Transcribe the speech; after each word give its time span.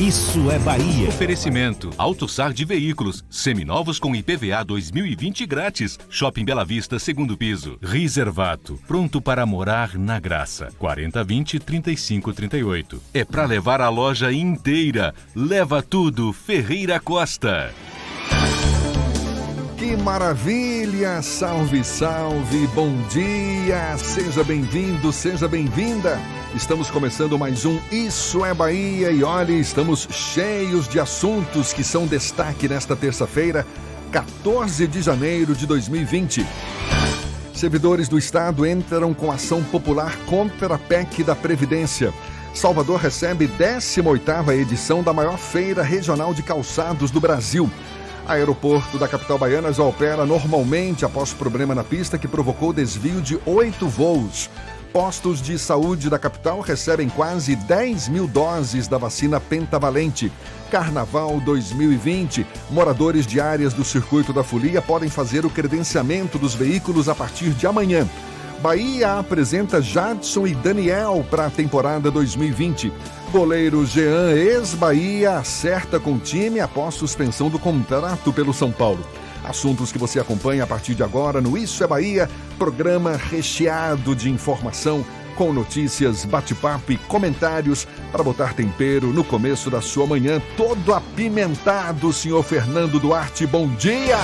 Isso 0.00 0.50
é 0.50 0.58
Bahia. 0.58 1.08
Oferecimento: 1.08 1.90
AutoSar 1.96 2.52
de 2.52 2.64
veículos, 2.64 3.24
seminovos 3.30 3.98
com 3.98 4.14
IPVA 4.14 4.64
2020 4.64 5.46
grátis. 5.46 5.98
Shopping 6.08 6.44
Bela 6.44 6.64
Vista, 6.64 6.98
segundo 6.98 7.36
piso. 7.36 7.78
Reservato, 7.80 8.80
pronto 8.86 9.20
para 9.20 9.44
morar 9.46 9.96
na 9.96 10.18
graça. 10.18 10.70
4020 10.78 11.60
3538. 11.60 13.02
É 13.14 13.24
para 13.24 13.44
levar 13.44 13.80
a 13.80 13.88
loja 13.88 14.32
inteira. 14.32 15.14
Leva 15.34 15.82
tudo, 15.82 16.32
Ferreira 16.32 16.98
Costa. 16.98 17.72
Que 19.76 19.96
maravilha! 19.96 21.20
Salve, 21.22 21.82
salve! 21.84 22.66
Bom 22.68 22.96
dia! 23.08 23.96
Seja 23.98 24.44
bem-vindo, 24.44 25.12
seja 25.12 25.48
bem-vinda! 25.48 26.20
Estamos 26.54 26.90
começando 26.90 27.38
mais 27.38 27.64
um 27.64 27.78
Isso 27.90 28.44
é 28.44 28.52
Bahia 28.52 29.10
e 29.10 29.24
olhe, 29.24 29.58
estamos 29.58 30.06
cheios 30.10 30.86
de 30.86 31.00
assuntos 31.00 31.72
que 31.72 31.82
são 31.82 32.06
destaque 32.06 32.68
nesta 32.68 32.94
terça-feira, 32.94 33.66
14 34.10 34.86
de 34.86 35.00
janeiro 35.00 35.54
de 35.54 35.66
2020. 35.66 36.46
Servidores 37.54 38.06
do 38.06 38.18
Estado 38.18 38.66
entram 38.66 39.14
com 39.14 39.32
ação 39.32 39.64
popular 39.64 40.14
contra 40.26 40.74
a 40.74 40.78
PEC 40.78 41.24
da 41.24 41.34
Previdência. 41.34 42.12
Salvador 42.52 43.00
recebe 43.00 43.48
18ª 43.48 44.54
edição 44.54 45.02
da 45.02 45.14
maior 45.14 45.38
feira 45.38 45.82
regional 45.82 46.34
de 46.34 46.42
calçados 46.42 47.10
do 47.10 47.18
Brasil. 47.18 47.70
Aeroporto 48.28 48.98
da 48.98 49.08
capital 49.08 49.38
baiana 49.38 49.72
já 49.72 49.82
opera 49.82 50.26
normalmente 50.26 51.02
após 51.02 51.32
problema 51.32 51.74
na 51.74 51.82
pista 51.82 52.18
que 52.18 52.28
provocou 52.28 52.74
desvio 52.74 53.22
de 53.22 53.40
oito 53.46 53.88
voos. 53.88 54.50
Postos 54.92 55.40
de 55.40 55.58
saúde 55.58 56.10
da 56.10 56.18
capital 56.18 56.60
recebem 56.60 57.08
quase 57.08 57.56
10 57.56 58.08
mil 58.08 58.26
doses 58.26 58.86
da 58.86 58.98
vacina 58.98 59.40
pentavalente. 59.40 60.30
Carnaval 60.70 61.40
2020. 61.40 62.46
Moradores 62.68 63.26
de 63.26 63.40
áreas 63.40 63.72
do 63.72 63.84
Circuito 63.84 64.34
da 64.34 64.44
Folia 64.44 64.82
podem 64.82 65.08
fazer 65.08 65.46
o 65.46 65.50
credenciamento 65.50 66.38
dos 66.38 66.54
veículos 66.54 67.08
a 67.08 67.14
partir 67.14 67.50
de 67.50 67.66
amanhã. 67.66 68.06
Bahia 68.60 69.18
apresenta 69.18 69.80
Jadson 69.80 70.46
e 70.46 70.54
Daniel 70.54 71.24
para 71.30 71.46
a 71.46 71.50
temporada 71.50 72.10
2020. 72.10 72.92
Goleiro 73.32 73.86
Jean, 73.86 74.30
ex-Bahia, 74.32 75.38
acerta 75.38 75.98
com 75.98 76.12
o 76.12 76.18
time 76.18 76.60
após 76.60 76.94
suspensão 76.94 77.48
do 77.48 77.58
contrato 77.58 78.30
pelo 78.30 78.52
São 78.52 78.70
Paulo. 78.70 79.04
Assuntos 79.44 79.90
que 79.90 79.98
você 79.98 80.20
acompanha 80.20 80.64
a 80.64 80.66
partir 80.66 80.94
de 80.94 81.02
agora 81.02 81.40
no 81.40 81.56
Isso 81.58 81.82
é 81.82 81.86
Bahia, 81.86 82.30
programa 82.58 83.16
recheado 83.16 84.14
de 84.14 84.30
informação, 84.30 85.04
com 85.36 85.52
notícias, 85.52 86.24
bate-papo 86.24 86.92
e 86.92 86.96
comentários 86.96 87.86
para 88.10 88.22
botar 88.22 88.54
tempero 88.54 89.08
no 89.08 89.24
começo 89.24 89.70
da 89.70 89.80
sua 89.80 90.06
manhã, 90.06 90.40
todo 90.56 90.94
apimentado, 90.94 92.12
senhor 92.12 92.42
Fernando 92.42 93.00
Duarte. 93.00 93.46
Bom 93.46 93.66
dia! 93.76 94.18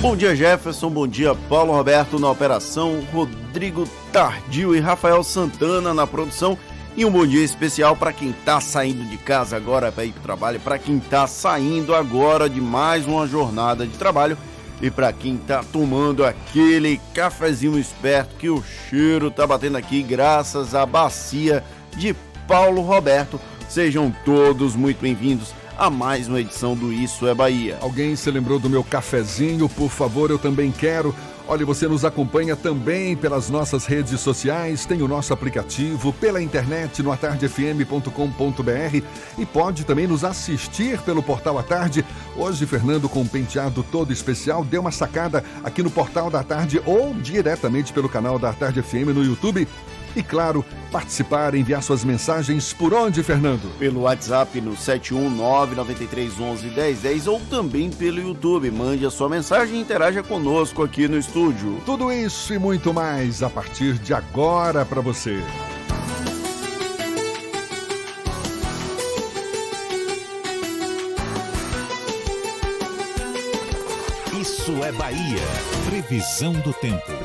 Bom 0.00 0.16
dia, 0.16 0.34
Jefferson. 0.34 0.90
Bom 0.90 1.06
dia, 1.06 1.32
Paulo 1.48 1.72
Roberto 1.72 2.18
na 2.18 2.28
operação, 2.28 3.00
Rodrigo 3.12 3.88
Tardio 4.12 4.74
e 4.74 4.80
Rafael 4.80 5.22
Santana 5.22 5.94
na 5.94 6.08
produção. 6.08 6.58
E 6.94 7.06
um 7.06 7.10
bom 7.10 7.26
dia 7.26 7.42
especial 7.42 7.96
para 7.96 8.12
quem 8.12 8.30
está 8.30 8.60
saindo 8.60 9.02
de 9.04 9.16
casa 9.16 9.56
agora 9.56 9.90
para 9.90 10.04
ir 10.04 10.12
para 10.12 10.20
o 10.20 10.22
trabalho, 10.22 10.60
para 10.60 10.78
quem 10.78 10.98
está 10.98 11.26
saindo 11.26 11.94
agora 11.94 12.50
de 12.50 12.60
mais 12.60 13.06
uma 13.06 13.26
jornada 13.26 13.86
de 13.86 13.96
trabalho 13.96 14.36
e 14.80 14.90
para 14.90 15.10
quem 15.10 15.36
está 15.36 15.64
tomando 15.64 16.22
aquele 16.22 17.00
cafezinho 17.14 17.78
esperto 17.78 18.36
que 18.36 18.50
o 18.50 18.62
cheiro 18.62 19.30
tá 19.30 19.46
batendo 19.46 19.78
aqui 19.78 20.02
graças 20.02 20.74
à 20.74 20.84
bacia 20.84 21.64
de 21.96 22.14
Paulo 22.46 22.82
Roberto. 22.82 23.40
Sejam 23.70 24.14
todos 24.22 24.76
muito 24.76 25.00
bem-vindos 25.00 25.54
a 25.78 25.88
mais 25.88 26.28
uma 26.28 26.40
edição 26.40 26.76
do 26.76 26.92
Isso 26.92 27.26
é 27.26 27.32
Bahia. 27.32 27.78
Alguém 27.80 28.14
se 28.16 28.30
lembrou 28.30 28.58
do 28.58 28.68
meu 28.68 28.84
cafezinho? 28.84 29.66
Por 29.66 29.88
favor, 29.88 30.30
eu 30.30 30.38
também 30.38 30.70
quero. 30.70 31.14
Olha, 31.48 31.66
você 31.66 31.88
nos 31.88 32.04
acompanha 32.04 32.54
também 32.54 33.16
pelas 33.16 33.50
nossas 33.50 33.84
redes 33.84 34.20
sociais, 34.20 34.86
tem 34.86 35.02
o 35.02 35.08
nosso 35.08 35.32
aplicativo, 35.32 36.12
pela 36.12 36.40
internet 36.40 37.02
no 37.02 37.10
atardefm.com.br 37.10 39.02
e 39.36 39.46
pode 39.46 39.84
também 39.84 40.06
nos 40.06 40.24
assistir 40.24 41.00
pelo 41.00 41.22
Portal 41.22 41.58
à 41.58 41.62
Tarde. 41.62 42.04
Hoje, 42.36 42.64
Fernando, 42.64 43.08
com 43.08 43.22
um 43.22 43.26
penteado 43.26 43.82
todo 43.82 44.12
especial, 44.12 44.64
deu 44.64 44.80
uma 44.80 44.92
sacada 44.92 45.44
aqui 45.64 45.82
no 45.82 45.90
Portal 45.90 46.30
da 46.30 46.44
Tarde 46.44 46.80
ou 46.86 47.12
diretamente 47.12 47.92
pelo 47.92 48.08
canal 48.08 48.38
da 48.38 48.52
Tarde 48.52 48.80
FM 48.80 49.12
no 49.12 49.24
YouTube. 49.24 49.66
E 50.14 50.22
claro, 50.22 50.62
participar, 50.90 51.54
enviar 51.54 51.82
suas 51.82 52.04
mensagens 52.04 52.70
por 52.72 52.92
onde, 52.92 53.22
Fernando? 53.22 53.70
Pelo 53.78 54.02
WhatsApp 54.02 54.60
no 54.60 54.72
71993111010 54.72 57.26
ou 57.26 57.40
também 57.48 57.88
pelo 57.90 58.20
YouTube. 58.20 58.70
Mande 58.70 59.06
a 59.06 59.10
sua 59.10 59.28
mensagem 59.28 59.76
e 59.76 59.80
interaja 59.80 60.22
conosco 60.22 60.82
aqui 60.82 61.08
no 61.08 61.18
estúdio. 61.18 61.80
Tudo 61.86 62.12
isso 62.12 62.52
e 62.52 62.58
muito 62.58 62.92
mais 62.92 63.42
a 63.42 63.48
partir 63.48 63.94
de 63.94 64.12
agora 64.12 64.84
para 64.84 65.00
você. 65.00 65.40
Isso 74.38 74.84
é 74.84 74.92
Bahia. 74.92 75.40
Previsão 75.88 76.52
do 76.52 76.74
tempo. 76.74 77.21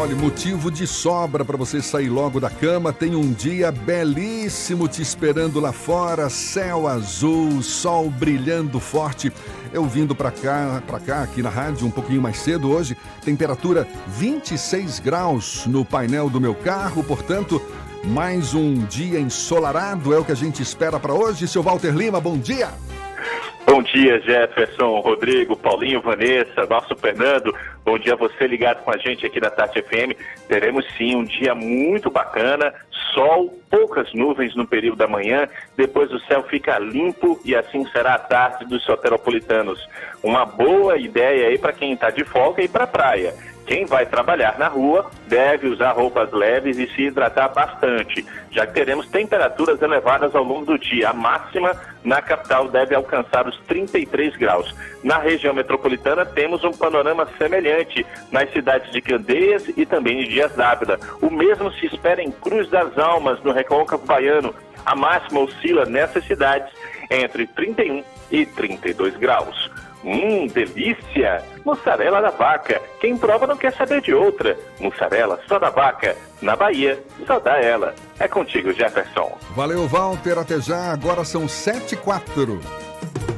Olha, 0.00 0.14
motivo 0.14 0.70
de 0.70 0.86
sobra 0.86 1.44
para 1.44 1.56
você 1.56 1.82
sair 1.82 2.08
logo 2.08 2.38
da 2.38 2.48
cama. 2.48 2.92
Tem 2.92 3.16
um 3.16 3.32
dia 3.32 3.72
belíssimo 3.72 4.86
te 4.86 5.02
esperando 5.02 5.58
lá 5.58 5.72
fora, 5.72 6.30
céu 6.30 6.86
azul, 6.86 7.60
sol 7.64 8.08
brilhando 8.08 8.78
forte. 8.78 9.32
Eu 9.72 9.84
vindo 9.86 10.14
para 10.14 10.30
cá, 10.30 10.80
para 10.86 11.00
cá 11.00 11.22
aqui 11.24 11.42
na 11.42 11.50
rádio 11.50 11.84
um 11.84 11.90
pouquinho 11.90 12.22
mais 12.22 12.38
cedo 12.38 12.70
hoje, 12.70 12.96
temperatura 13.24 13.88
26 14.06 15.00
graus 15.00 15.66
no 15.66 15.84
painel 15.84 16.30
do 16.30 16.40
meu 16.40 16.54
carro, 16.54 17.02
portanto, 17.02 17.60
mais 18.04 18.54
um 18.54 18.74
dia 18.86 19.18
ensolarado 19.18 20.14
é 20.14 20.18
o 20.18 20.24
que 20.24 20.30
a 20.30 20.36
gente 20.36 20.62
espera 20.62 21.00
para 21.00 21.12
hoje. 21.12 21.48
Seu 21.48 21.60
Walter 21.60 21.92
Lima, 21.92 22.20
bom 22.20 22.38
dia. 22.38 22.68
Bom 23.70 23.82
dia, 23.82 24.18
Jefferson, 24.20 24.98
Rodrigo, 25.00 25.54
Paulinho, 25.54 26.00
Vanessa, 26.00 26.64
nosso 26.64 26.96
Fernando. 26.96 27.54
Bom 27.84 27.98
dia 27.98 28.14
a 28.14 28.16
você 28.16 28.46
ligado 28.46 28.82
com 28.82 28.90
a 28.90 28.96
gente 28.96 29.26
aqui 29.26 29.38
na 29.38 29.50
Tati 29.50 29.82
FM. 29.82 30.16
Teremos 30.48 30.86
sim 30.96 31.14
um 31.14 31.22
dia 31.22 31.54
muito 31.54 32.08
bacana, 32.10 32.72
sol, 33.12 33.54
poucas 33.70 34.10
nuvens 34.14 34.56
no 34.56 34.66
período 34.66 34.96
da 34.96 35.06
manhã, 35.06 35.46
depois 35.76 36.10
o 36.10 36.18
céu 36.20 36.44
fica 36.44 36.78
limpo 36.78 37.38
e 37.44 37.54
assim 37.54 37.86
será 37.88 38.14
a 38.14 38.18
tarde 38.18 38.64
dos 38.64 38.82
soteropolitanos. 38.84 39.86
Uma 40.22 40.46
boa 40.46 40.96
ideia 40.96 41.48
aí 41.48 41.58
para 41.58 41.74
quem 41.74 41.92
está 41.92 42.08
de 42.08 42.24
folga 42.24 42.62
e 42.62 42.68
para 42.68 42.84
a 42.84 42.88
praia. 42.88 43.34
Quem 43.68 43.84
vai 43.84 44.06
trabalhar 44.06 44.58
na 44.58 44.66
rua 44.66 45.10
deve 45.26 45.68
usar 45.68 45.92
roupas 45.92 46.32
leves 46.32 46.78
e 46.78 46.88
se 46.88 47.02
hidratar 47.02 47.52
bastante, 47.52 48.24
já 48.50 48.66
que 48.66 48.72
teremos 48.72 49.06
temperaturas 49.08 49.82
elevadas 49.82 50.34
ao 50.34 50.42
longo 50.42 50.64
do 50.64 50.78
dia. 50.78 51.10
A 51.10 51.12
máxima 51.12 51.78
na 52.02 52.22
capital 52.22 52.68
deve 52.68 52.94
alcançar 52.94 53.46
os 53.46 53.58
33 53.66 54.34
graus. 54.36 54.74
Na 55.04 55.18
região 55.18 55.52
metropolitana 55.52 56.24
temos 56.24 56.64
um 56.64 56.72
panorama 56.72 57.28
semelhante 57.36 58.06
nas 58.32 58.50
cidades 58.54 58.90
de 58.90 59.02
Candeias 59.02 59.68
e 59.76 59.84
também 59.84 60.24
de 60.24 60.30
Dias 60.30 60.56
Dávila. 60.56 60.98
O 61.20 61.28
mesmo 61.28 61.70
se 61.72 61.84
espera 61.84 62.22
em 62.22 62.30
Cruz 62.30 62.70
das 62.70 62.98
Almas, 62.98 63.38
no 63.42 63.52
Recôncavo 63.52 64.06
Baiano. 64.06 64.54
A 64.86 64.96
máxima 64.96 65.40
oscila 65.40 65.84
nessas 65.84 66.24
cidades 66.24 66.72
entre 67.10 67.46
31 67.46 68.02
e 68.30 68.46
32 68.46 69.14
graus. 69.18 69.70
Hum, 70.04 70.46
delícia! 70.46 71.44
Mussarela 71.64 72.20
da 72.20 72.30
vaca. 72.30 72.80
Quem 73.00 73.16
prova 73.16 73.46
não 73.46 73.56
quer 73.56 73.72
saber 73.72 74.00
de 74.00 74.14
outra. 74.14 74.56
Mussarela 74.80 75.40
só 75.48 75.58
da 75.58 75.70
vaca. 75.70 76.16
Na 76.40 76.54
Bahia, 76.54 77.02
só 77.26 77.40
dá 77.40 77.58
ela. 77.58 77.94
É 78.18 78.28
contigo, 78.28 78.72
Jefferson. 78.72 79.36
Valeu, 79.56 79.86
Walter. 79.88 80.38
Até 80.38 80.60
já. 80.60 80.92
Agora 80.92 81.24
são 81.24 81.48
7 81.48 81.94
e 81.94 81.96
4. 81.96 82.60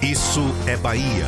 Isso 0.02 0.42
é 0.66 0.76
Bahia. 0.76 1.24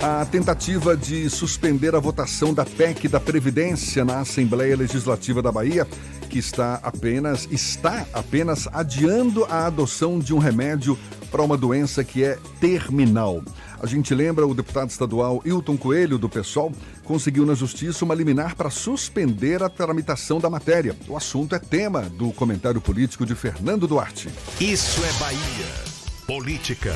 A 0.00 0.24
tentativa 0.26 0.96
de 0.96 1.28
suspender 1.30 1.94
a 1.94 1.98
votação 1.98 2.52
da 2.52 2.64
PEC 2.64 3.08
da 3.08 3.18
Previdência 3.18 4.04
na 4.04 4.20
Assembleia 4.20 4.76
Legislativa 4.76 5.40
da 5.40 5.50
Bahia, 5.50 5.86
que 6.28 6.38
está 6.38 6.78
apenas 6.82 7.48
está 7.50 8.06
apenas 8.12 8.68
adiando 8.72 9.46
a 9.46 9.66
adoção 9.66 10.18
de 10.18 10.34
um 10.34 10.38
remédio 10.38 10.98
para 11.30 11.42
uma 11.42 11.56
doença 11.56 12.02
que 12.04 12.24
é 12.24 12.38
terminal. 12.60 13.42
A 13.80 13.86
gente 13.86 14.14
lembra 14.14 14.46
o 14.46 14.54
deputado 14.54 14.90
estadual 14.90 15.42
Hilton 15.44 15.76
Coelho, 15.76 16.18
do 16.18 16.28
PSOL, 16.28 16.72
conseguiu 17.04 17.44
na 17.44 17.54
justiça 17.54 18.04
uma 18.04 18.14
liminar 18.14 18.56
para 18.56 18.70
suspender 18.70 19.62
a 19.62 19.68
tramitação 19.68 20.40
da 20.40 20.48
matéria. 20.48 20.96
O 21.08 21.16
assunto 21.16 21.54
é 21.54 21.58
tema 21.58 22.02
do 22.02 22.32
comentário 22.32 22.80
político 22.80 23.26
de 23.26 23.34
Fernando 23.34 23.86
Duarte. 23.86 24.28
Isso 24.60 25.04
é 25.04 25.12
Bahia. 25.20 25.96
Política. 26.26 26.94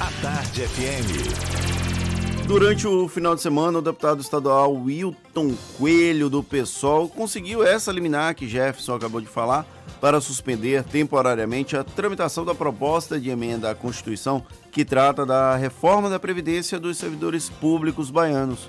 A 0.00 0.10
Tarde 0.20 0.62
FM. 0.62 1.64
Durante 2.46 2.86
o 2.86 3.08
final 3.08 3.34
de 3.34 3.40
semana, 3.40 3.78
o 3.78 3.82
deputado 3.82 4.20
estadual 4.20 4.74
Wilton 4.74 5.54
Coelho, 5.78 6.28
do 6.28 6.42
PSOL, 6.42 7.08
conseguiu 7.08 7.66
essa 7.66 7.90
liminar 7.90 8.34
que 8.34 8.46
Jefferson 8.46 8.94
acabou 8.96 9.20
de 9.20 9.26
falar 9.26 9.66
para 10.04 10.20
suspender 10.20 10.84
temporariamente 10.84 11.78
a 11.78 11.82
tramitação 11.82 12.44
da 12.44 12.54
proposta 12.54 13.18
de 13.18 13.30
emenda 13.30 13.70
à 13.70 13.74
Constituição 13.74 14.44
que 14.70 14.84
trata 14.84 15.24
da 15.24 15.56
reforma 15.56 16.10
da 16.10 16.20
Previdência 16.20 16.78
dos 16.78 16.98
servidores 16.98 17.48
públicos 17.48 18.10
baianos. 18.10 18.68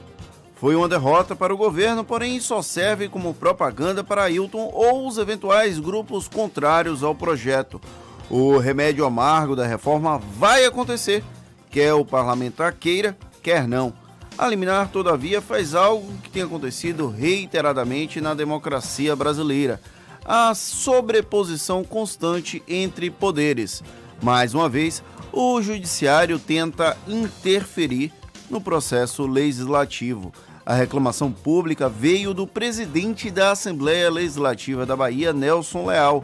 Foi 0.55 0.77
uma 0.77 0.87
derrota 0.87 1.35
para 1.35 1.53
o 1.53 1.57
governo, 1.57 2.05
porém 2.05 2.39
só 2.39 2.61
serve 2.61 3.09
como 3.09 3.33
propaganda 3.33 4.01
para 4.01 4.23
Ailton 4.23 4.71
ou 4.73 5.05
os 5.05 5.17
eventuais 5.17 5.77
grupos 5.77 6.29
contrários 6.29 7.03
ao 7.03 7.13
projeto. 7.13 7.81
O 8.29 8.57
remédio 8.57 9.05
amargo 9.05 9.57
da 9.57 9.67
reforma 9.67 10.17
vai 10.17 10.63
acontecer, 10.63 11.21
quer 11.69 11.93
o 11.93 12.05
parlamentar 12.05 12.75
queira, 12.75 13.13
quer 13.43 13.67
não. 13.67 13.91
A 14.37 14.47
liminar, 14.47 14.87
todavia, 14.87 15.41
faz 15.41 15.75
algo 15.75 16.13
que 16.23 16.29
tem 16.29 16.43
acontecido 16.43 17.09
reiteradamente 17.09 18.21
na 18.21 18.33
democracia 18.33 19.13
brasileira 19.17 19.81
a 20.25 20.55
sobreposição 20.55 21.83
constante 21.83 22.63
entre 22.67 23.11
poderes. 23.11 23.83
Mais 24.21 24.55
uma 24.55 24.67
vez, 24.67 25.03
o 25.31 25.61
Judiciário 25.61 26.39
tenta 26.39 26.97
interferir 27.07 28.11
no 28.49 28.59
processo 28.59 29.27
legislativo. 29.27 30.33
A 30.65 30.73
reclamação 30.73 31.31
pública 31.31 31.87
veio 31.87 32.33
do 32.33 32.47
presidente 32.47 33.29
da 33.29 33.51
Assembleia 33.51 34.09
Legislativa 34.09 34.85
da 34.85 34.95
Bahia, 34.95 35.31
Nelson 35.31 35.85
Leal. 35.85 36.23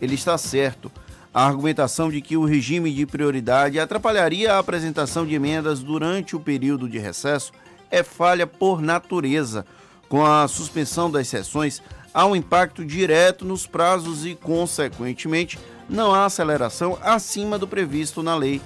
Ele 0.00 0.14
está 0.14 0.36
certo. 0.36 0.92
A 1.32 1.46
argumentação 1.46 2.10
de 2.10 2.20
que 2.20 2.36
o 2.36 2.44
regime 2.44 2.92
de 2.92 3.06
prioridade 3.06 3.78
atrapalharia 3.78 4.54
a 4.54 4.58
apresentação 4.58 5.24
de 5.24 5.34
emendas 5.34 5.80
durante 5.80 6.36
o 6.36 6.40
período 6.40 6.88
de 6.88 6.98
recesso 6.98 7.52
é 7.90 8.02
falha 8.02 8.46
por 8.46 8.82
natureza. 8.82 9.64
Com 10.08 10.24
a 10.24 10.46
suspensão 10.48 11.10
das 11.10 11.28
sessões, 11.28 11.82
há 12.12 12.26
um 12.26 12.36
impacto 12.36 12.84
direto 12.84 13.44
nos 13.44 13.66
prazos 13.66 14.24
e, 14.24 14.34
consequentemente, 14.34 15.58
não 15.88 16.14
há 16.14 16.24
aceleração 16.24 16.98
acima 17.02 17.58
do 17.58 17.66
previsto 17.66 18.22
na 18.22 18.36
lei. 18.36 18.60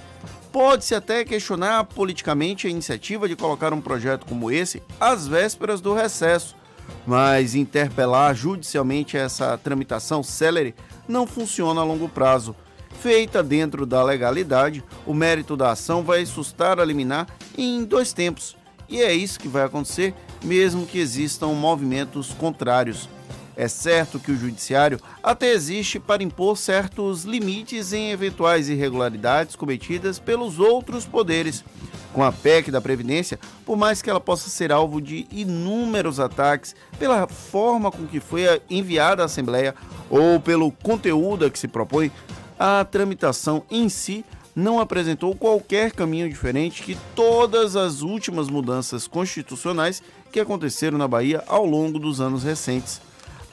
Pode-se 0.51 0.93
até 0.93 1.25
questionar 1.25 1.83
politicamente 1.85 2.67
a 2.67 2.69
iniciativa 2.69 3.27
de 3.27 3.35
colocar 3.35 3.73
um 3.73 3.81
projeto 3.81 4.25
como 4.25 4.51
esse 4.51 4.83
às 4.99 5.27
vésperas 5.27 5.81
do 5.81 5.93
recesso, 5.93 6.55
mas 7.07 7.55
interpelar 7.55 8.35
judicialmente 8.35 9.17
essa 9.17 9.57
tramitação 9.57 10.21
célere 10.21 10.75
não 11.07 11.25
funciona 11.25 11.81
a 11.81 11.83
longo 11.83 12.07
prazo. 12.07 12.55
Feita 12.99 13.41
dentro 13.41 13.85
da 13.85 14.03
legalidade, 14.03 14.83
o 15.05 15.13
mérito 15.13 15.57
da 15.57 15.71
ação 15.71 16.03
vai 16.03 16.25
sustar 16.25 16.79
a 16.79 16.85
liminar 16.85 17.27
em 17.57 17.83
dois 17.83 18.13
tempos. 18.13 18.55
E 18.87 19.01
é 19.01 19.11
isso 19.11 19.39
que 19.39 19.47
vai 19.47 19.63
acontecer, 19.63 20.13
mesmo 20.43 20.85
que 20.85 20.99
existam 20.99 21.47
movimentos 21.47 22.31
contrários. 22.33 23.09
É 23.55 23.67
certo 23.67 24.19
que 24.19 24.31
o 24.31 24.37
judiciário 24.37 24.99
até 25.21 25.51
existe 25.51 25.99
para 25.99 26.23
impor 26.23 26.57
certos 26.57 27.23
limites 27.23 27.93
em 27.93 28.11
eventuais 28.11 28.67
irregularidades 28.67 29.55
cometidas 29.55 30.17
pelos 30.17 30.59
outros 30.59 31.05
poderes. 31.05 31.63
Com 32.11 32.23
a 32.23 32.31
PEC 32.31 32.69
da 32.69 32.81
Previdência, 32.81 33.39
por 33.65 33.75
mais 33.75 34.01
que 34.01 34.09
ela 34.09 34.19
possa 34.19 34.49
ser 34.49 34.71
alvo 34.71 35.01
de 35.01 35.27
inúmeros 35.31 36.19
ataques 36.19 36.75
pela 36.99 37.27
forma 37.27 37.91
com 37.91 38.05
que 38.05 38.19
foi 38.19 38.43
enviada 38.69 39.23
à 39.23 39.25
Assembleia 39.25 39.73
ou 40.09 40.39
pelo 40.39 40.71
conteúdo 40.71 41.45
a 41.45 41.49
que 41.49 41.57
se 41.57 41.67
propõe, 41.67 42.11
a 42.59 42.85
tramitação 42.85 43.63
em 43.69 43.89
si 43.89 44.23
não 44.55 44.79
apresentou 44.79 45.35
qualquer 45.35 45.91
caminho 45.91 46.29
diferente 46.29 46.83
que 46.83 46.97
todas 47.15 47.75
as 47.75 48.01
últimas 48.01 48.47
mudanças 48.47 49.07
constitucionais 49.07 50.03
que 50.31 50.39
aconteceram 50.39 50.97
na 50.97 51.07
Bahia 51.07 51.43
ao 51.47 51.65
longo 51.65 51.97
dos 51.97 52.21
anos 52.21 52.43
recentes. 52.43 53.01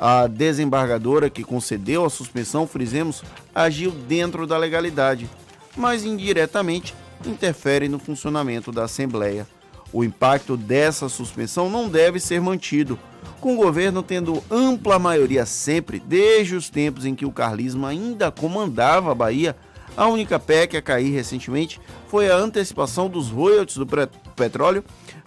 A 0.03 0.27
desembargadora 0.27 1.29
que 1.29 1.45
concedeu 1.45 2.07
a 2.07 2.11
suspensão, 2.11 2.67
frisemos, 2.67 3.23
agiu 3.55 3.91
dentro 3.91 4.47
da 4.47 4.57
legalidade, 4.57 5.29
mas 5.77 6.07
indiretamente 6.07 6.95
interfere 7.27 7.87
no 7.87 7.99
funcionamento 7.99 8.73
da 8.73 8.85
Assembleia. 8.85 9.47
O 9.93 10.03
impacto 10.03 10.57
dessa 10.57 11.07
suspensão 11.11 11.69
não 11.69 11.87
deve 11.87 12.19
ser 12.19 12.41
mantido, 12.41 12.99
com 13.43 13.53
o 13.53 13.57
governo 13.59 14.03
tendo 14.03 14.43
ampla 14.51 14.99
maioria 14.99 15.45
sempre, 15.45 16.01
desde 16.01 16.55
os 16.55 16.71
tempos 16.71 17.05
em 17.05 17.15
que 17.15 17.27
o 17.27 17.33
carlismo 17.33 17.85
ainda 17.85 18.31
comandava 18.31 19.13
a 19.13 19.15
Bahia. 19.15 19.55
A 19.95 20.07
única 20.07 20.39
PEC 20.39 20.79
a 20.79 20.83
cair 20.83 21.11
recentemente 21.11 21.79
foi 22.09 22.31
a 22.31 22.37
antecipação 22.37 23.07
dos 23.07 23.29
royalties 23.29 23.77
do 23.77 23.87
petróleo 24.35 24.83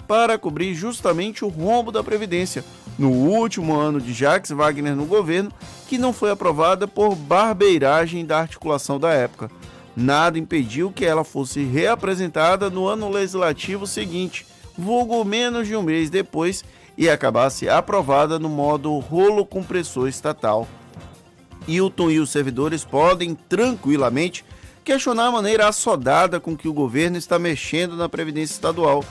para 0.07 0.37
cobrir 0.37 0.73
justamente 0.73 1.43
o 1.43 1.47
rombo 1.47 1.91
da 1.91 2.03
Previdência, 2.03 2.63
no 2.97 3.09
último 3.09 3.75
ano 3.75 3.99
de 3.99 4.13
Jacques 4.13 4.51
Wagner 4.51 4.95
no 4.95 5.05
governo, 5.05 5.51
que 5.87 5.97
não 5.97 6.13
foi 6.13 6.31
aprovada 6.31 6.87
por 6.87 7.15
barbeiragem 7.15 8.25
da 8.25 8.39
articulação 8.39 8.99
da 8.99 9.11
época. 9.11 9.49
Nada 9.95 10.39
impediu 10.39 10.91
que 10.91 11.05
ela 11.05 11.23
fosse 11.23 11.63
reapresentada 11.63 12.69
no 12.69 12.87
ano 12.87 13.09
legislativo 13.09 13.85
seguinte, 13.85 14.45
vulgo 14.77 15.23
menos 15.23 15.67
de 15.67 15.75
um 15.75 15.83
mês 15.83 16.09
depois, 16.09 16.63
e 16.97 17.09
acabasse 17.09 17.67
aprovada 17.67 18.37
no 18.37 18.49
modo 18.49 18.97
rolo 18.99 19.45
compressor 19.45 20.07
estatal. 20.07 20.67
Hilton 21.67 22.11
e 22.11 22.19
os 22.19 22.29
servidores 22.29 22.83
podem 22.83 23.35
tranquilamente 23.35 24.43
questionar 24.83 25.27
a 25.27 25.31
maneira 25.31 25.67
assodada 25.67 26.39
com 26.39 26.57
que 26.57 26.67
o 26.67 26.73
governo 26.73 27.17
está 27.17 27.39
mexendo 27.39 27.95
na 27.95 28.09
Previdência 28.09 28.53
Estadual 28.53 29.03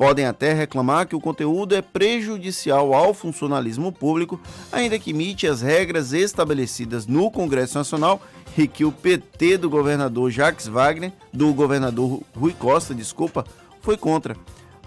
Podem 0.00 0.24
até 0.24 0.54
reclamar 0.54 1.06
que 1.06 1.14
o 1.14 1.20
conteúdo 1.20 1.74
é 1.74 1.82
prejudicial 1.82 2.94
ao 2.94 3.12
funcionalismo 3.12 3.92
público, 3.92 4.40
ainda 4.72 4.98
que 4.98 5.10
imite 5.10 5.46
as 5.46 5.60
regras 5.60 6.14
estabelecidas 6.14 7.06
no 7.06 7.30
Congresso 7.30 7.76
Nacional 7.76 8.18
e 8.56 8.66
que 8.66 8.82
o 8.82 8.90
PT 8.90 9.58
do 9.58 9.68
governador 9.68 10.30
Jacques 10.30 10.66
Wagner, 10.66 11.12
do 11.30 11.52
governador 11.52 12.22
Rui 12.34 12.54
Costa, 12.54 12.94
desculpa, 12.94 13.44
foi 13.82 13.98
contra. 13.98 14.34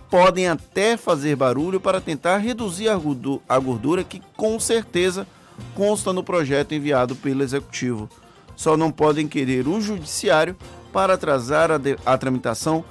Podem 0.09 0.47
até 0.47 0.97
fazer 0.97 1.35
barulho 1.35 1.79
para 1.79 2.01
tentar 2.01 2.39
reduzir 2.39 2.89
a 2.89 3.59
gordura 3.59 4.03
que 4.03 4.19
com 4.35 4.59
certeza 4.59 5.27
consta 5.75 6.11
no 6.11 6.23
projeto 6.23 6.73
enviado 6.73 7.15
pelo 7.15 7.43
executivo. 7.43 8.09
Só 8.55 8.75
não 8.75 8.89
podem 8.89 9.27
querer 9.27 9.67
o 9.67 9.79
judiciário 9.79 10.57
para 10.91 11.13
atrasar 11.13 11.69
a, 11.69 11.79
a 12.03 12.17
tramitação 12.17 12.83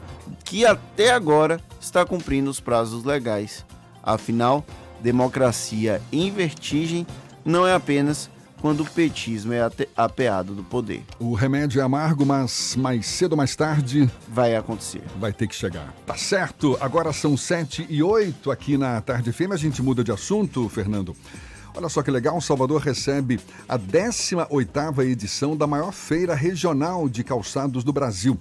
que 0.44 0.64
até 0.66 1.10
agora 1.10 1.60
está 1.80 2.04
cumprindo 2.04 2.50
os 2.50 2.60
prazos 2.60 3.04
legais. 3.04 3.64
Afinal, 4.02 4.64
democracia 5.00 6.00
em 6.12 6.30
vertigem 6.30 7.06
não 7.44 7.66
é 7.66 7.74
apenas 7.74 8.30
quando 8.60 8.84
o 8.84 8.86
petismo 8.86 9.52
é 9.52 9.68
apeado 9.96 10.54
do 10.54 10.62
poder. 10.62 11.02
O 11.18 11.34
remédio 11.34 11.80
é 11.80 11.84
amargo, 11.84 12.24
mas 12.24 12.76
mais 12.76 13.06
cedo 13.06 13.32
ou 13.32 13.36
mais 13.36 13.56
tarde. 13.56 14.08
Vai 14.28 14.54
acontecer. 14.54 15.02
Vai 15.18 15.32
ter 15.32 15.48
que 15.48 15.54
chegar. 15.54 15.92
Tá 16.06 16.16
certo. 16.16 16.78
Agora 16.80 17.12
são 17.12 17.36
7 17.36 17.88
e 17.90 18.04
8 18.04 18.52
aqui 18.52 18.78
na 18.78 19.00
Tarde 19.00 19.32
Fêmea. 19.32 19.56
A 19.56 19.58
gente 19.58 19.82
muda 19.82 20.04
de 20.04 20.12
assunto, 20.12 20.68
Fernando. 20.68 21.16
Olha 21.74 21.88
só 21.88 22.02
que 22.02 22.10
legal, 22.10 22.40
Salvador 22.40 22.82
recebe 22.82 23.40
a 23.68 23.78
18ª 23.78 25.04
edição 25.06 25.56
da 25.56 25.66
maior 25.66 25.90
feira 25.90 26.34
regional 26.34 27.08
de 27.08 27.24
calçados 27.24 27.82
do 27.82 27.92
Brasil 27.92 28.38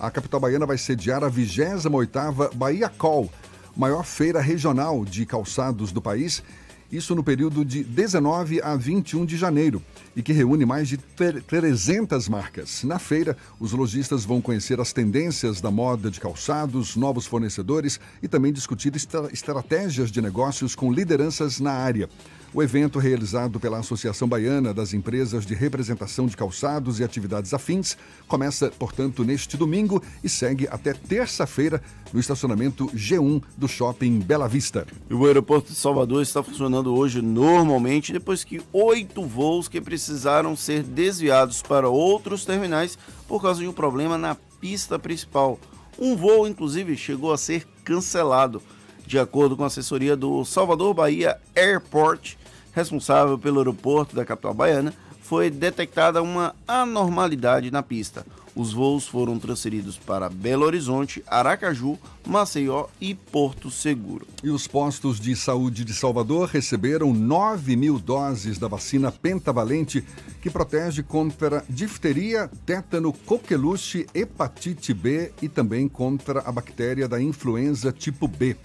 a 0.00 0.10
capital 0.10 0.40
baiana 0.40 0.64
vai 0.64 0.78
sediar 0.78 1.22
a 1.22 1.30
28ª 1.30 2.54
Bahia 2.54 2.88
Call, 2.88 3.30
maior 3.76 4.04
feira 4.04 4.40
regional 4.40 5.04
de 5.04 5.26
calçados 5.26 5.92
do 5.92 6.00
país, 6.00 6.42
isso 6.90 7.14
no 7.14 7.22
período 7.22 7.64
de 7.64 7.84
19 7.84 8.60
a 8.62 8.74
21 8.74 9.24
de 9.24 9.36
janeiro, 9.36 9.80
e 10.16 10.22
que 10.22 10.32
reúne 10.32 10.64
mais 10.64 10.88
de 10.88 10.96
300 10.96 12.28
marcas. 12.28 12.82
Na 12.82 12.98
feira, 12.98 13.36
os 13.60 13.72
lojistas 13.72 14.24
vão 14.24 14.40
conhecer 14.40 14.80
as 14.80 14.92
tendências 14.92 15.60
da 15.60 15.70
moda 15.70 16.10
de 16.10 16.18
calçados, 16.18 16.96
novos 16.96 17.26
fornecedores 17.26 18.00
e 18.20 18.26
também 18.26 18.52
discutir 18.52 18.96
estra 18.96 19.28
estratégias 19.32 20.10
de 20.10 20.20
negócios 20.20 20.74
com 20.74 20.92
lideranças 20.92 21.60
na 21.60 21.72
área. 21.72 22.08
O 22.52 22.60
evento, 22.64 22.98
realizado 22.98 23.60
pela 23.60 23.78
Associação 23.78 24.26
Baiana 24.26 24.74
das 24.74 24.92
Empresas 24.92 25.46
de 25.46 25.54
Representação 25.54 26.26
de 26.26 26.36
Calçados 26.36 26.98
e 26.98 27.04
Atividades 27.04 27.54
Afins, 27.54 27.96
começa, 28.26 28.72
portanto, 28.76 29.22
neste 29.22 29.56
domingo 29.56 30.02
e 30.22 30.28
segue 30.28 30.66
até 30.68 30.92
terça-feira 30.92 31.80
no 32.12 32.18
estacionamento 32.18 32.88
G1 32.88 33.40
do 33.56 33.68
Shopping 33.68 34.18
Bela 34.18 34.48
Vista. 34.48 34.84
O 35.08 35.26
aeroporto 35.26 35.70
de 35.70 35.78
Salvador 35.78 36.22
está 36.22 36.42
funcionando 36.42 36.92
hoje 36.92 37.22
normalmente 37.22 38.12
depois 38.12 38.42
que 38.42 38.60
oito 38.72 39.24
voos 39.24 39.68
que 39.68 39.80
precisaram 39.80 40.56
ser 40.56 40.82
desviados 40.82 41.62
para 41.62 41.88
outros 41.88 42.44
terminais 42.44 42.98
por 43.28 43.40
causa 43.40 43.60
de 43.60 43.68
um 43.68 43.72
problema 43.72 44.18
na 44.18 44.34
pista 44.60 44.98
principal. 44.98 45.56
Um 45.96 46.16
voo, 46.16 46.48
inclusive, 46.48 46.96
chegou 46.96 47.32
a 47.32 47.38
ser 47.38 47.64
cancelado. 47.84 48.60
De 49.06 49.18
acordo 49.18 49.56
com 49.56 49.64
a 49.64 49.68
assessoria 49.68 50.16
do 50.16 50.44
Salvador 50.44 50.94
Bahia 50.94 51.36
Airport, 51.54 52.39
responsável 52.80 53.38
pelo 53.38 53.58
aeroporto 53.58 54.16
da 54.16 54.24
capital 54.24 54.52
baiana, 54.52 54.92
foi 55.22 55.48
detectada 55.48 56.20
uma 56.20 56.54
anormalidade 56.66 57.70
na 57.70 57.82
pista. 57.82 58.26
Os 58.54 58.72
voos 58.72 59.06
foram 59.06 59.38
transferidos 59.38 59.96
para 59.96 60.28
Belo 60.28 60.66
Horizonte, 60.66 61.22
Aracaju, 61.26 61.96
Maceió 62.26 62.86
e 63.00 63.14
Porto 63.14 63.70
Seguro. 63.70 64.26
E 64.42 64.50
os 64.50 64.66
postos 64.66 65.20
de 65.20 65.36
saúde 65.36 65.84
de 65.84 65.94
Salvador 65.94 66.48
receberam 66.48 67.14
9 67.14 67.76
mil 67.76 67.98
doses 67.98 68.58
da 68.58 68.66
vacina 68.66 69.12
pentavalente 69.12 70.04
que 70.42 70.50
protege 70.50 71.02
contra 71.02 71.64
difteria, 71.68 72.50
tétano, 72.66 73.12
coqueluche, 73.12 74.06
hepatite 74.12 74.92
B 74.92 75.32
e 75.40 75.48
também 75.48 75.88
contra 75.88 76.40
a 76.40 76.50
bactéria 76.50 77.06
da 77.06 77.22
influenza 77.22 77.92
tipo 77.92 78.26
B. 78.26 78.56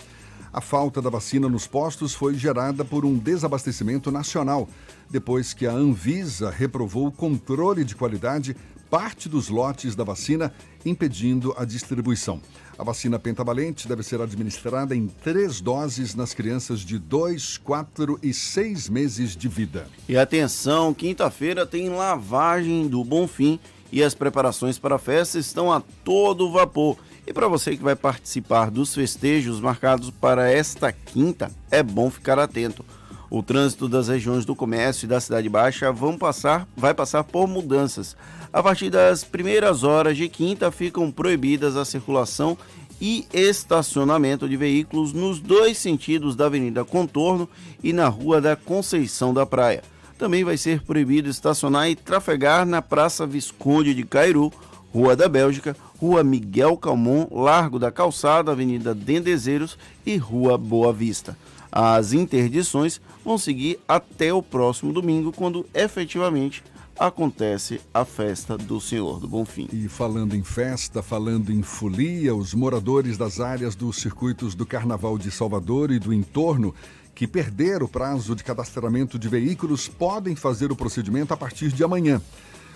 A 0.55 0.61
falta 0.61 1.01
da 1.01 1.09
vacina 1.09 1.49
nos 1.49 1.67
postos 1.67 2.13
foi 2.13 2.33
gerada 2.35 2.85
por 2.85 3.03
um 3.03 3.17
desabastecimento 3.17 4.09
nacional, 4.09 4.69
depois 5.09 5.53
que 5.53 5.67
a 5.67 5.73
Anvisa 5.73 6.49
reprovou 6.49 7.07
o 7.07 7.11
controle 7.11 7.83
de 7.83 7.93
qualidade 7.93 8.55
parte 8.89 9.27
dos 9.27 9.49
lotes 9.49 9.97
da 9.97 10.05
vacina, 10.05 10.53
impedindo 10.85 11.53
a 11.57 11.65
distribuição. 11.65 12.39
A 12.79 12.85
vacina 12.85 13.19
pentavalente 13.19 13.85
deve 13.85 14.01
ser 14.01 14.21
administrada 14.21 14.95
em 14.95 15.07
três 15.07 15.59
doses 15.59 16.15
nas 16.15 16.33
crianças 16.33 16.79
de 16.79 16.97
2, 16.97 17.57
4 17.57 18.17
e 18.23 18.33
6 18.33 18.87
meses 18.87 19.35
de 19.35 19.49
vida. 19.49 19.89
E 20.07 20.15
atenção, 20.15 20.93
quinta-feira 20.93 21.65
tem 21.65 21.89
lavagem 21.89 22.87
do 22.87 23.03
Bonfim 23.03 23.59
e 23.91 24.01
as 24.01 24.15
preparações 24.15 24.79
para 24.79 24.95
a 24.95 24.99
festa 24.99 25.37
estão 25.37 25.69
a 25.69 25.81
todo 26.05 26.49
vapor. 26.49 26.95
E 27.27 27.33
para 27.33 27.47
você 27.47 27.75
que 27.75 27.83
vai 27.83 27.95
participar 27.95 28.69
dos 28.69 28.93
festejos 28.93 29.59
marcados 29.59 30.11
para 30.11 30.51
esta 30.51 30.91
quinta, 30.91 31.51
é 31.71 31.81
bom 31.81 32.09
ficar 32.11 32.37
atento. 32.37 32.85
O 33.29 33.41
trânsito 33.41 33.89
das 33.89 34.07
regiões 34.07 34.45
do 34.45 34.55
comércio 34.55 35.05
e 35.05 35.09
da 35.09 35.19
Cidade 35.19 35.49
Baixa 35.49 35.91
vão 35.91 36.17
passar, 36.17 36.67
vai 36.77 36.93
passar 36.93 37.23
por 37.23 37.47
mudanças. 37.47 38.15
A 38.53 38.61
partir 38.61 38.89
das 38.89 39.23
primeiras 39.23 39.83
horas 39.83 40.15
de 40.15 40.29
quinta 40.29 40.71
ficam 40.71 41.11
proibidas 41.11 41.75
a 41.75 41.83
circulação 41.83 42.55
e 43.01 43.27
estacionamento 43.33 44.47
de 44.47 44.55
veículos 44.55 45.11
nos 45.11 45.39
dois 45.39 45.77
sentidos 45.77 46.35
da 46.35 46.45
Avenida 46.45 46.85
Contorno 46.85 47.49
e 47.83 47.91
na 47.91 48.07
Rua 48.07 48.39
da 48.39 48.55
Conceição 48.55 49.33
da 49.33 49.45
Praia. 49.45 49.83
Também 50.17 50.43
vai 50.43 50.55
ser 50.55 50.81
proibido 50.81 51.29
estacionar 51.29 51.89
e 51.89 51.95
trafegar 51.95 52.65
na 52.65 52.81
Praça 52.81 53.25
Visconde 53.25 53.93
de 53.93 54.05
Cairu, 54.05 54.53
Rua 54.93 55.13
da 55.13 55.27
Bélgica, 55.27 55.75
Rua 55.99 56.23
Miguel 56.23 56.77
Calmon, 56.77 57.27
Largo 57.31 57.79
da 57.79 57.91
Calçada, 57.91 58.51
Avenida 58.51 58.93
Dendezeiros 58.93 59.77
e 60.05 60.17
Rua 60.17 60.57
Boa 60.57 60.91
Vista. 60.91 61.37
As 61.71 62.13
interdições 62.13 63.01
vão 63.23 63.37
seguir 63.37 63.79
até 63.87 64.33
o 64.33 64.41
próximo 64.41 64.93
domingo, 64.93 65.31
quando 65.31 65.65
efetivamente 65.73 66.63
acontece 66.97 67.81
a 67.93 68.05
festa 68.05 68.57
do 68.57 68.79
Senhor 68.79 69.19
do 69.19 69.27
Bonfim. 69.27 69.67
E 69.71 69.89
falando 69.89 70.35
em 70.35 70.43
festa, 70.43 71.03
falando 71.03 71.51
em 71.51 71.61
folia, 71.61 72.33
os 72.33 72.53
moradores 72.53 73.17
das 73.17 73.39
áreas 73.39 73.75
dos 73.75 73.97
circuitos 73.97 74.55
do 74.55 74.65
Carnaval 74.65 75.17
de 75.17 75.29
Salvador 75.29 75.91
e 75.91 75.99
do 75.99 76.13
entorno 76.13 76.73
que 77.13 77.27
perderam 77.27 77.85
o 77.85 77.89
prazo 77.89 78.35
de 78.35 78.43
cadastramento 78.43 79.17
de 79.17 79.29
veículos 79.29 79.87
podem 79.87 80.35
fazer 80.35 80.71
o 80.71 80.75
procedimento 80.75 81.33
a 81.33 81.37
partir 81.37 81.71
de 81.71 81.83
amanhã. 81.83 82.21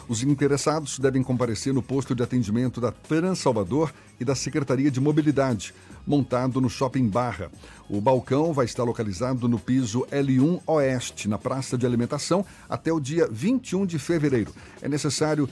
Os 0.09 0.23
interessados 0.23 0.97
devem 0.97 1.21
comparecer 1.21 1.71
no 1.71 1.83
posto 1.83 2.15
de 2.15 2.23
atendimento 2.23 2.81
da 2.81 2.91
Trans 2.91 3.37
Salvador 3.37 3.93
e 4.19 4.25
da 4.25 4.33
Secretaria 4.33 4.89
de 4.89 4.99
Mobilidade, 4.99 5.71
montado 6.05 6.59
no 6.59 6.67
Shopping 6.67 7.07
Barra. 7.07 7.51
O 7.87 8.01
balcão 8.01 8.51
vai 8.51 8.65
estar 8.65 8.83
localizado 8.83 9.47
no 9.47 9.59
piso 9.59 10.07
L1 10.11 10.61
Oeste, 10.65 11.29
na 11.29 11.37
Praça 11.37 11.77
de 11.77 11.85
Alimentação, 11.85 12.43
até 12.67 12.91
o 12.91 12.99
dia 12.99 13.29
21 13.31 13.85
de 13.85 13.99
fevereiro. 13.99 14.51
É 14.81 14.89
necessário 14.89 15.47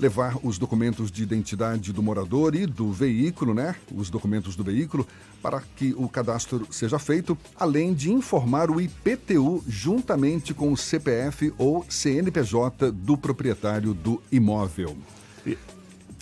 levar 0.00 0.38
os 0.42 0.58
documentos 0.58 1.10
de 1.10 1.22
identidade 1.22 1.92
do 1.92 2.02
morador 2.02 2.54
e 2.54 2.66
do 2.66 2.90
veículo, 2.90 3.52
né? 3.52 3.76
Os 3.94 4.08
documentos 4.08 4.56
do 4.56 4.64
veículo, 4.64 5.06
para 5.42 5.62
que 5.76 5.94
o 5.96 6.08
cadastro 6.08 6.66
seja 6.70 6.98
feito, 6.98 7.36
além 7.54 7.92
de 7.92 8.10
informar 8.10 8.70
o 8.70 8.80
IPTU 8.80 9.62
juntamente 9.68 10.54
com 10.54 10.72
o 10.72 10.76
CPF 10.76 11.52
ou 11.58 11.84
CNPJ 11.88 12.90
do 12.90 13.16
proprietário 13.16 13.92
do 13.92 14.22
imóvel. 14.32 14.96
E, 15.46 15.56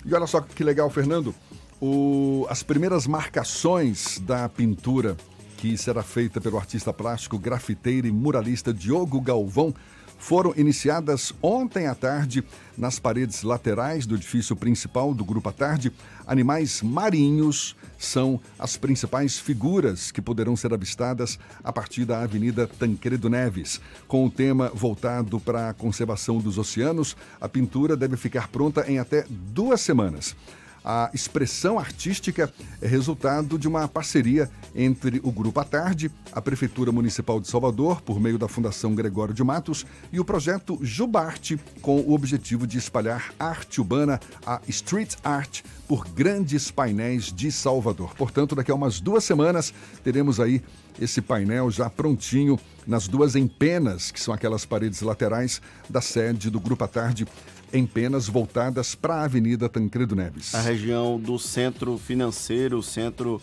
e 0.05 0.13
olha 0.13 0.27
só 0.27 0.41
que 0.41 0.63
legal, 0.63 0.89
Fernando. 0.89 1.33
O, 1.81 2.45
as 2.49 2.61
primeiras 2.61 3.07
marcações 3.07 4.19
da 4.19 4.49
pintura 4.49 5.15
que 5.59 5.77
será 5.77 6.01
feita 6.01 6.39
pelo 6.39 6.57
artista 6.57 6.93
plástico, 6.93 7.37
grafiteiro 7.37 8.07
e 8.07 8.11
muralista 8.11 8.73
Diogo 8.73 9.19
Galvão 9.19 9.73
foram 10.19 10.53
iniciadas 10.55 11.33
ontem 11.41 11.87
à 11.87 11.95
tarde 11.95 12.43
nas 12.77 12.99
paredes 12.99 13.41
laterais 13.41 14.05
do 14.05 14.15
edifício 14.15 14.55
principal 14.55 15.13
do 15.13 15.25
Grupo 15.25 15.49
à 15.49 15.51
Tarde. 15.51 15.91
Animais 16.27 16.81
marinhos 16.83 17.75
são 17.97 18.39
as 18.59 18.77
principais 18.77 19.39
figuras 19.39 20.11
que 20.11 20.21
poderão 20.21 20.55
ser 20.55 20.73
avistadas 20.73 21.39
a 21.63 21.73
partir 21.73 22.05
da 22.05 22.21
Avenida 22.21 22.67
Tancredo 22.67 23.29
Neves. 23.29 23.81
Com 24.07 24.25
o 24.25 24.29
tema 24.29 24.69
voltado 24.73 25.39
para 25.39 25.69
a 25.69 25.73
conservação 25.73 26.37
dos 26.37 26.57
oceanos, 26.57 27.17
a 27.41 27.49
pintura 27.49 27.97
deve 27.97 28.15
ficar 28.15 28.49
pronta 28.49 28.89
em 28.91 28.99
até 28.99 29.25
duas 29.29 29.81
semanas. 29.81 30.35
A 30.83 31.09
expressão 31.13 31.77
artística 31.77 32.51
é 32.81 32.87
resultado 32.87 33.57
de 33.57 33.67
uma 33.67 33.87
parceria 33.87 34.49
entre 34.73 35.19
o 35.23 35.31
Grupo 35.31 35.59
à 35.59 35.63
Tarde, 35.63 36.11
a 36.31 36.41
Prefeitura 36.41 36.91
Municipal 36.91 37.39
de 37.39 37.47
Salvador, 37.47 38.01
por 38.01 38.19
meio 38.19 38.37
da 38.37 38.47
Fundação 38.47 38.95
Gregório 38.95 39.33
de 39.33 39.43
Matos, 39.43 39.85
e 40.11 40.19
o 40.19 40.25
projeto 40.25 40.79
Jubarte, 40.81 41.59
com 41.81 41.99
o 41.99 42.13
objetivo 42.13 42.65
de 42.65 42.77
espalhar 42.77 43.33
arte 43.39 43.81
urbana, 43.81 44.19
a 44.45 44.61
street 44.67 45.15
art, 45.23 45.61
por 45.87 46.07
grandes 46.07 46.69
painéis 46.69 47.33
de 47.33 47.51
Salvador. 47.51 48.13
Portanto, 48.15 48.55
daqui 48.55 48.71
a 48.71 48.75
umas 48.75 48.99
duas 48.99 49.23
semanas 49.23 49.73
teremos 50.03 50.39
aí 50.39 50.61
esse 50.99 51.21
painel 51.21 51.71
já 51.71 51.89
prontinho 51.89 52.59
nas 52.85 53.07
duas 53.07 53.35
empenas, 53.35 54.11
que 54.11 54.19
são 54.19 54.33
aquelas 54.33 54.65
paredes 54.65 55.01
laterais 55.01 55.61
da 55.89 56.01
sede 56.01 56.49
do 56.49 56.59
Grupo 56.59 56.83
à 56.83 56.87
Tarde 56.87 57.27
em 57.73 57.85
penas 57.85 58.27
voltadas 58.27 58.95
para 58.95 59.15
a 59.15 59.23
Avenida 59.23 59.69
Tancredo 59.69 60.15
Neves. 60.15 60.53
A 60.55 60.61
região 60.61 61.19
do 61.19 61.37
centro 61.37 61.97
financeiro, 61.97 62.77
o 62.79 62.83
centro 62.83 63.41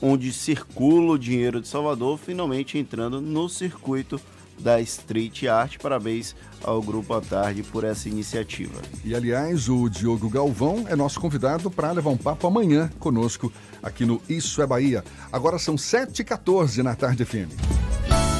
onde 0.00 0.32
circula 0.32 1.12
o 1.12 1.18
dinheiro 1.18 1.60
de 1.60 1.68
Salvador, 1.68 2.18
finalmente 2.18 2.78
entrando 2.78 3.20
no 3.20 3.48
circuito 3.48 4.20
da 4.58 4.80
Street 4.80 5.44
Art. 5.44 5.78
Parabéns 5.78 6.34
ao 6.62 6.82
Grupo 6.82 7.14
à 7.14 7.20
Tarde 7.20 7.62
por 7.62 7.84
essa 7.84 8.08
iniciativa. 8.08 8.80
E 9.04 9.14
aliás, 9.14 9.68
o 9.68 9.88
Diogo 9.88 10.28
Galvão 10.28 10.84
é 10.88 10.96
nosso 10.96 11.20
convidado 11.20 11.70
para 11.70 11.92
levar 11.92 12.10
um 12.10 12.16
papo 12.16 12.46
amanhã 12.46 12.90
conosco 12.98 13.52
aqui 13.82 14.04
no 14.04 14.20
Isso 14.28 14.60
é 14.60 14.66
Bahia. 14.66 15.04
Agora 15.32 15.58
são 15.58 15.76
7h14 15.76 16.82
na 16.82 16.94
Tarde 16.94 17.24
FM. 17.24 18.37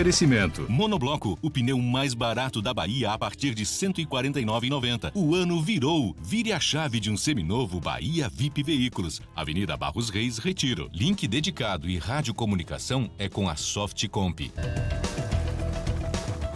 Oferecimento. 0.00 0.64
Monobloco, 0.66 1.38
o 1.42 1.50
pneu 1.50 1.78
mais 1.78 2.14
barato 2.14 2.62
da 2.62 2.72
Bahia 2.72 3.12
a 3.12 3.18
partir 3.18 3.54
de 3.54 3.64
R$ 3.64 3.68
149,90. 3.68 5.12
O 5.14 5.34
ano 5.34 5.60
virou. 5.62 6.16
Vire 6.22 6.54
a 6.54 6.58
chave 6.58 6.98
de 6.98 7.10
um 7.10 7.18
seminovo 7.18 7.78
Bahia 7.78 8.30
VIP 8.32 8.62
Veículos. 8.62 9.20
Avenida 9.36 9.76
Barros 9.76 10.08
Reis, 10.08 10.38
Retiro. 10.38 10.88
Link 10.94 11.28
dedicado 11.28 11.86
e 11.86 11.98
radiocomunicação 11.98 13.10
é 13.18 13.28
com 13.28 13.46
a 13.46 13.56
Softcomp. 13.56 14.50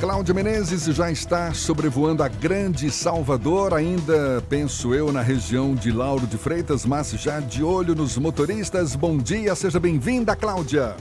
Cláudia 0.00 0.32
Menezes 0.32 0.84
já 0.96 1.12
está 1.12 1.52
sobrevoando 1.52 2.22
a 2.22 2.28
Grande 2.28 2.90
Salvador, 2.90 3.74
ainda 3.74 4.42
penso 4.48 4.94
eu 4.94 5.12
na 5.12 5.20
região 5.20 5.74
de 5.74 5.92
Lauro 5.92 6.26
de 6.26 6.38
Freitas, 6.38 6.86
mas 6.86 7.10
já 7.10 7.40
de 7.40 7.62
olho 7.62 7.94
nos 7.94 8.16
motoristas. 8.16 8.96
Bom 8.96 9.18
dia, 9.18 9.54
seja 9.54 9.78
bem-vinda, 9.78 10.34
Cláudia. 10.34 10.96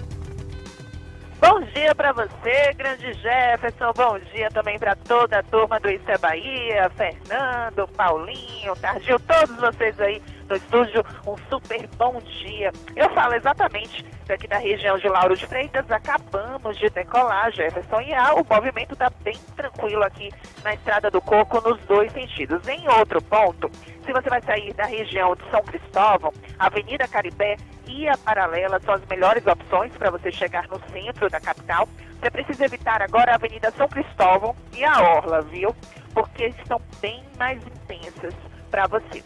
Dia 1.73 1.95
para 1.95 2.11
você, 2.11 2.71
grande 2.75 3.13
Jefferson. 3.13 3.91
Bom 3.95 4.19
dia 4.31 4.47
também 4.51 4.77
para 4.77 4.95
toda 4.95 5.39
a 5.39 5.43
turma 5.43 5.79
do 5.79 5.89
Isso 5.89 6.09
é 6.09 6.17
Bahia, 6.19 6.87
Fernando, 6.91 7.87
Paulinho, 7.97 8.75
Targil, 8.75 9.19
todos 9.19 9.55
vocês 9.55 9.99
aí 9.99 10.21
no 10.47 10.55
estúdio. 10.55 11.03
Um 11.25 11.35
super 11.49 11.87
bom 11.97 12.21
dia. 12.43 12.71
Eu 12.95 13.09
falo 13.15 13.33
exatamente 13.33 14.05
daqui 14.27 14.47
da 14.47 14.59
região 14.59 14.99
de 14.99 15.07
Lauro 15.07 15.35
de 15.35 15.47
Freitas. 15.47 15.89
Acabamos 15.89 16.77
de 16.77 16.91
decolar, 16.91 17.51
Jefferson, 17.51 18.01
e 18.01 18.13
ah, 18.13 18.35
o 18.35 18.45
movimento 18.47 18.93
está 18.93 19.09
bem 19.23 19.39
tranquilo 19.55 20.03
aqui 20.03 20.31
na 20.63 20.75
Estrada 20.75 21.09
do 21.09 21.19
Coco 21.21 21.59
nos 21.67 21.83
dois 21.85 22.11
sentidos. 22.11 22.67
Em 22.67 22.87
outro 22.87 23.19
ponto, 23.23 23.67
se 24.05 24.13
você 24.13 24.29
vai 24.29 24.43
sair 24.43 24.73
da 24.75 24.85
região 24.85 25.35
de 25.35 25.49
São 25.49 25.63
Cristóvão, 25.63 26.31
Avenida 26.59 27.07
Caribé 27.07 27.57
e 27.87 28.07
a 28.07 28.17
Paralela 28.17 28.79
são 28.81 28.93
as 28.93 29.05
melhores 29.05 29.45
opções 29.45 29.91
para 29.97 30.11
você 30.11 30.31
chegar 30.31 30.67
no 30.67 30.79
centro 30.89 31.29
da 31.29 31.39
capital. 31.39 31.87
Você 32.19 32.31
precisa 32.31 32.65
evitar 32.65 33.01
agora 33.01 33.31
a 33.31 33.35
Avenida 33.35 33.71
São 33.71 33.87
Cristóvão 33.87 34.55
e 34.73 34.83
a 34.83 35.01
Orla, 35.01 35.41
viu? 35.41 35.75
Porque 36.13 36.45
estão 36.45 36.81
bem 37.01 37.23
mais 37.37 37.61
intensas 37.65 38.33
para 38.71 38.87
você. 38.87 39.23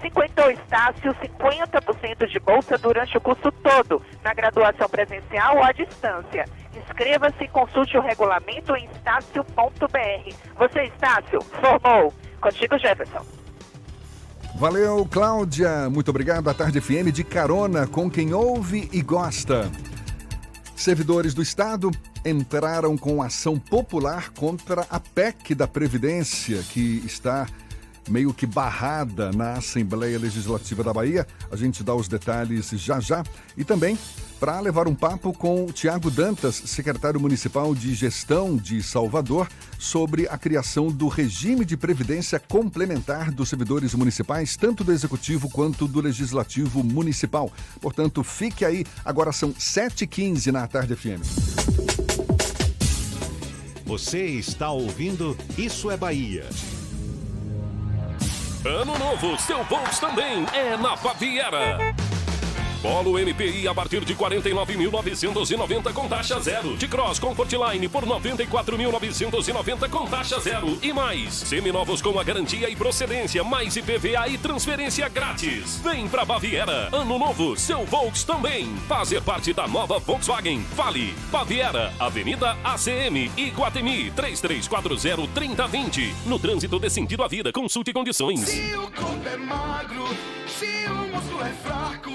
50 0.00 0.52
Estácio, 0.52 1.14
50% 1.14 2.26
de 2.26 2.40
bolsa 2.40 2.76
durante 2.76 3.16
o 3.16 3.20
curso 3.20 3.52
todo, 3.52 4.02
na 4.24 4.34
graduação 4.34 4.88
presencial 4.88 5.56
ou 5.56 5.62
à 5.62 5.70
distância. 5.70 6.44
Inscreva-se 6.74 7.44
e 7.44 7.48
consulte 7.48 7.96
o 7.96 8.00
regulamento 8.00 8.74
em 8.74 8.84
estácio.br. 8.86 10.34
Você, 10.56 10.82
Estácio, 10.82 11.40
formou. 11.60 12.12
Contigo, 12.40 12.76
Jefferson. 12.78 13.41
Valeu, 14.56 15.06
Cláudia. 15.10 15.88
Muito 15.90 16.08
obrigado. 16.10 16.48
A 16.48 16.54
Tarde 16.54 16.80
FM 16.80 17.10
de 17.12 17.24
carona 17.24 17.86
com 17.86 18.10
quem 18.10 18.32
ouve 18.32 18.88
e 18.92 19.02
gosta. 19.02 19.70
Servidores 20.76 21.34
do 21.34 21.42
Estado 21.42 21.90
entraram 22.24 22.96
com 22.96 23.22
ação 23.22 23.58
popular 23.58 24.30
contra 24.30 24.86
a 24.88 25.00
PEC 25.00 25.54
da 25.54 25.66
Previdência, 25.66 26.62
que 26.70 27.02
está 27.04 27.46
meio 28.08 28.32
que 28.32 28.46
barrada 28.46 29.30
na 29.32 29.54
Assembleia 29.54 30.18
Legislativa 30.18 30.82
da 30.82 30.92
Bahia. 30.92 31.26
A 31.50 31.56
gente 31.56 31.82
dá 31.82 31.94
os 31.94 32.08
detalhes 32.08 32.70
já 32.70 33.00
já. 33.00 33.24
E 33.56 33.64
também 33.64 33.98
para 34.42 34.58
levar 34.58 34.88
um 34.88 34.94
papo 34.96 35.32
com 35.32 35.66
o 35.66 35.72
Tiago 35.72 36.10
Dantas, 36.10 36.56
secretário 36.56 37.20
municipal 37.20 37.76
de 37.76 37.94
Gestão 37.94 38.56
de 38.56 38.82
Salvador, 38.82 39.48
sobre 39.78 40.26
a 40.26 40.36
criação 40.36 40.88
do 40.88 41.06
regime 41.06 41.64
de 41.64 41.76
previdência 41.76 42.40
complementar 42.40 43.30
dos 43.30 43.48
servidores 43.48 43.94
municipais, 43.94 44.56
tanto 44.56 44.82
do 44.82 44.90
Executivo 44.90 45.48
quanto 45.48 45.86
do 45.86 46.00
Legislativo 46.00 46.82
Municipal. 46.82 47.52
Portanto, 47.80 48.24
fique 48.24 48.64
aí. 48.64 48.84
Agora 49.04 49.30
são 49.30 49.52
7h15 49.52 50.50
na 50.50 50.66
Tarde 50.66 50.96
FM. 50.96 51.22
Você 53.86 54.24
está 54.24 54.72
ouvindo 54.72 55.36
Isso 55.56 55.88
é 55.88 55.96
Bahia. 55.96 56.48
Ano 58.66 58.98
novo, 58.98 59.40
seu 59.40 59.62
Volks 59.66 60.00
também 60.00 60.44
é 60.52 60.76
na 60.76 60.96
Baviera. 60.96 62.11
Polo 62.82 63.16
MPI 63.16 63.68
a 63.68 63.74
partir 63.74 64.04
de 64.04 64.16
49.990 64.16 65.92
com 65.92 66.08
taxa 66.08 66.40
zero. 66.40 66.76
De 66.76 66.88
Cross 66.88 67.20
Comfortline 67.20 67.88
por 67.88 68.04
94.990 68.04 69.88
com 69.88 70.04
taxa 70.06 70.40
zero. 70.40 70.76
E 70.82 70.92
mais, 70.92 71.32
seminovos 71.32 72.02
com 72.02 72.18
a 72.18 72.24
garantia 72.24 72.68
e 72.68 72.74
procedência, 72.74 73.44
mais 73.44 73.76
IPVA 73.76 74.26
e 74.28 74.36
transferência 74.36 75.08
grátis. 75.08 75.76
Vem 75.78 76.08
pra 76.08 76.24
Baviera. 76.24 76.88
Ano 76.92 77.16
novo, 77.18 77.56
seu 77.56 77.86
Volks 77.86 78.24
também. 78.24 78.74
Fazer 78.88 79.22
parte 79.22 79.52
da 79.52 79.68
nova 79.68 80.00
Volkswagen. 80.00 80.60
Fale. 80.74 81.14
Baviera, 81.30 81.92
Avenida 82.00 82.56
ACM, 82.64 83.30
Iguatemi, 83.36 84.10
3340-3020. 84.10 86.12
No 86.26 86.36
trânsito 86.36 86.80
de 86.80 86.90
sentido 86.90 87.22
à 87.22 87.28
vida, 87.28 87.52
consulte 87.52 87.92
condições. 87.92 88.40
Se 88.40 88.74
o 88.74 88.90
corpo 88.90 89.28
é 89.28 89.36
magro, 89.36 90.08
se 90.48 90.84
o 90.88 90.94
músculo 91.14 91.42
é 91.42 91.52
fraco, 91.62 92.10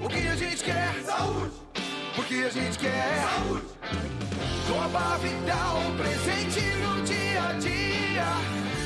o 0.00 0.11
que 0.12 0.28
a 0.28 0.36
gente 0.36 0.64
quer? 0.64 1.02
Saúde! 1.04 1.52
Porque 2.14 2.34
a 2.34 2.50
gente 2.50 2.78
quer 2.78 3.22
saúde! 3.22 3.64
Coba 4.68 5.18
Vital, 5.18 5.80
presente 5.96 6.60
no 6.82 7.02
dia 7.02 7.42
a 7.42 7.52
dia. 7.54 8.28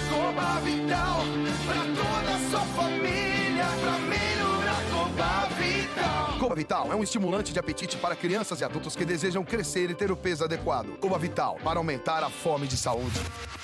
Coba 0.09 0.61
Vital, 0.61 1.25
pra 1.67 1.83
toda 2.01 2.35
a 2.35 2.51
sua 2.51 2.61
família, 2.81 3.67
pra 3.83 3.99
melhorar 3.99 4.83
Coba 4.91 5.49
Vital. 5.59 5.76
Coba 6.47 6.55
Vital 6.55 6.93
é 6.93 6.95
um 6.95 7.03
estimulante 7.03 7.53
de 7.53 7.59
apetite 7.59 7.97
para 7.97 8.15
crianças 8.15 8.61
e 8.61 8.65
adultos 8.65 8.95
que 8.95 9.05
desejam 9.05 9.45
crescer 9.45 9.91
e 9.91 9.97
ter 9.97 10.13
o 10.13 10.17
peso 10.17 10.45
adequado. 10.45 10.97
Coba 11.01 11.19
Vital, 11.19 11.59
para 11.65 11.81
aumentar 11.81 12.23
a 12.23 12.31
fome 12.31 12.69
de 12.69 12.77
saúde. 12.77 13.19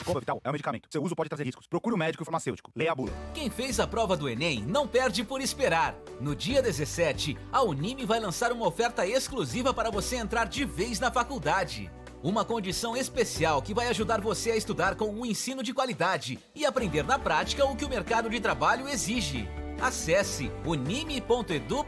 Coba 0.05 0.19
Vital 0.19 0.41
é 0.43 0.49
um 0.49 0.53
medicamento. 0.53 0.89
Seu 0.91 1.01
uso 1.01 1.15
pode 1.15 1.29
trazer 1.29 1.45
riscos. 1.45 1.69
Procure 1.69 1.95
o 1.95 1.97
um 1.97 1.99
médico 2.01 2.25
farmacêutico. 2.25 2.73
Leia 2.75 2.91
a 2.91 2.95
bula. 2.97 3.13
Quem 3.35 3.49
fez 3.49 3.79
a 3.79 3.87
prova 3.87 4.17
do 4.17 4.29
Enem 4.29 4.65
não 4.67 4.89
perde 4.89 5.23
por 5.23 5.41
esperar. 5.41 5.95
No 6.21 6.35
dia 6.35 6.61
17, 6.61 7.39
a 7.53 7.63
Unime 7.63 8.05
vai 8.05 8.19
lançar 8.19 8.51
uma 8.51 8.67
oferta 8.67 9.07
exclusiva 9.07 9.73
para 9.73 9.89
você 9.89 10.17
entrar 10.17 10.47
de 10.47 10.65
vez 10.65 10.99
na 10.99 11.13
faculdade. 11.13 11.89
Uma 12.23 12.45
condição 12.45 12.97
especial 12.97 13.61
que 13.61 13.75
vai 13.75 13.89
ajudar 13.89 14.21
você 14.21 14.53
a 14.53 14.57
estudar 14.57 14.95
com 14.95 15.07
um 15.07 15.27
ensino 15.27 15.61
de 15.61 15.75
qualidade 15.75 16.39
e 16.55 16.65
aprender 16.65 17.03
na 17.03 17.19
prática 17.19 17.65
o 17.65 17.75
que 17.75 17.85
o 17.85 17.89
mercado 17.89 18.31
de 18.31 18.39
trabalho 18.39 18.89
exige. 18.89 19.49
Acesse 19.81 20.49
unime.edu.br. 20.65 21.83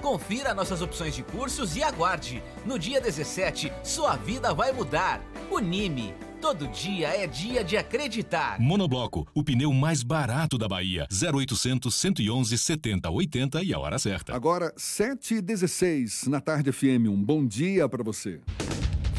Confira 0.00 0.52
nossas 0.52 0.82
opções 0.82 1.14
de 1.14 1.22
cursos 1.22 1.76
e 1.76 1.84
aguarde. 1.84 2.42
No 2.66 2.76
dia 2.76 3.00
17, 3.00 3.72
sua 3.84 4.16
vida 4.16 4.52
vai 4.52 4.72
mudar. 4.72 5.22
Unime. 5.48 6.12
Todo 6.40 6.66
dia 6.66 7.06
é 7.10 7.24
dia 7.24 7.62
de 7.62 7.76
acreditar. 7.76 8.58
Monobloco, 8.58 9.24
o 9.32 9.44
pneu 9.44 9.72
mais 9.72 10.02
barato 10.02 10.58
da 10.58 10.66
Bahia. 10.66 11.06
0800 11.12 11.94
111 11.94 12.58
70 12.58 13.08
80 13.08 13.62
e 13.62 13.72
a 13.72 13.78
hora 13.78 14.00
certa. 14.00 14.34
Agora, 14.34 14.74
7h16 14.76 16.26
na 16.26 16.40
Tarde 16.40 16.72
FM. 16.72 17.06
Um 17.06 17.22
bom 17.22 17.46
dia 17.46 17.88
para 17.88 18.02
você. 18.02 18.40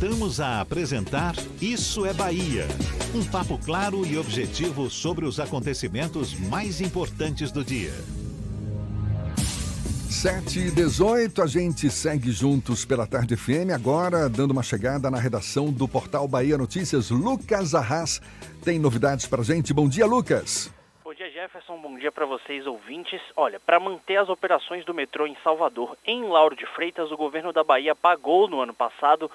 Voltamos 0.00 0.40
a 0.40 0.60
apresentar 0.60 1.34
Isso 1.60 2.06
é 2.06 2.12
Bahia. 2.12 2.66
Um 3.12 3.28
papo 3.28 3.58
claro 3.58 4.06
e 4.06 4.16
objetivo 4.16 4.88
sobre 4.88 5.24
os 5.26 5.40
acontecimentos 5.40 6.38
mais 6.38 6.80
importantes 6.80 7.50
do 7.50 7.64
dia. 7.64 7.90
7 10.08 10.60
e 10.60 10.70
18, 10.70 11.42
a 11.42 11.48
gente 11.48 11.90
segue 11.90 12.30
juntos 12.30 12.84
pela 12.84 13.08
Tarde 13.08 13.36
FM, 13.36 13.74
agora 13.74 14.28
dando 14.28 14.52
uma 14.52 14.62
chegada 14.62 15.10
na 15.10 15.18
redação 15.18 15.72
do 15.72 15.88
portal 15.88 16.28
Bahia 16.28 16.56
Notícias. 16.56 17.10
Lucas 17.10 17.74
Arras 17.74 18.20
tem 18.64 18.78
novidades 18.78 19.26
pra 19.26 19.42
gente. 19.42 19.74
Bom 19.74 19.88
dia, 19.88 20.06
Lucas. 20.06 20.72
Bom 21.02 21.12
dia, 21.12 21.28
Jefferson. 21.28 21.76
Bom 21.78 21.98
dia 21.98 22.12
para 22.12 22.24
vocês, 22.24 22.64
ouvintes. 22.68 23.20
Olha, 23.34 23.58
para 23.58 23.80
manter 23.80 24.18
as 24.18 24.28
operações 24.28 24.84
do 24.84 24.94
metrô 24.94 25.26
em 25.26 25.36
Salvador, 25.42 25.98
em 26.06 26.22
Lauro 26.22 26.54
de 26.54 26.66
Freitas, 26.66 27.10
o 27.10 27.16
governo 27.16 27.52
da 27.52 27.64
Bahia 27.64 27.96
pagou 27.96 28.48
no 28.48 28.60
ano 28.60 28.72
passado 28.72 29.28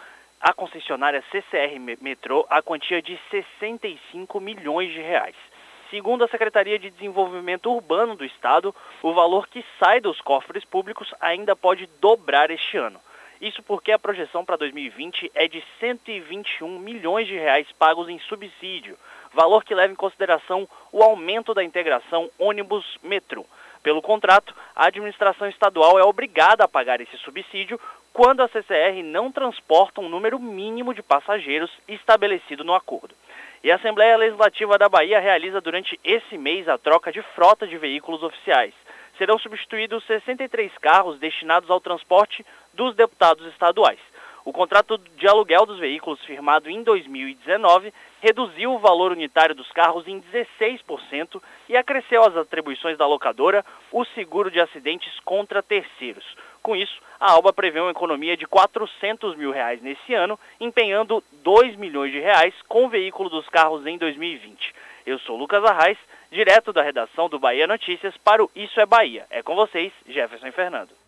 à 0.43 0.53
concessionária 0.53 1.23
CCR 1.31 1.79
Metrô 2.01 2.45
a 2.49 2.61
quantia 2.61 3.01
de 3.01 3.17
65 3.31 4.41
milhões 4.41 4.91
de 4.91 4.99
reais. 4.99 5.37
Segundo 5.89 6.25
a 6.25 6.27
Secretaria 6.27 6.77
de 6.77 6.89
Desenvolvimento 6.89 7.71
Urbano 7.71 8.13
do 8.13 8.25
Estado, 8.25 8.75
o 9.01 9.13
valor 9.13 9.47
que 9.47 9.63
sai 9.79 10.01
dos 10.01 10.19
cofres 10.19 10.65
públicos 10.65 11.13
ainda 11.21 11.55
pode 11.55 11.87
dobrar 12.01 12.51
este 12.51 12.75
ano. 12.75 12.99
Isso 13.39 13.63
porque 13.63 13.93
a 13.93 13.99
projeção 13.99 14.43
para 14.43 14.57
2020 14.57 15.31
é 15.33 15.47
de 15.47 15.63
121 15.79 16.77
milhões 16.77 17.25
de 17.25 17.35
reais 17.35 17.71
pagos 17.79 18.09
em 18.09 18.19
subsídio, 18.19 18.97
valor 19.33 19.63
que 19.63 19.73
leva 19.73 19.93
em 19.93 19.95
consideração 19.95 20.67
o 20.91 21.01
aumento 21.01 21.53
da 21.53 21.63
integração 21.63 22.29
ônibus-metrô. 22.37 23.45
Pelo 23.83 24.01
contrato, 24.01 24.55
a 24.73 24.87
administração 24.87 25.47
estadual 25.49 25.99
é 25.99 26.03
obrigada 26.03 26.63
a 26.63 26.69
pagar 26.69 27.01
esse 27.01 27.17
subsídio 27.17 27.77
quando 28.13 28.41
a 28.41 28.47
CCR 28.47 29.03
não 29.03 29.29
transporta 29.29 29.99
um 29.99 30.07
número 30.07 30.39
mínimo 30.39 30.93
de 30.93 31.03
passageiros 31.03 31.69
estabelecido 31.85 32.63
no 32.63 32.73
acordo. 32.73 33.13
E 33.61 33.69
a 33.69 33.75
Assembleia 33.75 34.15
Legislativa 34.15 34.77
da 34.77 34.87
Bahia 34.87 35.19
realiza 35.19 35.59
durante 35.59 35.99
esse 36.03 36.37
mês 36.37 36.69
a 36.69 36.77
troca 36.77 37.11
de 37.11 37.21
frota 37.35 37.67
de 37.67 37.77
veículos 37.77 38.23
oficiais. 38.23 38.73
Serão 39.17 39.37
substituídos 39.37 40.05
63 40.05 40.71
carros 40.77 41.19
destinados 41.19 41.69
ao 41.69 41.81
transporte 41.81 42.45
dos 42.73 42.95
deputados 42.95 43.45
estaduais. 43.47 43.99
O 44.45 44.51
contrato 44.51 44.97
de 44.97 45.25
aluguel 45.25 45.65
dos 45.65 45.79
veículos 45.79 46.19
firmado 46.25 46.69
em 46.69 46.83
2019 46.83 47.93
reduziu 48.21 48.73
o 48.73 48.79
valor 48.79 49.13
unitário 49.13 49.55
dos 49.55 49.71
carros 49.71 50.05
em 50.05 50.21
16% 50.21 51.41
e 51.69 51.77
acresceu 51.77 52.23
às 52.23 52.35
atribuições 52.35 52.97
da 52.97 53.07
locadora 53.07 53.65
o 53.89 54.03
seguro 54.03 54.51
de 54.51 54.59
acidentes 54.59 55.17
contra 55.21 55.63
terceiros. 55.63 56.25
Com 56.61 56.75
isso, 56.75 57.01
a 57.19 57.31
Alba 57.31 57.53
prevê 57.53 57.79
uma 57.79 57.91
economia 57.91 58.35
de 58.35 58.45
400 58.45 59.35
mil 59.37 59.51
reais 59.51 59.81
nesse 59.81 60.13
ano, 60.13 60.37
empenhando 60.59 61.23
2 61.43 61.77
milhões 61.77 62.11
de 62.11 62.19
reais 62.19 62.53
com 62.67 62.85
o 62.85 62.89
veículo 62.89 63.29
dos 63.29 63.47
carros 63.47 63.85
em 63.85 63.97
2020. 63.97 64.75
Eu 65.05 65.19
sou 65.19 65.37
Lucas 65.37 65.63
Arraes, 65.63 65.97
direto 66.31 66.73
da 66.73 66.81
redação 66.81 67.29
do 67.29 67.39
Bahia 67.39 67.67
Notícias 67.67 68.15
para 68.17 68.43
o 68.43 68.51
Isso 68.53 68.79
é 68.79 68.85
Bahia. 68.85 69.25
É 69.29 69.41
com 69.41 69.55
vocês, 69.55 69.91
Jefferson 70.07 70.51
Fernando. 70.51 71.02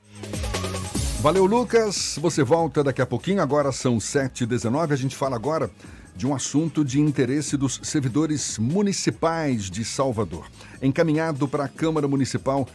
Valeu, 1.25 1.47
Lucas. 1.47 2.19
Você 2.21 2.43
volta 2.43 2.83
daqui 2.83 3.01
a 3.01 3.05
pouquinho. 3.05 3.41
Agora 3.41 3.71
são 3.71 3.97
7h19. 3.97 4.91
A 4.91 4.95
gente 4.95 5.15
fala 5.15 5.35
agora 5.35 5.71
de 6.15 6.27
um 6.27 6.35
assunto 6.35 6.85
de 6.85 7.01
interesse 7.01 7.57
dos 7.57 7.79
servidores 7.81 8.59
municipais 8.59 9.63
de 9.63 9.83
Salvador. 9.83 10.45
Encaminhado 10.83 11.47
para 11.47 11.63
a 11.63 11.67
Câmara 11.67 12.07
Municipal 12.07 12.67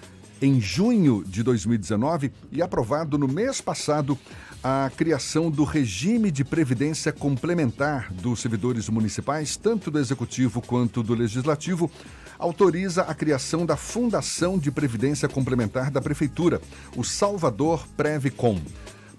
em 0.42 0.60
junho 0.60 1.22
de 1.24 1.44
2019 1.44 2.32
e 2.50 2.60
aprovado 2.60 3.16
no 3.16 3.28
mês 3.28 3.60
passado 3.60 4.18
a 4.64 4.90
criação 4.96 5.48
do 5.48 5.62
regime 5.62 6.32
de 6.32 6.44
previdência 6.44 7.12
complementar 7.12 8.12
dos 8.12 8.40
servidores 8.40 8.88
municipais, 8.88 9.56
tanto 9.56 9.92
do 9.92 9.98
executivo 10.00 10.60
quanto 10.60 11.04
do 11.04 11.14
legislativo, 11.14 11.88
autoriza 12.40 13.03
a 13.03 13.14
criação 13.14 13.66
da 13.66 13.76
Fundação 13.76 14.59
de 14.59 14.70
Previdência 14.70 15.29
Complementar 15.29 15.90
da 15.90 16.00
Prefeitura, 16.00 16.61
o 16.96 17.05
Salvador 17.05 17.87
Previcom. 17.96 18.59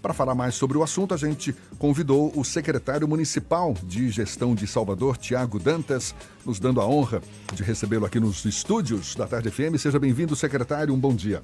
Para 0.02 0.14
falar 0.14 0.34
mais 0.34 0.56
sobre 0.56 0.76
o 0.80 0.82
assunto, 0.82 1.14
a 1.14 1.18
gente 1.18 1.56
convidou 1.78 2.34
o 2.36 2.44
secretário 2.44 3.08
municipal 3.08 3.76
de 3.84 4.10
gestão 4.10 4.56
de 4.56 4.66
Salvador, 4.66 5.16
Tiago 5.16 5.60
Dantas, 5.60 6.16
nos 6.44 6.60
dando 6.60 6.82
a 6.82 6.88
honra 6.88 7.22
de 7.54 7.62
recebê-lo 7.62 8.08
aqui 8.08 8.20
nos 8.20 8.44
estúdios 8.44 9.14
da 9.14 9.28
Tarde 9.28 9.52
FM. 9.52 9.78
Seja 9.78 10.00
bem-vindo, 10.00 10.36
secretário. 10.36 10.92
Um 10.92 11.00
bom 11.00 11.14
dia. 11.14 11.44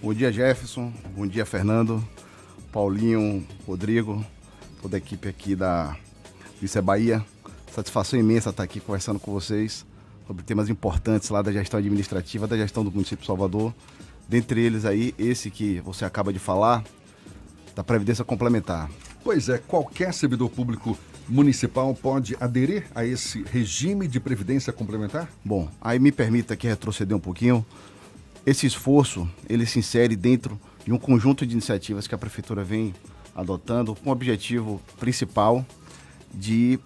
Bom 0.00 0.14
dia, 0.14 0.32
Jefferson. 0.32 0.92
Bom 1.16 1.26
dia, 1.26 1.44
Fernando. 1.44 2.02
Paulinho, 2.70 3.44
Rodrigo, 3.66 4.24
toda 4.80 4.96
a 4.96 4.98
equipe 4.98 5.28
aqui 5.28 5.56
da 5.56 5.96
é 6.62 6.80
Bahia. 6.80 7.24
Satisfação 7.74 8.18
imensa 8.20 8.50
estar 8.50 8.62
aqui 8.62 8.78
conversando 8.78 9.18
com 9.18 9.32
vocês 9.32 9.84
sobre 10.32 10.44
temas 10.44 10.70
importantes 10.70 11.28
lá 11.28 11.42
da 11.42 11.52
gestão 11.52 11.78
administrativa, 11.78 12.46
da 12.46 12.56
gestão 12.56 12.82
do 12.82 12.90
município 12.90 13.18
de 13.18 13.26
Salvador. 13.26 13.74
Dentre 14.26 14.62
eles 14.62 14.86
aí, 14.86 15.14
esse 15.18 15.50
que 15.50 15.78
você 15.80 16.06
acaba 16.06 16.32
de 16.32 16.38
falar, 16.38 16.82
da 17.76 17.84
Previdência 17.84 18.24
Complementar. 18.24 18.90
Pois 19.22 19.50
é, 19.50 19.58
qualquer 19.58 20.14
servidor 20.14 20.48
público 20.48 20.98
municipal 21.28 21.94
pode 21.94 22.34
aderir 22.40 22.86
a 22.94 23.04
esse 23.04 23.42
regime 23.42 24.08
de 24.08 24.18
previdência 24.18 24.72
complementar? 24.72 25.28
Bom, 25.44 25.68
aí 25.80 25.98
me 25.98 26.10
permita 26.10 26.54
aqui 26.54 26.66
retroceder 26.66 27.14
um 27.14 27.20
pouquinho. 27.20 27.64
Esse 28.46 28.66
esforço, 28.66 29.28
ele 29.48 29.66
se 29.66 29.78
insere 29.78 30.16
dentro 30.16 30.58
de 30.84 30.92
um 30.92 30.98
conjunto 30.98 31.46
de 31.46 31.52
iniciativas 31.52 32.06
que 32.06 32.14
a 32.14 32.18
prefeitura 32.18 32.64
vem 32.64 32.94
adotando 33.34 33.94
com 33.94 34.08
o 34.08 34.12
objetivo 34.12 34.80
principal 34.98 35.64
de 36.34 36.78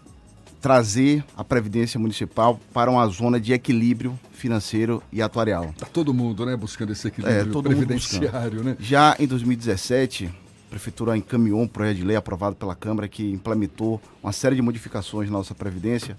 trazer 0.67 1.25
a 1.37 1.45
previdência 1.45 1.97
municipal 2.01 2.59
para 2.75 2.91
uma 2.91 3.07
zona 3.07 3.39
de 3.39 3.53
equilíbrio 3.53 4.19
financeiro 4.33 5.01
e 5.13 5.23
atuarial. 5.23 5.67
Está 5.67 5.87
todo 5.87 6.13
mundo, 6.13 6.45
né, 6.45 6.57
buscando 6.57 6.91
esse 6.91 7.07
equilíbrio 7.07 7.57
é, 7.57 7.63
previdenciário, 7.63 8.65
né? 8.65 8.77
Já 8.81 9.15
em 9.21 9.29
2017, 9.29 10.27
a 10.27 10.71
Prefeitura 10.71 11.17
encaminhou 11.17 11.61
um 11.61 11.69
projeto 11.69 11.99
de 11.99 12.03
lei 12.03 12.17
aprovado 12.17 12.57
pela 12.57 12.75
Câmara 12.75 13.07
que 13.07 13.31
implementou 13.31 14.03
uma 14.21 14.33
série 14.33 14.57
de 14.57 14.63
modificações 14.63 15.31
na 15.31 15.39
nossa 15.39 15.55
Previdência. 15.55 16.17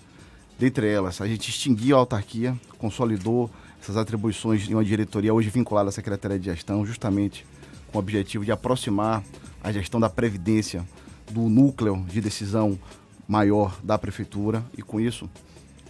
Dentre 0.58 0.88
elas, 0.88 1.20
a 1.20 1.28
gente 1.28 1.50
extinguiu 1.50 1.98
a 1.98 2.00
autarquia, 2.00 2.56
consolidou 2.78 3.52
essas 3.82 3.98
atribuições 3.98 4.70
em 4.70 4.76
uma 4.76 4.86
diretoria 4.86 5.34
hoje 5.34 5.50
vinculada 5.50 5.90
à 5.90 5.92
Secretaria 5.92 6.40
de 6.40 6.46
Gestão, 6.46 6.86
justamente 6.86 7.46
com 7.92 7.98
o 7.98 8.00
objetivo 8.00 8.46
de 8.46 8.54
aproximar 8.54 9.26
a 9.62 9.74
gestão 9.74 10.00
da 10.00 10.10
Previdência 10.10 10.88
do 11.30 11.50
núcleo 11.50 12.06
de 12.08 12.22
decisão 12.22 12.80
maior 13.28 13.78
da 13.84 13.98
Prefeitura 13.98 14.64
e 14.78 14.82
com 14.82 15.00
isso 15.00 15.30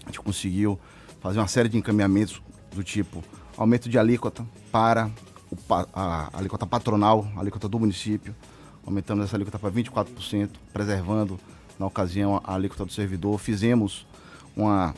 a 0.03 0.07
gente 0.07 0.19
conseguiu 0.19 0.79
fazer 1.21 1.39
uma 1.39 1.47
série 1.47 1.69
de 1.69 1.77
encaminhamentos 1.77 2.41
do 2.73 2.83
tipo 2.83 3.23
aumento 3.57 3.89
de 3.89 3.97
alíquota 3.97 4.45
para 4.71 5.11
a, 5.93 6.29
alíquota 6.37 6.65
patronal, 6.65 7.27
a 7.35 7.39
alíquota 7.39 7.67
do 7.67 7.79
município, 7.79 8.35
aumentamos 8.85 9.25
essa 9.25 9.35
alíquota 9.35 9.57
para 9.57 9.71
24%, 9.71 10.49
preservando 10.71 11.39
na 11.79 11.85
ocasião 11.85 12.41
a 12.43 12.53
alíquota 12.53 12.85
do 12.85 12.91
servidor. 12.91 13.37
Fizemos 13.39 14.05
uma 14.55 14.93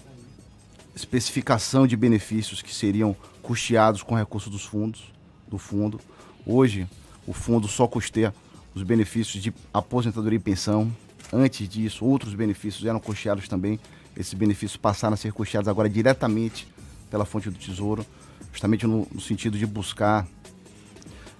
especificação 0.95 1.87
de 1.87 1.95
benefícios 1.95 2.61
que 2.61 2.73
seriam 2.73 3.15
custeados 3.41 4.03
com 4.03 4.15
recursos 4.15 4.51
dos 4.51 4.65
fundos, 4.65 5.11
do 5.47 5.57
fundo. 5.57 5.99
Hoje, 6.45 6.87
o 7.25 7.33
fundo 7.33 7.67
só 7.67 7.87
custeia 7.87 8.33
os 8.73 8.83
benefícios 8.83 9.41
de 9.41 9.53
aposentadoria 9.73 10.37
e 10.37 10.41
pensão. 10.41 10.91
Antes 11.31 11.67
disso, 11.67 12.05
outros 12.05 12.33
benefícios 12.33 12.85
eram 12.85 12.99
custeados 12.99 13.47
também. 13.47 13.79
Esses 14.17 14.33
benefícios 14.33 14.77
passaram 14.77 15.13
a 15.13 15.17
ser 15.17 15.31
custeados 15.31 15.67
agora 15.67 15.89
diretamente 15.89 16.67
pela 17.09 17.25
fonte 17.25 17.49
do 17.49 17.57
Tesouro, 17.57 18.05
justamente 18.51 18.85
no, 18.85 19.07
no 19.11 19.21
sentido 19.21 19.57
de 19.57 19.65
buscar 19.65 20.27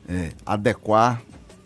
é, 0.08 0.32
adequar 0.46 1.22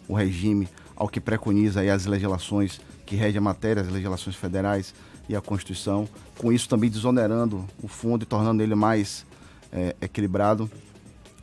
o 0.08 0.14
regime 0.14 0.68
ao 0.96 1.08
que 1.08 1.20
preconiza 1.20 1.82
as 1.82 2.06
legislações 2.06 2.80
que 3.06 3.16
regem 3.16 3.40
a 3.40 3.42
matéria, 3.42 3.82
as 3.82 3.90
legislações 3.90 4.36
federais 4.36 4.94
e 5.28 5.36
a 5.36 5.42
Constituição, 5.42 6.08
com 6.38 6.52
isso 6.52 6.68
também 6.68 6.90
desonerando 6.90 7.66
o 7.82 7.88
fundo 7.88 8.24
e 8.24 8.26
tornando 8.26 8.62
ele 8.62 8.76
mais 8.76 9.26
é, 9.72 9.96
equilibrado. 10.02 10.70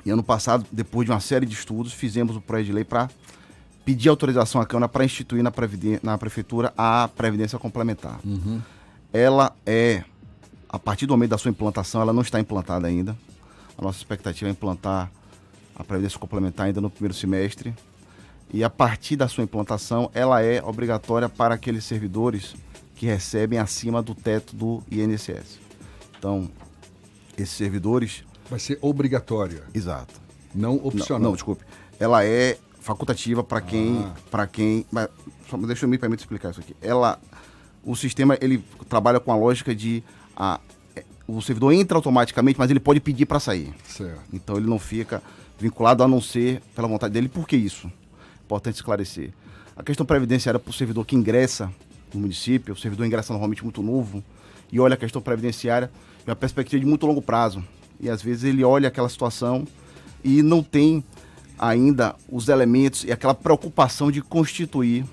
E 0.05 0.11
ano 0.11 0.23
passado, 0.23 0.67
depois 0.71 1.07
de 1.07 1.13
uma 1.13 1.21
série 1.21 1.47
de 1.47 1.55
estudos, 1.55 1.93
fizemos 1.93 2.37
o 2.37 2.41
projeto 2.41 2.67
de 2.67 2.73
lei 2.73 2.85
para 2.85 3.11
pedir 3.91 4.09
autorização 4.09 4.61
à 4.61 4.67
Câmara 4.67 4.89
para 4.89 5.05
instituir 5.05 5.43
na, 5.43 5.53
na 6.01 6.17
Prefeitura 6.17 6.73
a 6.79 7.09
Previdência 7.09 7.59
Complementar. 7.59 8.21
Uhum. 8.25 8.63
Ela 9.13 9.53
é, 9.67 10.05
a 10.69 10.79
partir 10.79 11.07
do 11.07 11.13
momento 11.13 11.31
da 11.31 11.39
sua 11.39 11.51
implantação, 11.51 12.01
ela 12.01 12.13
não 12.13 12.23
está 12.23 12.39
implantada 12.39 12.87
ainda. 12.87 13.17
A 13.77 13.83
nossa 13.83 13.99
expectativa 13.99 14.49
é 14.49 14.53
implantar 14.53 15.11
a 15.75 15.83
Previdência 15.83 16.21
Complementar 16.21 16.67
ainda 16.67 16.81
no 16.81 16.89
primeiro 16.89 17.15
semestre. 17.15 17.75
E 18.55 18.63
a 18.63 18.71
partir 18.71 19.17
da 19.17 19.27
sua 19.27 19.43
implantação, 19.43 20.09
ela 20.15 20.41
é 20.41 20.63
obrigatória 20.63 21.29
para 21.29 21.57
aqueles 21.57 21.83
servidores 21.83 22.55
que 22.95 23.07
recebem 23.07 23.59
acima 23.59 24.01
do 24.01 24.15
teto 24.15 24.55
do 24.55 24.85
INSS. 24.89 25.59
Então, 26.17 26.49
esses 27.37 27.57
servidores. 27.57 28.23
Vai 28.49 28.61
ser 28.61 28.79
obrigatória. 28.81 29.65
Exato. 29.75 30.15
Não 30.55 30.77
opcional. 30.77 31.19
Não, 31.19 31.31
não 31.31 31.35
desculpe. 31.35 31.65
Ela 31.99 32.25
é 32.25 32.57
facultativa 32.81 33.45
para 33.45 33.61
quem. 33.61 34.05
Ah. 34.05 34.15
para 34.31 34.47
quem. 34.47 34.85
Mas, 34.91 35.09
só, 35.49 35.57
deixa 35.57 35.85
eu 35.85 35.89
me 35.89 35.99
permitir 35.99 36.23
explicar 36.23 36.51
isso 36.51 36.61
aqui. 36.61 36.75
Ela. 36.81 37.19
O 37.83 37.97
sistema 37.97 38.37
ele 38.43 38.63
trabalha 38.91 39.19
com 39.19 39.33
a 39.33 39.37
lógica 39.37 39.75
de 39.75 40.05
a, 40.37 40.61
o 41.27 41.41
servidor 41.41 41.73
entra 41.73 41.97
automaticamente, 41.97 42.59
mas 42.59 42.71
ele 42.71 42.81
pode 42.81 43.01
pedir 43.01 43.27
para 43.27 43.41
sair. 43.41 43.73
Certo. 43.87 44.21
Então 44.33 44.57
ele 44.57 44.67
não 44.67 44.79
fica 44.79 45.23
vinculado 45.59 46.03
a 46.03 46.09
não 46.09 46.21
ser 46.21 46.61
pela 46.75 46.89
vontade 46.89 47.15
dele. 47.15 47.29
Por 47.29 47.47
que 47.47 47.57
isso? 47.57 47.91
Importante 48.45 48.77
esclarecer. 48.77 49.31
A 49.77 49.83
questão 49.83 50.05
previdenciária 50.05 50.59
para 50.59 50.71
o 50.71 50.73
servidor 50.73 51.07
que 51.07 51.17
ingressa 51.17 51.73
no 52.13 52.21
município, 52.21 52.75
o 52.75 52.77
servidor 52.77 53.07
ingressa 53.07 53.33
normalmente 53.33 53.63
muito 53.63 53.83
novo 53.83 54.23
e 54.73 54.81
olha 54.81 54.95
a 54.95 54.97
questão 54.97 55.23
previdenciária 55.23 55.91
de 56.25 56.31
uma 56.31 56.37
perspectiva 56.37 56.81
de 56.81 56.87
muito 56.87 57.07
longo 57.07 57.23
prazo. 57.23 57.65
E 58.01 58.11
às 58.11 58.23
vezes 58.23 58.45
ele 58.45 58.65
olha 58.65 58.89
aquela 58.89 59.09
situação 59.09 59.67
e 60.25 60.43
não 60.43 60.63
tem 60.63 61.05
ainda 61.61 62.17
os 62.27 62.49
elementos 62.49 63.05
e 63.05 63.13
aquela 63.13 63.35
preocupação 63.35 64.11
de 64.11 64.23
constituir 64.23 65.05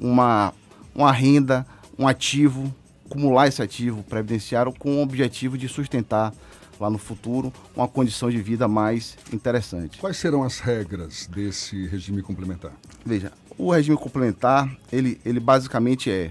uma, 0.00 0.54
uma 0.94 1.10
renda, 1.10 1.66
um 1.98 2.06
ativo, 2.06 2.72
acumular 3.04 3.48
esse 3.48 3.60
ativo 3.60 4.04
previdenciário 4.04 4.72
com 4.72 4.98
o 4.98 5.02
objetivo 5.02 5.58
de 5.58 5.68
sustentar 5.68 6.32
lá 6.78 6.88
no 6.88 6.98
futuro 6.98 7.52
uma 7.74 7.88
condição 7.88 8.30
de 8.30 8.40
vida 8.40 8.68
mais 8.68 9.16
interessante. 9.32 9.98
Quais 9.98 10.16
serão 10.16 10.44
as 10.44 10.60
regras 10.60 11.26
desse 11.26 11.86
regime 11.88 12.22
complementar? 12.22 12.72
Veja, 13.04 13.32
o 13.58 13.72
regime 13.72 13.96
complementar, 13.96 14.70
ele, 14.92 15.20
ele 15.24 15.40
basicamente 15.40 16.08
é 16.08 16.30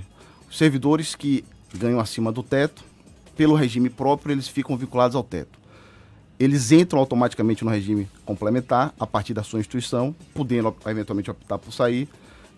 servidores 0.49 1.15
que 1.15 1.43
ganham 1.73 1.99
acima 1.99 2.31
do 2.31 2.41
teto, 2.41 2.83
pelo 3.35 3.55
regime 3.55 3.89
próprio, 3.89 4.33
eles 4.33 4.47
ficam 4.47 4.77
vinculados 4.77 5.15
ao 5.15 5.23
teto. 5.23 5.62
Eles 6.43 6.73
entram 6.73 6.99
automaticamente 6.99 7.63
no 7.63 7.71
regime 7.71 8.05
complementar 8.25 8.93
a 8.99 9.07
partir 9.07 9.33
da 9.33 9.43
sua 9.43 9.61
instituição, 9.61 10.13
podendo 10.33 10.75
eventualmente 10.85 11.31
optar 11.31 11.57
por 11.57 11.71
sair. 11.71 12.09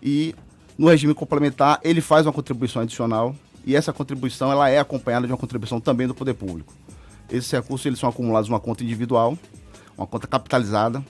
E 0.02 0.34
no 0.76 0.88
regime 0.88 1.14
complementar, 1.14 1.78
ele 1.84 2.00
faz 2.00 2.26
uma 2.26 2.32
contribuição 2.32 2.82
adicional 2.82 3.32
e 3.64 3.76
essa 3.76 3.92
contribuição 3.92 4.50
ela 4.50 4.68
é 4.68 4.80
acompanhada 4.80 5.24
de 5.28 5.32
uma 5.32 5.38
contribuição 5.38 5.80
também 5.80 6.08
do 6.08 6.16
poder 6.16 6.34
público. 6.34 6.74
Esses 7.30 7.48
recursos 7.48 7.86
eles 7.86 8.00
são 8.00 8.08
acumulados 8.08 8.48
numa 8.48 8.58
conta 8.58 8.82
individual, 8.82 9.38
uma 9.96 10.04
conta 10.04 10.26
capitalizada, 10.26 11.00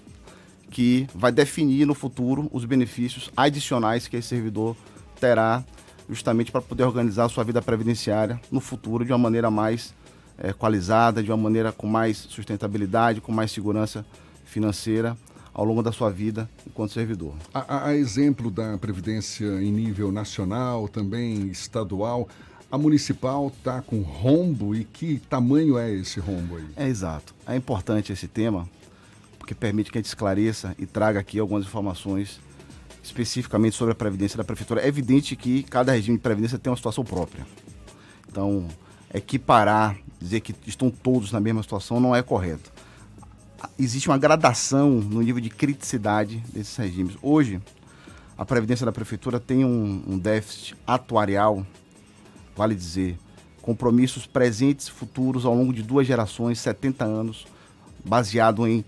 que 0.71 1.07
vai 1.15 1.33
definir 1.33 1.87
no 1.87 1.95
futuro 1.95 2.47
os 2.53 2.67
benefícios 2.67 3.31
adicionais 3.35 4.07
que 4.07 4.19
esse 4.19 4.29
servidor 4.29 4.77
terá 5.19 5.65
justamente 6.11 6.53
para 6.53 6.61
poder 6.61 6.85
organizar 6.85 7.25
a 7.25 7.29
sua 7.31 7.43
vida 7.43 7.63
previdenciária 7.63 8.39
no 8.51 8.61
futuro 8.61 9.03
de 9.03 9.13
uma 9.13 9.19
maneira 9.19 9.51
mais 9.51 9.95
é, 10.39 10.53
qualizada, 10.53 11.23
de 11.23 11.31
uma 11.31 11.37
maneira 11.37 11.73
com 11.73 11.87
mais 11.87 12.17
sustentabilidade, 12.17 13.21
com 13.21 13.33
mais 13.33 13.51
segurança 13.51 14.05
financeira 14.45 15.17
ao 15.53 15.65
longo 15.65 15.83
da 15.83 15.91
sua 15.91 16.11
vida 16.11 16.49
enquanto 16.67 16.93
servidor. 16.93 17.35
A, 17.55 17.89
a, 17.89 17.97
exemplo 17.97 18.51
da 18.51 18.77
Previdência 18.77 19.47
em 19.63 19.73
nível 19.73 20.13
nacional, 20.13 20.89
também 20.89 21.49
estadual, 21.49 22.29
a 22.71 22.77
municipal 22.77 23.49
está 23.49 23.81
com 23.81 24.03
rombo 24.03 24.75
e 24.75 24.85
que 24.85 25.19
tamanho 25.31 25.79
é 25.79 25.91
esse 25.93 26.21
rombo 26.21 26.57
aí? 26.57 26.67
É 26.77 26.87
exato. 26.87 27.35
É 27.47 27.57
importante 27.57 28.13
esse 28.13 28.29
tema 28.29 28.69
porque 29.39 29.55
permite 29.55 29.93
que 29.93 29.97
a 29.97 30.01
gente 30.01 30.09
esclareça 30.09 30.75
e 30.77 30.85
traga 30.85 31.21
aqui 31.21 31.39
algumas 31.39 31.65
informações 31.65 32.41
especificamente 33.03 33.77
sobre 33.77 33.93
a 33.93 33.95
Previdência 33.95 34.37
da 34.37 34.43
Prefeitura. 34.43 34.83
É 34.83 34.89
evidente 34.89 35.37
que 35.37 35.63
cada 35.63 35.93
regime 35.93 36.17
de 36.17 36.23
Previdência 36.23 36.59
tem 36.59 36.69
uma 36.69 36.77
situação 36.77 37.05
própria. 37.05 37.47
Então, 38.29 38.67
equiparar, 39.15 39.97
dizer 40.21 40.41
que 40.41 40.55
estão 40.67 40.91
todos 40.91 41.33
na 41.33 41.41
mesma 41.41 41.63
situação 41.63 42.01
não 42.01 42.15
é 42.15 42.23
correto. 42.23 42.73
Existe 43.79 44.09
uma 44.09 44.19
gradação 44.19 44.91
no 44.91 45.21
nível 45.21 45.41
de 45.41 45.51
criticidade 45.51 46.39
desses 46.53 46.77
regimes. 46.77 47.17
Hoje, 47.23 47.61
a 48.37 48.45
Previdência 48.45 48.85
da 48.85 48.93
Prefeitura 48.93 49.41
tem 49.41 49.65
um, 49.65 50.03
um 50.07 50.19
déficit 50.19 50.77
atuarial, 50.87 51.67
vale 52.55 52.75
dizer, 52.75 53.19
compromissos 53.63 54.27
presentes 54.27 54.89
e 54.89 54.93
futuros 54.93 55.45
ao 55.45 55.55
longo 55.55 55.73
de 55.73 55.83
duas 55.83 56.07
gerações, 56.07 56.61
70 56.61 57.05
anos, 57.05 57.47
baseado 58.05 58.67
em 58.67 58.85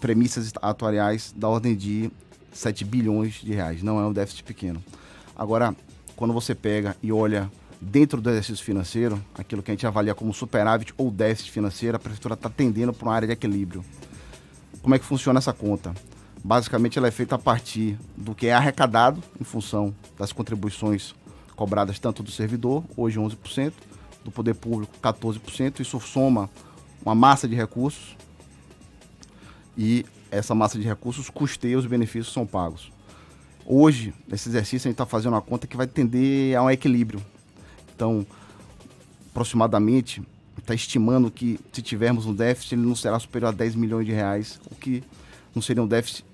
premissas 0.00 0.52
atuariais 0.60 1.34
da 1.34 1.48
ordem 1.48 1.74
de 1.74 2.10
7 2.52 2.84
bilhões 2.84 3.34
de 3.42 3.52
reais. 3.52 3.82
Não 3.82 3.98
é 3.98 4.06
um 4.06 4.12
déficit 4.12 4.44
pequeno. 4.44 4.82
Agora, 5.34 5.74
quando 6.14 6.32
você 6.32 6.54
pega 6.54 6.96
e 7.02 7.10
olha 7.10 7.50
dentro 7.84 8.20
do 8.20 8.30
exercício 8.30 8.64
financeiro, 8.64 9.22
aquilo 9.34 9.62
que 9.62 9.70
a 9.70 9.74
gente 9.74 9.86
avalia 9.86 10.14
como 10.14 10.32
superávit 10.32 10.94
ou 10.96 11.10
déficit 11.10 11.50
financeiro, 11.50 11.96
a 11.96 12.00
prefeitura 12.00 12.34
está 12.34 12.48
tendendo 12.48 12.92
para 12.92 13.06
uma 13.06 13.14
área 13.14 13.28
de 13.28 13.34
equilíbrio. 13.34 13.84
Como 14.82 14.94
é 14.94 14.98
que 14.98 15.04
funciona 15.04 15.38
essa 15.38 15.52
conta? 15.52 15.94
Basicamente, 16.42 16.98
ela 16.98 17.08
é 17.08 17.10
feita 17.10 17.34
a 17.34 17.38
partir 17.38 17.98
do 18.16 18.34
que 18.34 18.46
é 18.46 18.52
arrecadado 18.52 19.22
em 19.40 19.44
função 19.44 19.94
das 20.18 20.32
contribuições 20.32 21.14
cobradas 21.54 21.98
tanto 21.98 22.22
do 22.22 22.30
servidor, 22.30 22.84
hoje 22.96 23.18
11%, 23.18 23.72
do 24.24 24.30
poder 24.30 24.54
público 24.54 24.92
14%. 25.02 25.80
Isso 25.80 26.00
soma 26.00 26.50
uma 27.04 27.14
massa 27.14 27.46
de 27.46 27.54
recursos 27.54 28.16
e 29.76 30.04
essa 30.30 30.54
massa 30.54 30.78
de 30.78 30.84
recursos 30.84 31.30
custeia 31.30 31.78
os 31.78 31.86
benefícios 31.86 32.28
que 32.28 32.34
são 32.34 32.46
pagos. 32.46 32.90
Hoje, 33.64 34.12
nesse 34.28 34.48
exercício, 34.48 34.88
a 34.88 34.90
gente 34.90 34.94
está 34.94 35.06
fazendo 35.06 35.32
uma 35.32 35.40
conta 35.42 35.66
que 35.66 35.76
vai 35.76 35.86
tender 35.86 36.56
a 36.56 36.62
um 36.62 36.70
equilíbrio. 36.70 37.22
Então, 37.94 38.26
aproximadamente, 39.30 40.22
está 40.58 40.74
estimando 40.74 41.30
que 41.30 41.58
se 41.72 41.82
tivermos 41.82 42.26
um 42.26 42.34
déficit, 42.34 42.74
ele 42.74 42.82
não 42.82 42.94
será 42.94 43.18
superior 43.18 43.48
a 43.48 43.52
10 43.52 43.74
milhões 43.74 44.06
de 44.06 44.12
reais, 44.12 44.60
o 44.70 44.74
que 44.74 45.02
não 45.54 45.62
seria 45.62 45.82
um 45.82 45.86
déficit 45.86 46.24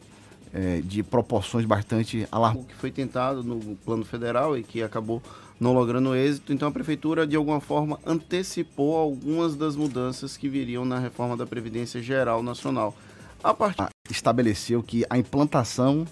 é, 0.52 0.80
de 0.80 1.02
proporções 1.02 1.64
bastante 1.64 2.26
alarmantes. 2.30 2.64
O 2.64 2.68
que 2.68 2.74
foi 2.74 2.90
tentado 2.90 3.42
no 3.42 3.76
plano 3.76 4.04
federal 4.04 4.56
e 4.56 4.62
que 4.62 4.82
acabou 4.82 5.22
não 5.58 5.74
logrando 5.74 6.14
êxito, 6.14 6.54
então 6.54 6.68
a 6.68 6.72
prefeitura 6.72 7.26
de 7.26 7.36
alguma 7.36 7.60
forma 7.60 8.00
antecipou 8.06 8.96
algumas 8.96 9.54
das 9.54 9.76
mudanças 9.76 10.36
que 10.36 10.48
viriam 10.48 10.86
na 10.86 10.98
reforma 10.98 11.36
da 11.36 11.46
Previdência 11.46 12.02
Geral 12.02 12.42
Nacional. 12.42 12.96
A 13.44 13.52
partir 13.52 13.88
estabeleceu 14.10 14.82
que 14.82 15.04
a 15.10 15.18
implantação 15.18 16.06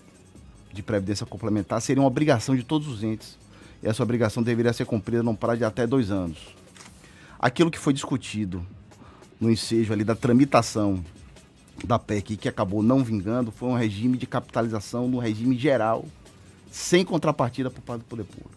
de 0.72 0.82
previdência 0.82 1.24
complementar 1.24 1.80
seria 1.80 2.02
uma 2.02 2.08
obrigação 2.08 2.54
de 2.54 2.62
todos 2.62 2.88
os 2.88 3.02
entes. 3.02 3.38
E 3.82 3.88
essa 3.88 4.02
obrigação 4.02 4.42
deveria 4.42 4.72
ser 4.72 4.84
cumprida 4.84 5.22
num 5.22 5.34
prazo 5.34 5.58
de 5.58 5.64
até 5.64 5.86
dois 5.86 6.10
anos. 6.10 6.38
Aquilo 7.38 7.70
que 7.70 7.78
foi 7.78 7.92
discutido 7.92 8.64
no 9.40 9.50
ensejo 9.50 9.92
ali 9.92 10.02
da 10.02 10.14
tramitação 10.14 11.04
da 11.84 11.98
PEC 11.98 12.36
que 12.36 12.48
acabou 12.48 12.82
não 12.82 13.04
vingando 13.04 13.52
foi 13.52 13.68
um 13.68 13.76
regime 13.76 14.18
de 14.18 14.26
capitalização 14.26 15.06
no 15.06 15.18
regime 15.18 15.56
geral, 15.56 16.04
sem 16.70 17.04
contrapartida 17.04 17.70
por 17.70 17.80
parte 17.80 18.00
do 18.00 18.06
poder 18.06 18.24
público. 18.24 18.50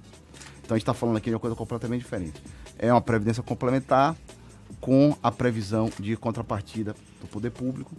Então 0.64 0.76
a 0.76 0.78
gente 0.78 0.84
está 0.84 0.94
falando 0.94 1.18
aqui 1.18 1.30
de 1.30 1.36
uma 1.36 1.40
coisa 1.40 1.56
completamente 1.56 2.02
diferente. 2.02 2.42
É 2.80 2.92
uma 2.92 3.02
previdência 3.02 3.44
complementar 3.44 4.16
com 4.80 5.16
a 5.22 5.32
previsão 5.32 5.92
de 6.00 6.18
contrapartida 6.18 6.96
do 7.20 7.28
poder 7.28 7.52
público 7.52 7.96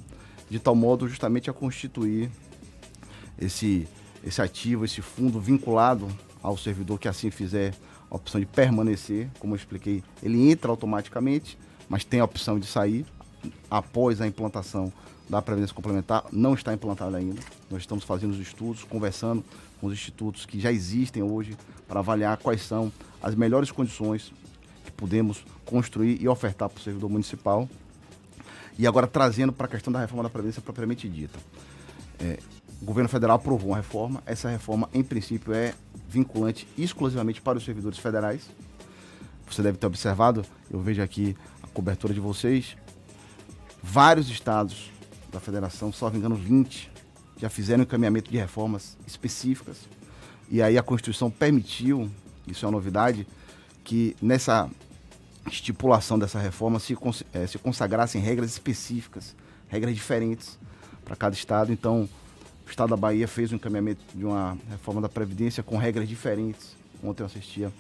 de 0.51 0.59
tal 0.59 0.75
modo 0.75 1.09
justamente 1.09 1.49
a 1.49 1.53
constituir 1.53 2.31
esse, 3.39 3.89
esse 4.23 4.43
ativo, 4.43 4.85
esse 4.85 5.01
fundo 5.01 5.41
vinculado 5.41 6.09
ao 6.43 6.57
servidor 6.57 6.99
que 6.99 7.09
assim 7.09 7.31
fizer 7.31 7.75
a 8.11 8.17
opção 8.17 8.41
de 8.41 8.47
permanecer, 8.47 9.29
como 9.39 9.55
eu 9.55 9.57
expliquei, 9.57 10.03
ele 10.23 10.51
entra 10.51 10.71
automaticamente, 10.71 11.57
mas 11.89 12.05
tem 12.05 12.21
a 12.21 12.25
opção 12.25 12.59
de 12.59 12.67
sair 12.67 13.07
após 13.71 14.21
a 14.21 14.27
implantação 14.27 14.93
da 15.29 15.41
Previdência 15.41 15.75
Complementar, 15.75 16.25
não 16.31 16.53
está 16.55 16.75
implantada 16.75 17.17
ainda. 17.17 17.41
Nós 17.71 17.83
estamos 17.83 18.05
fazendo 18.05 18.33
os 18.33 18.39
estudos, 18.39 18.85
conversando 18.85 19.43
com 19.81 19.87
os 19.87 19.93
institutos 19.95 20.45
que 20.45 20.61
já 20.61 20.71
existem 20.71 21.23
hoje 21.23 21.57
para 21.89 22.01
avaliar 22.01 22.37
quais 22.37 22.63
são 22.63 22.93
as 23.23 23.35
melhores 23.35 23.71
condições 23.71 24.33
que 24.85 24.91
podemos 24.91 25.45
construir 25.65 26.21
e 26.21 26.29
ofertar 26.29 26.69
para 26.69 26.79
o 26.79 26.83
servidor 26.83 27.09
municipal 27.09 27.69
e 28.79 28.87
agora 28.87 29.07
trazendo 29.07 29.53
para 29.53 29.67
a 29.67 29.69
questão 29.69 29.93
da 29.93 30.01
reforma 30.01 30.23
da 30.23 30.31
Previdência 30.31 30.61
propriamente 30.61 31.09
dita. 31.09 31.39
É, 32.19 32.39
o 32.83 32.85
governo 32.85 33.09
federal 33.09 33.37
aprovou 33.37 33.71
uma 33.71 33.77
reforma, 33.77 34.21
essa 34.27 34.49
reforma, 34.49 34.89
em 34.93 35.05
princípio, 35.05 35.55
é 35.55 35.73
vinculante 36.09 36.67
exclusivamente 36.77 37.41
para 37.41 37.57
os 37.57 37.65
servidores 37.65 37.97
federais. 37.97 38.51
Você 39.49 39.63
deve 39.63 39.79
ter 39.79 39.87
observado, 39.87 40.45
eu 40.69 40.81
vejo 40.81 41.01
aqui 41.01 41.37
a 41.63 41.69
cobertura 41.69 42.13
de 42.13 42.19
vocês, 42.19 42.77
vários 43.81 44.29
estados 44.29 44.91
da 45.31 45.39
federação, 45.39 45.93
só 45.93 46.11
me 46.11 46.19
engano 46.19 46.35
20, 46.35 46.91
já 47.39 47.49
fizeram 47.49 47.85
encaminhamento 47.85 48.29
de 48.29 48.37
reformas 48.37 48.97
específicas. 49.07 49.89
E 50.51 50.61
aí 50.61 50.77
a 50.77 50.83
Constituição 50.83 51.31
permitiu, 51.31 52.11
isso 52.49 52.65
é 52.65 52.69
uma 52.69 52.73
novidade, 52.73 53.29
que 53.85 54.17
nessa 54.21 54.69
estipulação 55.47 56.19
dessa 56.19 56.41
reforma 56.41 56.81
se, 56.81 56.99
é, 57.33 57.47
se 57.47 57.59
consagrassem 57.59 58.21
regras 58.21 58.51
específicas, 58.51 59.37
regras 59.69 59.95
diferentes 59.95 60.59
para 61.05 61.15
cada 61.15 61.37
estado. 61.37 61.73
Então, 61.73 62.09
o 62.67 62.71
estado 62.71 62.91
da 62.91 62.97
Bahia 62.97 63.27
fez 63.29 63.53
um 63.53 63.57
encaminhamento 63.57 64.01
de 64.15 64.25
uma 64.25 64.57
reforma 64.71 65.01
da 65.01 65.09
Previdência 65.09 65.63
com 65.63 65.77
regras 65.77 66.09
diferentes. 66.09 66.77
Ontem 67.03 67.23
eu 67.23 67.27
assistia 67.27 67.73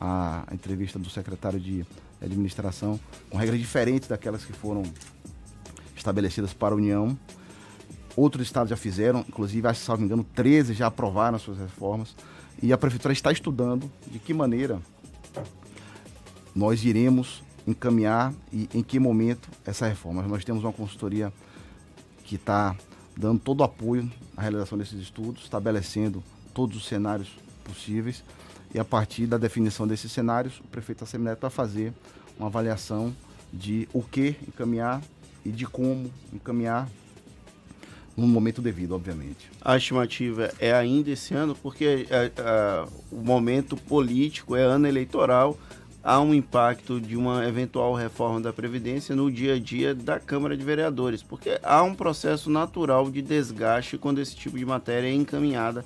a, 0.00 0.44
entrevista 0.52 0.98
do 0.98 1.08
secretário 1.10 1.60
de 1.60 1.86
administração, 2.20 2.98
com 3.30 3.36
regras 3.36 3.58
diferentes 3.58 4.08
daquelas 4.08 4.44
que 4.44 4.52
foram 4.52 4.82
estabelecidas 5.96 6.52
para 6.52 6.74
a 6.74 6.76
União. 6.76 7.16
Outros 8.16 8.46
estados 8.46 8.70
já 8.70 8.76
fizeram, 8.76 9.20
inclusive, 9.20 9.66
acho 9.66 9.80
que, 9.80 9.86
salvo 9.86 10.04
engano, 10.04 10.24
13 10.34 10.74
já 10.74 10.86
aprovaram 10.86 11.36
as 11.36 11.42
suas 11.42 11.58
reformas. 11.58 12.14
E 12.62 12.72
a 12.72 12.78
prefeitura 12.78 13.12
está 13.12 13.32
estudando 13.32 13.90
de 14.06 14.18
que 14.18 14.34
maneira 14.34 14.80
nós 16.54 16.84
iremos 16.84 17.42
encaminhar 17.66 18.32
e 18.52 18.68
em 18.74 18.82
que 18.82 18.98
momento 18.98 19.48
essa 19.64 19.86
reforma. 19.86 20.22
Nós 20.22 20.44
temos 20.44 20.62
uma 20.64 20.72
consultoria 20.72 21.32
que 22.24 22.36
está 22.36 22.76
dando 23.16 23.40
todo 23.40 23.60
o 23.60 23.64
apoio 23.64 24.10
à 24.36 24.42
realização 24.42 24.78
desses 24.78 25.00
estudos, 25.00 25.44
estabelecendo 25.44 26.22
todos 26.54 26.76
os 26.76 26.86
cenários 26.86 27.28
possíveis 27.64 28.22
e 28.74 28.78
a 28.78 28.84
partir 28.84 29.26
da 29.26 29.36
definição 29.36 29.86
desses 29.86 30.10
cenários, 30.10 30.58
o 30.60 30.64
prefeito 30.64 31.04
Assemineto 31.04 31.42
vai 31.42 31.50
fazer 31.50 31.92
uma 32.38 32.48
avaliação 32.48 33.14
de 33.52 33.86
o 33.92 34.02
que 34.02 34.34
encaminhar 34.48 35.02
e 35.44 35.50
de 35.50 35.66
como 35.66 36.10
encaminhar 36.32 36.88
no 38.16 38.26
momento 38.26 38.62
devido, 38.62 38.92
obviamente. 38.94 39.50
A 39.60 39.76
estimativa 39.76 40.50
é 40.58 40.72
ainda 40.72 41.10
esse 41.10 41.34
ano, 41.34 41.54
porque 41.54 42.06
é, 42.10 42.32
é, 42.36 42.86
o 43.10 43.16
momento 43.16 43.76
político 43.76 44.56
é 44.56 44.62
ano 44.62 44.86
eleitoral, 44.86 45.58
há 46.02 46.20
um 46.20 46.34
impacto 46.34 47.00
de 47.00 47.16
uma 47.16 47.46
eventual 47.46 47.94
reforma 47.94 48.40
da 48.40 48.52
Previdência 48.52 49.14
no 49.14 49.30
dia 49.30 49.54
a 49.54 49.58
dia 49.58 49.94
da 49.94 50.18
Câmara 50.18 50.56
de 50.56 50.64
Vereadores, 50.64 51.22
porque 51.22 51.58
há 51.62 51.82
um 51.82 51.94
processo 51.94 52.50
natural 52.50 53.10
de 53.10 53.22
desgaste 53.22 53.96
quando 53.96 54.20
esse 54.20 54.34
tipo 54.34 54.58
de 54.58 54.64
matéria 54.64 55.08
é 55.08 55.14
encaminhada 55.14 55.84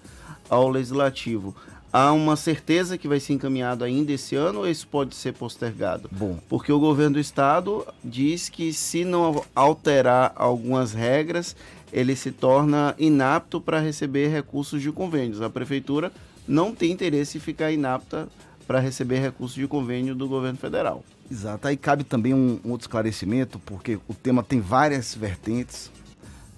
ao 0.49 0.69
Legislativo. 0.69 1.55
Há 1.93 2.13
uma 2.13 2.37
certeza 2.37 2.99
que 2.99 3.09
vai 3.09 3.21
ser 3.21 3.35
encaminhado 3.35 3.85
ainda 3.85 4.13
esse 4.13 4.35
ano 4.35 4.61
ou 4.61 4.69
isso 4.69 4.87
pode 4.87 5.15
ser 5.15 5.33
postergado? 5.33 6.11
Bom. 6.13 6.39
Porque 6.49 6.71
o 6.71 6.79
governo 6.79 7.15
do 7.15 7.21
estado 7.21 7.87
diz 8.05 8.49
que 8.49 8.73
se 8.73 9.05
não 9.05 9.43
alterar 9.55 10.33
algumas 10.37 10.93
regras, 10.93 11.57
ele 11.93 12.15
se 12.15 12.33
torna 12.33 12.95
inapto 12.99 13.61
para 13.61 13.81
receber 13.81 14.29
recursos 14.29 14.83
de 14.83 14.93
convênios. 14.93 15.41
A 15.41 15.49
prefeitura 15.49 16.13
não 16.47 16.75
tem 16.75 16.93
interesse 16.93 17.39
em 17.39 17.41
ficar 17.41 17.73
inapta 17.73 18.29
para 18.67 18.81
receber 18.81 19.21
recursos 19.21 19.57
de 19.57 19.67
convênio 19.67 20.15
do 20.15 20.29
governo 20.29 20.59
federal. 20.59 21.05
Exato. 21.31 21.69
Aí 21.69 21.77
cabe 21.77 22.05
também 22.05 22.35
um, 22.35 22.61
um, 22.65 22.71
outro 22.71 22.85
esclarecimento, 22.85 23.59
porque 23.61 23.99
o 24.09 24.15
tema 24.15 24.43
tem 24.43 24.61
várias 24.61 25.15
vertentes 25.15 25.91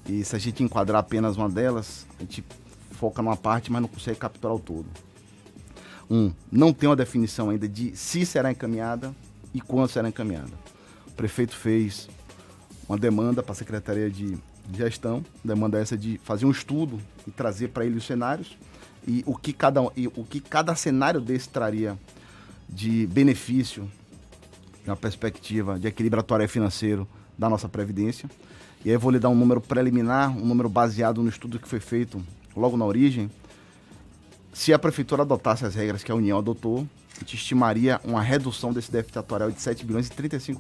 E 0.06 0.24
se 0.24 0.34
a 0.34 0.38
gente 0.38 0.62
enquadrar 0.62 1.00
apenas 1.00 1.36
uma 1.36 1.48
delas, 1.48 2.06
a 2.18 2.22
gente 2.22 2.44
foca 2.92 3.22
numa 3.22 3.36
parte, 3.36 3.70
mas 3.70 3.82
não 3.82 3.88
consegue 3.88 4.18
capturar 4.18 4.56
o 4.56 4.58
todo. 4.58 4.86
Um, 6.10 6.32
não 6.50 6.72
tem 6.72 6.88
uma 6.88 6.96
definição 6.96 7.50
ainda 7.50 7.68
de 7.68 7.94
se 7.94 8.24
será 8.24 8.50
encaminhada 8.50 9.14
e 9.52 9.60
quando 9.60 9.90
será 9.90 10.08
encaminhada. 10.08 10.52
O 11.06 11.10
prefeito 11.12 11.54
fez 11.54 12.08
uma 12.88 12.96
demanda 12.96 13.42
para 13.42 13.52
a 13.52 13.54
Secretaria 13.54 14.08
de 14.08 14.38
Gestão, 14.72 15.24
demanda 15.44 15.78
essa 15.78 15.96
de 15.96 16.18
fazer 16.24 16.46
um 16.46 16.50
estudo 16.50 16.98
e 17.26 17.30
trazer 17.30 17.68
para 17.68 17.84
ele 17.84 17.98
os 17.98 18.04
cenários 18.04 18.56
e 19.08 19.24
o 19.24 19.34
que 19.34 19.54
cada 19.54 19.80
o 19.80 20.24
que 20.28 20.38
cada 20.38 20.74
cenário 20.74 21.18
desse 21.18 21.48
traria 21.48 21.98
de 22.68 23.06
benefício 23.06 23.90
na 24.86 24.94
perspectiva 24.94 25.78
de 25.78 25.88
equilíbrio 25.88 26.20
atuário 26.20 26.44
e 26.44 26.48
financeiro 26.48 27.08
da 27.36 27.48
nossa 27.48 27.68
previdência. 27.68 28.28
E 28.84 28.90
aí 28.90 28.94
eu 28.94 29.00
vou 29.00 29.10
lhe 29.10 29.18
dar 29.18 29.30
um 29.30 29.34
número 29.34 29.62
preliminar, 29.62 30.30
um 30.36 30.44
número 30.44 30.68
baseado 30.68 31.22
no 31.22 31.28
estudo 31.28 31.58
que 31.58 31.66
foi 31.66 31.80
feito 31.80 32.22
logo 32.54 32.76
na 32.76 32.84
origem. 32.84 33.30
Se 34.52 34.74
a 34.74 34.78
prefeitura 34.78 35.22
adotasse 35.22 35.64
as 35.64 35.74
regras 35.74 36.04
que 36.04 36.12
a 36.12 36.14
União 36.14 36.38
adotou, 36.38 36.86
a 37.16 37.20
gente 37.20 37.36
estimaria 37.36 38.00
uma 38.04 38.20
redução 38.20 38.72
desse 38.72 38.92
déficit 38.92 39.18
atuarial 39.18 39.50
de 39.50 39.60
7 39.60 39.86
bilhões 39.86 40.08
e 40.08 40.10
35%. 40.10 40.58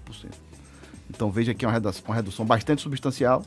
Então 1.10 1.30
veja 1.30 1.52
que 1.52 1.64
é 1.64 1.68
uma 1.68 1.74
redução, 1.74 2.02
uma 2.06 2.14
redução 2.14 2.46
bastante 2.46 2.80
substancial, 2.80 3.44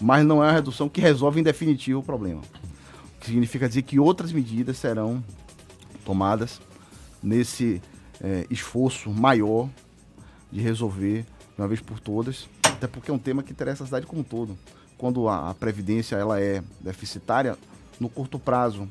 mas 0.00 0.24
não 0.24 0.42
é 0.42 0.46
uma 0.46 0.52
redução 0.52 0.88
que 0.88 1.00
resolve 1.00 1.40
em 1.40 1.42
definitivo 1.42 2.00
o 2.00 2.02
problema. 2.02 2.42
Significa 3.26 3.66
dizer 3.68 3.82
que 3.82 3.98
outras 3.98 4.30
medidas 4.30 4.76
serão 4.78 5.22
tomadas 6.04 6.60
nesse 7.20 7.82
é, 8.22 8.46
esforço 8.48 9.10
maior 9.10 9.68
de 10.52 10.60
resolver 10.60 11.22
de 11.22 11.60
uma 11.60 11.66
vez 11.66 11.80
por 11.80 11.98
todas, 11.98 12.48
até 12.62 12.86
porque 12.86 13.10
é 13.10 13.14
um 13.14 13.18
tema 13.18 13.42
que 13.42 13.50
interessa 13.50 13.82
a 13.82 13.86
cidade 13.86 14.06
como 14.06 14.20
um 14.20 14.24
todo. 14.24 14.56
Quando 14.96 15.28
a, 15.28 15.50
a 15.50 15.54
previdência 15.54 16.14
ela 16.14 16.40
é 16.40 16.62
deficitária, 16.80 17.58
no 17.98 18.08
curto 18.08 18.38
prazo 18.38 18.88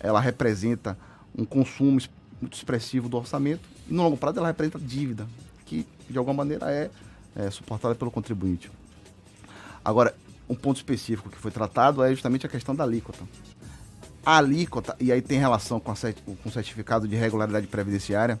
ela 0.00 0.20
representa 0.20 0.98
um 1.36 1.44
consumo 1.44 2.00
muito 2.40 2.54
expressivo 2.54 3.08
do 3.08 3.16
orçamento 3.16 3.62
e 3.88 3.94
no 3.94 4.02
longo 4.02 4.16
prazo 4.16 4.40
ela 4.40 4.48
representa 4.48 4.80
dívida, 4.80 5.24
que 5.64 5.86
de 6.10 6.18
alguma 6.18 6.38
maneira 6.38 6.68
é, 6.68 6.90
é 7.36 7.48
suportada 7.48 7.94
pelo 7.94 8.10
contribuinte. 8.10 8.72
Agora, 9.84 10.12
um 10.48 10.54
ponto 10.56 10.78
específico 10.78 11.30
que 11.30 11.38
foi 11.38 11.52
tratado 11.52 12.02
é 12.02 12.10
justamente 12.10 12.44
a 12.44 12.48
questão 12.48 12.74
da 12.74 12.82
alíquota. 12.82 13.22
A 14.28 14.36
alíquota, 14.36 14.94
e 15.00 15.10
aí 15.10 15.22
tem 15.22 15.38
relação 15.38 15.80
com, 15.80 15.90
o 15.90 16.50
certificado 16.50 17.08
de 17.08 17.16
regularidade 17.16 17.66
previdenciária, 17.66 18.38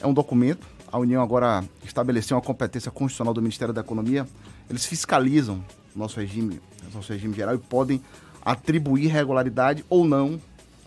é 0.00 0.06
um 0.06 0.14
documento. 0.14 0.64
A 0.92 0.96
União 0.96 1.20
agora 1.20 1.64
estabeleceu 1.84 2.36
uma 2.36 2.40
competência 2.40 2.88
constitucional 2.88 3.34
do 3.34 3.42
Ministério 3.42 3.74
da 3.74 3.80
Economia. 3.80 4.28
Eles 4.70 4.86
fiscalizam 4.86 5.60
nosso 5.92 6.20
regime, 6.20 6.60
nosso 6.94 7.12
regime 7.12 7.34
geral 7.34 7.56
e 7.56 7.58
podem 7.58 8.00
atribuir 8.44 9.08
regularidade 9.08 9.84
ou 9.90 10.04
não 10.04 10.40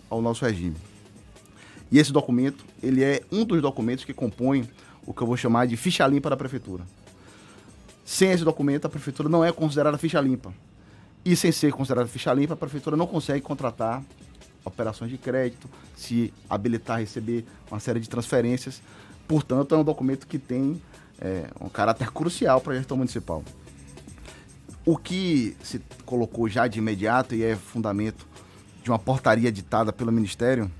ao 0.08 0.22
nosso 0.22 0.46
regime. 0.46 0.76
E 1.92 1.98
esse 1.98 2.10
documento, 2.10 2.64
ele 2.82 3.04
é 3.04 3.20
um 3.30 3.44
dos 3.44 3.60
documentos 3.60 4.06
que 4.06 4.14
compõem 4.14 4.66
o 5.04 5.12
que 5.12 5.20
eu 5.20 5.26
vou 5.26 5.36
chamar 5.36 5.66
de 5.66 5.76
ficha 5.76 6.06
limpa 6.06 6.30
da 6.30 6.38
prefeitura. 6.38 6.84
Sem 8.02 8.30
esse 8.30 8.44
documento, 8.44 8.86
a 8.86 8.88
prefeitura 8.88 9.28
não 9.28 9.44
é 9.44 9.52
considerada 9.52 9.98
ficha 9.98 10.18
limpa. 10.22 10.54
E 11.22 11.36
sem 11.36 11.52
ser 11.52 11.70
considerada 11.70 12.08
ficha 12.08 12.32
limpa, 12.32 12.54
a 12.54 12.56
prefeitura 12.56 12.96
não 12.96 13.06
consegue 13.06 13.42
contratar 13.42 14.02
operações 14.68 15.10
de 15.10 15.18
crédito, 15.18 15.68
se 15.96 16.32
habilitar 16.48 16.96
a 16.96 17.00
receber 17.00 17.44
uma 17.70 17.80
série 17.80 18.00
de 18.00 18.08
transferências. 18.08 18.80
Portanto, 19.26 19.74
é 19.74 19.78
um 19.78 19.84
documento 19.84 20.26
que 20.26 20.38
tem 20.38 20.80
é, 21.20 21.48
um 21.60 21.68
caráter 21.68 22.10
crucial 22.10 22.60
para 22.60 22.74
a 22.74 22.76
gestão 22.76 22.96
municipal. 22.96 23.42
O 24.84 24.96
que 24.96 25.56
se 25.62 25.80
colocou 26.06 26.48
já 26.48 26.66
de 26.66 26.78
imediato 26.78 27.34
e 27.34 27.42
é 27.42 27.56
fundamento 27.56 28.26
de 28.82 28.90
uma 28.90 28.98
portaria 28.98 29.52
ditada 29.52 29.92
pelo 29.92 30.10
Ministério 30.10 30.70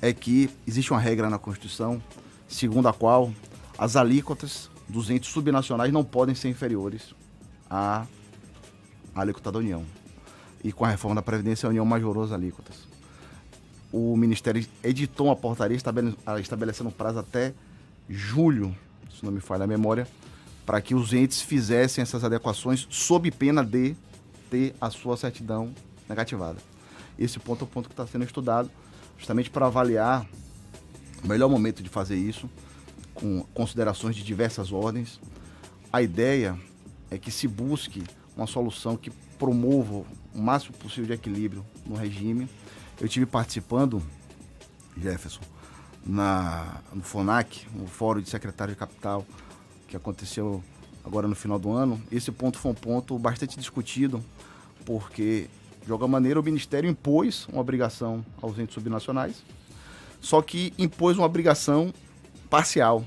é 0.00 0.12
que 0.12 0.50
existe 0.66 0.90
uma 0.90 1.00
regra 1.00 1.30
na 1.30 1.38
Constituição 1.38 2.02
segundo 2.48 2.88
a 2.88 2.92
qual 2.92 3.32
as 3.78 3.96
alíquotas 3.96 4.68
dos 4.88 5.08
entes 5.08 5.30
subnacionais 5.30 5.92
não 5.92 6.04
podem 6.04 6.34
ser 6.34 6.48
inferiores 6.48 7.14
à 7.70 8.06
alíquota 9.14 9.50
da 9.50 9.58
União. 9.58 9.84
E 10.64 10.72
com 10.72 10.84
a 10.84 10.88
reforma 10.88 11.16
da 11.16 11.22
Previdência, 11.22 11.66
a 11.66 11.70
União 11.70 11.84
majorou 11.84 12.22
as 12.24 12.32
alíquotas. 12.32 12.76
O 13.92 14.16
Ministério 14.16 14.64
editou 14.82 15.26
uma 15.26 15.36
portaria 15.36 15.76
estabelecendo 15.76 16.88
um 16.88 16.92
prazo 16.92 17.18
até 17.18 17.52
julho, 18.08 18.74
se 19.10 19.24
não 19.24 19.32
me 19.32 19.40
falha 19.40 19.64
a 19.64 19.66
memória, 19.66 20.06
para 20.64 20.80
que 20.80 20.94
os 20.94 21.12
entes 21.12 21.42
fizessem 21.42 22.00
essas 22.02 22.24
adequações 22.24 22.86
sob 22.88 23.30
pena 23.30 23.64
de 23.64 23.94
ter 24.48 24.74
a 24.80 24.88
sua 24.90 25.16
certidão 25.16 25.74
negativada. 26.08 26.58
Esse 27.18 27.38
ponto 27.38 27.62
é 27.62 27.64
o 27.64 27.66
ponto 27.66 27.88
que 27.88 27.92
está 27.92 28.06
sendo 28.06 28.24
estudado, 28.24 28.70
justamente 29.18 29.50
para 29.50 29.66
avaliar 29.66 30.26
o 31.22 31.28
melhor 31.28 31.48
momento 31.48 31.82
de 31.82 31.88
fazer 31.88 32.16
isso 32.16 32.48
com 33.14 33.42
considerações 33.52 34.16
de 34.16 34.22
diversas 34.22 34.72
ordens. 34.72 35.20
A 35.92 36.00
ideia 36.00 36.58
é 37.10 37.18
que 37.18 37.30
se 37.30 37.46
busque 37.46 38.02
uma 38.36 38.46
solução 38.46 38.96
que 38.96 39.10
promova 39.38 40.04
o 40.34 40.40
máximo 40.40 40.74
possível 40.76 41.06
de 41.06 41.12
equilíbrio 41.12 41.64
no 41.86 41.94
regime. 41.94 42.48
Eu 43.00 43.08
tive 43.08 43.26
participando, 43.26 44.02
Jefferson, 44.96 45.40
na, 46.04 46.80
no 46.92 47.02
FONAC, 47.02 47.66
o 47.80 47.86
Fórum 47.86 48.20
de 48.20 48.28
Secretário 48.28 48.74
de 48.74 48.78
Capital, 48.78 49.26
que 49.88 49.96
aconteceu 49.96 50.62
agora 51.04 51.28
no 51.28 51.34
final 51.34 51.58
do 51.58 51.72
ano. 51.72 52.00
Esse 52.10 52.30
ponto 52.32 52.58
foi 52.58 52.72
um 52.72 52.74
ponto 52.74 53.18
bastante 53.18 53.58
discutido, 53.58 54.22
porque, 54.84 55.48
de 55.84 55.92
alguma 55.92 56.08
maneira, 56.08 56.40
o 56.40 56.42
Ministério 56.42 56.88
impôs 56.88 57.46
uma 57.48 57.60
obrigação 57.60 58.24
aos 58.40 58.58
entes 58.58 58.74
subnacionais, 58.74 59.42
só 60.20 60.40
que 60.40 60.72
impôs 60.78 61.16
uma 61.16 61.26
obrigação 61.26 61.92
parcial. 62.48 63.04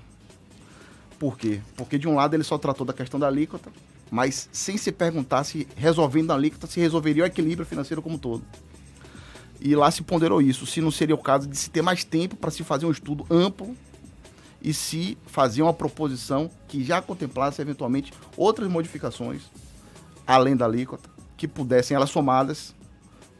Por 1.17 1.37
quê? 1.37 1.61
Porque 1.77 1.97
de 1.97 2.07
um 2.07 2.15
lado 2.15 2.33
ele 2.33 2.43
só 2.43 2.57
tratou 2.57 2.85
da 2.85 2.93
questão 2.93 3.19
da 3.19 3.27
alíquota, 3.27 3.71
mas 4.11 4.49
sem 4.51 4.77
se 4.77 4.91
perguntar 4.91 5.43
se 5.43 5.67
resolvendo 5.75 6.31
a 6.31 6.35
alíquota 6.35 6.67
se 6.67 6.79
resolveria 6.79 7.23
o 7.23 7.25
equilíbrio 7.25 7.65
financeiro 7.65 8.01
como 8.01 8.15
um 8.15 8.19
todo. 8.19 8.43
E 9.59 9.75
lá 9.75 9.89
se 9.89 10.03
ponderou 10.03 10.41
isso, 10.41 10.65
se 10.65 10.81
não 10.81 10.91
seria 10.91 11.15
o 11.15 11.21
caso 11.21 11.47
de 11.47 11.57
se 11.57 11.69
ter 11.69 11.81
mais 11.81 12.03
tempo 12.03 12.35
para 12.35 12.51
se 12.51 12.63
fazer 12.63 12.85
um 12.85 12.91
estudo 12.91 13.25
amplo 13.29 13.75
e 14.61 14.73
se 14.73 15.17
fazer 15.25 15.61
uma 15.61 15.73
proposição 15.73 16.49
que 16.67 16.83
já 16.83 17.01
contemplasse 17.01 17.61
eventualmente 17.61 18.13
outras 18.35 18.69
modificações 18.69 19.43
além 20.25 20.55
da 20.55 20.65
alíquota 20.65 21.09
que 21.37 21.47
pudessem 21.47 21.95
elas 21.95 22.09
somadas 22.09 22.73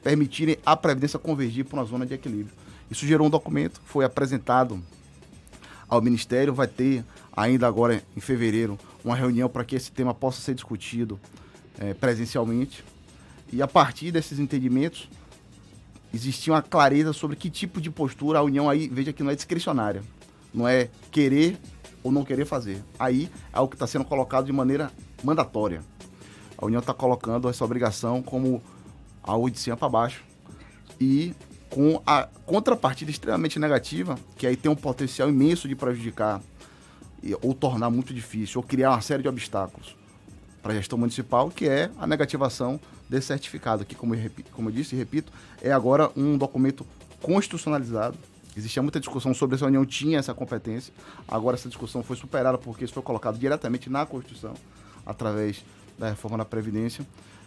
permitirem 0.04 0.58
a 0.66 0.76
previdência 0.78 1.18
convergir 1.18 1.66
para 1.66 1.80
uma 1.80 1.86
zona 1.86 2.06
de 2.06 2.14
equilíbrio. 2.14 2.54
Isso 2.92 3.08
gerou 3.08 3.26
um 3.26 3.30
documento, 3.30 3.82
foi 3.86 4.06
apresentado 4.06 4.80
ao 5.88 6.02
Ministério, 6.02 6.54
vai 6.54 6.68
ter 6.68 7.04
ainda 7.36 7.68
agora 7.68 8.02
em 8.16 8.20
fevereiro 8.20 8.78
uma 9.04 9.16
reunião 9.16 9.50
para 9.50 9.64
que 9.64 9.76
esse 9.76 9.92
tema 9.92 10.14
possa 10.14 10.42
ser 10.42 10.56
discutido 10.56 11.20
é, 11.80 11.94
presencialmente. 11.94 12.84
E 13.52 13.62
a 13.62 13.68
partir 13.68 14.12
desses 14.12 14.40
entendimentos, 14.40 15.10
existia 16.14 16.54
uma 16.54 16.62
clareza 16.62 17.14
sobre 17.14 17.36
que 17.36 17.50
tipo 17.50 17.80
de 17.80 17.92
postura 17.92 18.40
a 18.40 18.44
União 18.44 18.70
aí, 18.70 18.88
veja 18.88 19.14
que 19.14 19.22
não 19.22 19.32
é 19.32 19.36
discricionária, 19.36 20.02
não 20.54 20.68
é 20.68 20.90
querer 21.12 21.58
ou 22.04 22.12
não 22.12 22.24
querer 22.24 22.46
fazer. 22.46 22.84
Aí 22.98 23.30
é 23.54 23.60
o 23.60 23.68
que 23.68 23.76
está 23.76 23.86
sendo 23.86 24.06
colocado 24.06 24.46
de 24.46 24.54
maneira 24.54 24.92
mandatória. 25.24 25.82
A 26.58 26.66
União 26.66 26.80
está 26.80 26.94
colocando 26.94 27.50
essa 27.50 27.66
obrigação 27.66 28.22
como 28.22 28.62
a 29.24 29.50
de 29.50 29.60
cima 29.60 29.76
para 29.76 29.90
baixo. 29.90 30.24
E 31.00 31.34
com 31.70 32.02
a 32.06 32.30
contrapartida 32.46 33.12
extremamente 33.12 33.60
negativa, 33.60 34.18
que 34.38 34.48
aí 34.48 34.56
tem 34.56 34.72
um 34.72 34.76
potencial 34.76 35.28
imenso 35.28 35.68
de 35.68 35.76
prejudicar 35.76 36.42
ou 37.42 37.54
tornar 37.54 37.90
muito 37.90 38.14
difícil, 38.14 38.60
ou 38.62 38.68
criar 38.68 38.92
uma 38.92 39.02
série 39.02 39.24
de 39.24 39.30
obstáculos 39.30 39.96
para 40.62 40.74
a 40.74 40.76
gestão 40.76 40.98
municipal, 40.98 41.50
que 41.50 41.68
é 41.68 41.92
a 41.98 42.08
negativação 42.08 42.80
desse 43.10 43.28
certificado, 43.28 43.86
que, 43.86 43.96
como 43.96 44.16
eu, 44.16 44.32
como 44.52 44.70
eu 44.70 44.74
disse 44.74 44.96
e 44.96 44.98
repito, 44.98 45.32
é 45.62 45.72
agora 45.72 46.12
um 46.16 46.38
documento 46.38 46.86
constitucionalizado. 47.22 48.18
Existia 48.58 48.82
muita 48.82 49.00
discussão 49.00 49.34
sobre 49.34 49.58
se 49.58 49.64
a 49.64 49.68
União 49.68 49.86
tinha 49.86 50.18
essa 50.18 50.34
competência. 50.34 50.94
Agora 51.28 51.56
essa 51.56 51.68
discussão 51.68 52.02
foi 52.02 52.16
superada 52.16 52.58
porque 52.58 52.86
isso 52.86 52.94
foi 52.94 53.04
colocado 53.04 53.38
diretamente 53.38 53.90
na 53.90 54.06
Constituição, 54.06 54.54
através 55.06 55.64
da 56.00 56.10
reforma 56.10 56.38
da 56.38 56.46
Previdência. 56.46 57.06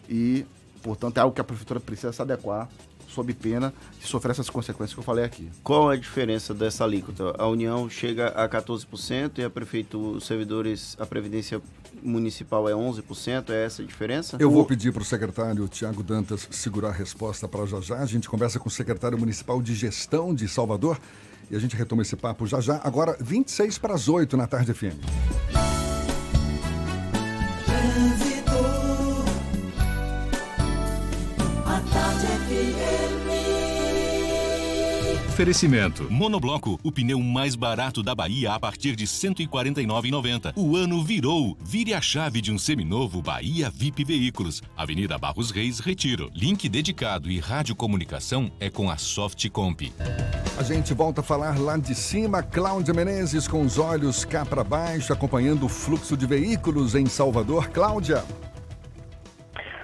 E, 0.09 0.45
portanto, 0.83 1.19
é 1.19 1.21
algo 1.21 1.35
que 1.35 1.41
a 1.41 1.45
Prefeitura 1.45 1.81
precisa 1.81 2.13
se 2.13 2.21
adequar 2.21 2.69
sob 3.09 3.33
pena 3.35 3.73
de 4.01 4.07
sofrer 4.07 4.33
essas 4.33 4.51
consequências 4.51 4.95
que 4.95 5.01
eu 5.01 5.05
falei 5.05 5.25
aqui. 5.25 5.49
Qual 5.63 5.89
a 5.89 5.97
diferença 5.97 6.55
dessa 6.55 6.85
alíquota? 6.85 7.35
A 7.39 7.47
União 7.49 7.89
chega 7.89 8.29
a 8.29 8.49
14% 8.49 9.39
e 9.39 9.45
a 9.45 9.51
prefeitura, 9.51 10.19
os 10.19 10.27
servidores, 10.27 10.97
a 11.01 11.07
Previdência 11.07 11.61
Municipal 12.03 12.69
é 12.69 12.73
11%, 12.73 13.51
é 13.51 13.65
essa 13.65 13.83
a 13.83 13.85
diferença? 13.85 14.37
Eu 14.39 14.51
vou 14.51 14.65
pedir 14.65 14.93
para 14.93 15.03
o 15.03 15.05
secretário 15.05 15.67
Tiago 15.67 16.03
Dantas 16.03 16.47
segurar 16.51 16.91
a 16.91 16.93
resposta 16.93 17.49
para 17.49 17.67
já 17.67 17.81
já. 17.81 17.99
A 17.99 18.07
gente 18.07 18.29
conversa 18.29 18.59
com 18.59 18.69
o 18.69 18.73
secretário 18.73 19.19
municipal 19.19 19.61
de 19.61 19.75
gestão 19.75 20.35
de 20.35 20.47
Salvador 20.47 21.01
e 21.51 21.57
a 21.57 21.59
gente 21.59 21.75
retoma 21.75 22.03
esse 22.03 22.15
papo 22.15 22.47
já 22.47 22.61
já. 22.61 22.81
Agora, 22.85 23.17
26 23.21 23.79
para 23.79 23.95
as 23.95 24.09
8 24.09 24.37
na 24.37 24.47
tarde 24.47 24.73
FM. 24.75 24.99
Oferecimento. 35.39 36.11
Monobloco, 36.11 36.81
o 36.83 36.91
pneu 36.91 37.21
mais 37.21 37.55
barato 37.55 38.03
da 38.03 38.13
Bahia 38.13 38.55
a 38.55 38.59
partir 38.59 38.97
de 38.97 39.05
R$ 39.05 39.11
149,90. 39.11 40.53
O 40.57 40.75
ano 40.75 41.05
virou. 41.05 41.57
Vire 41.61 41.95
a 41.95 42.01
chave 42.01 42.41
de 42.41 42.51
um 42.51 42.59
seminovo 42.59 43.23
Bahia 43.23 43.71
VIP 43.71 44.03
Veículos. 44.03 44.61
Avenida 44.77 45.17
Barros 45.17 45.53
Reis, 45.53 45.79
Retiro. 45.79 46.29
Link 46.35 46.69
dedicado 46.69 47.31
e 47.31 47.39
radiocomunicação 47.39 48.51
é 48.59 48.69
com 48.69 48.91
a 48.91 48.97
Softcomp. 48.97 49.93
A 50.59 50.63
gente 50.65 50.93
volta 50.93 51.21
a 51.21 51.25
falar 51.25 51.57
lá 51.57 51.77
de 51.77 51.95
cima. 51.95 52.43
Cláudia 52.43 52.93
Menezes 52.93 53.47
com 53.47 53.63
os 53.63 53.79
olhos 53.79 54.25
cá 54.25 54.45
para 54.45 54.65
baixo, 54.65 55.13
acompanhando 55.13 55.67
o 55.67 55.69
fluxo 55.69 56.17
de 56.17 56.27
veículos 56.27 56.97
em 56.97 57.07
Salvador. 57.07 57.69
Cláudia. 57.69 58.25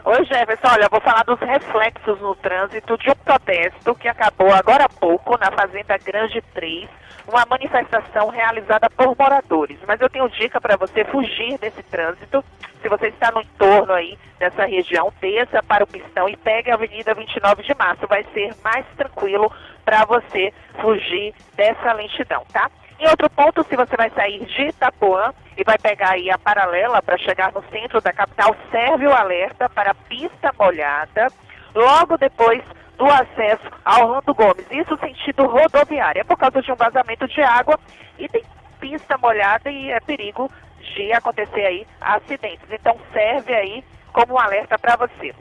Oi, 0.06 0.22
Jefferson. 0.26 0.68
Olha, 0.70 0.86
vou 0.90 1.00
falar 1.00 1.24
dos 1.24 1.40
reflexos 1.40 2.20
no 2.20 2.34
trânsito 2.34 2.98
de 2.98 3.08
um 3.08 3.14
protesto 3.14 3.94
que 3.94 4.06
acabou 4.06 4.52
agora 4.52 4.84
há 4.84 4.88
pouco 4.88 5.38
na 5.38 5.50
Fazenda 5.50 5.96
Grande 5.96 6.42
3, 6.52 6.90
uma 7.26 7.46
manifestação 7.48 8.28
realizada 8.28 8.90
por 8.90 9.16
moradores. 9.18 9.78
Mas 9.88 9.98
eu 10.02 10.10
tenho 10.10 10.28
dica 10.28 10.60
para 10.60 10.76
você 10.76 11.06
fugir 11.06 11.56
desse 11.56 11.82
trânsito. 11.84 12.44
Se 12.82 12.88
você 12.90 13.06
está 13.06 13.30
no 13.30 13.40
entorno 13.40 13.94
aí 13.94 14.18
dessa 14.38 14.66
região, 14.66 15.10
desça 15.22 15.62
para 15.62 15.84
o 15.84 15.86
pistão 15.86 16.28
e 16.28 16.36
pegue 16.36 16.70
a 16.70 16.74
Avenida 16.74 17.14
29 17.14 17.62
de 17.62 17.74
Março. 17.74 18.06
Vai 18.06 18.26
ser 18.34 18.54
mais 18.62 18.84
tranquilo 18.98 19.50
para 19.86 20.04
você 20.04 20.52
fugir 20.82 21.32
dessa 21.56 21.94
lentidão, 21.94 22.44
tá? 22.52 22.70
Em 23.04 23.06
outro 23.06 23.28
ponto, 23.28 23.62
se 23.64 23.76
você 23.76 23.94
vai 23.98 24.08
sair 24.12 24.42
de 24.46 24.62
Itapuã 24.62 25.34
e 25.58 25.62
vai 25.62 25.76
pegar 25.76 26.12
aí 26.12 26.30
a 26.30 26.38
paralela 26.38 27.02
para 27.02 27.18
chegar 27.18 27.52
no 27.52 27.62
centro 27.64 28.00
da 28.00 28.14
capital, 28.14 28.56
serve 28.70 29.06
o 29.06 29.12
alerta 29.12 29.68
para 29.68 29.94
pista 29.94 30.50
molhada, 30.58 31.26
logo 31.74 32.16
depois 32.16 32.62
do 32.96 33.04
acesso 33.04 33.70
ao 33.84 34.10
Rando 34.10 34.32
Gomes. 34.32 34.64
Isso 34.70 34.96
sentido 34.96 35.44
rodoviário, 35.44 36.22
é 36.22 36.24
por 36.24 36.38
causa 36.38 36.62
de 36.62 36.72
um 36.72 36.76
vazamento 36.76 37.28
de 37.28 37.42
água 37.42 37.78
e 38.18 38.26
tem 38.26 38.42
pista 38.80 39.18
molhada 39.18 39.70
e 39.70 39.90
é 39.90 40.00
perigo 40.00 40.50
de 40.80 41.12
acontecer 41.12 41.66
aí 41.66 41.86
acidentes. 42.00 42.66
Então 42.70 42.98
serve 43.12 43.52
aí 43.52 43.84
como 44.14 44.32
um 44.32 44.38
alerta 44.38 44.78
para 44.78 44.96
você. 44.96 45.34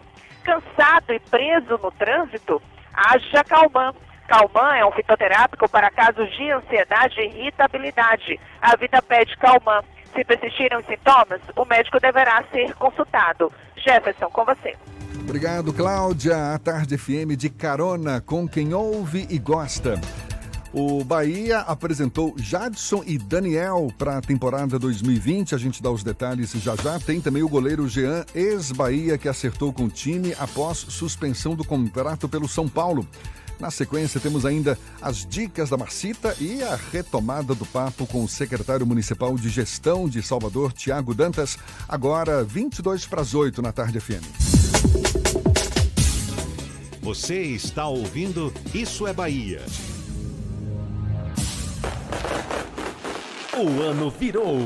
Cansado 0.43 1.14
e 1.14 1.20
preso 1.22 1.80
no 1.82 1.91
trânsito, 1.91 2.61
haja 2.93 3.41
calmante 3.45 4.12
Calman 4.28 4.76
é 4.76 4.86
um 4.86 4.91
fitoterápico 4.91 5.69
para 5.69 5.91
casos 5.91 6.30
de 6.36 6.51
ansiedade 6.51 7.19
e 7.19 7.39
irritabilidade. 7.39 8.39
A 8.61 8.76
vida 8.76 9.01
pede 9.01 9.36
Calman. 9.38 9.82
Se 10.13 10.24
persistirem 10.24 10.78
os 10.78 10.86
sintomas, 10.86 11.41
o 11.55 11.65
médico 11.65 11.99
deverá 11.99 12.43
ser 12.51 12.74
consultado. 12.76 13.51
Jefferson, 13.76 14.30
com 14.30 14.45
você. 14.45 14.76
Obrigado, 15.19 15.74
Cláudia. 15.74 16.53
A 16.53 16.59
Tarde 16.59 16.97
FM 16.97 17.36
de 17.36 17.49
carona 17.49 18.21
com 18.21 18.47
quem 18.47 18.74
ouve 18.74 19.26
e 19.30 19.39
gosta. 19.39 19.99
O 20.74 21.03
Bahia 21.03 21.59
apresentou 21.59 22.34
Jadson 22.36 23.03
e 23.05 23.19
Daniel 23.19 23.93
para 23.95 24.17
a 24.17 24.21
temporada 24.21 24.80
2020. 24.80 25.53
A 25.53 25.57
gente 25.57 25.84
dá 25.84 25.91
os 25.91 26.03
detalhes 26.03 26.51
já 26.53 26.76
já. 26.76 26.99
Tem 26.99 27.21
também 27.21 27.43
o 27.43 27.47
goleiro 27.47 27.88
Jean, 27.88 28.26
ex-Bahia, 28.34 29.17
que 29.17 29.30
acertou 29.30 29.71
com 29.71 29.86
o 29.86 29.89
time 29.89 30.34
após 30.39 30.80
suspensão 30.80 31.53
do 31.55 31.63
contrato 31.63 32.28
pelo 32.28 32.47
São 32.47 32.67
Paulo. 32.67 33.07
Na 33.64 33.72
sequência, 33.72 34.20
temos 34.20 34.45
ainda 34.45 34.78
as 35.01 35.26
dicas 35.26 35.70
da 35.70 35.78
Marcita 35.78 36.36
e 36.38 36.61
a 36.61 36.78
retomada 36.91 37.55
do 37.55 37.66
papo 37.66 38.05
com 38.05 38.22
o 38.22 38.28
secretário 38.28 38.86
municipal 38.86 39.38
de 39.38 39.47
gestão 39.47 40.09
de 40.09 40.22
Salvador, 40.22 40.74
Tiago 40.74 41.14
Dantas, 41.14 41.57
agora 41.88 42.43
22 42.43 43.05
para 43.05 43.22
as 43.22 43.34
8 43.34 43.61
na 43.61 43.72
tarde 43.72 44.01
FM. 44.01 44.26
Você 47.01 47.39
está 47.41 47.88
ouvindo 47.88 48.53
Isso 48.74 49.07
é 49.07 49.14
Bahia. 49.14 49.61
O 53.57 53.82
ano 53.82 54.09
virou. 54.09 54.59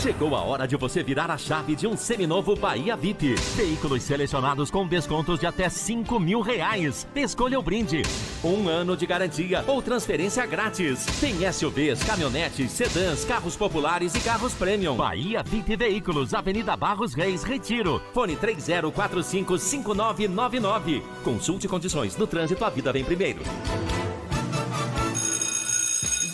Chegou 0.00 0.34
a 0.36 0.42
hora 0.42 0.68
de 0.68 0.76
você 0.76 1.02
virar 1.02 1.30
a 1.30 1.38
chave 1.38 1.74
de 1.74 1.86
um 1.86 1.96
seminovo 1.96 2.54
Bahia 2.54 2.94
VIP. 2.96 3.34
Veículos 3.56 4.02
selecionados 4.02 4.70
com 4.70 4.86
descontos 4.86 5.40
de 5.40 5.46
até 5.46 5.68
5 5.68 6.20
mil 6.20 6.40
reais. 6.40 7.06
Escolha 7.14 7.58
o 7.58 7.62
brinde. 7.62 8.02
Um 8.44 8.68
ano 8.68 8.96
de 8.96 9.04
garantia 9.06 9.64
ou 9.66 9.82
transferência 9.82 10.46
grátis. 10.46 11.04
Tem 11.18 11.34
SUVs, 11.52 12.04
caminhonetes, 12.04 12.70
sedãs, 12.70 13.24
carros 13.24 13.56
populares 13.56 14.14
e 14.14 14.20
carros 14.20 14.54
premium. 14.54 14.96
Bahia 14.96 15.42
VIP 15.42 15.74
Veículos, 15.76 16.34
Avenida 16.34 16.76
Barros 16.76 17.14
Reis, 17.14 17.42
Retiro. 17.42 18.00
Fone 18.12 18.36
30455999. 18.36 21.02
Consulte 21.24 21.66
condições. 21.66 22.16
No 22.16 22.26
trânsito, 22.26 22.64
a 22.64 22.70
vida 22.70 22.92
vem 22.92 23.04
primeiro. 23.04 23.40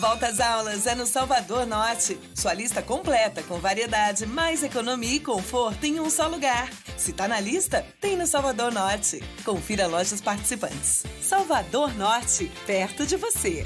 Volta 0.03 0.27
às 0.27 0.41
aulas 0.41 0.85
é 0.85 0.93
no 0.95 1.05
Salvador 1.05 1.65
Norte. 1.65 2.19
Sua 2.35 2.53
lista 2.53 2.81
completa 2.81 3.41
com 3.41 3.57
variedade, 3.57 4.25
mais 4.25 4.61
economia 4.61 5.15
e 5.15 5.19
conforto 5.21 5.85
em 5.85 5.97
um 5.97 6.09
só 6.09 6.27
lugar. 6.27 6.69
Se 6.97 7.13
tá 7.13 7.25
na 7.25 7.39
lista, 7.39 7.85
tem 8.01 8.17
no 8.17 8.27
Salvador 8.27 8.69
Norte. 8.69 9.23
Confira 9.45 9.87
lojas 9.87 10.19
participantes. 10.19 11.05
Salvador 11.21 11.95
Norte, 11.95 12.51
perto 12.65 13.07
de 13.07 13.15
você. 13.15 13.65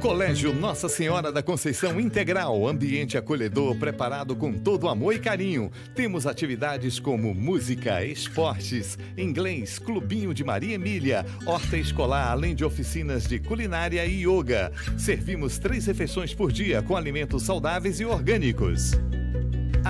Colégio 0.00 0.54
Nossa 0.54 0.88
Senhora 0.88 1.32
da 1.32 1.42
Conceição 1.42 1.98
Integral, 1.98 2.68
ambiente 2.68 3.18
acolhedor 3.18 3.76
preparado 3.76 4.36
com 4.36 4.52
todo 4.52 4.88
amor 4.88 5.12
e 5.12 5.18
carinho. 5.18 5.72
Temos 5.92 6.24
atividades 6.24 7.00
como 7.00 7.34
música, 7.34 8.04
esportes, 8.04 8.96
inglês, 9.16 9.76
clubinho 9.76 10.32
de 10.32 10.44
Maria 10.44 10.76
Emília, 10.76 11.26
horta 11.44 11.76
escolar, 11.76 12.30
além 12.30 12.54
de 12.54 12.64
oficinas 12.64 13.26
de 13.26 13.40
culinária 13.40 14.06
e 14.06 14.24
yoga. 14.24 14.70
Servimos 14.96 15.58
três 15.58 15.86
refeições 15.86 16.32
por 16.32 16.52
dia 16.52 16.80
com 16.80 16.96
alimentos 16.96 17.42
saudáveis 17.42 17.98
e 17.98 18.04
orgânicos. 18.04 18.92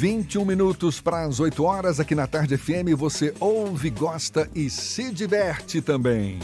21 0.00 0.46
minutos 0.46 0.98
para 0.98 1.24
as 1.24 1.40
8 1.40 1.62
horas 1.62 2.00
aqui 2.00 2.14
na 2.14 2.26
Tarde 2.26 2.56
FM. 2.56 2.96
Você 2.96 3.34
ouve, 3.38 3.90
gosta 3.90 4.48
e 4.54 4.70
se 4.70 5.12
diverte 5.12 5.82
também. 5.82 6.38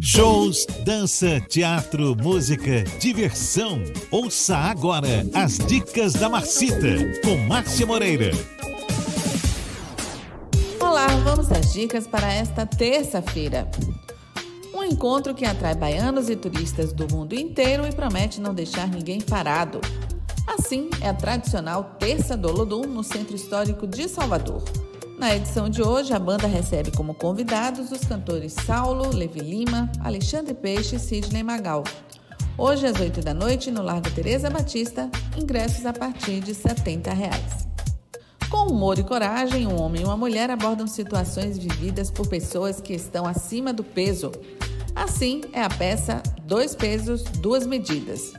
Shows, 0.00 0.64
dança, 0.86 1.38
teatro, 1.50 2.16
música, 2.16 2.82
diversão. 2.98 3.82
Ouça 4.10 4.56
agora 4.56 5.26
as 5.34 5.58
dicas 5.58 6.14
da 6.14 6.30
Marcita 6.30 7.20
com 7.22 7.36
Márcia 7.46 7.84
Moreira. 7.84 8.30
Olá, 10.80 11.08
vamos 11.08 11.52
às 11.52 11.74
dicas 11.74 12.06
para 12.06 12.32
esta 12.32 12.64
terça-feira. 12.64 13.70
Um 14.72 14.82
encontro 14.82 15.34
que 15.34 15.44
atrai 15.44 15.74
baianos 15.74 16.30
e 16.30 16.36
turistas 16.36 16.90
do 16.90 17.06
mundo 17.14 17.34
inteiro 17.34 17.86
e 17.86 17.92
promete 17.92 18.40
não 18.40 18.54
deixar 18.54 18.88
ninguém 18.88 19.20
parado. 19.20 19.82
Assim, 20.48 20.88
é 21.02 21.10
a 21.10 21.14
tradicional 21.14 21.96
Terça 21.98 22.34
do 22.34 22.48
Olodum 22.48 22.86
no 22.86 23.04
Centro 23.04 23.36
Histórico 23.36 23.86
de 23.86 24.08
Salvador. 24.08 24.64
Na 25.18 25.36
edição 25.36 25.68
de 25.68 25.82
hoje, 25.82 26.14
a 26.14 26.18
banda 26.18 26.46
recebe 26.46 26.90
como 26.90 27.12
convidados 27.12 27.92
os 27.92 28.00
cantores 28.00 28.54
Saulo, 28.54 29.14
Levi 29.14 29.40
Lima, 29.40 29.92
Alexandre 30.02 30.54
Peixe 30.54 30.96
e 30.96 30.98
Sidney 30.98 31.42
Magal. 31.42 31.84
Hoje, 32.56 32.86
às 32.86 32.98
8 32.98 33.20
da 33.20 33.34
noite, 33.34 33.70
no 33.70 33.82
Largo 33.82 34.10
Teresa 34.10 34.48
Batista, 34.48 35.10
ingressos 35.36 35.84
a 35.84 35.92
partir 35.92 36.40
de 36.40 36.54
70 36.54 37.12
reais. 37.12 37.68
Com 38.48 38.68
humor 38.68 38.98
e 38.98 39.04
coragem, 39.04 39.66
um 39.66 39.78
homem 39.78 40.00
e 40.00 40.04
uma 40.06 40.16
mulher 40.16 40.50
abordam 40.50 40.86
situações 40.86 41.58
vividas 41.58 42.10
por 42.10 42.26
pessoas 42.26 42.80
que 42.80 42.94
estão 42.94 43.26
acima 43.26 43.70
do 43.70 43.84
peso. 43.84 44.32
Assim 44.98 45.42
é 45.52 45.62
a 45.62 45.68
peça 45.68 46.20
Dois 46.42 46.74
Pesos, 46.74 47.22
Duas 47.22 47.64
Medidas. 47.64 48.32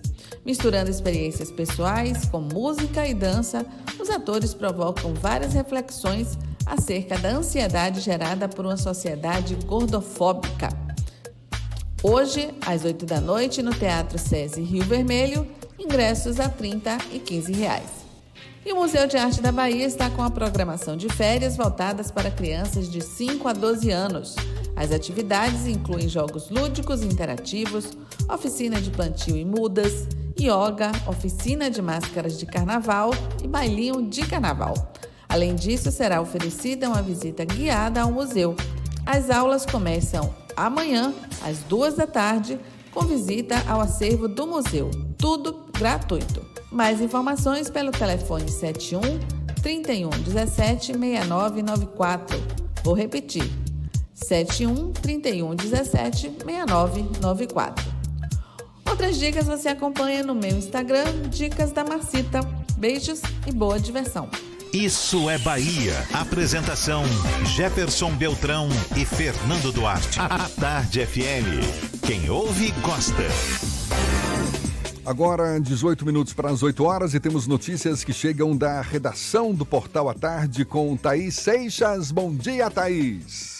Misturando 0.46 0.92
experiências 0.92 1.50
pessoais 1.50 2.26
com 2.26 2.42
música 2.42 3.08
e 3.08 3.14
dança, 3.14 3.66
os 3.98 4.10
atores 4.10 4.54
provocam 4.54 5.14
várias 5.14 5.54
reflexões 5.54 6.38
acerca 6.66 7.18
da 7.18 7.30
ansiedade 7.30 8.02
gerada 8.02 8.50
por 8.50 8.66
uma 8.66 8.76
sociedade 8.76 9.56
gordofóbica. 9.66 10.68
Hoje, 12.04 12.50
às 12.66 12.84
8 12.84 13.06
da 13.06 13.22
noite, 13.22 13.62
no 13.62 13.74
Teatro 13.74 14.20
SESI 14.20 14.62
Rio 14.62 14.84
Vermelho, 14.84 15.48
ingressos 15.80 16.42
a 16.42 16.48
R$ 16.48 16.56
30 16.58 16.98
e 17.14 17.20
15 17.20 17.54
reais. 17.54 18.00
E 18.66 18.74
o 18.74 18.76
Museu 18.76 19.08
de 19.08 19.16
Arte 19.16 19.42
da 19.42 19.54
Bahia 19.54 19.86
está 19.86 20.10
com 20.10 20.22
a 20.22 20.30
programação 20.30 20.98
de 20.98 21.08
férias 21.08 21.56
voltadas 21.56 22.12
para 22.12 22.30
crianças 22.30 22.92
de 22.92 23.02
5 23.02 23.48
a 23.48 23.54
12 23.54 23.90
anos. 23.90 24.36
As 24.80 24.94
atividades 24.94 25.68
incluem 25.68 26.08
jogos 26.08 26.50
lúdicos 26.50 27.04
interativos, 27.04 27.98
oficina 28.30 28.80
de 28.80 28.90
plantio 28.90 29.36
e 29.36 29.44
mudas, 29.44 30.08
yoga, 30.40 30.90
oficina 31.06 31.70
de 31.70 31.82
máscaras 31.82 32.40
de 32.40 32.46
carnaval 32.46 33.12
e 33.44 33.48
bailinho 33.48 34.08
de 34.08 34.26
carnaval. 34.26 34.74
Além 35.28 35.54
disso, 35.54 35.92
será 35.92 36.22
oferecida 36.22 36.88
uma 36.88 37.02
visita 37.02 37.44
guiada 37.44 38.04
ao 38.04 38.12
museu. 38.12 38.56
As 39.06 39.30
aulas 39.30 39.66
começam 39.66 40.34
amanhã, 40.56 41.14
às 41.44 41.60
duas 41.64 41.96
da 41.96 42.08
tarde, 42.08 42.58
com 42.94 43.02
visita 43.02 43.62
ao 43.68 43.82
acervo 43.82 44.30
do 44.30 44.48
museu. 44.48 44.90
Tudo 45.18 45.66
gratuito. 45.78 46.42
Mais 46.72 47.02
informações 47.02 47.70
pelo 47.70 47.92
telefone 47.92 48.50
71 48.50 49.02
31 49.62 50.10
17 50.10 50.98
6994. 50.98 52.42
Vou 52.82 52.94
repetir. 52.94 53.69
71 54.24 54.92
31 54.94 55.56
17 55.56 56.32
6994. 56.46 58.00
Outras 58.90 59.18
dicas 59.18 59.46
você 59.46 59.70
acompanha 59.70 60.24
no 60.24 60.36
meu 60.36 60.52
Instagram, 60.52 61.06
Dicas 61.30 61.72
da 61.72 61.84
Marcita. 61.84 62.42
Beijos 62.78 63.22
e 63.48 63.52
boa 63.52 63.80
diversão. 63.80 64.30
Isso 64.74 65.30
é 65.30 65.38
Bahia. 65.38 65.94
Apresentação: 66.14 67.04
Jefferson 67.56 68.12
Beltrão 68.12 68.70
e 68.96 69.06
Fernando 69.06 69.72
Duarte. 69.72 70.20
A 70.20 70.48
Tarde 70.50 71.06
FM. 71.06 72.06
Quem 72.06 72.30
ouve, 72.30 72.72
gosta. 72.82 73.24
Agora, 75.06 75.60
18 75.60 76.06
minutos 76.06 76.34
para 76.34 76.52
as 76.52 76.62
8 76.62 76.84
horas 76.84 77.14
e 77.16 77.20
temos 77.20 77.48
notícias 77.48 78.04
que 78.04 78.14
chegam 78.14 78.56
da 78.56 78.80
redação 78.82 79.54
do 79.54 79.66
Portal 79.66 80.08
à 80.08 80.14
Tarde 80.14 80.64
com 80.64 80.96
Thaís 80.96 81.36
Seixas. 81.36 82.12
Bom 82.12 82.32
dia, 82.32 82.70
Thaís. 82.70 83.59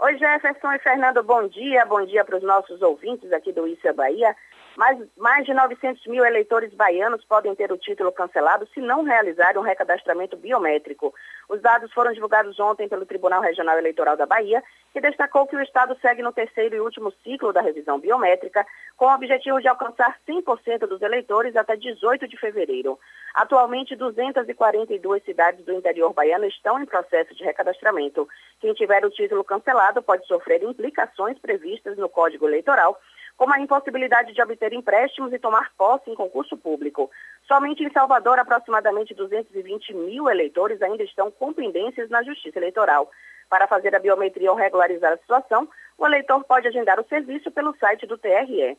Oi, 0.00 0.16
Jefferson 0.16 0.72
e 0.74 0.78
Fernando, 0.78 1.24
bom 1.24 1.48
dia. 1.48 1.84
Bom 1.84 2.06
dia 2.06 2.24
para 2.24 2.36
os 2.36 2.42
nossos 2.44 2.80
ouvintes 2.82 3.32
aqui 3.32 3.52
do 3.52 3.66
é 3.88 3.92
Bahia. 3.92 4.36
Mais, 4.78 4.96
mais 5.16 5.44
de 5.44 5.52
900 5.52 6.06
mil 6.06 6.24
eleitores 6.24 6.72
baianos 6.72 7.24
podem 7.24 7.52
ter 7.52 7.72
o 7.72 7.76
título 7.76 8.12
cancelado 8.12 8.64
se 8.72 8.80
não 8.80 9.02
realizarem 9.02 9.58
um 9.58 9.64
recadastramento 9.64 10.36
biométrico. 10.36 11.12
Os 11.48 11.60
dados 11.60 11.92
foram 11.92 12.12
divulgados 12.12 12.60
ontem 12.60 12.88
pelo 12.88 13.04
Tribunal 13.04 13.42
Regional 13.42 13.76
Eleitoral 13.76 14.16
da 14.16 14.24
Bahia, 14.24 14.62
que 14.92 15.00
destacou 15.00 15.48
que 15.48 15.56
o 15.56 15.60
Estado 15.60 15.98
segue 16.00 16.22
no 16.22 16.32
terceiro 16.32 16.76
e 16.76 16.80
último 16.80 17.12
ciclo 17.24 17.52
da 17.52 17.60
revisão 17.60 17.98
biométrica, 17.98 18.64
com 18.96 19.06
o 19.06 19.12
objetivo 19.12 19.60
de 19.60 19.66
alcançar 19.66 20.16
100% 20.28 20.86
dos 20.86 21.02
eleitores 21.02 21.56
até 21.56 21.74
18 21.74 22.28
de 22.28 22.36
fevereiro. 22.36 23.00
Atualmente, 23.34 23.96
242 23.96 25.24
cidades 25.24 25.64
do 25.64 25.72
interior 25.72 26.12
baiano 26.12 26.44
estão 26.44 26.80
em 26.80 26.86
processo 26.86 27.34
de 27.34 27.42
recadastramento. 27.42 28.28
Quem 28.60 28.72
tiver 28.74 29.04
o 29.04 29.10
título 29.10 29.42
cancelado 29.42 30.00
pode 30.00 30.24
sofrer 30.28 30.62
implicações 30.62 31.36
previstas 31.40 31.98
no 31.98 32.08
Código 32.08 32.46
Eleitoral 32.46 32.96
como 33.38 33.54
a 33.54 33.60
impossibilidade 33.60 34.34
de 34.34 34.42
obter 34.42 34.72
empréstimos 34.72 35.32
e 35.32 35.38
tomar 35.38 35.70
posse 35.78 36.10
em 36.10 36.14
concurso 36.16 36.56
público. 36.56 37.08
Somente 37.46 37.84
em 37.84 37.90
Salvador, 37.92 38.36
aproximadamente 38.40 39.14
220 39.14 39.94
mil 39.94 40.28
eleitores 40.28 40.82
ainda 40.82 41.04
estão 41.04 41.30
com 41.30 41.52
pendências 41.52 42.10
na 42.10 42.20
Justiça 42.24 42.58
Eleitoral. 42.58 43.08
Para 43.48 43.68
fazer 43.68 43.94
a 43.94 44.00
biometria 44.00 44.50
ou 44.50 44.56
regularizar 44.56 45.12
a 45.12 45.16
situação, 45.18 45.68
o 45.96 46.04
eleitor 46.04 46.42
pode 46.44 46.66
agendar 46.66 46.98
o 46.98 47.06
serviço 47.08 47.48
pelo 47.52 47.74
site 47.76 48.06
do 48.08 48.18
TRE. 48.18 48.76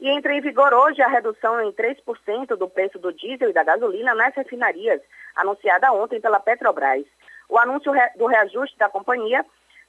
E 0.00 0.08
entra 0.08 0.32
em 0.32 0.40
vigor 0.40 0.72
hoje 0.72 1.02
a 1.02 1.08
redução 1.08 1.60
em 1.60 1.70
3% 1.72 2.56
do 2.56 2.68
preço 2.68 2.98
do 2.98 3.12
diesel 3.12 3.50
e 3.50 3.52
da 3.52 3.62
gasolina 3.62 4.14
nas 4.14 4.34
refinarias, 4.34 5.02
anunciada 5.36 5.92
ontem 5.92 6.18
pela 6.18 6.40
Petrobras. 6.40 7.04
O 7.46 7.58
anúncio 7.58 7.92
do 8.16 8.26
reajuste 8.26 8.78
da 8.78 8.88
companhia 8.88 9.44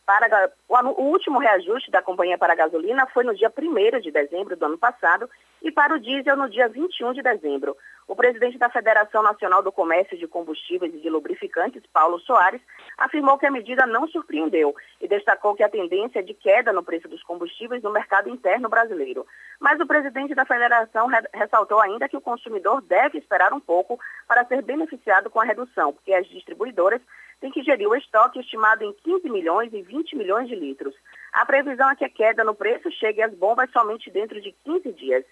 para, 0.09 0.51
o, 0.67 1.03
último 1.03 1.37
reajuste 1.37 1.91
da 1.91 2.01
companhia 2.01 2.35
para 2.35 2.53
a 2.53 2.55
gasolina 2.55 3.05
foi 3.13 3.23
no 3.23 3.35
dia 3.35 3.53
1 3.55 3.99
de 3.99 4.09
dezembro 4.09 4.55
do 4.55 4.65
ano 4.65 4.77
passado 4.77 5.29
e 5.61 5.71
para 5.71 5.93
o 5.93 5.99
diesel 5.99 6.35
no 6.35 6.49
dia 6.49 6.67
21 6.67 7.13
de 7.13 7.21
dezembro. 7.21 7.77
O 8.07 8.15
presidente 8.15 8.57
da 8.57 8.71
Federação 8.71 9.21
Nacional 9.21 9.61
do 9.61 9.71
Comércio 9.71 10.17
de 10.17 10.25
Combustíveis 10.25 10.91
e 10.95 10.97
de 10.97 11.11
Lubrificantes, 11.11 11.83
Paulo 11.93 12.17
Soares, 12.21 12.59
afirmou 12.97 13.37
que 13.37 13.45
a 13.45 13.51
medida 13.51 13.85
não 13.85 14.07
surpreendeu 14.07 14.75
e 14.99 15.07
destacou 15.07 15.53
que 15.53 15.61
a 15.61 15.69
tendência 15.69 16.17
é 16.17 16.23
de 16.23 16.33
queda 16.33 16.73
no 16.73 16.81
preço 16.81 17.07
dos 17.07 17.21
combustíveis 17.21 17.83
no 17.83 17.91
mercado 17.91 18.29
interno 18.29 18.67
brasileiro. 18.67 19.27
Mas 19.59 19.79
o 19.79 19.85
presidente 19.85 20.33
da 20.33 20.43
federação 20.43 21.07
ressaltou 21.31 21.79
ainda 21.79 22.09
que 22.09 22.17
o 22.17 22.21
consumidor 22.21 22.81
deve 22.81 23.19
esperar 23.19 23.53
um 23.53 23.59
pouco 23.59 23.99
para 24.27 24.43
ser 24.45 24.63
beneficiado 24.63 25.29
com 25.29 25.39
a 25.39 25.45
redução, 25.45 25.93
porque 25.93 26.11
as 26.11 26.27
distribuidoras 26.27 26.99
tem 27.39 27.51
que 27.51 27.63
gerir 27.63 27.87
o 27.87 27.95
estoque 27.95 28.39
estimado 28.39 28.83
em 28.83 28.93
15 29.03 29.29
milhões 29.29 29.73
e 29.73 29.81
20 29.81 30.15
milhões 30.15 30.47
de 30.47 30.55
litros. 30.55 30.93
A 31.31 31.45
previsão 31.45 31.89
é 31.89 31.95
que 31.95 32.05
a 32.05 32.09
queda 32.09 32.43
no 32.43 32.55
preço 32.55 32.91
chegue 32.91 33.21
às 33.21 33.33
bombas 33.33 33.71
somente 33.71 34.09
dentro 34.09 34.41
de 34.41 34.53
15 34.65 34.91
dias. 34.93 35.23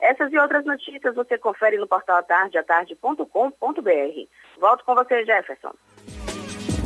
Essas 0.00 0.32
e 0.32 0.38
outras 0.38 0.64
notícias 0.64 1.14
você 1.14 1.38
confere 1.38 1.78
no 1.78 1.86
portal 1.86 2.16
atardeatarde.com.br. 2.18 3.26
Volto 4.60 4.84
com 4.84 4.94
você, 4.94 5.24
Jefferson. 5.24 5.72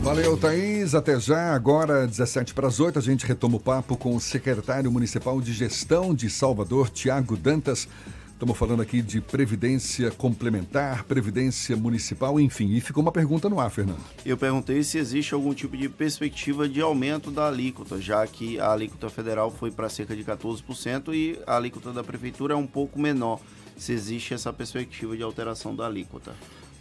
Valeu, 0.02 0.38
Thaís. 0.38 0.94
Até 0.94 1.18
já. 1.18 1.54
Agora, 1.54 2.06
17 2.06 2.54
para 2.54 2.68
as 2.68 2.78
8, 2.78 2.98
a 2.98 3.02
gente 3.02 3.26
retoma 3.26 3.56
o 3.56 3.60
papo 3.60 3.96
com 3.96 4.14
o 4.14 4.20
secretário 4.20 4.92
municipal 4.92 5.40
de 5.40 5.52
gestão 5.52 6.14
de 6.14 6.30
Salvador, 6.30 6.90
Tiago 6.90 7.36
Dantas. 7.36 7.88
Estamos 8.36 8.58
falando 8.58 8.82
aqui 8.82 9.00
de 9.00 9.18
previdência 9.18 10.10
complementar, 10.10 11.04
previdência 11.04 11.74
municipal, 11.74 12.38
enfim. 12.38 12.74
E 12.74 12.82
ficou 12.82 13.02
uma 13.02 13.10
pergunta 13.10 13.48
no 13.48 13.58
ar, 13.58 13.70
Fernando. 13.70 13.98
Eu 14.26 14.36
perguntei 14.36 14.82
se 14.82 14.98
existe 14.98 15.32
algum 15.32 15.54
tipo 15.54 15.74
de 15.74 15.88
perspectiva 15.88 16.68
de 16.68 16.82
aumento 16.82 17.30
da 17.30 17.48
alíquota, 17.48 17.98
já 17.98 18.26
que 18.26 18.60
a 18.60 18.70
alíquota 18.70 19.08
federal 19.08 19.50
foi 19.50 19.70
para 19.70 19.88
cerca 19.88 20.14
de 20.14 20.22
14% 20.22 21.14
e 21.14 21.40
a 21.46 21.56
alíquota 21.56 21.94
da 21.94 22.04
prefeitura 22.04 22.52
é 22.52 22.56
um 22.58 22.66
pouco 22.66 23.00
menor. 23.00 23.40
Se 23.74 23.92
existe 23.92 24.34
essa 24.34 24.52
perspectiva 24.52 25.16
de 25.16 25.22
alteração 25.22 25.74
da 25.74 25.86
alíquota. 25.86 26.34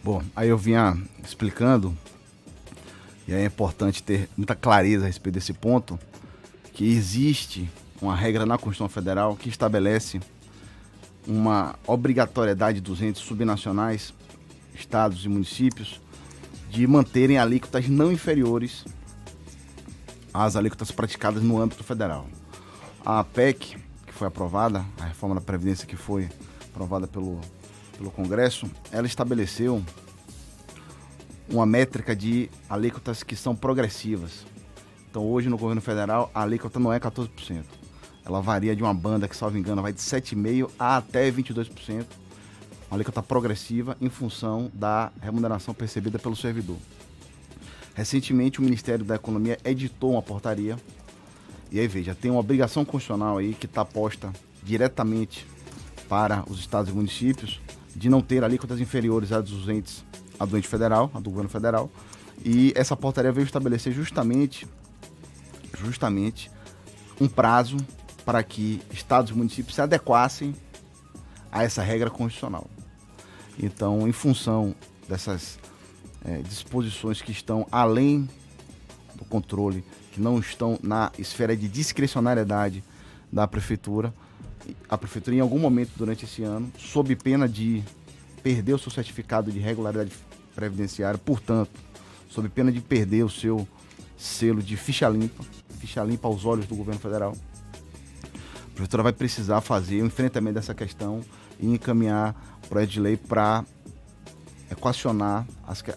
Bom, 0.03 0.21
aí 0.35 0.49
eu 0.49 0.57
vinha 0.57 1.01
explicando, 1.23 1.97
e 3.25 3.33
é 3.33 3.45
importante 3.45 4.03
ter 4.03 4.27
muita 4.35 4.55
clareza 4.55 5.05
a 5.05 5.07
respeito 5.07 5.35
desse 5.35 5.53
ponto, 5.53 5.97
que 6.73 6.83
existe 6.83 7.69
uma 8.01 8.13
regra 8.13 8.45
na 8.45 8.57
Constituição 8.57 8.89
Federal 8.89 9.37
que 9.37 9.47
estabelece 9.47 10.19
uma 11.27 11.75
obrigatoriedade 11.87 12.81
dos 12.81 13.01
entes 13.01 13.21
subnacionais, 13.21 14.13
estados 14.73 15.25
e 15.25 15.29
municípios, 15.29 16.01
de 16.69 16.85
manterem 16.85 17.37
alíquotas 17.37 17.87
não 17.87 18.11
inferiores 18.11 18.85
às 20.33 20.55
alíquotas 20.55 20.91
praticadas 20.91 21.41
no 21.41 21.61
âmbito 21.61 21.83
federal. 21.83 22.27
A 23.05 23.23
PEC, 23.23 23.77
que 24.05 24.13
foi 24.13 24.27
aprovada, 24.27 24.85
a 24.99 25.05
reforma 25.05 25.35
da 25.35 25.41
Previdência 25.41 25.87
que 25.87 25.95
foi 25.95 26.29
aprovada 26.69 27.07
pelo, 27.07 27.39
pelo 27.97 28.11
Congresso, 28.11 28.69
ela 28.91 29.07
estabeleceu 29.07 29.81
uma 31.47 31.65
métrica 31.65 32.15
de 32.15 32.49
alíquotas 32.69 33.23
que 33.23 33.35
são 33.35 33.55
progressivas. 33.55 34.45
Então 35.09 35.25
hoje 35.25 35.47
no 35.47 35.57
governo 35.57 35.81
federal 35.81 36.29
a 36.33 36.41
alíquota 36.41 36.79
não 36.79 36.91
é 36.91 36.99
14%. 36.99 37.84
Ela 38.25 38.41
varia 38.41 38.75
de 38.75 38.81
uma 38.81 38.93
banda 38.93 39.27
que, 39.27 39.35
salvo 39.35 39.57
engano, 39.57 39.81
vai 39.81 39.93
de 39.93 39.99
7,5% 39.99 40.71
a 40.79 40.97
até 40.97 41.31
22%. 41.31 42.05
Uma 42.89 42.97
alíquota 42.97 43.21
progressiva 43.21 43.95
em 44.01 44.09
função 44.09 44.71
da 44.73 45.11
remuneração 45.21 45.73
percebida 45.73 46.17
pelo 46.17 46.35
servidor. 46.35 46.77
Recentemente 47.93 48.59
o 48.59 48.63
Ministério 48.63 49.05
da 49.05 49.15
Economia 49.15 49.57
editou 49.63 50.11
uma 50.11 50.21
portaria 50.21 50.77
e 51.71 51.79
aí 51.79 51.87
veja, 51.87 52.15
tem 52.15 52.31
uma 52.31 52.39
obrigação 52.39 52.85
constitucional 52.85 53.37
aí 53.37 53.53
que 53.53 53.65
está 53.65 53.83
posta 53.83 54.31
diretamente 54.63 55.45
para 56.07 56.43
os 56.49 56.59
estados 56.59 56.91
e 56.91 56.95
municípios 56.95 57.59
de 57.95 58.09
não 58.09 58.21
ter 58.21 58.43
alíquotas 58.43 58.79
inferiores 58.79 59.31
a 59.31 59.41
dos 59.41 59.67
entes, 59.67 60.03
a 60.39 60.45
do 60.45 60.57
ente 60.57 60.67
federal, 60.67 61.09
a 61.13 61.19
do 61.19 61.29
governo 61.29 61.49
federal. 61.49 61.89
E 62.43 62.71
essa 62.75 62.95
portaria 62.95 63.31
veio 63.31 63.45
estabelecer 63.45 63.93
justamente, 63.93 64.67
justamente 65.77 66.51
um 67.19 67.27
prazo 67.27 67.77
para 68.25 68.43
que 68.43 68.81
estados 68.91 69.31
e 69.31 69.33
municípios 69.33 69.75
se 69.75 69.81
adequassem 69.81 70.55
a 71.51 71.63
essa 71.63 71.81
regra 71.81 72.09
constitucional. 72.09 72.67
Então, 73.57 74.07
em 74.07 74.11
função 74.11 74.75
dessas 75.07 75.59
é, 76.25 76.39
disposições 76.39 77.21
que 77.21 77.31
estão 77.31 77.67
além 77.71 78.27
do 79.15 79.23
controle, 79.23 79.83
que 80.11 80.19
não 80.19 80.39
estão 80.39 80.77
na 80.81 81.11
esfera 81.17 81.55
de 81.55 81.69
discricionariedade 81.69 82.83
da 83.31 83.47
prefeitura, 83.47 84.13
a 84.89 84.97
prefeitura 84.97 85.35
em 85.35 85.39
algum 85.39 85.59
momento 85.59 85.91
durante 85.95 86.25
esse 86.25 86.43
ano, 86.43 86.71
sob 86.77 87.15
pena 87.15 87.47
de 87.47 87.83
perder 88.41 88.73
o 88.73 88.79
seu 88.79 88.91
certificado 88.91 89.51
de 89.51 89.59
regularidade 89.59 90.11
previdenciária, 90.53 91.17
portanto, 91.17 91.79
sob 92.29 92.49
pena 92.49 92.71
de 92.71 92.81
perder 92.81 93.23
o 93.23 93.29
seu 93.29 93.67
selo 94.17 94.61
de 94.61 94.75
ficha 94.75 95.07
limpa, 95.07 95.43
ficha 95.79 96.03
limpa 96.03 96.27
aos 96.27 96.45
olhos 96.45 96.65
do 96.65 96.75
governo 96.75 96.99
federal, 96.99 97.35
a 98.75 98.77
prefeitura 98.77 99.03
vai 99.03 99.13
precisar 99.13 99.61
fazer 99.61 100.01
o 100.01 100.05
enfrentamento 100.05 100.55
dessa 100.55 100.75
questão 100.75 101.21
e 101.57 101.65
encaminhar 101.65 102.35
o 102.61 102.67
projeto 102.67 102.89
de 102.89 102.99
lei 102.99 103.15
para 103.15 103.63
equacionar 104.69 105.47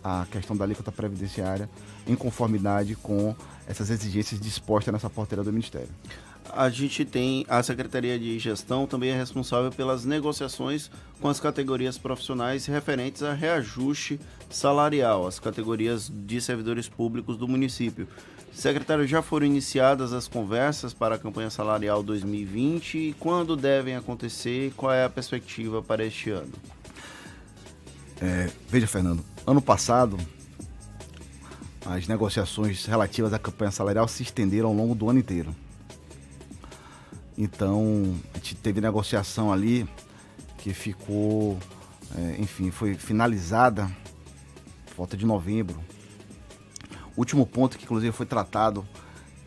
a 0.04 0.26
questão 0.30 0.56
da 0.56 0.64
alíquota 0.64 0.92
previdenciária 0.92 1.68
em 2.06 2.14
conformidade 2.14 2.94
com 2.94 3.34
essas 3.66 3.90
exigências 3.90 4.40
dispostas 4.40 4.92
nessa 4.92 5.10
porteira 5.10 5.42
do 5.42 5.52
Ministério 5.52 5.88
a 6.54 6.68
gente 6.68 7.04
tem 7.04 7.44
a 7.48 7.62
Secretaria 7.62 8.18
de 8.18 8.38
Gestão 8.38 8.86
também 8.86 9.10
é 9.10 9.16
responsável 9.16 9.70
pelas 9.70 10.04
negociações 10.04 10.90
com 11.20 11.28
as 11.28 11.40
categorias 11.40 11.98
profissionais 11.98 12.66
referentes 12.66 13.22
a 13.22 13.32
reajuste 13.32 14.18
salarial, 14.48 15.26
as 15.26 15.38
categorias 15.38 16.10
de 16.12 16.40
servidores 16.40 16.88
públicos 16.88 17.36
do 17.36 17.46
município. 17.46 18.08
Secretário, 18.52 19.06
já 19.06 19.22
foram 19.22 19.46
iniciadas 19.46 20.12
as 20.12 20.26
conversas 20.26 20.92
para 20.92 21.14
a 21.14 21.18
campanha 21.18 21.50
salarial 21.50 22.02
2020 22.02 22.98
e 22.98 23.12
quando 23.18 23.56
devem 23.56 23.94
acontecer? 23.94 24.72
Qual 24.76 24.92
é 24.92 25.04
a 25.04 25.08
perspectiva 25.08 25.80
para 25.80 26.04
este 26.04 26.30
ano? 26.30 26.52
É, 28.20 28.50
veja, 28.68 28.86
Fernando, 28.86 29.24
ano 29.46 29.62
passado 29.62 30.18
as 31.86 32.06
negociações 32.06 32.84
relativas 32.84 33.32
à 33.32 33.38
campanha 33.38 33.70
salarial 33.70 34.06
se 34.06 34.22
estenderam 34.22 34.68
ao 34.68 34.74
longo 34.74 34.94
do 34.94 35.08
ano 35.08 35.18
inteiro. 35.18 35.54
Então, 37.36 38.14
a 38.34 38.38
gente 38.38 38.56
teve 38.56 38.80
negociação 38.80 39.52
ali 39.52 39.88
que 40.58 40.74
ficou, 40.74 41.58
é, 42.14 42.36
enfim, 42.40 42.70
foi 42.70 42.94
finalizada 42.94 43.90
volta 44.96 45.16
de 45.16 45.24
novembro. 45.24 45.80
Último 47.18 47.44
ponto 47.44 47.76
que 47.76 47.84
inclusive 47.84 48.12
foi 48.12 48.24
tratado 48.24 48.86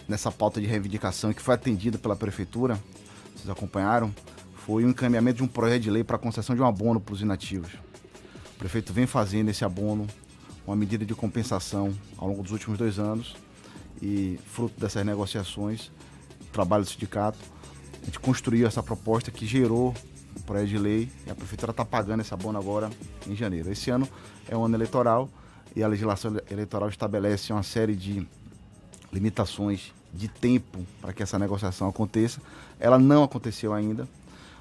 nessa 0.06 0.30
pauta 0.30 0.60
de 0.60 0.68
reivindicação 0.68 1.32
que 1.32 1.42
foi 1.42 1.56
atendido 1.56 1.98
pela 1.98 2.18
prefeitura, 2.18 2.78
vocês 3.34 3.50
acompanharam, 3.50 4.14
foi 4.66 4.84
o 4.84 4.90
encaminhamento 4.90 5.38
de 5.38 5.44
um 5.44 5.48
projeto 5.48 5.84
de 5.84 5.90
lei 5.90 6.04
para 6.04 6.18
a 6.18 6.20
concessão 6.20 6.54
de 6.54 6.62
um 6.62 6.66
abono 6.66 7.00
para 7.00 7.14
os 7.14 7.22
inativos. 7.22 7.72
O 8.56 8.60
prefeito 8.60 8.92
vem 8.92 9.08
fazendo 9.08 9.48
esse 9.48 9.64
abono, 9.64 10.06
uma 10.68 10.76
medida 10.76 11.06
de 11.06 11.16
compensação 11.16 11.98
ao 12.18 12.28
longo 12.28 12.44
dos 12.44 12.52
últimos 12.52 12.78
dois 12.78 13.00
anos 13.00 13.38
e 14.02 14.38
fruto 14.48 14.78
dessas 14.78 15.06
negociações, 15.06 15.92
trabalho 16.52 16.84
do 16.84 16.90
sindicato, 16.90 17.40
a 18.02 18.06
gente 18.06 18.20
construiu 18.20 18.68
essa 18.68 18.84
proposta 18.84 19.32
que 19.32 19.46
gerou 19.46 19.96
o 20.36 20.42
projeto 20.42 20.68
de 20.68 20.78
lei 20.78 21.10
e 21.26 21.32
a 21.32 21.36
prefeitura 21.36 21.72
está 21.72 21.86
pagando 21.86 22.20
esse 22.20 22.34
abono 22.34 22.60
agora 22.60 22.90
em 23.26 23.34
janeiro. 23.34 23.72
Esse 23.72 23.90
ano 23.90 24.06
é 24.50 24.58
um 24.58 24.66
ano 24.66 24.76
eleitoral 24.76 25.30
e 25.76 25.84
a 25.84 25.88
legislação 25.88 26.38
eleitoral 26.50 26.90
estabelece 26.90 27.54
uma 27.54 27.64
série 27.64 27.96
de 27.96 28.28
limitações 29.12 29.94
de 30.14 30.28
tempo 30.28 30.86
para 31.02 31.14
que 31.14 31.24
essa 31.24 31.40
negociação 31.40 31.88
aconteça. 31.88 32.42
Ela 32.80 33.00
não 33.00 33.24
aconteceu 33.24 33.74
ainda. 33.74 34.08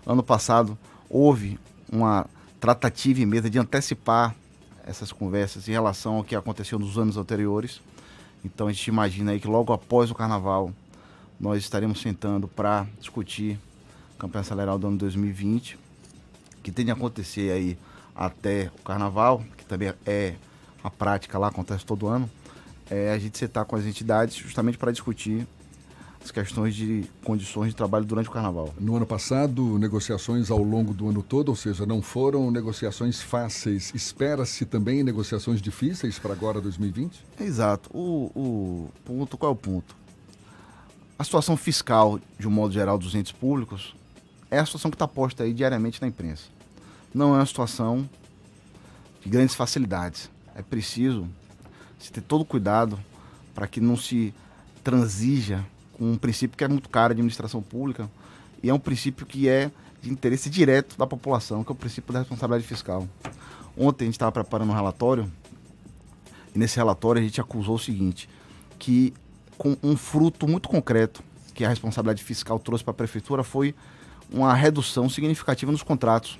Ano 0.06 0.22
passado 0.22 0.78
houve 1.08 1.58
uma 1.90 2.26
tratativa 2.61 3.20
em 3.20 3.26
mesa 3.26 3.50
de 3.50 3.58
antecipar 3.58 4.34
essas 4.84 5.12
conversas 5.12 5.68
em 5.68 5.72
relação 5.72 6.16
ao 6.16 6.24
que 6.24 6.36
aconteceu 6.36 6.78
nos 6.78 6.98
anos 6.98 7.16
anteriores. 7.16 7.80
Então 8.44 8.68
a 8.68 8.72
gente 8.72 8.86
imagina 8.86 9.32
aí 9.32 9.40
que 9.40 9.48
logo 9.48 9.72
após 9.72 10.11
o 10.11 10.14
carnaval 10.14 10.72
nós 11.38 11.62
estaremos 11.62 12.00
sentando 12.00 12.46
para 12.46 12.86
discutir 12.98 13.58
a 14.16 14.20
campanha 14.20 14.44
salarial 14.44 14.78
do 14.78 14.86
ano 14.86 14.98
2020, 14.98 15.78
que 16.62 16.70
tem 16.70 16.84
de 16.84 16.90
acontecer 16.90 17.50
aí 17.50 17.78
até 18.14 18.70
o 18.78 18.82
carnaval, 18.82 19.42
que 19.56 19.64
também 19.64 19.92
é 20.04 20.34
a 20.83 20.91
prática 20.91 21.39
lá, 21.39 21.49
acontece 21.49 21.85
todo 21.85 22.07
ano, 22.07 22.31
é 22.91 23.12
a 23.12 23.18
gente 23.18 23.39
sentar 23.39 23.64
com 23.64 23.76
as 23.76 23.85
entidades 23.85 24.37
justamente 24.37 24.76
para 24.76 24.91
discutir 24.91 25.47
as 26.22 26.31
questões 26.31 26.74
de 26.74 27.05
condições 27.24 27.68
de 27.68 27.76
trabalho 27.76 28.05
durante 28.05 28.28
o 28.28 28.33
carnaval. 28.33 28.74
No 28.78 28.97
ano 28.97 29.07
passado, 29.07 29.78
negociações 29.78 30.51
ao 30.51 30.62
longo 30.62 30.93
do 30.93 31.09
ano 31.09 31.22
todo, 31.22 31.49
ou 31.49 31.57
seja, 31.57 31.87
não 31.87 32.03
foram 32.03 32.51
negociações 32.51 33.22
fáceis. 33.22 33.91
Espera-se 33.95 34.66
também 34.66 35.03
negociações 35.03 35.62
difíceis 35.62 36.18
para 36.18 36.33
agora 36.33 36.61
2020? 36.61 37.24
Exato. 37.41 37.89
O, 37.93 38.31
o 38.35 38.91
ponto, 39.05 39.39
qual 39.39 39.53
é 39.53 39.55
o 39.55 39.57
ponto? 39.57 39.97
A 41.18 41.24
situação 41.24 41.57
fiscal, 41.57 42.20
de 42.39 42.47
um 42.47 42.51
modo 42.51 42.72
geral, 42.72 42.99
dos 42.99 43.14
entes 43.14 43.33
públicos 43.33 43.95
é 44.51 44.59
a 44.59 44.66
situação 44.66 44.91
que 44.91 44.97
está 44.97 45.09
posta 45.09 45.45
aí 45.45 45.55
diariamente 45.55 46.03
na 46.03 46.09
imprensa. 46.09 46.45
Não 47.14 47.35
é 47.35 47.39
uma 47.39 47.47
situação 47.47 48.09
de 49.22 49.28
grandes 49.28 49.55
facilidades. 49.55 50.31
É 50.55 50.62
preciso 50.62 51.26
se 51.98 52.11
ter 52.11 52.20
todo 52.20 52.44
cuidado 52.44 52.98
para 53.55 53.66
que 53.66 53.80
não 53.80 53.96
se 53.96 54.34
transija 54.82 55.64
com 55.92 56.12
um 56.12 56.16
princípio 56.16 56.57
que 56.57 56.64
é 56.64 56.68
muito 56.68 56.88
caro 56.88 57.11
à 57.11 57.12
administração 57.12 57.61
pública 57.61 58.11
e 58.62 58.70
é 58.70 58.74
um 58.74 58.78
princípio 58.78 59.26
que 59.26 59.48
é 59.48 59.70
de 60.03 60.11
interesse 60.11 60.48
direto 60.48 60.96
da 60.96 61.07
população, 61.07 61.62
que 61.62 61.70
é 61.70 61.74
o 61.74 61.76
princípio 61.76 62.12
da 62.12 62.20
responsabilidade 62.20 62.66
fiscal. 62.66 63.07
Ontem 63.76 64.05
a 64.05 64.07
gente 64.07 64.14
estava 64.14 64.32
preparando 64.32 64.70
um 64.70 64.74
relatório 64.74 65.30
e 66.55 66.59
nesse 66.59 66.76
relatório 66.76 67.20
a 67.20 67.24
gente 67.24 67.40
acusou 67.40 67.76
o 67.76 67.78
seguinte, 67.78 68.28
que 68.78 69.12
com 69.59 69.76
um 69.82 69.96
fruto 69.96 70.48
muito 70.48 70.68
concreto 70.68 71.22
que 71.55 71.64
a 71.64 71.68
responsabilidade 71.68 72.24
fiscal 72.24 72.59
trouxe 72.59 72.82
para 72.82 72.92
a 72.92 72.94
prefeitura 72.94 73.44
foi 73.44 73.74
uma 74.32 74.55
redução 74.55 75.09
significativa 75.09 75.70
nos 75.70 75.82
contratos 75.82 76.38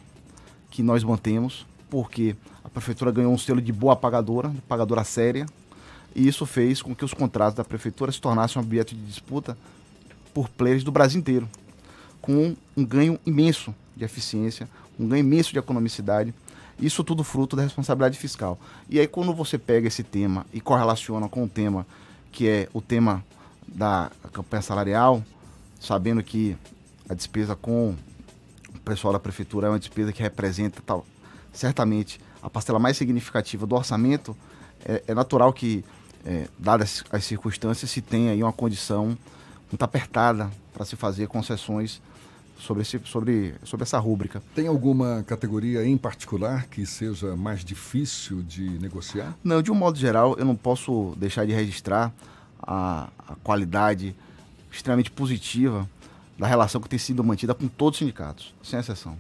que 0.71 0.83
nós 0.83 1.05
mantemos, 1.05 1.67
porque 1.91 2.37
a 2.65 2.69
prefeitura 2.69 3.11
ganhou 3.11 3.33
um 3.33 3.39
selo 3.39 3.61
de 3.61 3.73
boa 3.73 3.97
pagadora, 3.97 4.53
pagadora 4.69 5.05
séria, 5.05 5.45
e 6.15 6.27
isso 6.27 6.47
fez 6.47 6.81
com 6.81 6.95
que 6.95 7.05
os 7.05 7.13
contratos 7.13 7.55
da 7.55 7.65
prefeitura 7.65 8.11
se 8.13 8.21
tornassem 8.21 8.61
um 8.61 8.65
objeto 8.65 8.95
de 8.95 9.03
disputa 9.03 9.59
por 10.33 10.49
players 10.49 10.85
do 10.85 10.93
Brasil 10.93 11.19
inteiro, 11.19 11.49
com 12.21 12.55
um 12.77 12.85
ganho 12.85 13.19
imenso 13.27 13.75
de 13.97 14.05
eficiência, 14.05 14.69
um 14.99 15.09
ganho 15.09 15.21
imenso 15.21 15.53
de 15.53 15.59
economicidade, 15.59 16.33
isso 16.79 17.05
tudo 17.05 17.23
fruto 17.23 17.57
da 17.57 17.63
responsabilidade 17.63 18.17
fiscal. 18.17 18.59
E 18.89 18.99
aí 18.99 19.07
quando 19.07 19.35
você 19.35 19.59
pega 19.59 19.89
esse 19.89 20.03
tema 20.03 20.47
e 20.53 20.61
correlaciona 20.61 21.29
com 21.29 21.45
o 21.45 21.49
tema 21.49 21.87
que 22.33 22.49
é 22.49 22.69
o 22.73 22.81
tema 22.81 23.25
da 23.67 24.11
campanha 24.33 24.63
salarial, 24.63 25.23
sabendo 25.81 26.23
que 26.23 26.57
a 27.09 27.15
despesa 27.15 27.57
com 27.57 27.95
o 28.75 28.79
pessoal 28.85 29.13
da 29.13 29.19
prefeitura 29.19 29.67
é 29.67 29.71
uma 29.71 29.79
despesa 29.79 30.13
que 30.13 30.23
representa 30.23 30.81
tal, 30.85 31.05
certamente 31.53 32.21
a 32.43 32.49
parcela 32.49 32.79
mais 32.79 32.97
significativa 32.97 33.67
do 33.67 33.75
orçamento, 33.75 34.37
é, 34.85 35.03
é 35.09 35.15
natural 35.15 35.53
que, 35.53 35.85
é, 36.25 36.49
dadas 36.59 37.05
as 37.11 37.25
circunstâncias, 37.25 37.91
se 37.91 38.01
tenha 38.01 38.33
aí 38.33 38.43
uma 38.43 38.53
condição 38.53 39.17
muito 39.71 39.83
apertada 39.83 40.51
para 40.73 40.85
se 40.85 40.97
fazer 40.97 41.29
concessões 41.29 42.01
sobre, 42.59 42.83
esse, 42.83 43.01
sobre, 43.05 43.55
sobre 43.65 43.85
essa 43.85 43.99
rúbrica. 43.99 44.43
Tem 44.55 44.67
alguma 44.67 45.23
categoria 45.27 45.85
em 45.85 45.97
particular 45.97 46.67
que 46.67 46.85
seja 46.87 47.37
mais 47.37 47.65
difícil 47.65 48.43
de 48.43 48.69
negociar? 48.79 49.35
Não, 49.43 49.63
de 49.63 49.71
um 49.71 49.75
modo 49.75 49.99
geral, 49.99 50.37
eu 50.39 50.45
não 50.45 50.57
posso 50.57 51.15
deixar 51.17 51.47
de 51.47 51.53
registrar 51.53 52.13
a, 52.63 53.09
a 53.27 53.35
qualidade 53.37 54.15
extremamente 54.71 55.11
positiva 55.11 55.89
da 56.39 56.47
relação 56.47 56.81
que 56.81 56.89
tem 56.89 56.99
sido 56.99 57.23
mantida 57.25 57.55
com 57.55 57.69
todos 57.69 57.97
os 57.97 57.99
sindicatos, 57.99 58.55
sem 58.63 58.79
exceção. 58.79 59.17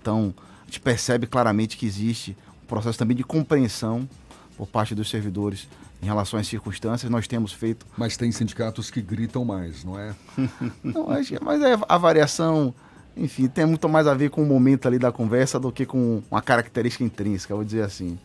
Então, 0.00 0.34
a 0.64 0.66
gente 0.66 0.80
percebe 0.80 1.26
claramente 1.26 1.76
que 1.76 1.86
existe 1.86 2.36
um 2.62 2.66
processo 2.66 2.98
também 2.98 3.16
de 3.16 3.22
compreensão 3.22 4.08
por 4.56 4.66
parte 4.66 4.94
dos 4.94 5.10
servidores 5.10 5.68
em 6.02 6.06
relação 6.06 6.38
às 6.38 6.46
circunstâncias. 6.46 7.10
Nós 7.10 7.26
temos 7.26 7.52
feito. 7.52 7.86
Mas 7.96 8.16
tem 8.16 8.30
sindicatos 8.32 8.90
que 8.90 9.00
gritam 9.00 9.44
mais, 9.44 9.84
não 9.84 9.98
é? 9.98 10.14
não, 10.82 11.06
mas 11.06 11.62
é 11.62 11.78
a 11.88 11.98
variação, 11.98 12.74
enfim, 13.16 13.48
tem 13.48 13.66
muito 13.66 13.88
mais 13.88 14.06
a 14.06 14.14
ver 14.14 14.30
com 14.30 14.42
o 14.42 14.46
momento 14.46 14.86
ali 14.86 14.98
da 14.98 15.12
conversa 15.12 15.58
do 15.58 15.72
que 15.72 15.86
com 15.86 16.22
uma 16.30 16.42
característica 16.42 17.04
intrínseca, 17.04 17.54
vou 17.54 17.64
dizer 17.64 17.82
assim. 17.82 18.18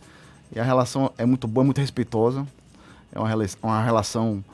E 0.54 0.58
a 0.58 0.64
relação 0.64 1.12
é 1.16 1.24
muito 1.24 1.46
boa, 1.46 1.64
muito 1.64 1.80
respeitosa. 1.80 2.46
É 3.12 3.18
uma, 3.18 3.28
uma 3.62 3.84
relação 3.84 4.44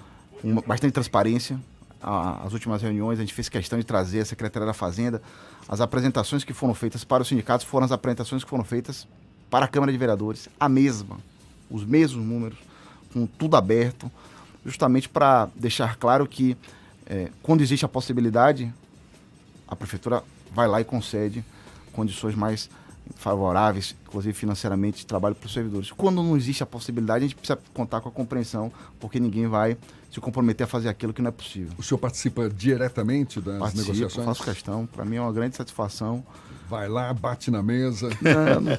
com 0.40 0.54
bastante 0.62 0.92
transparência. 0.92 1.58
As 2.02 2.52
últimas 2.52 2.82
reuniões 2.82 3.18
a 3.18 3.22
gente 3.22 3.34
fez 3.34 3.48
questão 3.48 3.78
de 3.78 3.84
trazer 3.84 4.20
a 4.20 4.24
Secretaria 4.24 4.66
da 4.66 4.74
Fazenda. 4.74 5.20
As 5.68 5.80
apresentações 5.80 6.44
que 6.44 6.52
foram 6.52 6.74
feitas 6.74 7.04
para 7.04 7.22
os 7.22 7.28
sindicatos 7.28 7.66
foram 7.66 7.84
as 7.84 7.92
apresentações 7.92 8.44
que 8.44 8.50
foram 8.50 8.64
feitas 8.64 9.08
para 9.50 9.64
a 9.64 9.68
Câmara 9.68 9.90
de 9.90 9.98
Vereadores, 9.98 10.48
a 10.58 10.68
mesma, 10.68 11.18
os 11.70 11.84
mesmos 11.84 12.24
números, 12.24 12.58
com 13.12 13.26
tudo 13.26 13.56
aberto, 13.56 14.10
justamente 14.64 15.08
para 15.08 15.48
deixar 15.54 15.96
claro 15.96 16.26
que 16.26 16.56
é, 17.06 17.30
quando 17.42 17.60
existe 17.60 17.84
a 17.84 17.88
possibilidade, 17.88 18.72
a 19.66 19.76
Prefeitura 19.76 20.22
vai 20.52 20.66
lá 20.66 20.80
e 20.80 20.84
concede 20.84 21.44
condições 21.92 22.34
mais 22.34 22.68
favoráveis, 23.14 23.94
inclusive 24.06 24.34
financeiramente, 24.34 24.98
de 24.98 25.06
trabalho 25.06 25.34
para 25.34 25.46
os 25.46 25.52
servidores. 25.52 25.92
Quando 25.92 26.22
não 26.22 26.36
existe 26.36 26.62
a 26.62 26.66
possibilidade, 26.66 27.24
a 27.24 27.28
gente 27.28 27.36
precisa 27.36 27.58
contar 27.72 28.00
com 28.00 28.08
a 28.08 28.12
compreensão, 28.12 28.72
porque 28.98 29.20
ninguém 29.20 29.46
vai 29.46 29.76
se 30.10 30.20
comprometer 30.20 30.64
a 30.64 30.66
fazer 30.66 30.88
aquilo 30.88 31.12
que 31.12 31.20
não 31.20 31.28
é 31.28 31.32
possível. 31.32 31.72
O 31.76 31.82
senhor 31.82 31.98
participa 31.98 32.48
diretamente 32.48 33.40
das 33.40 33.58
Participo, 33.58 33.92
negociações? 33.92 34.26
faço 34.26 34.42
questão. 34.42 34.86
Para 34.86 35.04
mim 35.04 35.16
é 35.16 35.20
uma 35.20 35.32
grande 35.32 35.56
satisfação. 35.56 36.24
Vai 36.68 36.88
lá, 36.88 37.12
bate 37.12 37.50
na 37.50 37.62
mesa. 37.62 38.08
Não, 38.20 38.60
não. 38.60 38.78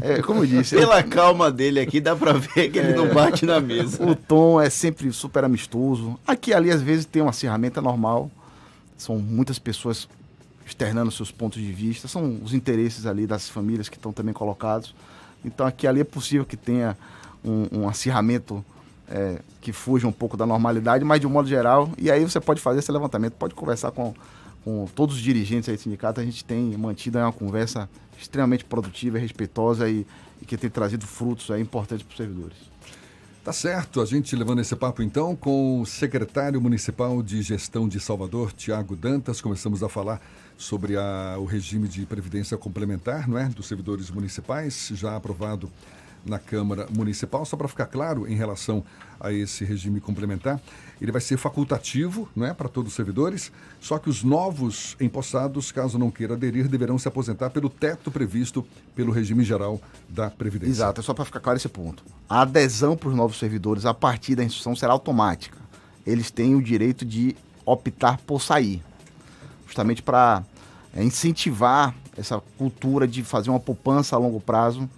É, 0.00 0.22
como 0.22 0.42
eu 0.42 0.46
disse. 0.46 0.74
Pela 0.74 1.00
eu... 1.00 1.08
calma 1.08 1.50
dele 1.50 1.80
aqui, 1.80 2.00
dá 2.00 2.16
para 2.16 2.32
ver 2.32 2.70
que 2.70 2.78
ele 2.78 2.92
é... 2.92 2.96
não 2.96 3.12
bate 3.12 3.44
na 3.44 3.60
mesa. 3.60 4.02
O 4.02 4.14
tom 4.14 4.60
é 4.60 4.70
sempre 4.70 5.12
super 5.12 5.44
amistoso. 5.44 6.18
Aqui 6.26 6.54
ali, 6.54 6.70
às 6.70 6.80
vezes, 6.80 7.04
tem 7.04 7.20
uma 7.20 7.32
ferramenta 7.32 7.82
normal. 7.82 8.30
São 8.96 9.18
muitas 9.18 9.58
pessoas 9.58 10.08
externando 10.66 11.12
seus 11.12 11.30
pontos 11.30 11.62
de 11.62 11.72
vista, 11.72 12.08
são 12.08 12.40
os 12.42 12.52
interesses 12.52 13.06
ali 13.06 13.26
das 13.26 13.48
famílias 13.48 13.88
que 13.88 13.96
estão 13.96 14.12
também 14.12 14.34
colocados. 14.34 14.94
Então 15.44 15.64
aqui 15.64 15.86
ali 15.86 16.00
é 16.00 16.04
possível 16.04 16.44
que 16.44 16.56
tenha 16.56 16.98
um, 17.44 17.80
um 17.80 17.88
acirramento 17.88 18.64
é, 19.08 19.40
que 19.60 19.72
fuja 19.72 20.08
um 20.08 20.12
pouco 20.12 20.36
da 20.36 20.44
normalidade, 20.44 21.04
mas 21.04 21.20
de 21.20 21.26
um 21.26 21.30
modo 21.30 21.48
geral, 21.48 21.90
e 21.96 22.10
aí 22.10 22.24
você 22.24 22.40
pode 22.40 22.60
fazer 22.60 22.80
esse 22.80 22.90
levantamento, 22.90 23.34
pode 23.34 23.54
conversar 23.54 23.92
com, 23.92 24.12
com 24.64 24.86
todos 24.94 25.14
os 25.14 25.22
dirigentes 25.22 25.68
aí 25.68 25.76
do 25.76 25.80
sindicato, 25.80 26.20
a 26.20 26.24
gente 26.24 26.44
tem 26.44 26.76
mantido 26.76 27.18
uma 27.18 27.32
conversa 27.32 27.88
extremamente 28.20 28.64
produtiva, 28.64 29.18
respeitosa 29.18 29.88
e, 29.88 30.04
e 30.42 30.44
que 30.44 30.56
tem 30.56 30.68
trazido 30.68 31.06
frutos 31.06 31.50
aí 31.50 31.62
importantes 31.62 32.04
para 32.04 32.10
os 32.10 32.16
servidores. 32.16 32.56
Tá 33.44 33.52
certo, 33.52 34.00
a 34.00 34.04
gente 34.04 34.34
levando 34.34 34.60
esse 34.60 34.74
papo 34.74 35.04
então 35.04 35.36
com 35.36 35.80
o 35.80 35.86
secretário 35.86 36.60
municipal 36.60 37.22
de 37.22 37.40
gestão 37.42 37.88
de 37.88 38.00
Salvador, 38.00 38.52
Tiago 38.52 38.96
Dantas, 38.96 39.40
começamos 39.40 39.84
a 39.84 39.88
falar 39.88 40.20
sobre 40.56 40.96
a, 40.96 41.36
o 41.38 41.44
regime 41.44 41.86
de 41.88 42.06
previdência 42.06 42.56
complementar 42.56 43.28
não 43.28 43.38
é, 43.38 43.48
dos 43.48 43.66
servidores 43.66 44.10
municipais, 44.10 44.90
já 44.94 45.16
aprovado 45.16 45.70
na 46.24 46.38
Câmara 46.38 46.86
Municipal. 46.90 47.44
Só 47.44 47.56
para 47.56 47.68
ficar 47.68 47.86
claro 47.86 48.26
em 48.26 48.34
relação 48.34 48.84
a 49.20 49.32
esse 49.32 49.64
regime 49.64 50.00
complementar, 50.00 50.60
ele 51.00 51.12
vai 51.12 51.20
ser 51.20 51.36
facultativo 51.36 52.28
não 52.34 52.46
é, 52.46 52.52
para 52.52 52.68
todos 52.68 52.90
os 52.90 52.96
servidores, 52.96 53.52
só 53.80 53.98
que 53.98 54.10
os 54.10 54.24
novos 54.24 54.96
empossados, 55.00 55.70
caso 55.70 55.98
não 55.98 56.10
queira 56.10 56.34
aderir, 56.34 56.68
deverão 56.68 56.98
se 56.98 57.06
aposentar 57.06 57.50
pelo 57.50 57.70
teto 57.70 58.10
previsto 58.10 58.66
pelo 58.94 59.12
regime 59.12 59.44
geral 59.44 59.80
da 60.08 60.28
Previdência. 60.28 60.72
Exato, 60.72 61.00
é 61.00 61.04
só 61.04 61.14
para 61.14 61.24
ficar 61.24 61.40
claro 61.40 61.56
esse 61.56 61.68
ponto. 61.68 62.04
A 62.28 62.42
adesão 62.42 62.96
para 62.96 63.08
os 63.08 63.14
novos 63.14 63.38
servidores 63.38 63.86
a 63.86 63.94
partir 63.94 64.34
da 64.34 64.44
instrução 64.44 64.74
será 64.74 64.92
automática. 64.92 65.58
Eles 66.04 66.30
têm 66.30 66.54
o 66.54 66.62
direito 66.62 67.04
de 67.04 67.36
optar 67.64 68.18
por 68.18 68.40
sair 68.40 68.82
justamente 69.76 70.02
para 70.02 70.42
é, 70.94 71.04
incentivar 71.04 71.94
essa 72.16 72.40
cultura 72.56 73.06
de 73.06 73.22
fazer 73.22 73.50
uma 73.50 73.60
poupança 73.60 74.16
a 74.16 74.18
longo 74.18 74.40
prazo, 74.40 74.88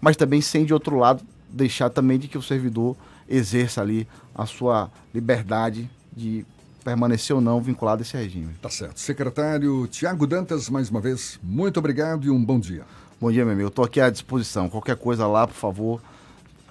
mas 0.00 0.16
também 0.16 0.40
sem, 0.40 0.64
de 0.64 0.72
outro 0.72 0.96
lado, 0.96 1.24
deixar 1.48 1.90
também 1.90 2.16
de 2.16 2.28
que 2.28 2.38
o 2.38 2.42
servidor 2.42 2.96
exerça 3.28 3.80
ali 3.80 4.06
a 4.32 4.46
sua 4.46 4.88
liberdade 5.12 5.90
de 6.16 6.46
permanecer 6.84 7.34
ou 7.34 7.42
não 7.42 7.60
vinculado 7.60 8.02
a 8.02 8.04
esse 8.04 8.16
regime. 8.16 8.54
Tá 8.62 8.70
certo. 8.70 9.00
Secretário 9.00 9.86
Tiago 9.88 10.26
Dantas, 10.26 10.70
mais 10.70 10.88
uma 10.88 11.00
vez, 11.00 11.38
muito 11.42 11.78
obrigado 11.78 12.24
e 12.24 12.30
um 12.30 12.42
bom 12.42 12.60
dia. 12.60 12.84
Bom 13.20 13.32
dia, 13.32 13.44
meu 13.44 13.52
amigo. 13.52 13.66
Eu 13.66 13.68
estou 13.68 13.84
aqui 13.84 14.00
à 14.00 14.08
disposição. 14.08 14.70
Qualquer 14.70 14.96
coisa 14.96 15.26
lá, 15.26 15.46
por 15.46 15.56
favor, 15.56 16.00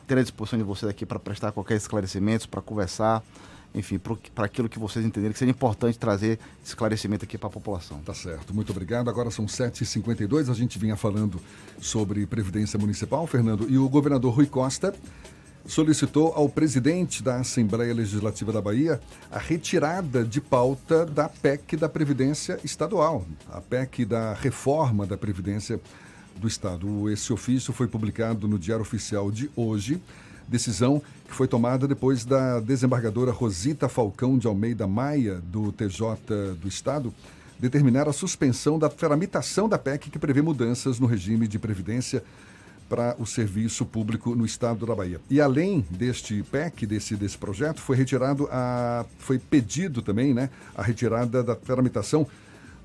terei 0.08 0.22
à 0.22 0.24
disposição 0.24 0.58
de 0.58 0.66
você 0.66 0.88
aqui 0.88 1.06
para 1.06 1.20
prestar 1.20 1.52
qualquer 1.52 1.76
esclarecimento, 1.76 2.50
para 2.50 2.62
conversar 2.62 3.22
enfim, 3.74 4.00
para 4.34 4.46
aquilo 4.46 4.68
que 4.68 4.80
vocês 4.80 5.06
entenderem 5.06 5.32
que 5.32 5.40
seria 5.40 5.52
importante 5.52 5.98
trazer 5.98 6.40
esclarecimento 6.64 7.26
aqui 7.26 7.38
para 7.38 7.48
a 7.48 7.52
população. 7.52 8.00
Tá 8.02 8.14
certo, 8.14 8.54
muito 8.54 8.72
obrigado. 8.72 9.10
Agora 9.10 9.30
são 9.30 9.46
7h52, 9.46 10.50
a 10.50 10.54
gente 10.54 10.80
vinha 10.80 10.96
falando 10.96 11.40
sobre 11.80 12.26
Previdência 12.26 12.80
Municipal, 12.80 13.26
Fernando, 13.28 13.70
e 13.70 13.78
o 13.78 13.88
governador 13.88 14.34
Rui 14.34 14.48
Costa 14.48 14.94
solicitou 15.66 16.34
ao 16.34 16.50
presidente 16.50 17.22
da 17.22 17.36
Assembleia 17.36 17.94
Legislativa 17.94 18.52
da 18.52 18.62
Bahia 18.62 19.00
a 19.32 19.38
retirada 19.38 20.24
de 20.24 20.42
pauta 20.42 21.06
da 21.06 21.30
PEC 21.30 21.78
da 21.78 21.88
Previdência 21.88 22.60
Estadual, 22.64 23.26
a 23.52 23.62
PEC 23.62 24.04
da 24.06 24.34
reforma 24.34 25.06
da 25.06 25.18
Previdência 25.18 25.80
do 26.36 26.48
Estado. 26.48 27.10
Esse 27.10 27.32
ofício 27.32 27.72
foi 27.72 27.88
publicado 27.88 28.48
no 28.48 28.58
Diário 28.58 28.82
Oficial 28.82 29.30
de 29.30 29.52
hoje 29.56 30.02
Decisão 30.50 31.02
que 31.28 31.36
foi 31.36 31.48
tomada 31.48 31.88
depois 31.88 32.26
da 32.26 32.60
desembargadora 32.60 33.32
Rosita 33.32 33.88
Falcão 33.88 34.38
de 34.38 34.48
Almeida 34.48 34.88
Maia, 34.88 35.40
do 35.44 35.72
TJ 35.72 36.56
do 36.60 36.68
Estado, 36.68 37.14
determinar 37.60 38.10
a 38.10 38.14
suspensão 38.14 38.80
da 38.80 38.90
tramitação 38.90 39.70
da 39.70 39.78
PEC 39.78 40.10
que 40.10 40.18
prevê 40.18 40.42
mudanças 40.42 41.00
no 41.00 41.06
regime 41.06 41.48
de 41.48 41.60
previdência 41.60 42.24
para 42.90 43.16
o 43.20 43.26
serviço 43.26 43.86
público 43.86 44.34
no 44.34 44.46
estado 44.46 44.86
da 44.86 44.96
Bahia. 44.96 45.22
E 45.30 45.40
além 45.40 45.86
deste 45.92 46.42
PEC, 46.52 46.88
desse, 46.88 47.16
desse 47.16 47.38
projeto, 47.38 47.80
foi 47.80 47.96
retirado 47.96 48.50
a. 48.52 49.06
foi 49.20 49.38
pedido 49.38 50.02
também 50.02 50.34
né, 50.34 50.50
a 50.76 50.82
retirada 50.82 51.44
da 51.44 51.56
tramitação 51.56 52.26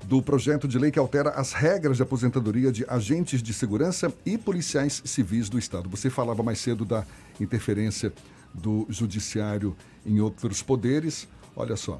do 0.07 0.21
projeto 0.21 0.67
de 0.67 0.77
lei 0.77 0.91
que 0.91 0.99
altera 0.99 1.31
as 1.31 1.51
regras 1.51 1.97
de 1.97 2.03
aposentadoria 2.03 2.71
de 2.71 2.85
agentes 2.87 3.41
de 3.41 3.53
segurança 3.53 4.13
e 4.25 4.37
policiais 4.37 5.01
civis 5.03 5.49
do 5.49 5.57
Estado. 5.57 5.89
Você 5.89 6.09
falava 6.09 6.43
mais 6.43 6.59
cedo 6.59 6.85
da 6.85 7.03
interferência 7.39 8.13
do 8.53 8.85
judiciário 8.87 9.75
em 10.05 10.19
outros 10.19 10.61
poderes. 10.61 11.27
Olha 11.55 11.75
só. 11.75 11.99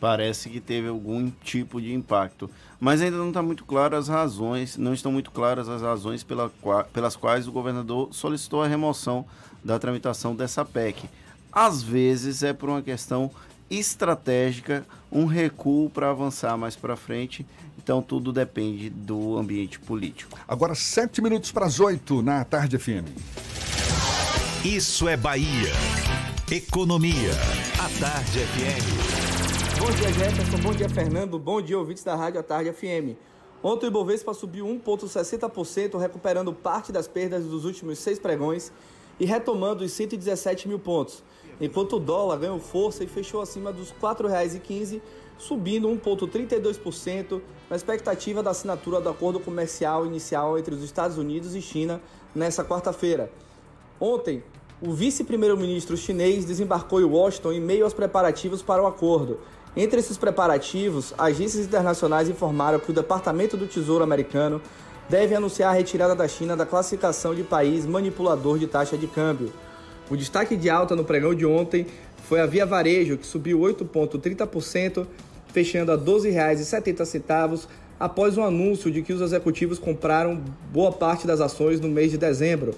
Parece 0.00 0.48
que 0.48 0.58
teve 0.58 0.88
algum 0.88 1.30
tipo 1.42 1.80
de 1.80 1.92
impacto. 1.92 2.50
Mas 2.80 3.02
ainda 3.02 3.16
não 3.16 3.28
está 3.28 3.42
muito 3.42 3.64
claro 3.64 3.96
as 3.96 4.08
razões, 4.08 4.76
não 4.76 4.94
estão 4.94 5.12
muito 5.12 5.30
claras 5.30 5.68
as 5.68 5.82
razões 5.82 6.22
pela, 6.22 6.50
pelas 6.92 7.14
quais 7.14 7.46
o 7.46 7.52
governador 7.52 8.08
solicitou 8.10 8.62
a 8.62 8.68
remoção 8.68 9.24
da 9.62 9.78
tramitação 9.78 10.34
dessa 10.34 10.64
PEC. 10.64 11.08
Às 11.52 11.82
vezes 11.82 12.42
é 12.42 12.52
por 12.52 12.68
uma 12.68 12.82
questão 12.82 13.30
estratégica, 13.70 14.86
um 15.10 15.24
recuo 15.24 15.90
para 15.90 16.10
avançar 16.10 16.56
mais 16.56 16.76
para 16.76 16.96
frente. 16.96 17.46
Então 17.78 18.00
tudo 18.00 18.32
depende 18.32 18.88
do 18.90 19.36
ambiente 19.36 19.78
político. 19.78 20.38
Agora 20.46 20.74
sete 20.74 21.20
minutos 21.20 21.52
para 21.52 21.66
as 21.66 21.80
oito 21.80 22.22
na 22.22 22.44
tarde 22.44 22.78
FM. 22.78 23.08
Isso 24.64 25.06
é 25.08 25.16
Bahia. 25.16 25.72
Economia. 26.50 27.30
A 27.78 28.00
Tarde 28.00 28.38
FM. 28.38 29.78
Bom 29.78 29.90
dia, 29.90 30.12
Jefferson. 30.12 30.58
Bom 30.58 30.72
dia, 30.72 30.88
Fernando. 30.88 31.38
Bom 31.38 31.60
dia, 31.60 31.78
ouvintes 31.78 32.02
da 32.02 32.14
Rádio 32.14 32.40
A 32.40 32.42
Tarde 32.42 32.72
FM. 32.72 33.16
Ontem 33.62 33.86
o 33.86 33.88
Ibovespa 33.88 34.32
subiu 34.32 34.66
1,60%, 34.66 35.98
recuperando 35.98 36.52
parte 36.52 36.92
das 36.92 37.08
perdas 37.08 37.44
dos 37.44 37.64
últimos 37.64 37.98
seis 37.98 38.18
pregões 38.18 38.72
e 39.18 39.24
retomando 39.24 39.84
os 39.84 39.92
117 39.92 40.68
mil 40.68 40.78
pontos 40.78 41.22
enquanto 41.60 41.96
o 41.96 42.00
dólar 42.00 42.38
ganhou 42.38 42.58
força 42.58 43.04
e 43.04 43.06
fechou 43.06 43.40
acima 43.40 43.72
dos 43.72 43.90
R$ 43.90 43.96
4,15, 44.00 45.00
subindo 45.38 45.88
1,32% 45.88 47.40
na 47.68 47.76
expectativa 47.76 48.42
da 48.42 48.50
assinatura 48.50 49.00
do 49.00 49.08
acordo 49.08 49.40
comercial 49.40 50.06
inicial 50.06 50.58
entre 50.58 50.74
os 50.74 50.82
Estados 50.82 51.18
Unidos 51.18 51.54
e 51.54 51.62
China 51.62 52.00
nesta 52.34 52.64
quarta-feira. 52.64 53.30
Ontem, 54.00 54.42
o 54.80 54.92
vice-primeiro-ministro 54.92 55.96
chinês 55.96 56.44
desembarcou 56.44 57.00
em 57.00 57.04
Washington 57.04 57.52
em 57.52 57.60
meio 57.60 57.84
aos 57.84 57.94
preparativos 57.94 58.62
para 58.62 58.82
o 58.82 58.86
acordo. 58.86 59.38
Entre 59.76 59.98
esses 59.98 60.16
preparativos, 60.16 61.14
agências 61.18 61.66
internacionais 61.66 62.28
informaram 62.28 62.78
que 62.78 62.90
o 62.90 62.94
Departamento 62.94 63.56
do 63.56 63.66
Tesouro 63.66 64.04
americano 64.04 64.60
deve 65.08 65.34
anunciar 65.34 65.70
a 65.70 65.76
retirada 65.76 66.14
da 66.14 66.28
China 66.28 66.56
da 66.56 66.64
classificação 66.64 67.34
de 67.34 67.42
país 67.42 67.86
manipulador 67.86 68.58
de 68.58 68.66
taxa 68.66 68.96
de 68.96 69.06
câmbio. 69.06 69.52
O 70.10 70.16
destaque 70.16 70.56
de 70.56 70.68
alta 70.68 70.94
no 70.94 71.04
pregão 71.04 71.34
de 71.34 71.46
ontem 71.46 71.86
foi 72.24 72.40
a 72.40 72.46
Via 72.46 72.66
Varejo, 72.66 73.16
que 73.16 73.26
subiu 73.26 73.60
8,30%, 73.60 75.06
fechando 75.48 75.92
a 75.92 75.96
R$ 75.96 76.02
12,70 76.02 77.66
após 77.98 78.36
o 78.36 78.42
anúncio 78.42 78.90
de 78.90 79.02
que 79.02 79.12
os 79.12 79.20
executivos 79.20 79.78
compraram 79.78 80.42
boa 80.72 80.92
parte 80.92 81.26
das 81.26 81.40
ações 81.40 81.80
no 81.80 81.88
mês 81.88 82.10
de 82.10 82.18
dezembro. 82.18 82.74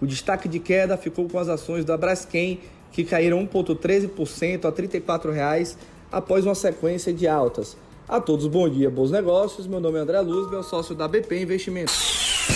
O 0.00 0.06
destaque 0.06 0.48
de 0.48 0.58
queda 0.58 0.96
ficou 0.96 1.28
com 1.28 1.38
as 1.38 1.48
ações 1.48 1.84
da 1.84 1.96
Braskem, 1.96 2.60
que 2.92 3.04
caíram 3.04 3.46
1,13% 3.46 4.64
a 4.64 4.68
R$ 4.68 4.88
34,00 4.88 5.76
após 6.10 6.44
uma 6.44 6.54
sequência 6.54 7.12
de 7.12 7.28
altas. 7.28 7.76
A 8.08 8.20
todos, 8.20 8.46
bom 8.46 8.68
dia, 8.68 8.90
bons 8.90 9.10
negócios. 9.10 9.66
Meu 9.66 9.78
nome 9.80 9.98
é 9.98 10.00
André 10.00 10.20
Luz, 10.20 10.50
meu 10.50 10.62
sócio 10.62 10.94
da 10.94 11.06
BP 11.06 11.42
Investimentos. 11.42 11.94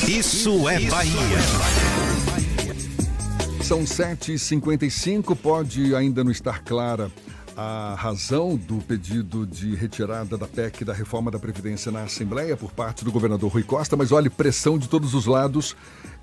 Isso 0.09 0.69
é 0.69 0.81
Bahia. 0.81 1.84
São 3.65 3.83
7h55, 3.83 5.35
pode 5.35 5.95
ainda 5.97 6.23
não 6.23 6.31
estar 6.31 6.63
clara 6.63 7.11
a 7.57 7.95
razão 7.97 8.57
do 8.57 8.77
pedido 8.77 9.47
de 9.47 9.75
retirada 9.75 10.37
da 10.37 10.47
PEC 10.47 10.85
da 10.85 10.93
reforma 10.93 11.31
da 11.31 11.39
Previdência 11.39 11.91
na 11.91 12.03
Assembleia 12.03 12.59
por 12.59 12.73
parte 12.73 13.07
do 13.07 13.11
governador 13.11 13.51
Rui 13.51 13.63
Costa, 13.63 13.97
mas 13.97 14.13
olha, 14.13 14.29
pressão 14.29 14.77
de 14.77 14.87
todos 14.87 15.15
os 15.15 15.25
lados 15.25 15.75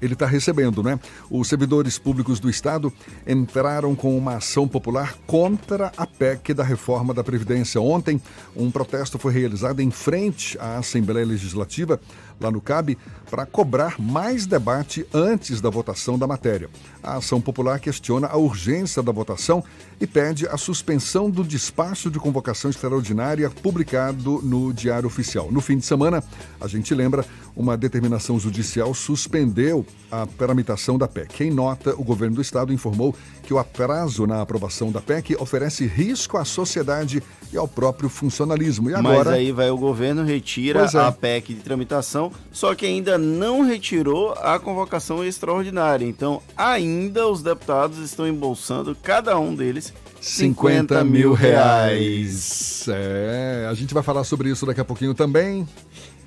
ele 0.01 0.13
está 0.13 0.25
recebendo, 0.25 0.83
né? 0.83 0.99
Os 1.29 1.47
servidores 1.47 1.97
públicos 1.97 2.39
do 2.39 2.49
Estado 2.49 2.91
entraram 3.25 3.95
com 3.95 4.17
uma 4.17 4.35
ação 4.35 4.67
popular 4.67 5.15
contra 5.25 5.91
a 5.95 6.05
PEC 6.05 6.53
da 6.53 6.63
reforma 6.63 7.13
da 7.13 7.23
Previdência. 7.23 7.79
Ontem, 7.79 8.21
um 8.55 8.69
protesto 8.69 9.17
foi 9.17 9.31
realizado 9.31 9.79
em 9.79 9.91
frente 9.91 10.57
à 10.59 10.77
Assembleia 10.77 11.25
Legislativa, 11.25 11.99
lá 12.39 12.51
no 12.51 12.59
CAB, 12.59 12.97
para 13.31 13.45
cobrar 13.45 13.95
mais 13.97 14.45
debate 14.45 15.07
antes 15.13 15.61
da 15.61 15.69
votação 15.69 16.19
da 16.19 16.27
matéria. 16.27 16.69
A 17.01 17.15
ação 17.15 17.39
popular 17.39 17.79
questiona 17.79 18.27
a 18.27 18.35
urgência 18.35 19.01
da 19.01 19.13
votação 19.13 19.63
e 20.01 20.05
pede 20.05 20.45
a 20.47 20.57
suspensão 20.57 21.29
do 21.29 21.41
despacho 21.41 22.11
de 22.11 22.19
convocação 22.19 22.69
extraordinária 22.69 23.49
publicado 23.49 24.41
no 24.43 24.73
Diário 24.73 25.07
Oficial. 25.07 25.49
No 25.49 25.61
fim 25.61 25.77
de 25.77 25.85
semana, 25.85 26.21
a 26.59 26.67
gente 26.67 26.93
lembra, 26.93 27.25
uma 27.55 27.77
determinação 27.77 28.37
judicial 28.37 28.93
suspendeu 28.93 29.85
a 30.11 30.25
tramitação 30.25 30.97
da 30.97 31.07
PEC. 31.07 31.45
Em 31.45 31.51
nota, 31.51 31.95
o 31.97 32.03
governo 32.03 32.35
do 32.35 32.41
estado 32.41 32.73
informou 32.73 33.15
que 33.43 33.53
o 33.53 33.59
atraso 33.59 34.27
na 34.27 34.41
aprovação 34.41 34.91
da 34.91 34.99
PEC 34.99 35.35
oferece 35.39 35.85
risco 35.85 36.37
à 36.37 36.43
sociedade 36.43 37.23
e 37.53 37.57
ao 37.57 37.67
próprio 37.67 38.09
funcionalismo. 38.09 38.89
E 38.89 38.93
agora... 38.93 39.31
Mas 39.31 39.39
aí 39.39 39.51
vai 39.51 39.69
o 39.69 39.77
governo, 39.77 40.23
retira 40.23 40.85
é. 40.91 40.97
a 40.97 41.11
PEC 41.11 41.53
de 41.53 41.61
tramitação, 41.61 42.31
só 42.51 42.73
que 42.75 42.85
ainda 42.85 43.17
não 43.21 43.61
retirou 43.61 44.33
a 44.33 44.59
convocação 44.59 45.23
extraordinária. 45.23 46.05
Então, 46.05 46.41
ainda 46.57 47.27
os 47.27 47.41
deputados 47.41 47.99
estão 47.99 48.27
embolsando, 48.27 48.95
cada 49.01 49.39
um 49.39 49.55
deles, 49.55 49.93
50 50.19 51.03
mil 51.03 51.33
reais. 51.33 52.85
É, 52.89 53.67
a 53.69 53.73
gente 53.73 53.93
vai 53.93 54.03
falar 54.03 54.23
sobre 54.23 54.49
isso 54.49 54.65
daqui 54.65 54.81
a 54.81 54.85
pouquinho 54.85 55.13
também. 55.13 55.67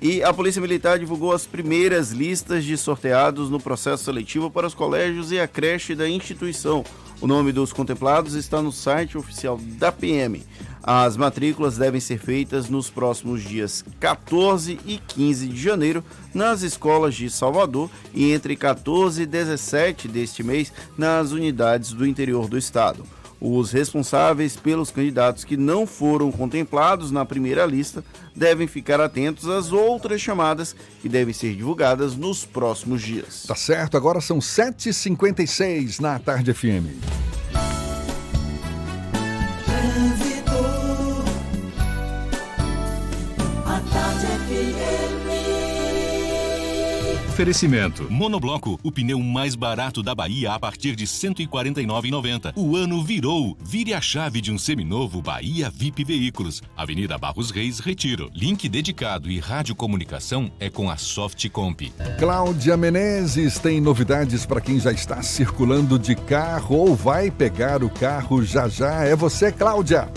E 0.01 0.21
a 0.21 0.33
Polícia 0.33 0.61
Militar 0.61 0.99
divulgou 0.99 1.31
as 1.31 1.47
primeiras 1.47 2.11
listas 2.11 2.63
de 2.63 2.77
sorteados 2.77 3.49
no 3.49 3.59
processo 3.59 4.03
seletivo 4.03 4.51
para 4.51 4.67
os 4.67 4.73
colégios 4.73 5.31
e 5.31 5.39
a 5.39 5.47
creche 5.47 5.95
da 5.95 6.07
instituição. 6.07 6.83
O 7.21 7.27
nome 7.27 7.51
dos 7.51 7.71
contemplados 7.71 8.33
está 8.33 8.61
no 8.61 8.71
site 8.71 9.17
oficial 9.17 9.57
da 9.77 9.91
PM. 9.91 10.43
As 10.83 11.17
matrículas 11.17 11.77
devem 11.77 11.99
ser 11.99 12.19
feitas 12.19 12.69
nos 12.69 12.91
próximos 12.91 13.41
dias 13.41 13.83
14 13.99 14.79
e 14.85 14.99
15 14.99 15.47
de 15.47 15.59
janeiro 15.59 16.03
nas 16.31 16.61
escolas 16.61 17.15
de 17.15 17.27
Salvador 17.29 17.89
e 18.13 18.31
entre 18.31 18.55
14 18.55 19.23
e 19.23 19.25
17 19.25 20.07
deste 20.07 20.43
mês 20.43 20.71
nas 20.95 21.31
unidades 21.31 21.91
do 21.91 22.05
interior 22.05 22.47
do 22.47 22.57
estado. 22.57 23.03
Os 23.47 23.71
responsáveis 23.71 24.55
pelos 24.55 24.89
candidatos 24.89 25.43
que 25.43 25.55
não 25.55 25.85
foram 25.85 26.31
contemplados 26.31 27.11
na 27.11 27.23
primeira 27.23 27.63
lista 27.63 28.03
devem 28.35 28.65
ficar 28.65 28.99
atentos 28.99 29.47
às 29.47 29.71
outras 29.71 30.19
chamadas 30.19 30.75
que 30.99 31.07
devem 31.07 31.31
ser 31.31 31.55
divulgadas 31.55 32.15
nos 32.15 32.43
próximos 32.43 33.03
dias. 33.03 33.43
Tá 33.47 33.53
certo, 33.53 33.95
agora 33.95 34.19
são 34.19 34.39
7h56 34.39 35.99
na 35.99 36.17
Tarde 36.17 36.55
FM. 36.55 36.89
A 43.63 43.79
tarde 43.93 44.25
FM. 44.25 45.24
Oferecimento. 47.35 48.09
Monobloco, 48.09 48.79
o 48.81 48.89
pneu 48.89 49.19
mais 49.19 49.55
barato 49.55 50.01
da 50.01 50.15
Bahia 50.15 50.53
a 50.53 50.57
partir 50.57 50.95
de 50.95 51.03
R$ 51.03 51.09
149,90. 51.09 52.53
O 52.55 52.77
ano 52.77 53.03
virou. 53.03 53.57
Vire 53.59 53.93
a 53.93 53.99
chave 53.99 54.39
de 54.39 54.53
um 54.53 54.57
seminovo 54.57 55.21
Bahia 55.21 55.69
VIP 55.69 56.05
Veículos. 56.05 56.63
Avenida 56.77 57.17
Barros 57.17 57.51
Reis, 57.51 57.79
Retiro. 57.79 58.31
Link 58.33 58.69
dedicado 58.69 59.29
e 59.29 59.37
radiocomunicação 59.37 60.49
é 60.61 60.69
com 60.69 60.89
a 60.89 60.95
Softcomp. 60.95 61.91
Cláudia 62.17 62.77
Menezes 62.77 63.59
tem 63.59 63.81
novidades 63.81 64.45
para 64.45 64.61
quem 64.61 64.79
já 64.79 64.93
está 64.93 65.21
circulando 65.21 65.99
de 65.99 66.15
carro 66.15 66.77
ou 66.77 66.95
vai 66.95 67.29
pegar 67.29 67.83
o 67.83 67.89
carro 67.89 68.45
já 68.45 68.69
já. 68.69 69.03
É 69.03 69.13
você, 69.13 69.51
Cláudia. 69.51 70.09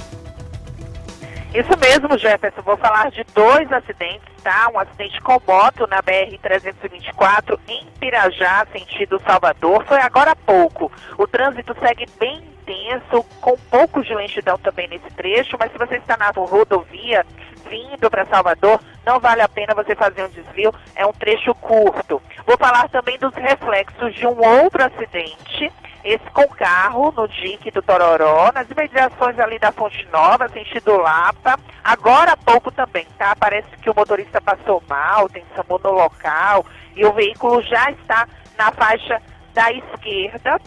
Isso 1.54 1.70
mesmo, 1.78 2.18
Jefferson. 2.18 2.60
Vou 2.62 2.76
falar 2.76 3.10
de 3.10 3.24
dois 3.34 3.72
acidentes, 3.72 4.28
tá? 4.42 4.70
Um 4.72 4.78
acidente 4.78 5.18
com 5.22 5.40
moto 5.46 5.86
na 5.86 6.02
BR-324 6.02 7.58
em 7.66 7.86
Pirajá, 7.98 8.66
sentido 8.70 9.20
Salvador. 9.24 9.84
Foi 9.86 9.98
agora 9.98 10.32
há 10.32 10.36
pouco. 10.36 10.92
O 11.16 11.26
trânsito 11.26 11.74
segue 11.80 12.06
bem 12.20 12.42
intenso, 12.68 13.24
com 13.40 13.56
pouco 13.70 14.02
de 14.04 14.14
lentidão 14.14 14.58
também 14.58 14.88
nesse 14.88 15.10
trecho, 15.16 15.56
mas 15.58 15.72
se 15.72 15.78
você 15.78 15.96
está 15.96 16.18
na 16.18 16.30
rodovia 16.30 17.24
vindo 17.68 18.10
para 18.10 18.26
Salvador, 18.26 18.80
não 19.04 19.18
vale 19.18 19.40
a 19.40 19.48
pena 19.48 19.74
você 19.74 19.94
fazer 19.94 20.24
um 20.24 20.28
desvio, 20.28 20.72
é 20.94 21.06
um 21.06 21.12
trecho 21.12 21.54
curto. 21.54 22.20
Vou 22.46 22.56
falar 22.58 22.88
também 22.88 23.18
dos 23.18 23.34
reflexos 23.34 24.14
de 24.14 24.26
um 24.26 24.38
outro 24.38 24.84
acidente 24.84 25.72
esse 26.08 26.30
com 26.30 26.48
carro 26.48 27.12
no 27.14 27.28
dique 27.28 27.70
do 27.70 27.82
Tororó, 27.82 28.50
nas 28.54 28.70
imediações 28.70 29.38
ali 29.38 29.58
da 29.58 29.70
Fonte 29.70 30.08
Nova, 30.10 30.48
sentido 30.48 30.96
Lapa. 30.96 31.58
Agora 31.84 32.32
há 32.32 32.36
pouco 32.36 32.70
também, 32.70 33.06
tá? 33.18 33.36
Parece 33.36 33.68
que 33.82 33.90
o 33.90 33.94
motorista 33.94 34.40
passou 34.40 34.82
mal, 34.88 35.28
tem 35.28 35.44
SAMU 35.54 35.78
no 35.84 35.92
local 35.92 36.64
e 36.96 37.04
o 37.04 37.12
veículo 37.12 37.60
já 37.62 37.90
está 37.90 38.26
na 38.56 38.72
faixa 38.72 39.20
da 39.52 39.70
esquerda. 39.70 40.58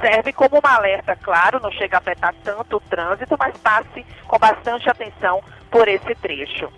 Serve 0.00 0.32
como 0.32 0.56
um 0.56 0.68
alerta, 0.68 1.14
claro, 1.16 1.60
não 1.60 1.70
chega 1.70 1.96
a 1.96 2.00
afetar 2.00 2.34
tanto 2.42 2.76
o 2.76 2.80
trânsito, 2.80 3.36
mas 3.38 3.56
passe 3.58 4.04
com 4.26 4.38
bastante 4.38 4.90
atenção 4.90 5.40
por 5.70 5.86
esse 5.86 6.14
trecho. 6.16 6.68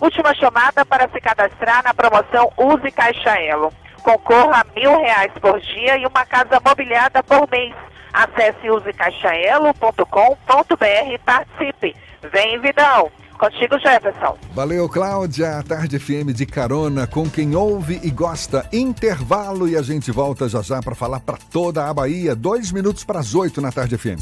Última 0.00 0.34
chamada 0.34 0.84
para 0.84 1.08
se 1.08 1.20
cadastrar 1.20 1.82
na 1.82 1.94
promoção 1.94 2.52
Use 2.58 2.90
Caixa 2.90 3.40
Elo. 3.40 3.72
Concorra 4.02 4.60
a 4.60 4.64
mil 4.78 5.00
reais 5.00 5.32
por 5.40 5.58
dia 5.60 5.96
e 5.98 6.06
uma 6.06 6.26
casa 6.26 6.60
mobiliada 6.64 7.22
por 7.22 7.48
mês. 7.50 7.74
Acesse 8.12 8.68
usecaixaelo.com.br 8.68 11.12
e 11.12 11.18
participe. 11.18 11.96
Vem, 12.32 12.60
Vidão. 12.60 13.10
Contigo, 13.38 13.78
Jefferson. 13.78 14.36
Valeu, 14.52 14.88
Cláudia. 14.88 15.58
A 15.58 15.62
Tarde 15.62 15.98
FM 15.98 16.32
de 16.32 16.46
carona 16.46 17.06
com 17.08 17.28
quem 17.28 17.56
ouve 17.56 17.98
e 18.02 18.10
gosta. 18.10 18.66
Intervalo 18.72 19.68
e 19.68 19.76
a 19.76 19.82
gente 19.82 20.12
volta 20.12 20.48
já 20.48 20.62
já 20.62 20.80
para 20.80 20.94
falar 20.94 21.18
para 21.20 21.38
toda 21.50 21.88
a 21.88 21.94
Bahia. 21.94 22.36
Dois 22.36 22.70
minutos 22.70 23.02
para 23.02 23.18
as 23.18 23.34
oito 23.34 23.60
na 23.60 23.72
Tarde 23.72 23.98
FM. 23.98 24.20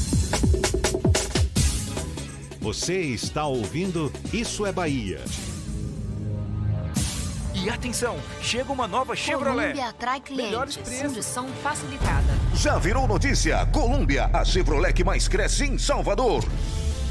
Você 2.61 2.99
está 2.99 3.45
ouvindo 3.45 4.11
Isso 4.33 4.65
é 4.65 4.71
Bahia. 4.71 5.19
E 7.63 7.69
atenção, 7.69 8.17
chega 8.41 8.71
uma 8.71 8.87
nova 8.87 9.15
Chevrolet. 9.15 9.73
Colômbia 9.73 9.89
atrai 9.89 10.19
Melhores 10.31 10.75
clientes. 10.75 10.99
preços. 10.99 11.13
Condução 11.13 11.47
facilitada. 11.61 12.33
Já 12.55 12.79
virou 12.79 13.07
notícia? 13.07 13.63
Colômbia, 13.67 14.27
a 14.33 14.43
Chevrolet 14.43 14.93
que 14.93 15.03
mais 15.03 15.27
cresce 15.27 15.65
em 15.65 15.77
Salvador. 15.77 16.43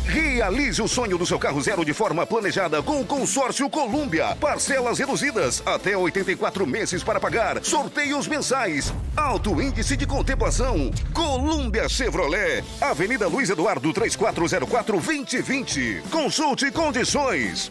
Realize 0.06 0.82
o 0.82 0.88
sonho 0.88 1.16
do 1.16 1.24
seu 1.26 1.38
carro 1.38 1.60
zero 1.62 1.84
de 1.84 1.92
forma 1.92 2.26
planejada 2.26 2.82
com 2.82 3.00
o 3.00 3.06
consórcio 3.06 3.70
Colômbia. 3.70 4.34
Parcelas 4.40 4.98
reduzidas, 4.98 5.62
até 5.64 5.96
84 5.96 6.66
meses 6.66 7.04
para 7.04 7.20
pagar. 7.20 7.64
Sorteios 7.64 8.26
mensais. 8.26 8.92
Alto 9.16 9.62
índice 9.62 9.96
de 9.96 10.04
contemplação. 10.06 10.90
Colômbia 11.14 11.88
Chevrolet. 11.88 12.64
Avenida 12.80 13.28
Luiz 13.28 13.50
Eduardo 13.50 13.92
3404-2020. 13.92 16.02
Consulte 16.10 16.72
condições. 16.72 17.70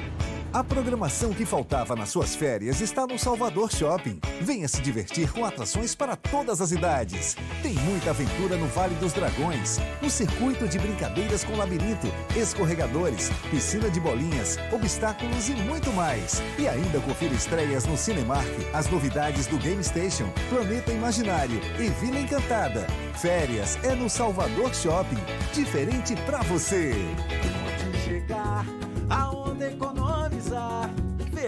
A 0.53 0.65
programação 0.65 1.33
que 1.33 1.45
faltava 1.45 1.95
nas 1.95 2.09
suas 2.09 2.35
férias 2.35 2.81
está 2.81 3.07
no 3.07 3.17
Salvador 3.17 3.71
Shopping. 3.71 4.19
Venha 4.41 4.67
se 4.67 4.81
divertir 4.81 5.31
com 5.31 5.45
atrações 5.45 5.95
para 5.95 6.17
todas 6.17 6.59
as 6.59 6.73
idades. 6.73 7.37
Tem 7.63 7.73
muita 7.73 8.09
aventura 8.09 8.57
no 8.57 8.67
Vale 8.67 8.93
dos 8.95 9.13
Dragões, 9.13 9.79
um 10.03 10.09
circuito 10.09 10.67
de 10.67 10.77
brincadeiras 10.77 11.45
com 11.45 11.55
labirinto, 11.55 12.07
escorregadores, 12.35 13.29
piscina 13.49 13.89
de 13.89 14.01
bolinhas, 14.01 14.57
obstáculos 14.73 15.47
e 15.47 15.53
muito 15.53 15.89
mais. 15.93 16.43
E 16.59 16.67
ainda 16.67 16.99
confira 16.99 17.33
estreias 17.33 17.85
no 17.85 17.95
Cinemark, 17.95 18.45
as 18.73 18.89
novidades 18.89 19.47
do 19.47 19.57
Game 19.57 19.81
Station, 19.81 20.29
Planeta 20.49 20.91
Imaginário 20.91 21.61
e 21.79 21.87
Vila 22.03 22.19
Encantada. 22.19 22.85
Férias 23.21 23.79
é 23.83 23.95
no 23.95 24.09
Salvador 24.09 24.75
Shopping. 24.75 25.23
Diferente 25.53 26.13
pra 26.25 26.41
você. 26.41 26.93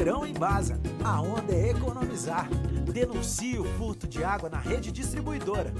Verão 0.03 0.25
em 0.27 0.33
Baza, 0.33 0.77
a 1.01 1.21
onda 1.21 1.53
é 1.53 1.69
economizar. 1.69 2.49
Denuncie 2.91 3.57
o 3.57 3.63
furto 3.77 4.05
de 4.05 4.21
água 4.21 4.49
na 4.49 4.59
rede 4.59 4.91
distribuidora. 4.91 5.73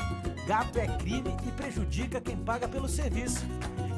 Gato 0.48 0.80
é 0.80 0.88
crime 0.96 1.36
e 1.46 1.52
prejudica 1.52 2.22
quem 2.22 2.38
paga 2.38 2.66
pelo 2.66 2.88
serviço. 2.88 3.46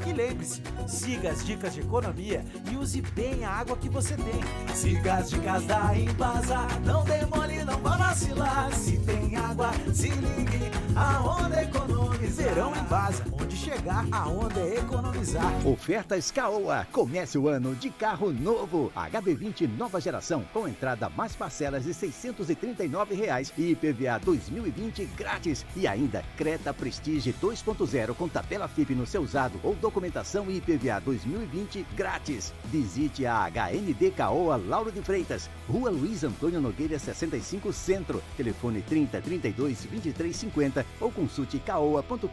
E 0.07 0.13
lembre-se, 0.13 0.61
siga 0.87 1.31
as 1.31 1.43
dicas 1.43 1.73
de 1.73 1.81
economia 1.81 2.43
e 2.71 2.77
use 2.77 3.01
bem 3.01 3.43
a 3.43 3.49
água 3.49 3.75
que 3.75 3.89
você 3.89 4.15
tem. 4.15 4.75
Siga 4.75 5.15
as 5.15 5.31
dicas 5.31 5.65
da 5.65 5.97
Embasa, 5.97 6.67
não 6.85 7.03
demore, 7.03 7.63
não 7.63 7.79
vá 7.79 7.97
vacilar. 7.97 8.71
Se 8.73 8.97
tem 8.99 9.35
água, 9.35 9.71
se 9.93 10.09
ligue, 10.09 10.71
a 10.95 11.21
onda 11.21 11.63
economiza. 11.63 12.43
Verão 12.43 12.75
Embasa, 12.75 13.23
onde 13.31 13.55
chegar, 13.55 14.05
a 14.11 14.27
onda 14.27 14.59
é 14.59 14.77
economizar. 14.77 15.67
Ofertas 15.67 16.29
Caoa. 16.29 16.85
Comece 16.91 17.37
o 17.37 17.47
ano 17.47 17.75
de 17.75 17.89
carro 17.89 18.31
novo. 18.31 18.91
HB20 18.95 19.67
nova 19.75 19.99
geração 19.99 20.45
com 20.53 20.67
entrada 20.67 21.09
mais 21.09 21.35
parcelas 21.35 21.83
de 21.83 21.93
639 21.93 23.15
reais 23.15 23.51
e 23.57 23.71
IPVA 23.71 24.19
2020 24.23 25.05
grátis. 25.17 25.65
E 25.75 25.87
ainda 25.87 26.23
Creta 26.37 26.73
Prestige 26.73 27.33
2.0 27.41 28.13
com 28.13 28.27
tabela 28.27 28.67
FIP 28.67 28.93
no 28.93 29.07
seu 29.07 29.23
usado 29.23 29.59
ou 29.63 29.75
documentação 29.95 30.51
IPVA 30.51 30.99
2020 30.99 31.85
grátis. 31.95 32.53
Visite 32.65 33.25
a 33.25 33.49
HND 33.49 34.11
Caoa 34.11 34.57
Lauro 34.57 34.91
de 34.91 35.01
Freitas, 35.01 35.49
Rua 35.69 35.89
Luiz 35.89 36.21
Antônio 36.25 36.59
Nogueira 36.59 36.99
65 36.99 37.71
Centro. 37.71 38.21
Telefone 38.35 38.81
30 38.81 39.21
32 39.21 39.85
23 39.85 40.35
50 40.35 40.85
ou 40.99 41.09
consulte 41.09 41.59
caoa.com.br. 41.59 42.27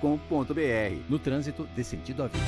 No 1.08 1.20
trânsito, 1.20 1.68
dê 1.76 1.84
sentido 1.84 2.24
à 2.24 2.26
vida. 2.26 2.44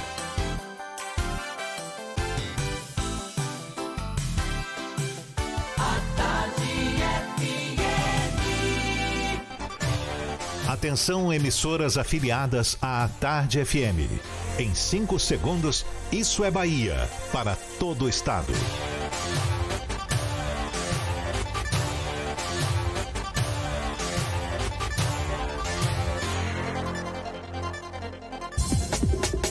Atenção, 10.67 11.33
emissoras 11.33 11.97
afiliadas 11.97 12.77
à 12.83 13.09
Tarde 13.21 13.65
FM. 13.65 14.44
Em 14.57 14.73
5 14.73 15.19
segundos, 15.19 15.85
isso 16.13 16.45
é 16.45 16.51
Bahia 16.51 17.11
para 17.33 17.57
todo 17.57 18.05
o 18.05 18.09
estado. 18.09 18.53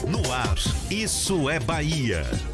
No 0.08 0.32
ar, 0.32 0.56
isso 0.90 1.50
é 1.50 1.60
Bahia. 1.60 2.53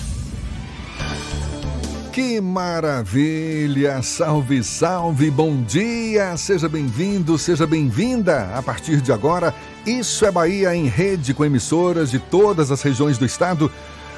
Que 2.11 2.41
maravilha! 2.41 4.01
Salve, 4.01 4.61
salve, 4.65 5.31
bom 5.31 5.63
dia! 5.63 6.35
Seja 6.35 6.67
bem-vindo, 6.67 7.37
seja 7.37 7.65
bem-vinda! 7.65 8.51
A 8.53 8.61
partir 8.61 8.99
de 8.99 9.13
agora, 9.13 9.55
Isso 9.85 10.25
é 10.25 10.31
Bahia 10.31 10.75
em 10.75 10.87
rede 10.87 11.33
com 11.33 11.45
emissoras 11.45 12.11
de 12.11 12.19
todas 12.19 12.69
as 12.69 12.81
regiões 12.81 13.17
do 13.17 13.25
estado. 13.25 13.71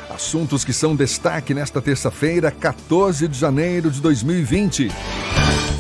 Assuntos 0.10 0.66
que 0.66 0.74
são 0.74 0.96
destaque 0.96 1.54
nesta 1.54 1.80
terça-feira, 1.80 2.50
14 2.50 3.28
de 3.28 3.38
janeiro 3.38 3.92
de 3.92 4.02
2020. 4.02 4.90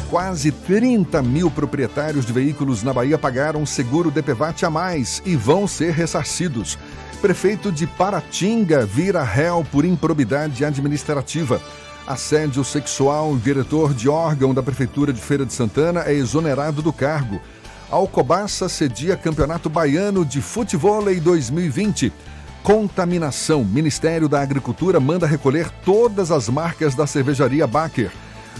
Quase 0.07 0.51
30 0.51 1.19
mil 1.23 1.49
proprietários 1.49 2.27
de 2.27 2.31
veículos 2.31 2.83
na 2.83 2.93
Bahia 2.93 3.17
pagaram 3.17 3.65
seguro 3.65 4.11
DPVAT 4.11 4.63
a 4.63 4.69
mais 4.69 5.19
e 5.25 5.35
vão 5.35 5.67
ser 5.67 5.91
ressarcidos. 5.91 6.77
Prefeito 7.23 7.71
de 7.71 7.87
Paratinga 7.87 8.85
vira 8.85 9.23
réu 9.23 9.65
por 9.71 9.83
improbidade 9.83 10.63
administrativa. 10.63 11.59
Assédio 12.05 12.65
sexual, 12.65 13.37
diretor 13.37 13.93
de 13.93 14.09
órgão 14.09 14.53
da 14.53 14.61
Prefeitura 14.61 15.13
de 15.13 15.21
Feira 15.21 15.45
de 15.45 15.53
Santana 15.53 16.03
é 16.05 16.13
exonerado 16.13 16.81
do 16.81 16.91
cargo. 16.91 17.41
Alcobaça 17.89 18.67
cedia 18.67 19.15
Campeonato 19.15 19.69
Baiano 19.69 20.25
de 20.25 20.41
Futevôlei 20.41 21.21
2020. 21.21 22.11
Contaminação. 22.61 23.63
Ministério 23.63 24.27
da 24.27 24.41
Agricultura 24.41 24.99
manda 24.99 25.25
recolher 25.25 25.69
todas 25.85 26.29
as 26.29 26.49
marcas 26.49 26.93
da 26.93 27.07
cervejaria 27.07 27.65
Baker. 27.65 28.11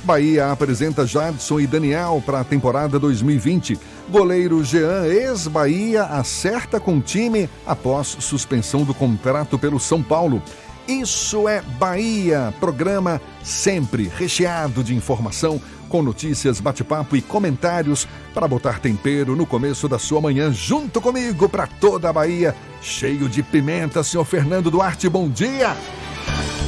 Bahia 0.05 0.49
apresenta 0.49 1.05
Jadson 1.05 1.59
e 1.59 1.67
Daniel 1.67 2.23
para 2.25 2.39
a 2.39 2.43
temporada 2.45 2.97
2020. 2.97 3.77
Goleiro 4.09 4.63
Jean, 4.63 5.05
ex-Bahia, 5.05 6.03
acerta 6.03 6.79
com 6.79 6.97
o 6.97 7.01
time 7.01 7.49
após 7.65 8.07
suspensão 8.19 8.83
do 8.83 8.93
contrato 8.93 9.59
pelo 9.59 9.79
São 9.79 10.01
Paulo. 10.01 10.41
Isso 10.87 11.47
é 11.47 11.61
Bahia, 11.61 12.53
programa 12.59 13.21
sempre 13.41 14.11
recheado 14.17 14.83
de 14.83 14.93
informação, 14.93 15.61
com 15.87 16.01
notícias, 16.01 16.59
bate-papo 16.59 17.15
e 17.15 17.21
comentários 17.21 18.05
para 18.33 18.47
botar 18.47 18.79
tempero 18.79 19.35
no 19.35 19.45
começo 19.45 19.87
da 19.87 19.97
sua 19.97 20.19
manhã 20.19 20.51
junto 20.51 20.99
comigo 20.99 21.47
para 21.47 21.67
toda 21.67 22.09
a 22.09 22.13
Bahia, 22.13 22.53
cheio 22.81 23.29
de 23.29 23.41
pimenta, 23.41 24.03
senhor 24.03 24.25
Fernando 24.25 24.69
Duarte, 24.69 25.07
bom 25.07 25.29
dia! 25.29 25.73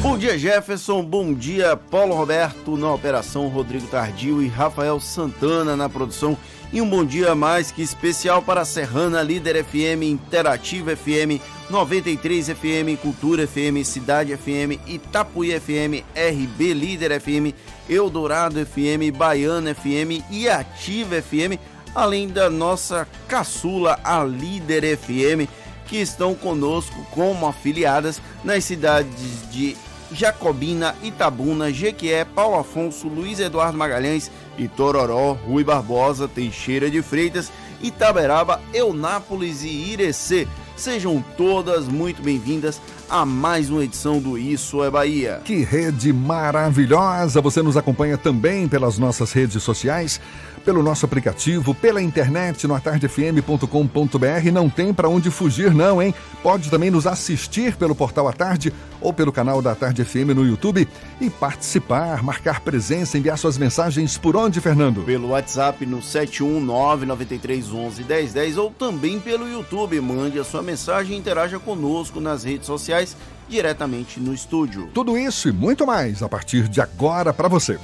Bom 0.01 0.19
dia, 0.19 0.37
Jefferson. 0.37 1.03
Bom 1.03 1.33
dia, 1.33 1.75
Paulo 1.75 2.13
Roberto 2.13 2.77
na 2.77 2.93
operação, 2.93 3.47
Rodrigo 3.47 3.87
Tardio 3.87 4.39
e 4.39 4.47
Rafael 4.47 4.99
Santana 4.99 5.75
na 5.75 5.89
produção. 5.89 6.37
E 6.71 6.79
um 6.79 6.87
bom 6.87 7.03
dia 7.03 7.33
mais 7.33 7.71
que 7.71 7.81
especial 7.81 8.39
para 8.43 8.61
a 8.61 8.65
Serrana 8.65 9.23
Líder 9.23 9.65
FM, 9.65 10.03
Interativa 10.03 10.95
FM, 10.95 11.41
93 11.69 12.49
FM, 12.49 12.95
Cultura 13.01 13.47
FM, 13.47 13.83
Cidade 13.83 14.37
FM, 14.37 14.79
Itapuí 14.85 15.51
FM, 15.59 16.03
RB 16.15 16.73
Líder 16.73 17.19
FM, 17.19 17.53
Eldorado 17.89 18.63
FM, 18.63 19.15
Baiana 19.15 19.73
FM 19.73 20.23
e 20.29 20.47
Ativa 20.47 21.21
FM, 21.21 21.59
além 21.95 22.27
da 22.27 22.49
nossa 22.49 23.07
caçula, 23.27 23.99
a 24.03 24.23
Líder 24.23 24.95
FM, 24.95 25.49
que 25.87 25.97
estão 25.97 26.35
conosco 26.35 27.05
como 27.11 27.47
afiliadas 27.47 28.21
nas 28.43 28.63
cidades 28.63 29.49
de 29.51 29.75
Jacobina, 30.11 30.95
Itabuna, 31.01 31.73
Jequié, 31.73 32.25
Paulo 32.25 32.59
Afonso, 32.59 33.07
Luiz 33.07 33.39
Eduardo 33.39 33.77
Magalhães, 33.77 34.31
Itororó, 34.57 35.33
Rui 35.33 35.63
Barbosa, 35.63 36.27
Teixeira 36.27 36.91
de 36.91 37.01
Freitas, 37.01 37.51
Itaberaba, 37.81 38.61
Eunápolis 38.73 39.63
e 39.63 39.67
Irecê. 39.69 40.47
Sejam 40.75 41.23
todas 41.37 41.87
muito 41.87 42.21
bem-vindas 42.21 42.81
a 43.09 43.25
mais 43.25 43.69
uma 43.69 43.83
edição 43.83 44.19
do 44.19 44.37
Isso 44.37 44.83
é 44.83 44.91
Bahia. 44.91 45.41
Que 45.45 45.63
rede 45.63 46.11
maravilhosa! 46.11 47.39
Você 47.39 47.61
nos 47.61 47.77
acompanha 47.77 48.17
também 48.17 48.67
pelas 48.67 48.97
nossas 48.97 49.31
redes 49.31 49.63
sociais, 49.63 50.19
pelo 50.65 50.81
nosso 50.81 51.05
aplicativo, 51.05 51.75
pela 51.75 52.01
internet 52.01 52.65
no 52.67 52.73
atardefm.com.br. 52.73 54.51
Não 54.51 54.67
tem 54.67 54.91
para 54.91 55.07
onde 55.07 55.29
fugir, 55.29 55.71
não, 55.73 56.01
hein? 56.01 56.13
Pode 56.41 56.71
também 56.71 56.89
nos 56.89 57.05
assistir 57.05 57.75
pelo 57.75 57.93
portal 57.95 58.27
A 58.27 58.33
Tarde 58.33 58.73
ou 58.99 59.13
pelo 59.13 59.31
canal 59.31 59.61
da 59.61 59.75
Tarde 59.75 60.03
FM 60.03 60.33
no 60.35 60.43
YouTube 60.43 60.87
e 61.21 61.29
participar, 61.29 62.23
marcar 62.23 62.61
presença, 62.61 63.15
enviar 63.17 63.37
suas 63.37 63.57
mensagens 63.57 64.17
por 64.17 64.35
onde, 64.35 64.59
Fernando? 64.59 65.03
Pelo 65.03 65.29
WhatsApp 65.29 65.85
no 65.85 65.99
71993111010 65.99 68.57
ou 68.57 68.71
também 68.71 69.19
pelo 69.19 69.47
YouTube. 69.47 70.01
Mande 70.01 70.39
a 70.39 70.43
sua 70.43 70.63
mensagem 70.63 71.15
e 71.15 71.19
interaja 71.19 71.59
conosco 71.59 72.19
nas 72.19 72.43
redes 72.43 72.65
sociais 72.65 73.15
diretamente 73.47 74.19
no 74.19 74.33
estúdio. 74.33 74.89
Tudo 74.93 75.15
isso 75.15 75.47
e 75.47 75.51
muito 75.51 75.85
mais 75.85 76.23
a 76.23 76.29
partir 76.29 76.67
de 76.67 76.81
agora 76.81 77.31
para 77.31 77.47
você. 77.47 77.77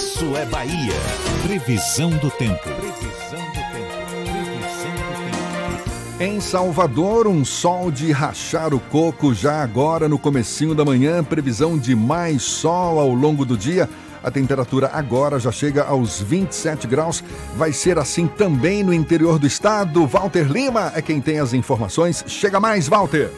Isso 0.00 0.34
é 0.34 0.46
Bahia. 0.46 0.94
Previsão 1.42 2.08
do 2.08 2.30
tempo. 2.30 2.70
Em 6.18 6.40
Salvador, 6.40 7.26
um 7.26 7.44
sol 7.44 7.90
de 7.90 8.10
rachar 8.10 8.72
o 8.72 8.80
coco 8.80 9.34
já 9.34 9.62
agora 9.62 10.08
no 10.08 10.18
comecinho 10.18 10.74
da 10.74 10.86
manhã, 10.86 11.22
previsão 11.22 11.76
de 11.76 11.94
mais 11.94 12.42
sol 12.42 12.98
ao 12.98 13.12
longo 13.12 13.44
do 13.44 13.58
dia. 13.58 13.90
A 14.24 14.30
temperatura 14.30 14.90
agora 14.90 15.38
já 15.38 15.52
chega 15.52 15.84
aos 15.84 16.18
27 16.18 16.86
graus. 16.86 17.22
Vai 17.54 17.70
ser 17.70 17.98
assim 17.98 18.26
também 18.26 18.82
no 18.82 18.94
interior 18.94 19.38
do 19.38 19.46
estado. 19.46 20.06
Walter 20.06 20.50
Lima 20.50 20.92
é 20.94 21.02
quem 21.02 21.20
tem 21.20 21.40
as 21.40 21.52
informações. 21.52 22.24
Chega 22.26 22.58
mais, 22.58 22.88
Walter. 22.88 23.30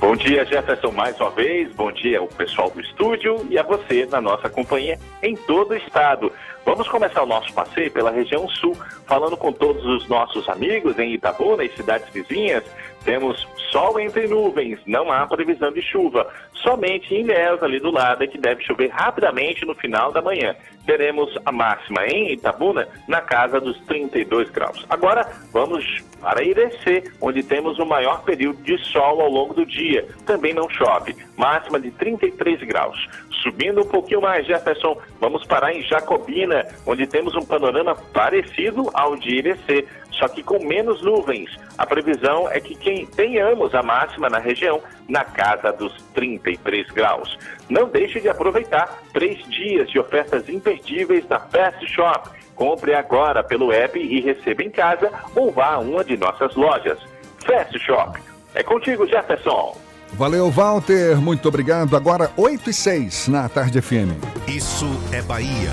Bom 0.00 0.16
dia, 0.16 0.46
Jefferson, 0.46 0.92
mais 0.92 1.20
uma 1.20 1.30
vez. 1.30 1.70
Bom 1.74 1.92
dia 1.92 2.20
ao 2.20 2.26
pessoal 2.26 2.70
do 2.70 2.80
estúdio 2.80 3.46
e 3.50 3.58
a 3.58 3.62
você 3.62 4.06
na 4.06 4.18
nossa 4.18 4.48
companhia 4.48 4.98
em 5.22 5.36
todo 5.36 5.72
o 5.72 5.76
estado. 5.76 6.32
Vamos 6.64 6.88
começar 6.88 7.22
o 7.22 7.26
nosso 7.26 7.52
passeio 7.52 7.90
pela 7.90 8.10
região 8.10 8.48
sul, 8.48 8.76
falando 9.06 9.36
com 9.36 9.52
todos 9.52 9.84
os 9.84 10.08
nossos 10.08 10.48
amigos 10.48 10.98
em 10.98 11.14
Itabuna 11.14 11.64
e 11.64 11.70
cidades 11.70 12.08
vizinhas. 12.12 12.64
Temos 13.04 13.46
sol 13.70 13.98
entre 13.98 14.26
nuvens, 14.26 14.78
não 14.86 15.10
há 15.10 15.26
previsão 15.26 15.72
de 15.72 15.80
chuva. 15.80 16.26
Somente 16.54 17.14
em 17.14 17.20
Ilhéus, 17.20 17.62
ali 17.62 17.80
do 17.80 17.90
lado, 17.90 18.22
é 18.22 18.26
que 18.26 18.36
deve 18.36 18.62
chover 18.62 18.90
rapidamente 18.90 19.64
no 19.64 19.74
final 19.74 20.12
da 20.12 20.20
manhã. 20.20 20.54
Teremos 20.84 21.34
a 21.44 21.52
máxima 21.52 22.06
em 22.06 22.32
Itabuna 22.32 22.86
na 23.08 23.22
casa 23.22 23.60
dos 23.60 23.78
32 23.86 24.50
graus. 24.50 24.84
Agora 24.90 25.26
vamos 25.52 25.84
para 26.20 26.44
Irecê, 26.44 27.04
onde 27.20 27.42
temos 27.42 27.78
o 27.78 27.86
maior 27.86 28.22
período 28.22 28.62
de 28.62 28.76
sol 28.86 29.22
ao 29.22 29.30
longo 29.30 29.54
do 29.54 29.64
dia. 29.64 30.06
Também 30.26 30.52
não 30.52 30.68
chove, 30.68 31.16
máxima 31.36 31.80
de 31.80 31.90
33 31.92 32.62
graus. 32.64 33.08
Subindo 33.42 33.80
um 33.80 33.88
pouquinho 33.88 34.20
mais, 34.20 34.46
Jefferson, 34.46 34.98
vamos 35.18 35.46
parar 35.46 35.72
em 35.72 35.82
Jacobina, 35.82 36.59
onde 36.86 37.06
temos 37.06 37.34
um 37.34 37.44
panorama 37.44 37.94
parecido 38.12 38.90
ao 38.94 39.16
de 39.16 39.36
Irecê, 39.36 39.86
só 40.12 40.28
que 40.28 40.42
com 40.42 40.64
menos 40.64 41.02
nuvens. 41.02 41.50
A 41.78 41.86
previsão 41.86 42.48
é 42.50 42.60
que 42.60 42.74
quem 42.74 43.06
tenhamos 43.06 43.74
a 43.74 43.82
máxima 43.82 44.28
na 44.28 44.38
região 44.38 44.80
na 45.08 45.24
casa 45.24 45.72
dos 45.72 45.94
33 46.14 46.88
graus. 46.90 47.38
Não 47.68 47.88
deixe 47.88 48.20
de 48.20 48.28
aproveitar 48.28 49.02
três 49.12 49.42
dias 49.48 49.88
de 49.88 49.98
ofertas 49.98 50.48
imperdíveis 50.48 51.26
da 51.26 51.40
Fast 51.40 51.86
Shop. 51.86 52.28
Compre 52.54 52.94
agora 52.94 53.42
pelo 53.42 53.72
app 53.72 53.98
e 53.98 54.20
receba 54.20 54.62
em 54.62 54.70
casa 54.70 55.10
ou 55.34 55.50
vá 55.50 55.74
a 55.74 55.78
uma 55.78 56.04
de 56.04 56.16
nossas 56.16 56.54
lojas. 56.54 56.98
Fast 57.46 57.78
Shop. 57.78 58.20
É 58.54 58.62
contigo, 58.62 59.06
Jefferson. 59.06 59.76
Valeu, 60.12 60.50
Walter. 60.50 61.16
Muito 61.16 61.48
obrigado. 61.48 61.96
Agora 61.96 62.30
8 62.36 62.70
e 62.70 62.72
6 62.72 63.28
na 63.28 63.48
Tarde 63.48 63.80
FM. 63.80 64.10
Isso 64.46 64.86
é 65.12 65.22
Bahia. 65.22 65.70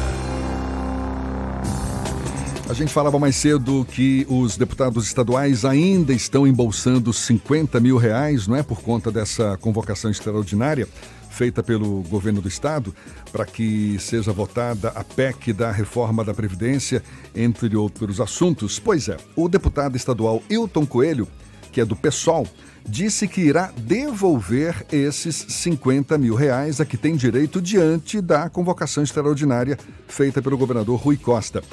A 2.70 2.74
gente 2.74 2.92
falava 2.92 3.18
mais 3.18 3.38
cedo 3.38 3.88
que 3.90 4.28
os 4.30 4.58
deputados 4.58 5.06
estaduais 5.06 5.64
ainda 5.64 6.12
estão 6.12 6.46
embolsando 6.46 7.14
50 7.14 7.80
mil 7.80 7.96
reais, 7.96 8.46
não 8.46 8.58
é? 8.58 8.62
Por 8.62 8.82
conta 8.82 9.10
dessa 9.10 9.56
convocação 9.58 10.12
extraordinária 10.12 10.86
feita 11.30 11.64
pelo 11.64 12.02
governo 12.10 12.42
do 12.42 12.48
estado 12.50 12.94
para 13.32 13.46
que 13.46 13.98
seja 14.00 14.34
votada 14.34 14.90
a 14.90 15.04
PEC 15.04 15.54
da 15.54 15.72
reforma 15.72 16.26
da 16.26 16.34
Previdência, 16.34 17.02
entre 17.34 17.74
outros 17.78 18.20
assuntos. 18.20 18.80
Pois 18.80 19.08
é, 19.08 19.16
o 19.34 19.48
deputado 19.48 19.96
estadual 19.96 20.44
Hilton 20.50 20.86
Coelho, 20.86 21.26
que 21.72 21.80
é 21.80 21.86
do 21.86 21.96
PSOL, 21.96 22.46
disse 22.86 23.30
que 23.30 23.42
irá 23.42 23.72
devolver 23.78 24.86
esses 24.92 25.36
50 25.48 26.18
mil 26.18 26.36
reais 26.36 26.82
a 26.82 26.86
que 26.86 26.98
tem 26.98 27.16
direito 27.16 27.62
diante 27.62 28.20
da 28.20 28.50
convocação 28.50 29.04
extraordinária 29.04 29.78
feita 30.08 30.42
pelo 30.42 30.58
governador 30.58 31.00
Rui 31.00 31.16
Costa. 31.16 31.64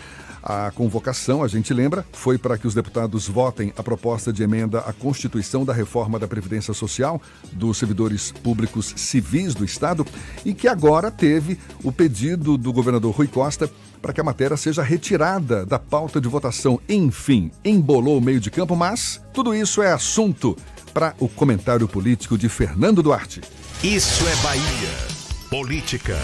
A 0.47 0.71
convocação, 0.73 1.43
a 1.43 1.49
gente 1.49 1.73
lembra, 1.73 2.05
foi 2.13 2.37
para 2.37 2.59
que 2.59 2.67
os 2.67 2.75
deputados 2.75 3.27
votem 3.27 3.73
a 3.79 3.83
proposta 3.83 4.31
de 4.31 4.43
emenda 4.43 4.81
à 4.81 4.93
Constituição 4.93 5.65
da 5.65 5.73
reforma 5.73 6.19
da 6.19 6.29
Previdência 6.29 6.75
Social 6.75 7.19
dos 7.51 7.79
servidores 7.79 8.31
públicos 8.31 8.93
civis 8.95 9.55
do 9.55 9.65
Estado 9.65 10.07
e 10.45 10.53
que 10.53 10.69
agora 10.69 11.11
teve 11.11 11.59
o 11.83 11.91
pedido 11.91 12.59
do 12.59 12.75
governador 12.75 13.15
Rui 13.15 13.27
Costa 13.27 13.71
para 14.03 14.13
que 14.13 14.21
a 14.21 14.25
matéria 14.25 14.55
seja 14.59 14.83
retirada 14.83 15.65
da 15.65 15.79
pauta 15.79 16.21
de 16.21 16.29
votação. 16.29 16.79
Enfim, 16.87 17.51
embolou 17.65 18.19
o 18.19 18.21
meio 18.21 18.39
de 18.39 18.51
campo, 18.51 18.77
mas 18.77 19.23
tudo 19.33 19.55
isso 19.55 19.81
é 19.81 19.93
assunto 19.93 20.55
para 20.93 21.15
o 21.19 21.27
comentário 21.27 21.89
político 21.89 22.37
de 22.37 22.51
Fernando 22.51 23.03
Duarte. 23.03 23.41
Isso 23.83 24.29
é 24.29 24.37
Bahia. 24.43 25.15
Política. 25.49 26.19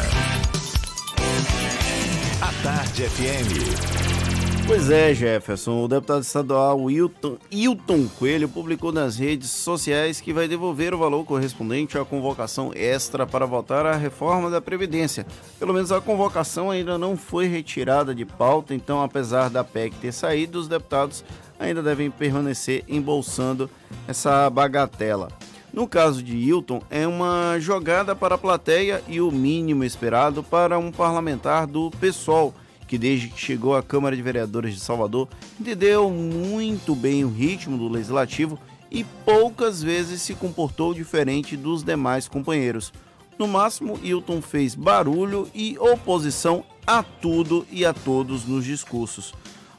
Tarde 2.62 3.08
FM. 3.08 4.66
Pois 4.66 4.90
é, 4.90 5.14
Jefferson. 5.14 5.82
O 5.82 5.88
deputado 5.88 6.20
estadual 6.20 6.90
Hilton, 6.90 7.38
Hilton 7.50 8.06
Coelho 8.18 8.50
publicou 8.50 8.92
nas 8.92 9.16
redes 9.16 9.50
sociais 9.50 10.20
que 10.20 10.32
vai 10.32 10.46
devolver 10.46 10.92
o 10.92 10.98
valor 10.98 11.24
correspondente 11.24 11.96
à 11.96 12.04
convocação 12.04 12.70
extra 12.74 13.26
para 13.26 13.46
votar 13.46 13.86
a 13.86 13.96
reforma 13.96 14.50
da 14.50 14.60
Previdência. 14.60 15.26
Pelo 15.58 15.72
menos 15.72 15.90
a 15.90 16.02
convocação 16.02 16.70
ainda 16.70 16.98
não 16.98 17.16
foi 17.16 17.46
retirada 17.46 18.14
de 18.14 18.26
pauta, 18.26 18.74
então, 18.74 19.02
apesar 19.02 19.48
da 19.48 19.64
PEC 19.64 19.96
ter 19.96 20.12
saído, 20.12 20.60
os 20.60 20.68
deputados 20.68 21.24
ainda 21.58 21.82
devem 21.82 22.10
permanecer 22.10 22.84
embolsando 22.86 23.70
essa 24.06 24.50
bagatela. 24.50 25.28
No 25.72 25.86
caso 25.86 26.22
de 26.22 26.36
Hilton, 26.36 26.82
é 26.90 27.06
uma 27.06 27.56
jogada 27.60 28.16
para 28.16 28.34
a 28.34 28.38
plateia 28.38 29.02
e 29.06 29.20
o 29.20 29.30
mínimo 29.30 29.84
esperado 29.84 30.42
para 30.42 30.78
um 30.78 30.90
parlamentar 30.90 31.66
do 31.66 31.92
PSOL, 31.92 32.52
que 32.88 32.98
desde 32.98 33.28
que 33.28 33.40
chegou 33.40 33.76
à 33.76 33.82
Câmara 33.82 34.16
de 34.16 34.22
Vereadores 34.22 34.74
de 34.74 34.80
Salvador 34.80 35.28
entendeu 35.60 36.10
muito 36.10 36.92
bem 36.94 37.24
o 37.24 37.30
ritmo 37.30 37.78
do 37.78 37.88
legislativo 37.88 38.58
e 38.90 39.04
poucas 39.24 39.80
vezes 39.80 40.20
se 40.22 40.34
comportou 40.34 40.92
diferente 40.92 41.56
dos 41.56 41.84
demais 41.84 42.26
companheiros. 42.26 42.92
No 43.38 43.46
máximo, 43.46 43.98
Hilton 44.02 44.42
fez 44.42 44.74
barulho 44.74 45.48
e 45.54 45.78
oposição 45.78 46.64
a 46.84 47.00
tudo 47.02 47.64
e 47.70 47.84
a 47.86 47.94
todos 47.94 48.44
nos 48.44 48.64
discursos. 48.64 49.32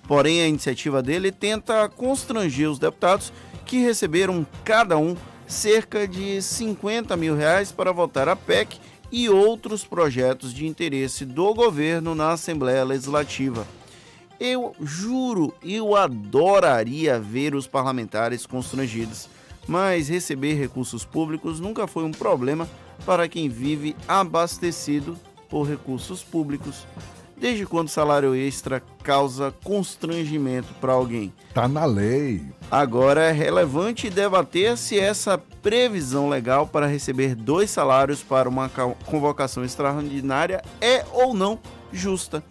Porém, 0.08 0.42
a 0.42 0.48
iniciativa 0.48 1.04
dele 1.04 1.34
tenta 1.34 1.88
constranger 1.90 2.70
os 2.70 2.80
deputados 2.80 3.34
que 3.66 3.78
receberam 3.78 4.48
cada 4.64 4.98
um 4.98 5.16
cerca 5.52 6.08
de 6.08 6.42
50 6.42 7.16
mil 7.18 7.36
reais 7.36 7.72
para 7.72 7.92
votar 7.92 8.30
a 8.30 8.36
PEC 8.36 8.80
e 9.12 9.30
outros 9.30 9.84
projetos 9.84 10.54
de 10.54 10.66
interesse 10.66 11.26
do 11.26 11.54
governo 11.54 12.16
na 12.16 12.32
Assembleia 12.32 12.86
Legislativa. 12.86 13.68
Eu 14.40 14.74
juro, 14.80 15.54
eu 15.62 15.96
adoraria 15.96 17.20
ver 17.20 17.54
os 17.54 17.68
parlamentares 17.68 18.46
constrangidos, 18.46 19.28
mas 19.68 20.08
receber 20.08 20.54
recursos 20.54 21.04
públicos 21.04 21.60
nunca 21.60 21.86
foi 21.86 22.06
um 22.06 22.12
problema 22.12 22.68
para 23.06 23.28
quem 23.28 23.50
vive 23.50 23.96
abastecido 24.08 25.18
por 25.50 25.68
recursos 25.68 26.24
públicos. 26.24 26.88
Desde 27.42 27.66
quando 27.66 27.90
salário 27.90 28.36
extra 28.36 28.84
causa 29.04 29.52
constrangimento 29.64 30.76
para 30.80 30.94
alguém? 30.94 31.34
Tá 31.56 31.68
na 31.68 31.86
lei. 31.86 32.46
Agora 32.70 33.20
é 33.24 33.32
relevante 33.32 34.12
debater 34.12 34.78
se 34.78 35.00
essa 35.00 35.40
previsão 35.40 36.30
legal 36.30 36.68
para 36.68 36.86
receber 36.86 37.34
dois 37.34 37.72
salários 37.72 38.22
para 38.22 38.48
uma 38.48 38.70
convocação 39.08 39.66
extraordinária 39.66 40.62
é 40.80 41.04
ou 41.12 41.34
não 41.34 41.58
justa. 41.92 42.44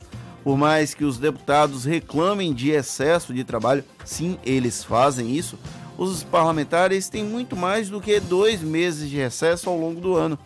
Por 0.42 0.58
mais 0.58 0.92
que 0.92 1.04
os 1.04 1.18
deputados 1.18 1.84
reclamem 1.84 2.52
de 2.52 2.70
excesso 2.70 3.32
de 3.32 3.44
trabalho, 3.44 3.84
sim, 4.04 4.40
eles 4.44 4.82
fazem 4.82 5.36
isso, 5.36 5.56
os 5.96 6.24
parlamentares 6.24 7.08
têm 7.08 7.22
muito 7.22 7.54
mais 7.54 7.88
do 7.88 8.00
que 8.00 8.18
dois 8.18 8.60
meses 8.60 9.08
de 9.08 9.16
recesso 9.16 9.70
ao 9.70 9.78
longo 9.78 10.00
do 10.00 10.16
ano. 10.16 10.36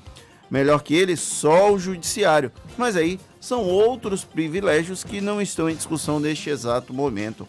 Melhor 0.50 0.82
que 0.82 0.94
eles, 0.94 1.20
só 1.20 1.72
o 1.72 1.78
judiciário. 1.78 2.52
Mas 2.76 2.94
aí 2.94 3.18
são 3.44 3.62
outros 3.62 4.24
privilégios 4.24 5.04
que 5.04 5.20
não 5.20 5.38
estão 5.38 5.68
em 5.68 5.76
discussão 5.76 6.18
neste 6.18 6.48
exato 6.48 6.94
momento. 6.94 7.46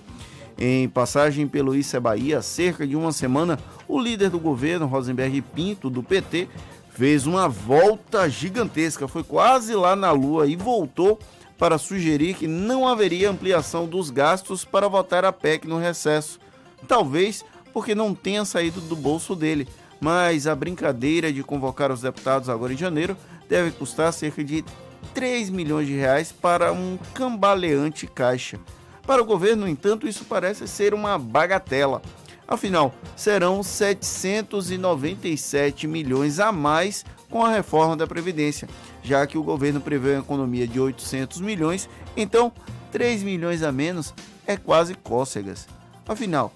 Em 0.58 0.90
passagem 0.90 1.48
pelo 1.48 1.74
Isso 1.74 1.96
é 1.96 2.00
Bahia, 2.02 2.40
há 2.40 2.42
cerca 2.42 2.86
de 2.86 2.98
uma 2.98 3.14
semana, 3.14 3.58
o 3.88 3.98
líder 3.98 4.30
do 4.30 4.38
governo, 4.38 4.88
Rosenberg 4.88 5.42
Pinto, 5.42 5.90
do 5.90 6.04
PT, 6.04 6.50
fez 6.90 7.26
uma 7.26 7.48
volta 7.48 8.30
gigantesca, 8.30 9.08
foi 9.08 9.24
quase 9.24 9.74
lá 9.74 9.96
na 9.96 10.12
lua 10.12 10.48
e 10.48 10.58
voltou 10.58 11.18
para 11.58 11.78
sugerir 11.78 12.34
que 12.34 12.46
não 12.46 12.86
haveria 12.86 13.30
ampliação 13.30 13.88
dos 13.88 14.10
gastos 14.10 14.66
para 14.66 14.90
votar 14.90 15.24
a 15.24 15.32
PEC 15.32 15.66
no 15.66 15.80
recesso. 15.80 16.40
Talvez 16.86 17.46
porque 17.72 17.96
não 17.96 18.14
tenha 18.14 18.44
saído 18.44 18.82
do 18.82 18.98
bolso 18.98 19.34
dele, 19.34 19.66
mas 20.02 20.46
a 20.46 20.54
brincadeira 20.54 21.32
de 21.32 21.42
convocar 21.42 21.90
os 21.90 22.02
deputados 22.02 22.50
agora 22.50 22.74
em 22.74 22.78
janeiro 22.78 23.16
deve 23.48 23.72
custar 23.72 24.12
cerca 24.12 24.44
de 24.44 24.66
3 25.14 25.50
milhões 25.50 25.88
de 25.88 25.96
reais 25.96 26.32
para 26.32 26.74
um 26.74 26.98
cambaleante 27.14 28.08
caixa. 28.08 28.60
Para 29.06 29.22
o 29.22 29.26
governo, 29.26 29.64
no 29.64 29.70
entanto, 29.70 30.08
isso 30.08 30.26
parece 30.26 30.68
ser 30.68 30.94
uma 30.94 31.18
bagatela. 31.18 32.02
Afinal, 32.48 32.94
serão 33.16 33.64
797 33.64 35.88
milhões 35.88 36.40
a 36.40 36.52
mais 36.52 37.04
com 37.30 37.44
a 37.44 37.52
reforma 37.52 37.98
da 37.98 38.06
Previdência, 38.06 38.70
já 39.04 39.26
que 39.26 39.36
o 39.38 39.44
governo 39.44 39.82
prevê 39.82 40.12
uma 40.12 40.22
economia 40.22 40.68
de 40.68 40.80
800 40.80 41.42
milhões, 41.42 41.90
então 42.16 42.52
3 42.92 43.24
milhões 43.24 43.64
a 43.64 43.72
menos 43.72 44.14
é 44.46 44.56
quase 44.56 44.94
cócegas. 44.96 45.68
Afinal, 46.08 46.54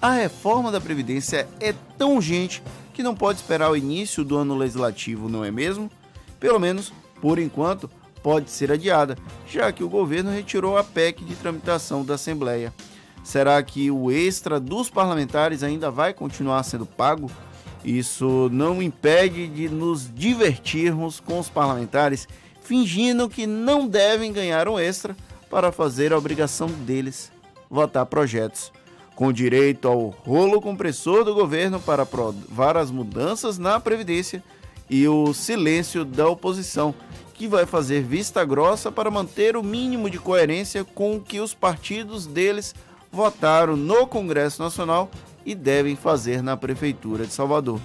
a 0.00 0.10
reforma 0.10 0.72
da 0.72 0.80
Previdência 0.80 1.46
é 1.60 1.74
tão 1.98 2.16
urgente 2.16 2.62
que 2.94 3.02
não 3.02 3.14
pode 3.14 3.40
esperar 3.40 3.70
o 3.70 3.76
início 3.76 4.24
do 4.24 4.36
ano 4.36 4.54
legislativo, 4.54 5.28
não 5.28 5.44
é 5.44 5.50
mesmo? 5.50 5.90
Pelo 6.40 6.58
menos, 6.58 6.94
por 7.24 7.38
enquanto, 7.38 7.88
pode 8.22 8.50
ser 8.50 8.70
adiada, 8.70 9.16
já 9.48 9.72
que 9.72 9.82
o 9.82 9.88
governo 9.88 10.30
retirou 10.30 10.76
a 10.76 10.84
PEC 10.84 11.24
de 11.24 11.34
tramitação 11.34 12.04
da 12.04 12.16
Assembleia. 12.16 12.70
Será 13.24 13.62
que 13.62 13.90
o 13.90 14.10
extra 14.10 14.60
dos 14.60 14.90
parlamentares 14.90 15.62
ainda 15.62 15.90
vai 15.90 16.12
continuar 16.12 16.62
sendo 16.64 16.84
pago? 16.84 17.30
Isso 17.82 18.50
não 18.52 18.82
impede 18.82 19.48
de 19.48 19.70
nos 19.70 20.06
divertirmos 20.14 21.18
com 21.18 21.38
os 21.38 21.48
parlamentares, 21.48 22.28
fingindo 22.60 23.26
que 23.26 23.46
não 23.46 23.88
devem 23.88 24.30
ganhar 24.30 24.68
um 24.68 24.78
extra 24.78 25.16
para 25.48 25.72
fazer 25.72 26.12
a 26.12 26.18
obrigação 26.18 26.66
deles 26.66 27.32
votar 27.70 28.04
projetos 28.04 28.70
com 29.14 29.32
direito 29.32 29.88
ao 29.88 30.10
rolo 30.10 30.60
compressor 30.60 31.24
do 31.24 31.34
governo 31.34 31.80
para 31.80 32.02
aprovar 32.02 32.76
as 32.76 32.90
mudanças 32.90 33.56
na 33.56 33.80
Previdência 33.80 34.44
e 34.94 35.08
o 35.08 35.34
silêncio 35.34 36.04
da 36.04 36.28
oposição, 36.28 36.94
que 37.34 37.48
vai 37.48 37.66
fazer 37.66 38.00
vista 38.00 38.44
grossa 38.44 38.92
para 38.92 39.10
manter 39.10 39.56
o 39.56 39.62
mínimo 39.62 40.08
de 40.08 40.20
coerência 40.20 40.84
com 40.84 41.16
o 41.16 41.20
que 41.20 41.40
os 41.40 41.52
partidos 41.52 42.26
deles 42.26 42.72
votaram 43.10 43.74
no 43.74 44.06
Congresso 44.06 44.62
Nacional 44.62 45.10
e 45.44 45.52
devem 45.52 45.96
fazer 45.96 46.44
na 46.44 46.56
Prefeitura 46.56 47.26
de 47.26 47.32
Salvador. 47.32 47.80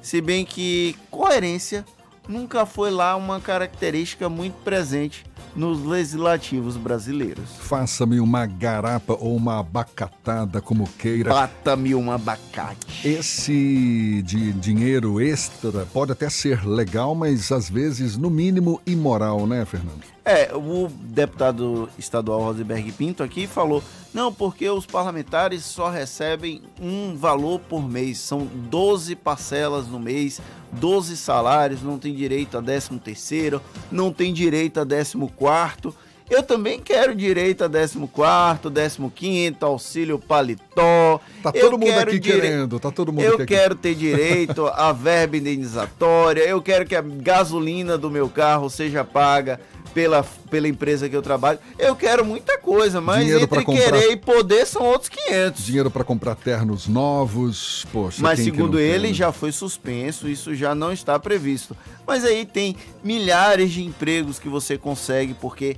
Se 0.00 0.20
bem 0.20 0.44
que 0.44 0.96
coerência 1.10 1.84
nunca 2.28 2.64
foi 2.64 2.92
lá 2.92 3.16
uma 3.16 3.40
característica 3.40 4.28
muito 4.28 4.54
presente 4.62 5.24
nos 5.56 5.84
legislativos 5.84 6.76
brasileiros. 6.76 7.50
Faça-me 7.60 8.20
uma 8.20 8.46
garapa 8.46 9.14
ou 9.14 9.36
uma 9.36 9.58
abacatada, 9.58 10.60
como 10.60 10.88
queira. 10.98 11.30
Bata-me 11.30 11.94
um 11.94 12.10
abacate. 12.10 13.06
Esse 13.06 14.22
de 14.22 14.52
dinheiro 14.52 15.20
extra 15.20 15.86
pode 15.92 16.12
até 16.12 16.28
ser 16.28 16.66
legal, 16.66 17.14
mas 17.14 17.52
às 17.52 17.68
vezes, 17.68 18.16
no 18.16 18.30
mínimo, 18.30 18.80
imoral, 18.86 19.46
né, 19.46 19.64
Fernando? 19.64 20.13
É, 20.24 20.54
o 20.54 20.88
deputado 20.88 21.88
estadual 21.98 22.40
Rosenberg 22.40 22.90
Pinto 22.92 23.22
aqui 23.22 23.46
falou: 23.46 23.82
não, 24.12 24.32
porque 24.32 24.66
os 24.70 24.86
parlamentares 24.86 25.64
só 25.64 25.90
recebem 25.90 26.62
um 26.80 27.14
valor 27.14 27.60
por 27.60 27.86
mês, 27.86 28.20
são 28.20 28.46
12 28.46 29.16
parcelas 29.16 29.86
no 29.86 30.00
mês, 30.00 30.40
12 30.72 31.16
salários, 31.18 31.82
não 31.82 31.98
tem 31.98 32.14
direito 32.14 32.56
a 32.56 32.62
13 32.62 32.98
terceiro, 33.00 33.60
não 33.92 34.10
tem 34.10 34.32
direito 34.32 34.80
a 34.80 34.86
14 34.86 35.14
quarto. 35.36 35.94
Eu 36.28 36.42
também 36.42 36.80
quero 36.80 37.14
direito 37.14 37.64
a 37.64 37.68
14, 37.68 39.10
15, 39.14 39.56
auxílio 39.60 40.18
paletó. 40.18 41.20
Tá 41.42 41.52
todo 41.52 41.78
mundo 41.78 41.98
aqui 41.98 42.18
dire... 42.18 42.40
querendo, 42.40 42.80
tá 42.80 42.90
todo 42.90 43.12
mundo 43.12 43.24
Eu 43.24 43.34
aqui 43.34 43.46
quero 43.46 43.74
ter 43.74 43.94
direito 43.94 44.66
a 44.66 44.90
verba 44.92 45.36
indenizatória, 45.36 46.42
eu 46.42 46.62
quero 46.62 46.86
que 46.86 46.96
a 46.96 47.02
gasolina 47.02 47.98
do 47.98 48.10
meu 48.10 48.28
carro 48.28 48.70
seja 48.70 49.04
paga 49.04 49.60
pela, 49.94 50.24
pela 50.50 50.66
empresa 50.66 51.08
que 51.08 51.16
eu 51.16 51.22
trabalho. 51.22 51.58
Eu 51.78 51.94
quero 51.94 52.24
muita 52.24 52.58
coisa, 52.58 53.00
mas 53.00 53.20
Dinheiro 53.20 53.44
entre 53.44 53.64
comprar... 53.64 53.82
querer 53.82 54.10
e 54.10 54.16
poder 54.16 54.66
são 54.66 54.82
outros 54.82 55.08
500. 55.08 55.64
Dinheiro 55.64 55.90
para 55.90 56.02
comprar 56.02 56.34
ternos 56.34 56.88
novos, 56.88 57.86
poxa. 57.92 58.20
Mas 58.20 58.40
segundo 58.40 58.80
ele 58.80 59.14
já 59.14 59.30
foi 59.30 59.52
suspenso, 59.52 60.28
isso 60.28 60.54
já 60.54 60.74
não 60.74 60.92
está 60.92 61.18
previsto. 61.18 61.76
Mas 62.06 62.24
aí 62.24 62.44
tem 62.44 62.76
milhares 63.02 63.72
de 63.72 63.84
empregos 63.84 64.38
que 64.38 64.48
você 64.48 64.76
consegue 64.76 65.34
porque 65.34 65.76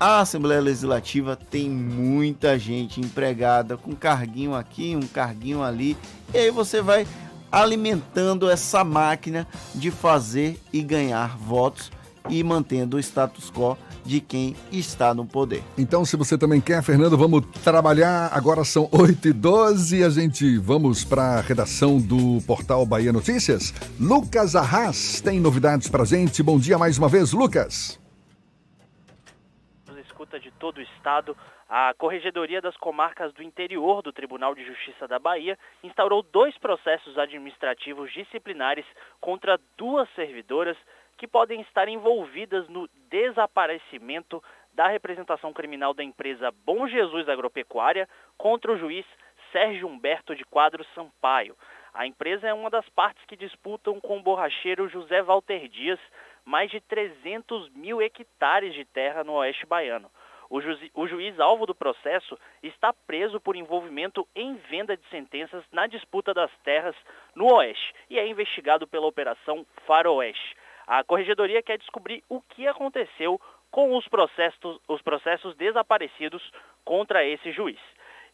a 0.00 0.20
Assembleia 0.20 0.62
Legislativa 0.62 1.36
tem 1.36 1.68
muita 1.68 2.58
gente 2.58 3.02
empregada 3.02 3.76
com 3.76 3.94
carguinho 3.94 4.54
aqui, 4.54 4.96
um 4.96 5.06
carguinho 5.06 5.62
ali, 5.62 5.94
e 6.32 6.38
aí 6.38 6.50
você 6.50 6.80
vai 6.80 7.06
alimentando 7.52 8.48
essa 8.48 8.82
máquina 8.82 9.46
de 9.74 9.90
fazer 9.90 10.58
e 10.72 10.82
ganhar 10.82 11.36
votos 11.36 11.92
e 12.30 12.42
mantendo 12.42 12.96
o 12.96 13.00
status 13.00 13.50
quo 13.50 13.76
de 14.04 14.20
quem 14.20 14.56
está 14.72 15.12
no 15.12 15.26
poder. 15.26 15.62
Então, 15.76 16.04
se 16.06 16.16
você 16.16 16.38
também 16.38 16.60
quer, 16.60 16.82
Fernando, 16.82 17.18
vamos 17.18 17.44
trabalhar. 17.62 18.30
Agora 18.32 18.64
são 18.64 18.88
8 18.90 19.28
e 19.28 19.32
12 19.34 20.02
a 20.02 20.08
gente 20.08 20.56
vamos 20.56 21.04
para 21.04 21.38
a 21.38 21.40
redação 21.42 21.98
do 21.98 22.40
portal 22.46 22.86
Bahia 22.86 23.12
Notícias. 23.12 23.74
Lucas 23.98 24.56
Arras 24.56 25.20
tem 25.20 25.38
novidades 25.38 25.88
para 25.88 26.04
gente. 26.06 26.42
Bom 26.42 26.58
dia 26.58 26.78
mais 26.78 26.96
uma 26.96 27.08
vez, 27.08 27.32
Lucas 27.32 27.99
de 30.38 30.50
todo 30.52 30.78
o 30.78 30.82
estado, 30.82 31.36
a 31.68 31.94
Corregedoria 31.94 32.60
das 32.60 32.76
Comarcas 32.76 33.32
do 33.32 33.42
Interior 33.42 34.02
do 34.02 34.12
Tribunal 34.12 34.54
de 34.54 34.64
Justiça 34.64 35.08
da 35.08 35.18
Bahia 35.18 35.58
instaurou 35.82 36.22
dois 36.22 36.56
processos 36.58 37.18
administrativos 37.18 38.12
disciplinares 38.12 38.84
contra 39.20 39.58
duas 39.76 40.08
servidoras 40.14 40.76
que 41.16 41.26
podem 41.26 41.60
estar 41.62 41.88
envolvidas 41.88 42.68
no 42.68 42.88
desaparecimento 43.10 44.42
da 44.72 44.88
representação 44.88 45.52
criminal 45.52 45.92
da 45.92 46.02
empresa 46.02 46.50
Bom 46.64 46.86
Jesus 46.86 47.28
Agropecuária 47.28 48.08
contra 48.38 48.72
o 48.72 48.78
juiz 48.78 49.04
Sérgio 49.52 49.88
Humberto 49.88 50.34
de 50.34 50.44
Quadros 50.44 50.86
Sampaio. 50.94 51.56
A 51.92 52.06
empresa 52.06 52.46
é 52.46 52.54
uma 52.54 52.70
das 52.70 52.88
partes 52.90 53.24
que 53.26 53.36
disputam 53.36 54.00
com 54.00 54.18
o 54.18 54.22
borracheiro 54.22 54.88
José 54.88 55.22
Walter 55.22 55.68
Dias 55.68 55.98
mais 56.44 56.70
de 56.70 56.80
300 56.80 57.68
mil 57.70 58.00
hectares 58.00 58.74
de 58.74 58.84
terra 58.84 59.24
no 59.24 59.34
oeste 59.34 59.66
baiano. 59.66 60.10
O, 60.50 60.60
ju 60.60 60.76
o 60.94 61.06
juiz 61.06 61.38
alvo 61.38 61.64
do 61.64 61.74
processo 61.74 62.36
está 62.60 62.92
preso 62.92 63.40
por 63.40 63.54
envolvimento 63.54 64.26
em 64.34 64.56
venda 64.68 64.96
de 64.96 65.08
sentenças 65.08 65.64
na 65.70 65.86
disputa 65.86 66.34
das 66.34 66.50
terras 66.64 66.96
no 67.36 67.54
oeste 67.54 67.94
e 68.10 68.18
é 68.18 68.26
investigado 68.26 68.84
pela 68.84 69.06
Operação 69.06 69.64
Faroeste. 69.86 70.56
A 70.88 71.04
corregedoria 71.04 71.62
quer 71.62 71.78
descobrir 71.78 72.24
o 72.28 72.40
que 72.40 72.66
aconteceu 72.66 73.40
com 73.70 73.96
os 73.96 74.08
processos, 74.08 74.80
os 74.88 75.00
processos 75.00 75.54
desaparecidos 75.54 76.42
contra 76.84 77.24
esse 77.24 77.52
juiz. 77.52 77.78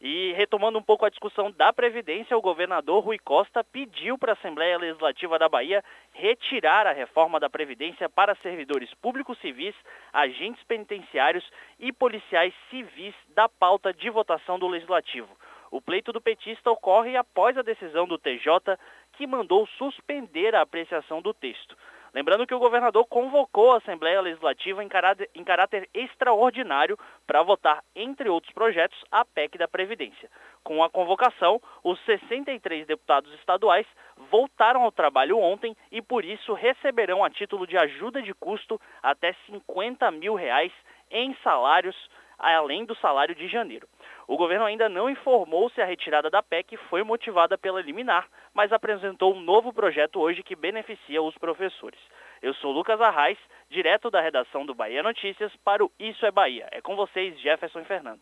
E 0.01 0.32
retomando 0.32 0.78
um 0.78 0.82
pouco 0.82 1.06
a 1.06 1.10
discussão 1.10 1.51
da 1.51 1.73
Previdência, 1.73 2.36
o 2.36 2.43
governador 2.43 3.02
Rui 3.02 3.18
Costa 3.18 3.64
pediu 3.64 4.18
para 4.18 4.32
a 4.32 4.35
Assembleia 4.35 4.78
Legislativa 4.78 5.39
da 5.39 5.48
Bahia 5.48 5.82
retirar 6.12 6.86
a 6.86 6.93
reforma 6.93 7.40
da 7.40 7.48
Previdência 7.48 8.09
para 8.09 8.35
servidores 8.36 8.93
públicos 8.94 9.39
civis, 9.39 9.74
agentes 10.12 10.62
penitenciários 10.64 11.51
e 11.81 11.93
policiais 11.93 12.52
civis 12.68 13.14
da 13.35 13.48
pauta 13.48 13.93
de 13.93 14.10
votação 14.10 14.59
do 14.59 14.68
Legislativo. 14.68 15.28
O 15.70 15.81
pleito 15.81 16.12
do 16.12 16.20
petista 16.20 16.70
ocorre 16.70 17.16
após 17.16 17.56
a 17.56 17.62
decisão 17.62 18.06
do 18.06 18.18
TJ, 18.18 18.78
que 19.14 19.27
mandou 19.27 19.66
suspender 19.78 20.55
a 20.55 20.60
apreciação 20.60 21.20
do 21.20 21.35
texto. 21.35 21.77
Lembrando 22.16 22.47
que 22.47 22.55
o 22.55 22.59
governador 22.59 23.05
convocou 23.05 23.72
a 23.72 23.76
Assembleia 23.76 24.22
Legislativa 24.22 24.82
em 24.82 24.88
caráter, 24.88 25.28
em 25.34 25.44
caráter 25.44 25.86
extraordinário 25.93 26.98
para 27.26 27.43
votar, 27.43 27.84
entre 27.94 28.30
outros 28.30 28.55
projetos, 28.55 28.98
a 29.12 29.22
PEC 29.22 29.59
da 29.59 29.68
Previdência. 29.68 30.30
Com 30.64 30.82
a 30.82 30.88
convocação, 30.88 31.60
os 31.84 32.02
63 32.06 32.86
deputados 32.86 33.30
estaduais 33.34 33.86
voltaram 34.30 34.80
ao 34.80 34.90
trabalho 34.90 35.38
ontem 35.38 35.76
e, 35.93 36.01
por 36.01 36.24
isso, 36.24 36.55
receberão 36.55 37.22
a 37.22 37.28
título 37.28 37.66
de 37.66 37.76
ajuda 37.76 38.22
de 38.22 38.32
custo 38.32 38.80
até 39.02 39.34
50 39.44 40.10
mil 40.12 40.34
reais 40.34 40.72
em 41.10 41.36
salários, 41.44 41.97
além 42.39 42.85
do 42.85 42.95
salário 42.97 43.35
de 43.35 43.49
janeiro. 43.49 43.87
O 44.29 44.37
governo 44.37 44.65
ainda 44.65 44.89
não 44.89 45.09
informou 45.09 45.71
se 45.71 45.81
a 45.81 45.85
retirada 45.85 46.29
da 46.29 46.43
PEC 46.43 46.77
foi 46.89 47.03
motivada 47.03 47.57
pela 47.57 47.81
liminar, 47.81 48.27
mas 48.53 48.73
apresentou 48.73 49.35
um 49.35 49.41
novo 49.41 49.73
projeto 49.73 50.21
hoje 50.21 50.43
que 50.43 50.57
beneficia 50.57 51.23
os 51.23 51.37
professores. 51.39 52.01
Eu 52.43 52.53
sou 52.55 52.73
Lucas 52.73 53.01
Arraes, 53.01 53.39
direto 53.71 54.11
da 54.11 54.21
redação 54.21 54.67
do 54.67 54.75
Bahia 54.75 55.03
Notícias 55.03 55.53
para 55.65 55.85
o 55.85 55.91
Isso 55.99 56.27
é 56.27 56.31
Bahia. 56.31 56.69
É 56.73 56.81
com 56.81 56.97
vocês, 56.97 57.41
Jefferson 57.41 57.81
e 57.81 57.85
Fernando. 57.85 58.21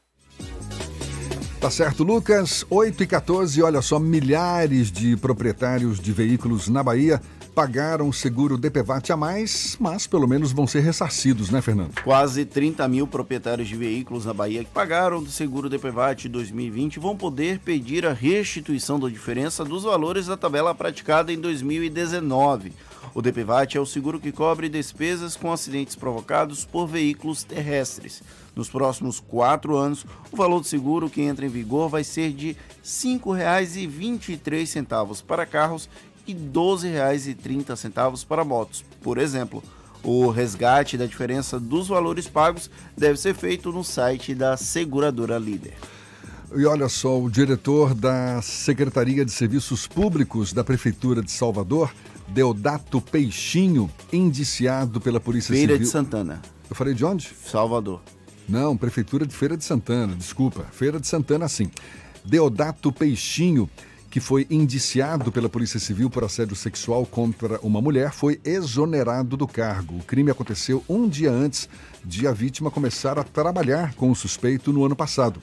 Tá 1.61 1.71
certo, 1.71 2.05
Lucas. 2.05 2.67
8 2.71 3.03
e 3.03 3.07
14, 3.07 3.63
olha 3.63 3.81
só, 3.81 3.99
milhares 3.99 4.93
de 4.93 5.17
proprietários 5.17 5.99
de 5.99 6.13
veículos 6.13 6.69
na 6.69 6.83
Bahia 6.83 7.19
pagaram 7.55 8.13
seguro 8.13 8.59
DPVAT 8.59 9.13
a 9.13 9.17
mais, 9.17 9.77
mas 9.79 10.09
pelo 10.09 10.27
menos 10.27 10.51
vão 10.51 10.67
ser 10.67 10.81
ressarcidos, 10.81 11.51
né, 11.51 11.63
Fernando? 11.63 12.03
Quase 12.03 12.45
30 12.45 12.89
mil 12.89 13.07
proprietários 13.07 13.69
de 13.69 13.77
veículos 13.77 14.25
na 14.25 14.35
Bahia 14.35 14.65
que 14.65 14.71
pagaram 14.71 15.23
do 15.23 15.31
seguro 15.31 15.71
DPVAT 15.71 16.29
2020 16.29 16.99
vão 16.99 17.17
poder 17.17 17.61
pedir 17.61 18.05
a 18.05 18.13
restituição 18.13 18.99
da 18.99 19.09
diferença 19.09 19.65
dos 19.65 19.85
valores 19.85 20.27
da 20.27 20.37
tabela 20.37 20.75
praticada 20.75 21.33
em 21.33 21.41
2019. 21.41 22.73
O 23.15 23.23
DPVAT 23.23 23.77
é 23.77 23.81
o 23.81 23.87
seguro 23.87 24.19
que 24.19 24.33
cobre 24.33 24.69
despesas 24.69 25.37
com 25.37 25.53
acidentes 25.53 25.95
provocados 25.95 26.65
por 26.65 26.89
veículos 26.89 27.45
terrestres. 27.45 28.21
Nos 28.57 28.69
próximos 28.69 29.21
quatro 29.21 29.77
anos, 29.77 30.05
o 30.33 30.37
valor 30.37 30.59
do 30.59 30.67
seguro 30.67 31.09
que 31.09 31.23
entra 31.23 31.47
em 31.47 31.49
vigor 31.49 31.89
vai 31.89 32.03
ser 32.03 32.33
de 32.33 32.49
R$ 32.49 32.57
5,23 32.85 35.23
para 35.23 35.47
carros 35.47 35.89
e 36.27 36.33
R$ 36.33 36.39
12,30 36.53 38.25
para 38.27 38.45
motos. 38.45 38.85
Por 39.03 39.19
exemplo, 39.19 39.63
o 40.03 40.29
resgate 40.31 40.97
da 40.97 41.07
diferença 41.07 41.59
dos 41.59 41.89
valores 41.89 42.29
pagos 42.29 42.71
deve 42.97 43.19
ser 43.19 43.35
feito 43.35 43.73
no 43.73 43.83
site 43.83 44.35
da 44.35 44.57
seguradora 44.57 45.39
líder. 45.39 45.75
E 46.55 46.65
olha 46.67 46.89
só, 46.89 47.21
o 47.21 47.29
diretor 47.31 47.95
da 47.95 48.41
Secretaria 48.43 49.25
de 49.25 49.33
Serviços 49.33 49.87
Públicos 49.87 50.53
da 50.53 50.63
Prefeitura 50.63 51.21
de 51.23 51.33
Salvador, 51.33 51.93
Deodato 52.29 53.01
Peixinho, 53.01 53.91
indiciado 54.13 55.01
pela 55.01 55.19
Polícia 55.19 55.53
Feira 55.55 55.73
Civil. 55.73 55.87
de 55.87 55.91
Santana. 55.91 56.41
Eu 56.71 56.77
falei 56.77 56.95
de 56.95 57.05
onde? 57.05 57.31
Salvador. 57.45 58.01
Não, 58.49 58.77
Prefeitura 58.77 59.27
de 59.27 59.35
Feira 59.35 59.57
de 59.57 59.65
Santana, 59.65 60.15
desculpa. 60.15 60.65
Feira 60.71 61.01
de 61.01 61.07
Santana, 61.09 61.49
sim. 61.49 61.71
Deodato 62.25 62.93
Peixinho, 62.93 63.69
que 64.15 64.21
foi 64.21 64.47
indiciado 64.49 65.33
pela 65.33 65.49
Polícia 65.49 65.81
Civil 65.81 66.09
por 66.09 66.23
assédio 66.23 66.55
sexual 66.55 67.05
contra 67.05 67.59
uma 67.63 67.81
mulher, 67.81 68.13
foi 68.13 68.41
exonerado 68.45 69.37
do 69.37 69.45
cargo. 69.45 69.97
O 69.97 70.05
crime 70.05 70.31
aconteceu 70.31 70.85
um 70.89 71.09
dia 71.09 71.33
antes 71.33 71.69
de 72.05 72.25
a 72.29 72.31
vítima 72.31 72.71
começar 72.71 73.19
a 73.19 73.25
trabalhar 73.25 73.93
com 73.95 74.13
o 74.13 74.15
suspeito 74.15 74.73
no 74.73 74.85
ano 74.85 74.95
passado. 74.95 75.43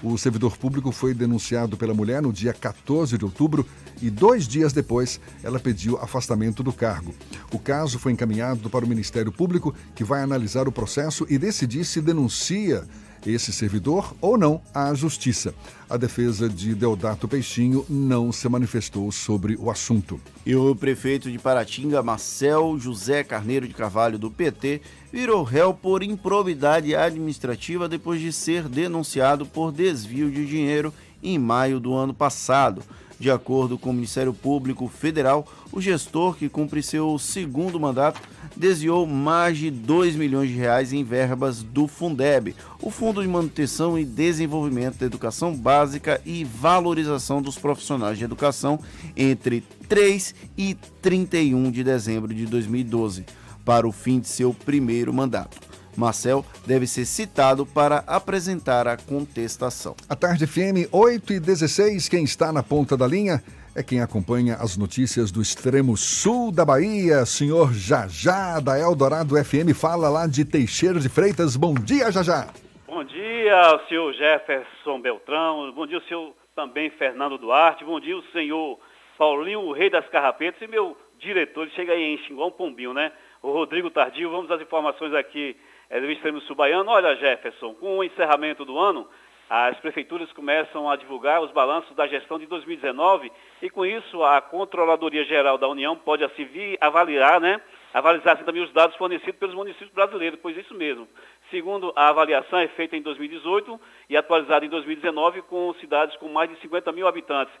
O 0.00 0.16
servidor 0.16 0.56
público 0.56 0.92
foi 0.92 1.12
denunciado 1.12 1.76
pela 1.76 1.94
mulher 1.94 2.22
no 2.22 2.32
dia 2.32 2.52
14 2.52 3.18
de 3.18 3.24
outubro 3.24 3.66
e 4.00 4.08
dois 4.08 4.46
dias 4.46 4.72
depois 4.72 5.20
ela 5.42 5.58
pediu 5.58 5.98
afastamento 5.98 6.62
do 6.62 6.72
cargo. 6.72 7.12
O 7.52 7.58
caso 7.58 7.98
foi 7.98 8.12
encaminhado 8.12 8.70
para 8.70 8.84
o 8.84 8.88
Ministério 8.88 9.32
Público, 9.32 9.74
que 9.96 10.04
vai 10.04 10.22
analisar 10.22 10.68
o 10.68 10.72
processo 10.72 11.26
e 11.28 11.36
decidir 11.36 11.84
se 11.84 12.00
denuncia 12.00 12.86
esse 13.30 13.52
servidor 13.52 14.14
ou 14.20 14.36
não 14.36 14.60
à 14.74 14.92
Justiça. 14.94 15.54
A 15.88 15.96
defesa 15.96 16.48
de 16.48 16.74
Deodato 16.74 17.28
Peixinho 17.28 17.84
não 17.88 18.32
se 18.32 18.48
manifestou 18.48 19.12
sobre 19.12 19.56
o 19.56 19.70
assunto. 19.70 20.20
E 20.44 20.56
o 20.56 20.74
prefeito 20.74 21.30
de 21.30 21.38
Paratinga, 21.38 22.02
Marcel 22.02 22.78
José 22.78 23.22
Carneiro 23.22 23.68
de 23.68 23.74
Carvalho, 23.74 24.18
do 24.18 24.30
PT, 24.30 24.80
virou 25.12 25.42
réu 25.42 25.74
por 25.74 26.02
improbidade 26.02 26.96
administrativa 26.96 27.88
depois 27.88 28.20
de 28.20 28.32
ser 28.32 28.68
denunciado 28.68 29.44
por 29.44 29.70
desvio 29.70 30.30
de 30.30 30.46
dinheiro 30.46 30.92
em 31.22 31.38
maio 31.38 31.78
do 31.78 31.94
ano 31.94 32.14
passado. 32.14 32.82
De 33.22 33.30
acordo 33.30 33.78
com 33.78 33.90
o 33.90 33.92
Ministério 33.92 34.34
Público 34.34 34.88
Federal, 34.88 35.46
o 35.70 35.80
gestor, 35.80 36.34
que 36.34 36.48
cumpre 36.48 36.82
seu 36.82 37.16
segundo 37.20 37.78
mandato, 37.78 38.20
desviou 38.56 39.06
mais 39.06 39.58
de 39.58 39.70
2 39.70 40.16
milhões 40.16 40.50
de 40.50 40.56
reais 40.56 40.92
em 40.92 41.04
verbas 41.04 41.62
do 41.62 41.86
Fundeb, 41.86 42.52
o 42.80 42.90
Fundo 42.90 43.22
de 43.22 43.28
Manutenção 43.28 43.96
e 43.96 44.04
Desenvolvimento 44.04 44.98
da 44.98 45.06
Educação 45.06 45.54
Básica 45.54 46.20
e 46.26 46.42
Valorização 46.42 47.40
dos 47.40 47.56
Profissionais 47.56 48.18
de 48.18 48.24
Educação, 48.24 48.80
entre 49.16 49.62
3 49.88 50.34
e 50.58 50.76
31 51.00 51.70
de 51.70 51.84
dezembro 51.84 52.34
de 52.34 52.44
2012, 52.44 53.24
para 53.64 53.86
o 53.86 53.92
fim 53.92 54.18
de 54.18 54.26
seu 54.26 54.52
primeiro 54.52 55.14
mandato. 55.14 55.71
Marcel 55.96 56.44
deve 56.66 56.86
ser 56.86 57.04
citado 57.04 57.66
para 57.66 58.04
apresentar 58.06 58.86
a 58.88 58.96
contestação. 58.96 59.94
A 60.08 60.16
tarde 60.16 60.46
FM 60.46 60.88
8 60.92 61.32
e 61.32 61.40
16, 61.40 62.08
quem 62.08 62.24
está 62.24 62.52
na 62.52 62.62
ponta 62.62 62.96
da 62.96 63.06
linha 63.06 63.42
é 63.74 63.82
quem 63.82 64.02
acompanha 64.02 64.56
as 64.56 64.76
notícias 64.76 65.32
do 65.32 65.40
extremo 65.40 65.96
sul 65.96 66.52
da 66.52 66.64
Bahia, 66.64 67.24
senhor 67.24 67.72
Jajá 67.72 68.60
da 68.60 68.78
Eldorado 68.78 69.34
FM, 69.42 69.72
fala 69.74 70.10
lá 70.10 70.26
de 70.26 70.44
Teixeira 70.44 71.00
de 71.00 71.08
Freitas. 71.08 71.56
Bom 71.56 71.74
dia, 71.74 72.12
Jajá. 72.12 72.48
Bom 72.86 73.02
dia, 73.02 73.80
senhor 73.88 74.12
Jefferson 74.12 75.00
Beltrão. 75.00 75.72
Bom 75.72 75.86
dia, 75.86 75.96
o 75.96 76.02
senhor 76.02 76.34
também 76.54 76.90
Fernando 76.90 77.38
Duarte. 77.38 77.84
Bom 77.84 77.98
dia, 77.98 78.16
o 78.16 78.22
senhor 78.32 78.78
Paulinho, 79.16 79.60
o 79.60 79.72
rei 79.72 79.88
das 79.88 80.06
carrapetas. 80.08 80.60
E 80.60 80.66
meu 80.66 80.96
diretor, 81.18 81.62
ele 81.62 81.70
chega 81.70 81.94
aí 81.94 82.02
em 82.02 82.18
Xinguão 82.26 82.50
Pombinho, 82.50 82.92
né? 82.92 83.10
O 83.42 83.50
Rodrigo 83.50 83.90
Tardio. 83.90 84.30
Vamos 84.30 84.50
às 84.50 84.60
informações 84.60 85.14
aqui 85.14 85.56
é, 85.92 86.00
do 86.00 86.10
extremo 86.10 86.40
sul 86.40 86.56
baiano. 86.56 86.90
Olha, 86.90 87.14
Jefferson, 87.16 87.74
com 87.74 87.98
o 87.98 88.04
encerramento 88.04 88.64
do 88.64 88.78
ano, 88.78 89.06
as 89.48 89.76
prefeituras 89.80 90.32
começam 90.32 90.88
a 90.88 90.96
divulgar 90.96 91.42
os 91.42 91.50
balanços 91.50 91.94
da 91.94 92.06
gestão 92.06 92.38
de 92.38 92.46
2019 92.46 93.30
e 93.60 93.68
com 93.68 93.84
isso 93.84 94.24
a 94.24 94.40
Controladoria 94.40 95.22
Geral 95.24 95.58
da 95.58 95.68
União 95.68 95.94
pode 95.94 96.24
assim 96.24 96.46
vir 96.46 96.78
avaliar, 96.80 97.38
né? 97.38 97.60
Avalizar 97.92 98.34
assim, 98.34 98.44
também 98.44 98.62
os 98.62 98.72
dados 98.72 98.96
fornecidos 98.96 99.38
pelos 99.38 99.54
municípios 99.54 99.90
brasileiros, 99.90 100.38
pois 100.40 100.56
isso 100.56 100.74
mesmo. 100.74 101.06
Segundo 101.50 101.92
a 101.94 102.08
avaliação 102.08 102.58
é 102.58 102.68
feita 102.68 102.96
em 102.96 103.02
2018 103.02 103.78
e 104.08 104.16
atualizada 104.16 104.64
em 104.64 104.70
2019 104.70 105.42
com 105.42 105.74
cidades 105.74 106.16
com 106.16 106.30
mais 106.30 106.48
de 106.48 106.56
50 106.62 106.90
mil 106.90 107.06
habitantes. 107.06 107.52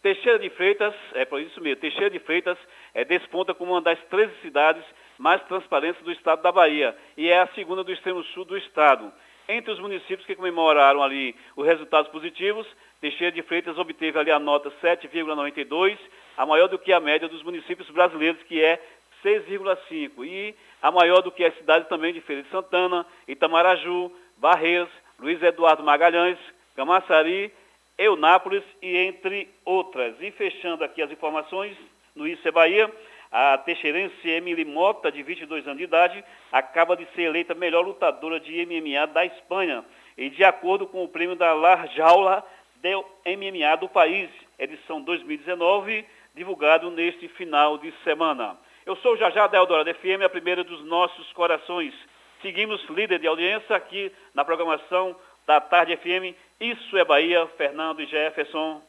Teixeira 0.00 0.38
de 0.38 0.48
Freitas, 0.50 0.94
é 1.14 1.24
por 1.24 1.40
isso 1.40 1.60
mesmo, 1.60 1.80
Teixeira 1.80 2.08
de 2.08 2.20
Freitas 2.20 2.56
é, 2.94 3.04
desponta 3.04 3.52
como 3.52 3.72
uma 3.72 3.82
das 3.82 3.98
13 4.04 4.32
cidades 4.42 4.84
mais 5.20 5.42
transparentes 5.42 6.02
do 6.02 6.10
estado 6.10 6.40
da 6.40 6.50
Bahia 6.50 6.96
e 7.14 7.28
é 7.28 7.40
a 7.40 7.46
segunda 7.48 7.84
do 7.84 7.92
extremo 7.92 8.24
sul 8.24 8.46
do 8.46 8.56
estado. 8.56 9.12
Entre 9.46 9.70
os 9.70 9.78
municípios 9.78 10.24
que 10.24 10.34
comemoraram 10.34 11.02
ali 11.02 11.36
os 11.54 11.66
resultados 11.66 12.10
positivos, 12.10 12.66
Teixeira 13.02 13.30
de 13.30 13.42
Freitas 13.42 13.76
obteve 13.76 14.18
ali 14.18 14.30
a 14.30 14.38
nota 14.38 14.72
7,92, 14.82 15.98
a 16.38 16.46
maior 16.46 16.68
do 16.68 16.78
que 16.78 16.90
a 16.90 17.00
média 17.00 17.28
dos 17.28 17.42
municípios 17.42 17.90
brasileiros, 17.90 18.42
que 18.44 18.64
é 18.64 18.80
6,5. 19.22 20.24
E 20.24 20.54
a 20.80 20.90
maior 20.90 21.20
do 21.20 21.30
que 21.30 21.44
as 21.44 21.54
cidades 21.56 21.86
também 21.88 22.14
de 22.14 22.22
Feira 22.22 22.42
de 22.42 22.48
Santana, 22.48 23.04
Itamaraju, 23.28 24.10
Barreiras, 24.38 24.88
Luiz 25.18 25.42
Eduardo 25.42 25.82
Magalhães, 25.82 26.38
Camaçari, 26.74 27.52
Eunápolis 27.98 28.64
e 28.80 28.96
entre 28.96 29.50
outras. 29.66 30.14
E 30.18 30.30
fechando 30.30 30.82
aqui 30.82 31.02
as 31.02 31.10
informações 31.10 31.76
no 32.16 32.26
Isso 32.26 32.46
é 32.46 32.50
Bahia, 32.50 32.90
a 33.30 33.56
teixeirense 33.58 34.28
Emily 34.28 34.64
Mota, 34.64 35.10
de 35.10 35.22
22 35.22 35.66
anos 35.66 35.78
de 35.78 35.84
idade, 35.84 36.24
acaba 36.50 36.96
de 36.96 37.06
ser 37.14 37.22
eleita 37.22 37.54
melhor 37.54 37.82
lutadora 37.82 38.40
de 38.40 38.66
MMA 38.66 39.06
da 39.06 39.24
Espanha, 39.24 39.84
e 40.18 40.28
de 40.30 40.42
acordo 40.42 40.86
com 40.86 41.04
o 41.04 41.08
prêmio 41.08 41.36
da 41.36 41.52
Larjaula 41.52 42.44
del 42.76 43.04
MMA 43.24 43.76
do 43.76 43.88
país, 43.88 44.28
edição 44.58 45.00
2019, 45.02 46.04
divulgado 46.34 46.90
neste 46.90 47.28
final 47.28 47.78
de 47.78 47.92
semana. 48.02 48.56
Eu 48.84 48.96
sou 48.96 49.12
o 49.12 49.16
Jajá 49.16 49.46
da 49.46 49.64
FM, 49.94 50.24
a 50.24 50.28
primeira 50.28 50.64
dos 50.64 50.84
nossos 50.84 51.32
corações. 51.32 51.94
Seguimos 52.42 52.82
líder 52.88 53.18
de 53.18 53.26
audiência 53.26 53.76
aqui 53.76 54.10
na 54.34 54.44
programação 54.44 55.14
da 55.46 55.60
Tarde 55.60 55.96
FM. 55.96 56.34
Isso 56.60 56.96
é 56.96 57.04
Bahia, 57.04 57.46
Fernando 57.56 58.00
e 58.00 58.06
Jefferson. 58.06 58.82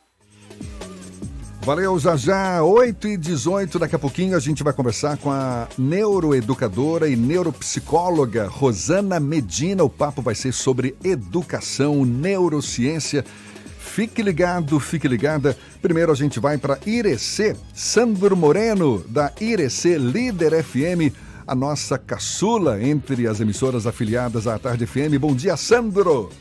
Valeu, 1.64 2.00
já 2.00 2.16
já, 2.16 2.64
8 2.64 3.08
e 3.08 3.18
18 3.18 3.78
daqui 3.78 3.96
a 3.96 4.00
pouquinho 4.00 4.36
a 4.36 4.40
gente 4.40 4.64
vai 4.64 4.74
conversar 4.74 5.16
com 5.18 5.30
a 5.30 5.68
neuroeducadora 5.78 7.08
e 7.08 7.16
neuropsicóloga 7.16 8.48
Rosana 8.48 9.20
Medina. 9.20 9.84
O 9.84 9.90
papo 9.90 10.24
vai 10.24 10.34
ser 10.34 10.54
sobre 10.54 10.96
educação, 11.04 12.04
neurociência. 12.04 13.24
Fique 13.78 14.24
ligado, 14.24 14.80
fique 14.80 15.08
ligada. 15.08 15.56
Primeiro 15.84 16.12
a 16.12 16.16
gente 16.16 16.40
vai 16.40 16.58
para 16.58 16.80
Irecê, 16.84 17.56
Sandro 17.76 18.36
Moreno, 18.36 19.06
da 19.08 19.32
Irecê 19.40 20.00
Líder 20.00 20.64
FM, 20.64 21.14
a 21.46 21.54
nossa 21.54 21.96
caçula 21.96 22.84
entre 22.84 23.28
as 23.28 23.40
emissoras 23.40 23.86
afiliadas 23.86 24.48
à 24.48 24.58
Tarde 24.58 24.88
FM. 24.88 25.20
Bom 25.20 25.36
dia, 25.36 25.56
Sandro! 25.56 26.32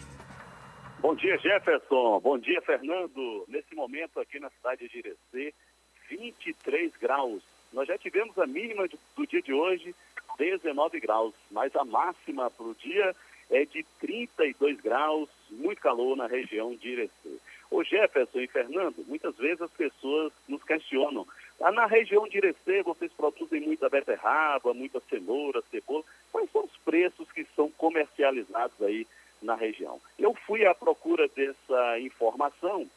Bom 1.10 1.16
dia, 1.16 1.36
Jefferson. 1.38 2.20
Bom 2.20 2.38
dia, 2.38 2.62
Fernando. 2.62 3.44
Nesse 3.48 3.74
momento 3.74 4.20
aqui 4.20 4.38
na 4.38 4.48
cidade 4.48 4.88
de 4.88 4.98
Irecê, 4.98 5.52
23 6.08 6.92
graus. 6.98 7.42
Nós 7.72 7.88
já 7.88 7.98
tivemos 7.98 8.38
a 8.38 8.46
mínima 8.46 8.86
do 9.16 9.26
dia 9.26 9.42
de 9.42 9.52
hoje, 9.52 9.92
19 10.38 11.00
graus, 11.00 11.34
mas 11.50 11.74
a 11.74 11.84
máxima 11.84 12.48
para 12.48 12.64
o 12.64 12.76
dia 12.76 13.12
é 13.50 13.64
de 13.64 13.84
32 13.98 14.80
graus, 14.80 15.28
muito 15.50 15.82
calor 15.82 16.16
na 16.16 16.28
região 16.28 16.76
de 16.76 16.90
Irecê. 16.90 17.40
Ô 17.72 17.82
Jefferson 17.82 18.38
e 18.38 18.46
Fernando, 18.46 19.04
muitas 19.08 19.36
vezes 19.36 19.62
as 19.62 19.70
pessoas 19.72 20.32
nos 20.46 20.62
questionam. 20.62 21.26
Lá 21.58 21.72
na 21.72 21.86
região 21.86 22.28
de 22.28 22.38
Irecê, 22.38 22.84
vocês 22.84 23.12
produzem 23.14 23.60
muita 23.60 23.88
beterraba, 23.88 24.72
muita 24.72 25.00
cenoura, 25.00 25.60
cebola. 25.72 26.04
Quais 26.30 26.48
são 26.52 26.62
os 26.62 26.76
preços 26.84 27.30
que 27.32 27.44
são 27.56 27.68
comercializados 27.72 28.80
aí 28.80 29.08
na 29.42 29.54
região. 29.54 30.00
Eu 30.18 30.34
fui 30.34 30.66
à 30.66 30.74
procura 30.74 31.28
dessa 31.28 31.98
informação 32.00 32.88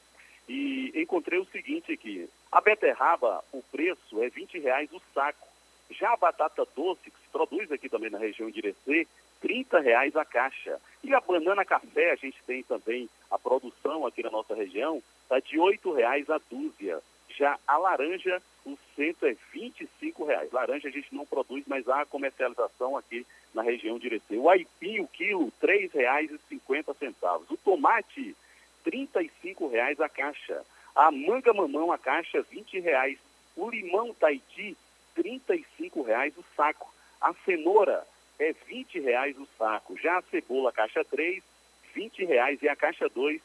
e 0.47 0.91
encontrei 0.95 1.39
o 1.39 1.45
seguinte 1.45 1.91
aqui. 1.91 2.29
A 2.51 2.61
beterraba, 2.61 3.43
o 3.51 3.61
preço 3.71 4.21
é 4.21 4.29
20 4.29 4.59
reais 4.59 4.91
o 4.91 5.01
saco. 5.13 5.47
Já 5.91 6.13
a 6.13 6.17
batata 6.17 6.65
doce, 6.75 7.11
que 7.11 7.11
se 7.11 7.29
produz 7.31 7.71
aqui 7.71 7.87
também 7.87 8.09
na 8.09 8.17
região 8.17 8.49
de 8.49 8.59
Irecê, 8.59 9.07
30 9.41 9.79
reais 9.79 10.15
a 10.15 10.25
caixa. 10.25 10.79
E 11.03 11.13
a 11.13 11.19
banana 11.19 11.65
café, 11.65 12.11
a 12.11 12.15
gente 12.15 12.37
tem 12.47 12.63
também 12.63 13.09
a 13.29 13.37
produção 13.37 14.05
aqui 14.05 14.23
na 14.23 14.31
nossa 14.31 14.55
região, 14.55 15.01
está 15.23 15.39
de 15.39 15.59
8 15.59 15.91
reais 15.91 16.29
a 16.29 16.39
dúzia. 16.49 17.01
Já 17.37 17.57
a 17.67 17.77
laranja, 17.77 18.41
o 18.65 18.77
centro 18.95 19.27
é 19.27 19.35
25 19.51 20.25
reais. 20.25 20.51
Laranja 20.51 20.87
a 20.87 20.91
gente 20.91 21.13
não 21.13 21.25
produz, 21.25 21.63
mas 21.67 21.87
há 21.87 22.05
comercialização 22.05 22.95
aqui 22.95 23.25
na 23.53 23.61
região 23.61 23.97
de 23.97 24.07
Irecê. 24.07 24.37
O 24.37 24.49
aipim, 24.49 24.99
o 24.99 25.07
quilo, 25.07 25.51
R$ 25.61 25.89
3,50. 25.89 27.41
O 27.49 27.57
tomate, 27.57 28.35
35 28.83 29.67
reais 29.67 29.99
a 29.99 30.07
caixa. 30.07 30.63
A 30.95 31.11
manga 31.11 31.53
mamão, 31.53 31.91
a 31.91 31.97
caixa, 31.97 32.41
20 32.43 32.79
reais. 32.79 33.17
O 33.55 33.69
limão 33.69 34.13
Tahiti, 34.13 34.77
R$ 35.15 35.23
35,00 35.23 36.33
o 36.37 36.45
saco. 36.55 36.93
A 37.19 37.33
cenoura 37.45 38.05
é 38.39 38.47
R$ 38.47 38.55
20,00 38.69 39.37
o 39.37 39.47
saco. 39.57 39.97
Já 39.97 40.17
a 40.17 40.23
cebola 40.23 40.71
caixa 40.71 41.03
3, 41.05 41.43
R$ 41.95 42.09
20,00 42.09 42.59
e 42.61 42.69
a 42.69 42.75
caixa 42.75 43.09
2, 43.09 43.41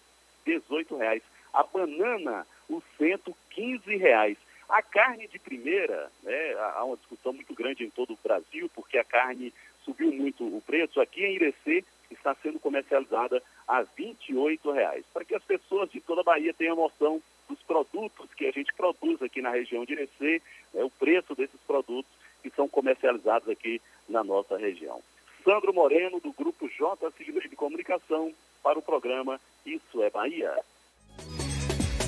R$ 0.47 0.61
18,00. 0.61 1.23
A 1.53 1.63
banana, 1.63 2.47
o 2.69 2.83
cento, 2.97 3.35
R$ 3.57 3.79
15,00. 3.87 4.37
A 4.69 4.83
carne 4.83 5.27
de 5.27 5.39
primeira, 5.39 6.11
né, 6.23 6.55
há 6.77 6.85
uma 6.85 6.97
discussão 6.97 7.33
muito 7.33 7.55
grande 7.55 7.85
em 7.85 7.91
todo 7.91 8.13
o 8.13 8.19
Brasil, 8.23 8.71
porque 8.75 8.99
a 8.99 9.05
carne 9.05 9.53
subiu 9.83 10.13
muito 10.13 10.45
o 10.45 10.61
preço. 10.61 11.01
Aqui 11.01 11.25
em 11.25 11.37
Irecê 11.37 11.83
está 12.11 12.35
sendo 12.43 12.59
comercializada 12.59 13.43
a 13.67 13.81
R$ 13.81 13.87
28,00. 13.97 15.05
Para 15.13 15.25
que 15.25 15.35
as 15.35 15.43
pessoas 15.43 15.91
de 15.91 16.01
toda 16.01 16.21
a 16.21 16.25
Bahia 16.25 16.53
tenham 16.53 16.77
noção 16.77 17.23
dos 17.49 17.61
produtos 17.63 18.33
que 18.35 18.47
a 18.47 18.51
gente 18.51 18.75
produz 18.75 19.23
aqui 19.23 19.41
na 19.41 19.51
região 19.51 19.85
de 19.85 19.95
Irecê, 19.95 20.43
é, 20.75 20.85
o 20.85 20.91
preço 20.91 21.35
desses 21.35 21.61
produtos 21.67 22.11
que 22.43 22.51
são 22.51 22.69
comercializados 22.69 23.49
aqui 23.49 23.81
na 24.09 24.23
nossa 24.23 24.57
região. 24.59 25.01
Sandro 25.43 25.73
Moreno, 25.73 26.21
do 26.21 26.33
Grupo 26.33 26.69
J 26.69 27.11
Signos 27.13 27.45
de 27.45 27.57
Comunicação, 27.57 28.35
para 28.63 28.79
o 28.79 28.83
programa 28.83 29.41
Isso 29.65 30.03
é 30.03 30.11
Bahia. 30.11 30.55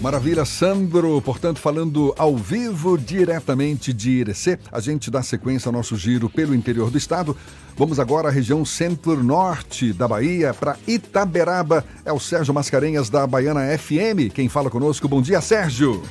Maravilha, 0.01 0.47
Sandro. 0.47 1.21
Portanto, 1.21 1.61
falando 1.61 2.15
ao 2.17 2.35
vivo, 2.35 2.97
diretamente 2.97 3.93
de 3.93 4.11
Irecê, 4.11 4.59
a 4.73 4.81
gente 4.81 5.11
dá 5.11 5.23
sequência 5.23 5.69
ao 5.69 5.73
nosso 5.75 5.95
giro 5.95 6.31
pelo 6.31 6.55
interior 6.55 6.91
do 6.91 6.97
estado. 6.97 7.37
Vamos 7.77 8.01
agora 8.01 8.29
à 8.29 8.31
região 8.31 8.65
centro-norte 8.65 9.93
da 9.93 10.09
Bahia, 10.09 10.55
para 10.55 10.79
Itaberaba. 10.87 11.85
É 12.03 12.13
o 12.13 12.19
Sérgio 12.19 12.55
Mascarenhas, 12.55 13.11
da 13.11 13.27
Baiana 13.27 13.77
FM. 13.77 14.33
Quem 14.33 14.49
fala 14.49 14.71
conosco, 14.71 15.07
bom 15.07 15.21
dia, 15.21 15.41
Sérgio. 15.43 16.03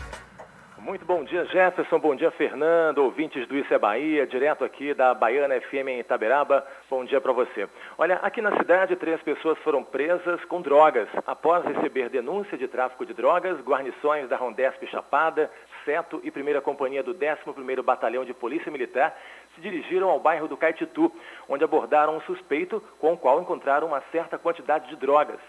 Muito 0.90 1.06
bom 1.06 1.24
dia, 1.24 1.46
Jefferson. 1.46 2.00
Bom 2.00 2.16
dia, 2.16 2.32
Fernando. 2.32 2.98
Ouvintes 2.98 3.48
do 3.48 3.56
Isso 3.56 3.72
é 3.72 3.78
Bahia, 3.78 4.26
direto 4.26 4.66
aqui 4.66 4.92
da 4.92 5.14
Baiana 5.14 5.62
FM 5.62 5.88
em 5.88 6.00
Itaberaba. 6.00 6.66
Bom 6.90 7.06
dia 7.06 7.22
para 7.22 7.32
você. 7.32 7.70
Olha, 7.96 8.16
aqui 8.24 8.42
na 8.42 8.58
cidade, 8.58 8.96
três 8.96 9.22
pessoas 9.22 9.56
foram 9.60 9.84
presas 9.84 10.44
com 10.46 10.64
drogas. 10.64 11.08
Após 11.28 11.64
receber 11.64 12.10
denúncia 12.10 12.58
de 12.58 12.68
tráfico 12.68 13.06
de 13.06 13.14
drogas, 13.14 13.62
guarnições 13.62 14.28
da 14.30 14.36
Rondesp 14.36 14.84
Chapada, 14.88 15.52
Seto 15.86 16.20
e 16.24 16.32
Primeira 16.32 16.60
Companhia 16.60 17.04
do 17.04 17.14
11º 17.14 17.84
Batalhão 17.84 18.26
de 18.26 18.34
Polícia 18.34 18.72
Militar 18.72 19.16
se 19.54 19.62
dirigiram 19.62 20.10
ao 20.10 20.20
bairro 20.20 20.48
do 20.48 20.58
Caetitu, 20.58 21.12
onde 21.48 21.64
abordaram 21.64 22.18
um 22.18 22.22
suspeito 22.22 22.82
com 22.98 23.14
o 23.14 23.18
qual 23.18 23.40
encontraram 23.40 23.86
uma 23.86 24.02
certa 24.12 24.40
quantidade 24.40 24.90
de 24.90 24.96
drogas. 24.96 25.40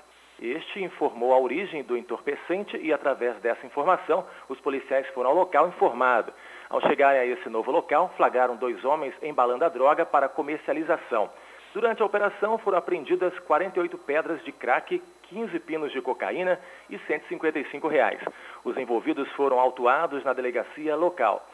Este 0.40 0.82
informou 0.82 1.34
a 1.34 1.38
origem 1.38 1.82
do 1.82 1.98
entorpecente 1.98 2.74
e, 2.78 2.92
através 2.92 3.36
dessa 3.40 3.66
informação, 3.66 4.24
os 4.48 4.58
policiais 4.60 5.06
foram 5.08 5.30
ao 5.30 5.36
local 5.36 5.68
informado. 5.68 6.32
Ao 6.70 6.80
chegarem 6.80 7.20
a 7.20 7.26
esse 7.26 7.48
novo 7.50 7.70
local, 7.70 8.10
flagraram 8.16 8.56
dois 8.56 8.82
homens 8.82 9.14
embalando 9.22 9.66
a 9.66 9.68
droga 9.68 10.06
para 10.06 10.30
comercialização. 10.30 11.28
Durante 11.74 12.02
a 12.02 12.06
operação 12.06 12.56
foram 12.58 12.78
apreendidas 12.78 13.38
48 13.40 13.98
pedras 13.98 14.42
de 14.42 14.50
crack, 14.50 15.00
15 15.24 15.60
pinos 15.60 15.92
de 15.92 16.00
cocaína 16.00 16.58
e 16.88 16.98
155 16.98 17.86
reais. 17.86 18.20
Os 18.64 18.76
envolvidos 18.78 19.30
foram 19.32 19.60
autuados 19.60 20.24
na 20.24 20.32
delegacia 20.32 20.96
local. 20.96 21.46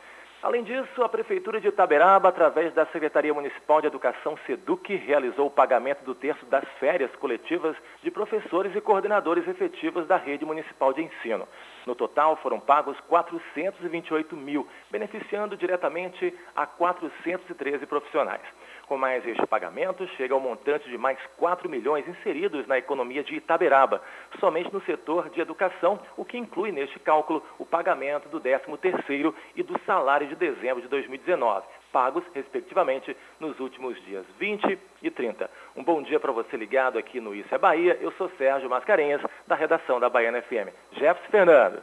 Além 0.42 0.62
disso, 0.62 1.02
a 1.02 1.08
Prefeitura 1.08 1.60
de 1.60 1.68
Itaberaba, 1.68 2.28
através 2.28 2.72
da 2.74 2.84
Secretaria 2.86 3.32
Municipal 3.32 3.80
de 3.80 3.86
Educação 3.86 4.36
SEDUC, 4.46 4.94
realizou 4.96 5.46
o 5.46 5.50
pagamento 5.50 6.04
do 6.04 6.14
terço 6.14 6.44
das 6.46 6.64
férias 6.78 7.10
coletivas 7.16 7.74
de 8.02 8.10
professores 8.10 8.76
e 8.76 8.80
coordenadores 8.80 9.48
efetivos 9.48 10.06
da 10.06 10.16
rede 10.16 10.44
municipal 10.44 10.92
de 10.92 11.02
ensino. 11.02 11.48
No 11.86 11.94
total, 11.94 12.36
foram 12.36 12.60
pagos 12.60 12.98
428 13.08 14.36
mil, 14.36 14.68
beneficiando 14.90 15.56
diretamente 15.56 16.32
a 16.54 16.66
413 16.66 17.86
profissionais. 17.86 18.42
Com 18.86 18.96
mais 18.96 19.26
este 19.26 19.44
pagamento, 19.48 20.06
chega 20.16 20.32
ao 20.32 20.38
montante 20.38 20.88
de 20.88 20.96
mais 20.96 21.18
4 21.36 21.68
milhões 21.68 22.06
inseridos 22.06 22.68
na 22.68 22.78
economia 22.78 23.24
de 23.24 23.34
Itaberaba, 23.34 24.00
somente 24.38 24.72
no 24.72 24.80
setor 24.82 25.28
de 25.30 25.40
educação, 25.40 25.98
o 26.16 26.24
que 26.24 26.38
inclui 26.38 26.70
neste 26.70 26.96
cálculo 27.00 27.42
o 27.58 27.66
pagamento 27.66 28.28
do 28.28 28.40
13º 28.40 29.34
e 29.56 29.62
do 29.64 29.76
salário 29.84 30.28
de 30.28 30.36
dezembro 30.36 30.80
de 30.80 30.86
2019, 30.86 31.66
pagos, 31.92 32.22
respectivamente, 32.32 33.16
nos 33.40 33.58
últimos 33.58 34.00
dias 34.04 34.24
20 34.38 34.78
e 35.02 35.10
30. 35.10 35.50
Um 35.74 35.82
bom 35.82 36.00
dia 36.00 36.20
para 36.20 36.30
você 36.30 36.56
ligado 36.56 36.96
aqui 36.96 37.20
no 37.20 37.34
Isso 37.34 37.52
é 37.52 37.58
Bahia. 37.58 37.98
Eu 38.00 38.12
sou 38.12 38.30
Sérgio 38.38 38.70
Mascarenhas, 38.70 39.20
da 39.48 39.56
redação 39.56 39.98
da 39.98 40.08
Baiana 40.08 40.40
FM. 40.42 40.70
Jefferson 40.92 41.30
Fernando. 41.30 41.82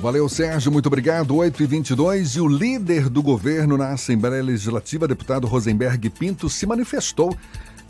Valeu, 0.00 0.26
Sérgio, 0.30 0.72
muito 0.72 0.86
obrigado. 0.86 1.36
8 1.36 1.62
e 1.62 1.66
22 1.66 2.36
e 2.36 2.40
o 2.40 2.48
líder 2.48 3.10
do 3.10 3.22
governo 3.22 3.76
na 3.76 3.90
Assembleia 3.90 4.42
Legislativa, 4.42 5.06
deputado 5.06 5.46
Rosenberg 5.46 6.08
Pinto, 6.08 6.48
se 6.48 6.64
manifestou 6.64 7.36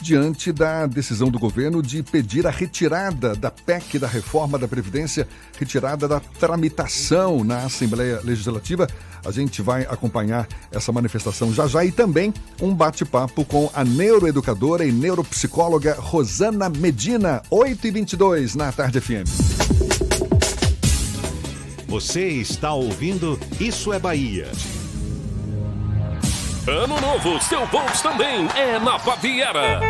diante 0.02 0.50
da 0.50 0.86
decisão 0.86 1.30
do 1.30 1.38
governo 1.38 1.80
de 1.80 2.02
pedir 2.02 2.48
a 2.48 2.50
retirada 2.50 3.36
da 3.36 3.48
PEC 3.48 3.96
da 3.96 4.08
reforma 4.08 4.58
da 4.58 4.66
Previdência, 4.66 5.28
retirada 5.56 6.08
da 6.08 6.18
tramitação 6.18 7.44
na 7.44 7.58
Assembleia 7.58 8.20
Legislativa. 8.24 8.88
A 9.24 9.30
gente 9.30 9.62
vai 9.62 9.82
acompanhar 9.82 10.48
essa 10.72 10.90
manifestação 10.90 11.54
já 11.54 11.68
já 11.68 11.84
e 11.84 11.92
também 11.92 12.34
um 12.60 12.74
bate-papo 12.74 13.44
com 13.44 13.70
a 13.72 13.84
neuroeducadora 13.84 14.84
e 14.84 14.90
neuropsicóloga 14.90 15.94
Rosana 15.96 16.68
Medina, 16.68 17.40
8 17.48 17.86
e 17.86 17.90
22 17.92 18.56
na 18.56 18.72
Tarde 18.72 19.00
FM. 19.00 20.09
Você 21.90 22.28
está 22.28 22.72
ouvindo 22.72 23.36
Isso 23.58 23.92
é 23.92 23.98
Bahia. 23.98 24.46
Ano 26.68 27.00
novo, 27.00 27.42
seu 27.42 27.66
Volks 27.66 28.00
também 28.00 28.46
é 28.54 28.78
na 28.78 28.96
Baviera. 28.96 29.80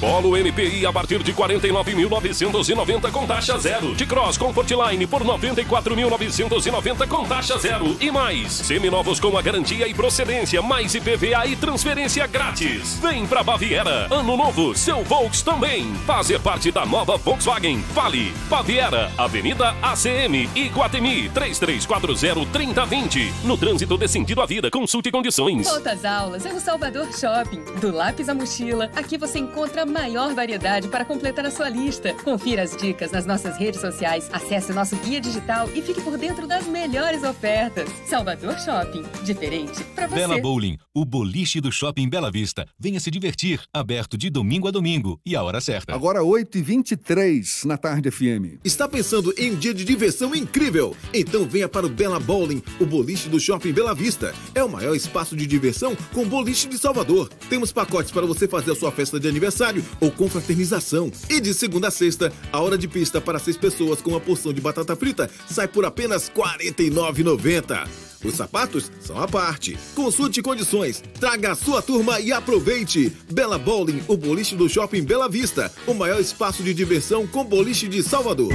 Polo 0.00 0.36
MPI 0.36 0.84
a 0.84 0.92
partir 0.92 1.22
de 1.22 1.32
49.990 1.32 3.10
com 3.10 3.26
taxa 3.26 3.58
zero. 3.58 3.94
De 3.94 4.04
Cross 4.04 4.36
Comfortline 4.36 5.06
por 5.06 5.24
94.990 5.24 7.08
com 7.08 7.24
taxa 7.24 7.58
zero. 7.58 7.96
E 7.98 8.10
mais, 8.10 8.52
seminovos 8.52 9.18
com 9.18 9.38
a 9.38 9.42
garantia 9.42 9.88
e 9.88 9.94
procedência, 9.94 10.60
mais 10.60 10.94
IPVA 10.94 11.46
e 11.46 11.56
transferência 11.56 12.26
grátis. 12.26 12.98
Vem 13.00 13.26
pra 13.26 13.42
Baviera. 13.42 14.06
Ano 14.10 14.36
novo, 14.36 14.76
seu 14.76 15.02
Volks 15.02 15.40
também. 15.40 15.90
Fazer 16.06 16.40
parte 16.40 16.70
da 16.70 16.84
nova 16.84 17.16
Volkswagen. 17.16 17.82
Fale. 17.94 18.34
Baviera, 18.50 19.10
Avenida 19.16 19.74
ACM, 19.82 20.50
Iguatemi, 20.54 21.30
3340-3020. 21.30 23.32
No 23.44 23.56
trânsito 23.56 23.96
de 23.96 24.08
sentido 24.08 24.42
à 24.42 24.46
vida, 24.46 24.70
consulte 24.70 25.10
condições. 25.10 25.66
Volta 25.66 25.92
às 25.92 26.04
aulas 26.04 26.44
é 26.44 26.52
no 26.52 26.60
Salvador 26.60 27.08
Shopping. 27.18 27.62
Do 27.80 27.90
lápis 27.92 28.28
à 28.28 28.34
mochila, 28.34 28.90
aqui 28.94 29.16
você 29.16 29.38
encontra 29.38 29.86
maior 29.96 30.34
variedade 30.34 30.88
para 30.88 31.06
completar 31.06 31.46
a 31.46 31.50
sua 31.50 31.70
lista. 31.70 32.12
Confira 32.22 32.62
as 32.62 32.76
dicas 32.76 33.10
nas 33.10 33.24
nossas 33.24 33.56
redes 33.56 33.80
sociais, 33.80 34.28
acesse 34.30 34.70
nosso 34.74 34.94
guia 34.96 35.18
digital 35.18 35.70
e 35.74 35.80
fique 35.80 36.02
por 36.02 36.18
dentro 36.18 36.46
das 36.46 36.66
melhores 36.66 37.22
ofertas. 37.22 37.88
Salvador 38.06 38.58
Shopping, 38.58 39.02
diferente 39.24 39.82
para 39.94 40.06
você. 40.06 40.16
Bela 40.16 40.38
Bowling, 40.38 40.76
o 40.94 41.02
boliche 41.02 41.62
do 41.62 41.72
Shopping 41.72 42.10
Bela 42.10 42.30
Vista. 42.30 42.66
Venha 42.78 43.00
se 43.00 43.10
divertir, 43.10 43.58
aberto 43.72 44.18
de 44.18 44.28
domingo 44.28 44.68
a 44.68 44.70
domingo 44.70 45.18
e 45.24 45.34
a 45.34 45.42
hora 45.42 45.62
certa. 45.62 45.94
Agora 45.94 46.22
8 46.22 46.58
e 46.58 46.62
23 46.62 47.64
na 47.64 47.78
Tarde 47.78 48.10
FM. 48.10 48.60
Está 48.62 48.86
pensando 48.86 49.32
em 49.38 49.52
um 49.52 49.56
dia 49.56 49.72
de 49.72 49.82
diversão 49.82 50.34
incrível? 50.34 50.94
Então 51.14 51.46
venha 51.46 51.70
para 51.70 51.86
o 51.86 51.88
Bela 51.88 52.20
Bowling, 52.20 52.62
o 52.78 52.84
boliche 52.84 53.30
do 53.30 53.40
Shopping 53.40 53.72
Bela 53.72 53.94
Vista. 53.94 54.34
É 54.54 54.62
o 54.62 54.68
maior 54.68 54.94
espaço 54.94 55.34
de 55.34 55.46
diversão 55.46 55.96
com 56.12 56.26
boliche 56.26 56.68
de 56.68 56.76
Salvador. 56.76 57.30
Temos 57.48 57.72
pacotes 57.72 58.12
para 58.12 58.26
você 58.26 58.46
fazer 58.46 58.72
a 58.72 58.76
sua 58.76 58.92
festa 58.92 59.18
de 59.18 59.26
aniversário 59.26 59.75
ou 60.00 60.10
confraternização. 60.10 61.10
E 61.28 61.40
de 61.40 61.54
segunda 61.54 61.88
a 61.88 61.90
sexta, 61.90 62.32
a 62.52 62.60
hora 62.60 62.76
de 62.76 62.88
pista 62.88 63.20
para 63.20 63.38
seis 63.38 63.56
pessoas 63.56 64.00
com 64.00 64.10
uma 64.10 64.20
porção 64.20 64.52
de 64.52 64.60
batata 64.60 64.96
frita 64.96 65.30
sai 65.48 65.68
por 65.68 65.84
apenas 65.84 66.28
R$ 66.28 66.42
49,90. 66.42 68.06
Os 68.24 68.34
sapatos 68.34 68.90
são 69.00 69.20
à 69.20 69.28
parte. 69.28 69.78
Consulte 69.94 70.42
condições, 70.42 71.02
traga 71.20 71.52
a 71.52 71.54
sua 71.54 71.80
turma 71.80 72.18
e 72.20 72.32
aproveite. 72.32 73.12
Bela 73.32 73.58
Bowling, 73.58 74.02
o 74.08 74.16
boliche 74.16 74.56
do 74.56 74.68
Shopping 74.68 75.02
Bela 75.02 75.28
Vista, 75.28 75.72
o 75.86 75.94
maior 75.94 76.20
espaço 76.20 76.62
de 76.62 76.74
diversão 76.74 77.26
com 77.26 77.44
boliche 77.44 77.86
de 77.88 78.02
Salvador. 78.02 78.52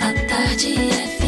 A 0.00 0.12
tarde 0.28 0.74
FM. 0.74 1.25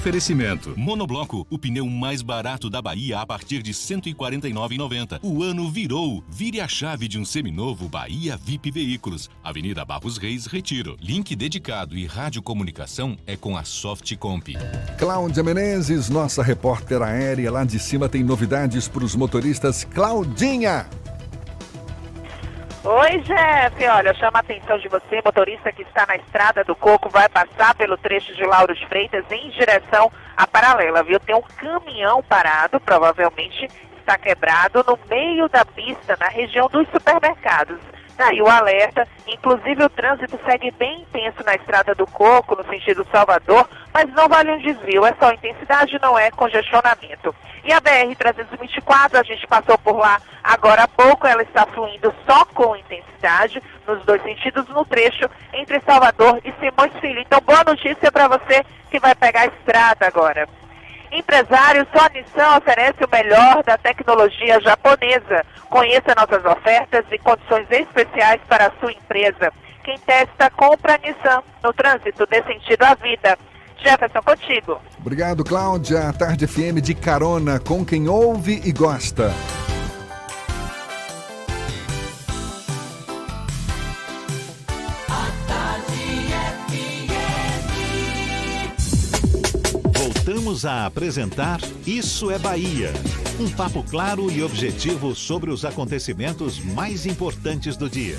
Oferecimento. 0.00 0.72
Monobloco, 0.78 1.46
o 1.50 1.58
pneu 1.58 1.84
mais 1.86 2.22
barato 2.22 2.70
da 2.70 2.80
Bahia 2.80 3.20
a 3.20 3.26
partir 3.26 3.62
de 3.62 3.72
R$ 3.72 3.76
149,90. 3.76 5.20
O 5.22 5.42
ano 5.42 5.70
virou. 5.70 6.24
Vire 6.26 6.58
a 6.58 6.66
chave 6.66 7.06
de 7.06 7.18
um 7.18 7.24
seminovo 7.24 7.86
Bahia 7.86 8.34
VIP 8.34 8.70
Veículos. 8.70 9.28
Avenida 9.44 9.84
Barros 9.84 10.16
Reis, 10.16 10.46
Retiro. 10.46 10.96
Link 11.02 11.36
dedicado 11.36 11.98
e 11.98 12.06
radiocomunicação 12.06 13.14
é 13.26 13.36
com 13.36 13.58
a 13.58 13.62
Softcomp. 13.62 14.56
Cláudia 14.98 15.42
Menezes, 15.42 16.08
nossa 16.08 16.42
repórter 16.42 17.02
aérea 17.02 17.52
lá 17.52 17.62
de 17.62 17.78
cima, 17.78 18.08
tem 18.08 18.24
novidades 18.24 18.88
para 18.88 19.04
os 19.04 19.14
motoristas. 19.14 19.84
Claudinha! 19.84 20.88
Oi, 22.82 23.18
Jeff. 23.18 23.86
Olha, 23.88 24.14
chama 24.14 24.38
a 24.38 24.40
atenção 24.40 24.78
de 24.78 24.88
você, 24.88 25.20
motorista 25.22 25.70
que 25.70 25.82
está 25.82 26.06
na 26.06 26.16
estrada 26.16 26.64
do 26.64 26.74
Coco, 26.74 27.10
vai 27.10 27.28
passar 27.28 27.74
pelo 27.74 27.98
trecho 27.98 28.34
de 28.34 28.42
Lauro 28.42 28.74
de 28.74 28.86
Freitas 28.86 29.22
em 29.30 29.50
direção 29.50 30.10
à 30.34 30.46
paralela, 30.46 31.02
viu? 31.02 31.20
Tem 31.20 31.34
um 31.34 31.42
caminhão 31.42 32.22
parado, 32.22 32.80
provavelmente 32.80 33.68
está 33.98 34.16
quebrado 34.16 34.82
no 34.88 34.98
meio 35.10 35.46
da 35.50 35.62
pista, 35.62 36.16
na 36.18 36.28
região 36.28 36.68
dos 36.68 36.88
supermercados. 36.88 37.78
Daí 38.20 38.42
o 38.42 38.50
alerta, 38.50 39.08
inclusive 39.26 39.82
o 39.82 39.88
trânsito 39.88 40.38
segue 40.44 40.70
bem 40.72 41.00
intenso 41.00 41.42
na 41.42 41.54
estrada 41.54 41.94
do 41.94 42.06
Coco, 42.06 42.54
no 42.54 42.62
sentido 42.68 43.06
Salvador, 43.10 43.66
mas 43.94 44.12
não 44.12 44.28
vale 44.28 44.50
um 44.50 44.58
desvio, 44.58 45.06
é 45.06 45.14
só 45.18 45.32
intensidade, 45.32 45.98
não 46.02 46.18
é 46.18 46.30
congestionamento. 46.30 47.34
E 47.64 47.72
a 47.72 47.80
BR-324, 47.80 49.18
a 49.18 49.22
gente 49.22 49.46
passou 49.46 49.78
por 49.78 49.96
lá 49.96 50.20
agora 50.44 50.82
há 50.82 50.88
pouco, 50.88 51.26
ela 51.26 51.40
está 51.42 51.64
fluindo 51.64 52.14
só 52.26 52.44
com 52.44 52.76
intensidade, 52.76 53.62
nos 53.86 54.04
dois 54.04 54.22
sentidos, 54.22 54.68
no 54.68 54.84
trecho 54.84 55.26
entre 55.54 55.80
Salvador 55.80 56.42
e 56.44 56.52
Simões 56.60 56.92
Filho. 57.00 57.20
Então, 57.20 57.40
boa 57.40 57.64
notícia 57.64 58.12
para 58.12 58.28
você 58.28 58.62
que 58.90 59.00
vai 59.00 59.14
pegar 59.14 59.40
a 59.40 59.46
estrada 59.46 60.06
agora. 60.06 60.46
Empresário, 61.12 61.86
só 61.92 62.06
a 62.06 62.08
Nissan 62.08 62.58
oferece 62.58 63.04
o 63.04 63.08
melhor 63.10 63.62
da 63.64 63.76
tecnologia 63.76 64.60
japonesa. 64.60 65.44
Conheça 65.68 66.14
nossas 66.16 66.44
ofertas 66.44 67.04
e 67.10 67.18
condições 67.18 67.66
especiais 67.70 68.40
para 68.48 68.66
a 68.66 68.72
sua 68.78 68.92
empresa. 68.92 69.52
Quem 69.82 69.98
testa, 69.98 70.50
compra 70.50 70.94
a 70.94 70.98
Nissan. 70.98 71.42
No 71.62 71.72
trânsito, 71.72 72.26
dê 72.26 72.42
sentido 72.44 72.82
à 72.84 72.94
vida. 72.94 73.36
Jefferson, 73.82 74.22
contigo. 74.22 74.80
Obrigado, 74.98 75.42
Cláudia. 75.42 76.12
Tarde 76.12 76.46
FM 76.46 76.80
de 76.82 76.94
carona 76.94 77.58
com 77.58 77.84
quem 77.84 78.08
ouve 78.08 78.60
e 78.64 78.72
gosta. 78.72 79.32
Voltamos 90.40 90.64
a 90.64 90.86
apresentar 90.86 91.60
Isso 91.86 92.30
é 92.30 92.38
Bahia. 92.38 92.94
Um 93.38 93.50
papo 93.50 93.82
claro 93.82 94.30
e 94.30 94.42
objetivo 94.42 95.14
sobre 95.14 95.50
os 95.50 95.66
acontecimentos 95.66 96.58
mais 96.58 97.04
importantes 97.04 97.76
do 97.76 97.90
dia. 97.90 98.16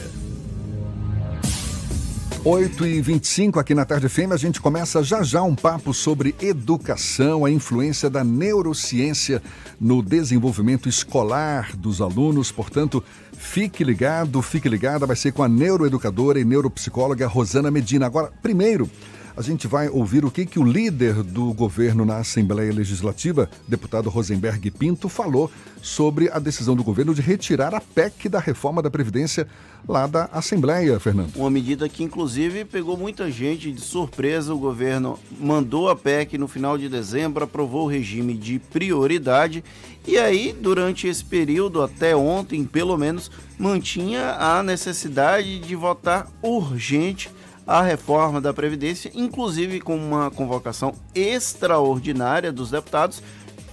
8 2.46 2.86
e 2.86 3.02
25 3.02 3.60
aqui 3.60 3.74
na 3.74 3.86
Tarde 3.86 4.08
Fêmea, 4.08 4.36
a 4.36 4.38
gente 4.38 4.62
começa 4.62 5.04
já 5.04 5.24
já 5.24 5.42
um 5.42 5.56
papo 5.56 5.96
sobre 5.96 6.36
educação, 6.40 7.44
a 7.44 7.50
influência 7.50 8.08
da 8.08 8.24
neurociência 8.24 9.42
no 9.80 10.04
desenvolvimento 10.04 10.88
escolar 10.88 11.76
dos 11.76 12.02
alunos. 12.02 12.52
Portanto, 12.52 13.04
fique 13.36 13.84
ligado, 13.84 14.44
fique 14.44 14.70
ligada, 14.70 15.08
vai 15.08 15.16
ser 15.16 15.32
com 15.34 15.42
a 15.42 15.50
neuroeducadora 15.50 16.40
e 16.40 16.46
neuropsicóloga 16.46 17.26
Rosana 17.26 17.72
Medina. 17.72 18.06
Agora, 18.06 18.32
primeiro, 18.44 18.88
a 19.36 19.42
gente 19.42 19.68
vai 19.68 19.90
ouvir 19.90 20.26
o 20.26 20.32
que, 20.32 20.46
que 20.46 20.60
o 20.60 20.64
líder 20.64 21.24
do 21.24 21.54
governo 21.54 22.06
na 22.06 22.18
Assembleia 22.18 22.74
Legislativa, 22.74 23.50
deputado 23.68 24.10
Rosenberg 24.10 24.72
Pinto, 24.72 25.08
falou 25.10 25.50
sobre 25.82 26.30
a 26.30 26.40
decisão 26.40 26.76
do 26.76 26.84
governo 26.84 27.14
de 27.14 27.22
retirar 27.22 27.74
a 27.74 27.82
PEC 27.82 28.30
da 28.30 28.40
reforma 28.40 28.82
da 28.82 28.90
Previdência 28.90 29.48
lá 29.88 30.06
da 30.06 30.26
Assembleia, 30.32 31.00
Fernando. 31.00 31.36
Uma 31.36 31.50
medida 31.50 31.90
que, 31.90 32.04
inclusive, 32.04 32.66
pegou 32.66 32.96
muita 32.96 33.32
gente 33.32 33.72
de 33.72 33.82
surpresa. 33.82 34.54
O 34.54 34.60
governo 34.60 35.18
mandou 35.40 35.90
a 35.90 35.96
PEC 35.96 36.38
no 36.38 36.48
final 36.48 36.78
de 36.78 36.88
dezembro, 36.88 37.44
aprovou 37.44 37.86
o 37.86 37.90
regime 37.90 38.36
de 38.36 38.60
prioridade 38.60 39.64
e 40.06 40.18
aí, 40.18 40.56
durante 40.60 41.08
esse 41.08 41.24
período, 41.24 41.82
até 41.82 42.16
ontem, 42.16 42.66
pelo 42.66 42.98
menos, 42.98 43.30
mantinha 43.58 44.32
a 44.34 44.64
necessidade 44.64 45.60
de 45.60 45.76
votar 45.76 46.28
urgente 46.42 47.30
a 47.66 47.82
reforma 47.82 48.42
da 48.42 48.54
Previdência, 48.54 49.12
inclusive 49.14 49.80
com 49.80 49.96
uma 49.96 50.32
convocação 50.32 50.94
extraordinária 51.14 52.52
dos 52.52 52.72
deputados, 52.72 53.22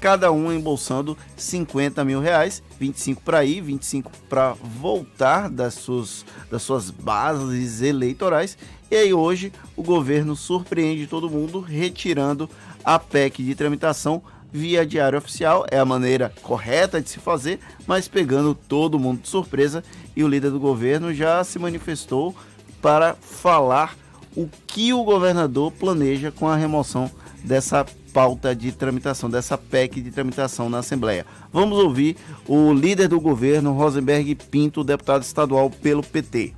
cada 0.01 0.31
um 0.31 0.53
embolsando 0.53 1.17
50 1.37 2.05
mil 2.05 2.21
reais, 2.21 2.63
25 2.79 3.23
para 3.23 3.45
ir, 3.45 3.61
25 3.61 4.11
para 4.29 4.53
voltar 4.53 5.49
das 5.49 5.75
suas, 5.75 6.25
das 6.51 6.63
suas 6.63 6.91
bases 6.91 7.83
eleitorais. 7.83 8.57
E 8.91 8.97
aí 8.97 9.13
hoje 9.13 9.53
o 9.77 9.83
governo 9.83 10.37
surpreende 10.37 11.07
todo 11.07 11.29
mundo 11.29 11.61
retirando 11.61 12.49
a 12.85 12.99
PEC 12.99 13.43
de 13.43 13.55
tramitação 13.55 14.23
via 14.51 14.87
diário 14.87 15.19
oficial, 15.19 15.67
é 15.71 15.79
a 15.79 15.85
maneira 15.85 16.33
correta 16.43 17.03
de 17.03 17.11
se 17.11 17.19
fazer, 17.19 17.61
mas 17.87 18.09
pegando 18.09 18.55
todo 18.55 18.99
mundo 18.99 19.21
de 19.21 19.29
surpresa 19.29 19.85
e 20.17 20.25
o 20.25 20.29
líder 20.29 20.51
do 20.51 20.59
governo 20.59 21.13
já 21.13 21.45
se 21.45 21.59
manifestou 21.59 22.35
para 22.81 23.15
falar 23.15 23.97
o 24.37 24.49
que 24.67 24.93
o 24.93 25.03
governador 25.03 25.73
planeja 25.73 26.31
com 26.31 26.49
a 26.49 26.57
remoção 26.57 27.11
dessa 27.45 27.85
pauta 28.13 28.55
de 28.55 28.73
tramitação, 28.73 29.29
dessa 29.29 29.57
PEC 29.57 30.01
de 30.01 30.11
tramitação 30.11 30.69
na 30.69 30.79
Assembleia. 30.79 31.27
Vamos 31.53 31.79
ouvir 31.79 32.17
o 32.47 32.73
líder 32.73 33.09
do 33.09 33.21
governo, 33.21 33.73
Rosenberg 33.73 34.35
Pinto, 34.35 34.83
deputado 34.83 35.23
estadual 35.23 35.71
pelo 35.71 36.03
PT. 36.03 36.55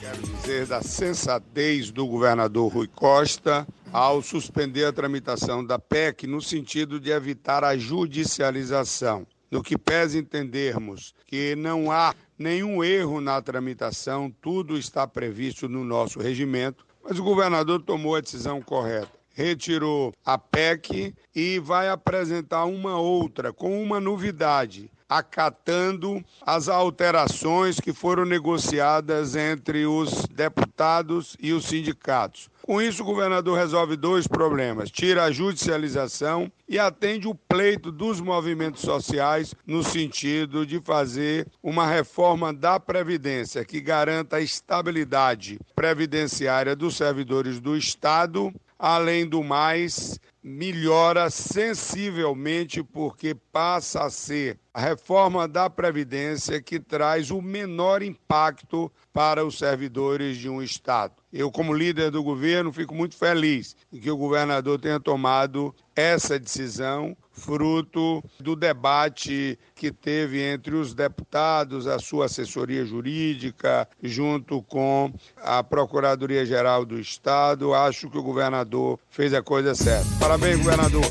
Quero 0.00 0.22
dizer 0.22 0.66
da 0.66 0.82
sensatez 0.82 1.90
do 1.90 2.06
governador 2.06 2.72
Rui 2.72 2.86
Costa 2.86 3.66
ao 3.92 4.22
suspender 4.22 4.84
a 4.84 4.92
tramitação 4.92 5.64
da 5.64 5.78
PEC 5.78 6.26
no 6.26 6.40
sentido 6.40 7.00
de 7.00 7.10
evitar 7.10 7.64
a 7.64 7.76
judicialização. 7.76 9.26
No 9.50 9.62
que 9.62 9.78
pese 9.78 10.18
entendermos 10.18 11.14
que 11.26 11.54
não 11.56 11.90
há 11.90 12.14
nenhum 12.38 12.82
erro 12.82 13.20
na 13.20 13.40
tramitação, 13.40 14.30
tudo 14.40 14.76
está 14.76 15.06
previsto 15.06 15.68
no 15.68 15.84
nosso 15.84 16.18
regimento, 16.18 16.86
mas 17.02 17.18
o 17.18 17.24
governador 17.24 17.82
tomou 17.82 18.16
a 18.16 18.20
decisão 18.20 18.60
correta. 18.60 19.16
Retirou 19.32 20.12
a 20.24 20.38
PEC 20.38 21.14
e 21.34 21.58
vai 21.58 21.88
apresentar 21.88 22.64
uma 22.64 22.98
outra, 22.98 23.52
com 23.52 23.82
uma 23.82 24.00
novidade, 24.00 24.90
acatando 25.08 26.24
as 26.42 26.68
alterações 26.68 27.80
que 27.80 27.92
foram 27.92 28.24
negociadas 28.24 29.36
entre 29.36 29.86
os 29.86 30.26
deputados 30.26 31.36
e 31.40 31.52
os 31.52 31.66
sindicatos. 31.66 32.48
Com 32.66 32.82
isso, 32.82 33.02
o 33.02 33.06
governador 33.06 33.56
resolve 33.56 33.96
dois 33.96 34.26
problemas: 34.26 34.90
tira 34.90 35.22
a 35.22 35.30
judicialização 35.30 36.50
e 36.68 36.80
atende 36.80 37.28
o 37.28 37.34
pleito 37.34 37.92
dos 37.92 38.20
movimentos 38.20 38.82
sociais 38.82 39.54
no 39.64 39.84
sentido 39.84 40.66
de 40.66 40.80
fazer 40.80 41.46
uma 41.62 41.86
reforma 41.86 42.52
da 42.52 42.80
Previdência 42.80 43.64
que 43.64 43.80
garanta 43.80 44.36
a 44.36 44.40
estabilidade 44.40 45.60
previdenciária 45.76 46.74
dos 46.74 46.96
servidores 46.96 47.60
do 47.60 47.76
Estado. 47.76 48.52
Além 48.78 49.26
do 49.26 49.42
mais, 49.42 50.20
melhora 50.42 51.30
sensivelmente 51.30 52.82
porque 52.82 53.34
passa 53.34 54.04
a 54.04 54.10
ser 54.10 54.60
a 54.72 54.80
reforma 54.80 55.48
da 55.48 55.70
Previdência 55.70 56.60
que 56.60 56.78
traz 56.78 57.30
o 57.30 57.40
menor 57.40 58.02
impacto 58.02 58.92
para 59.12 59.44
os 59.44 59.58
servidores 59.58 60.36
de 60.36 60.48
um 60.48 60.62
Estado. 60.62 61.14
Eu, 61.32 61.50
como 61.50 61.72
líder 61.72 62.10
do 62.10 62.22
governo, 62.22 62.72
fico 62.72 62.94
muito 62.94 63.16
feliz 63.16 63.74
em 63.90 63.98
que 63.98 64.10
o 64.10 64.16
governador 64.16 64.78
tenha 64.78 65.00
tomado 65.00 65.74
essa 65.96 66.38
decisão, 66.38 67.16
fruto 67.36 68.24
do 68.40 68.56
debate 68.56 69.58
que 69.74 69.92
teve 69.92 70.42
entre 70.42 70.74
os 70.74 70.94
deputados, 70.94 71.86
a 71.86 71.98
sua 71.98 72.26
assessoria 72.26 72.84
jurídica, 72.84 73.88
junto 74.02 74.62
com 74.62 75.12
a 75.42 75.62
Procuradoria-Geral 75.62 76.84
do 76.84 76.98
Estado. 76.98 77.74
Acho 77.74 78.08
que 78.08 78.18
o 78.18 78.22
governador 78.22 78.98
fez 79.10 79.34
a 79.34 79.42
coisa 79.42 79.74
certa. 79.74 80.08
Parabéns, 80.18 80.56
governador. 80.58 81.04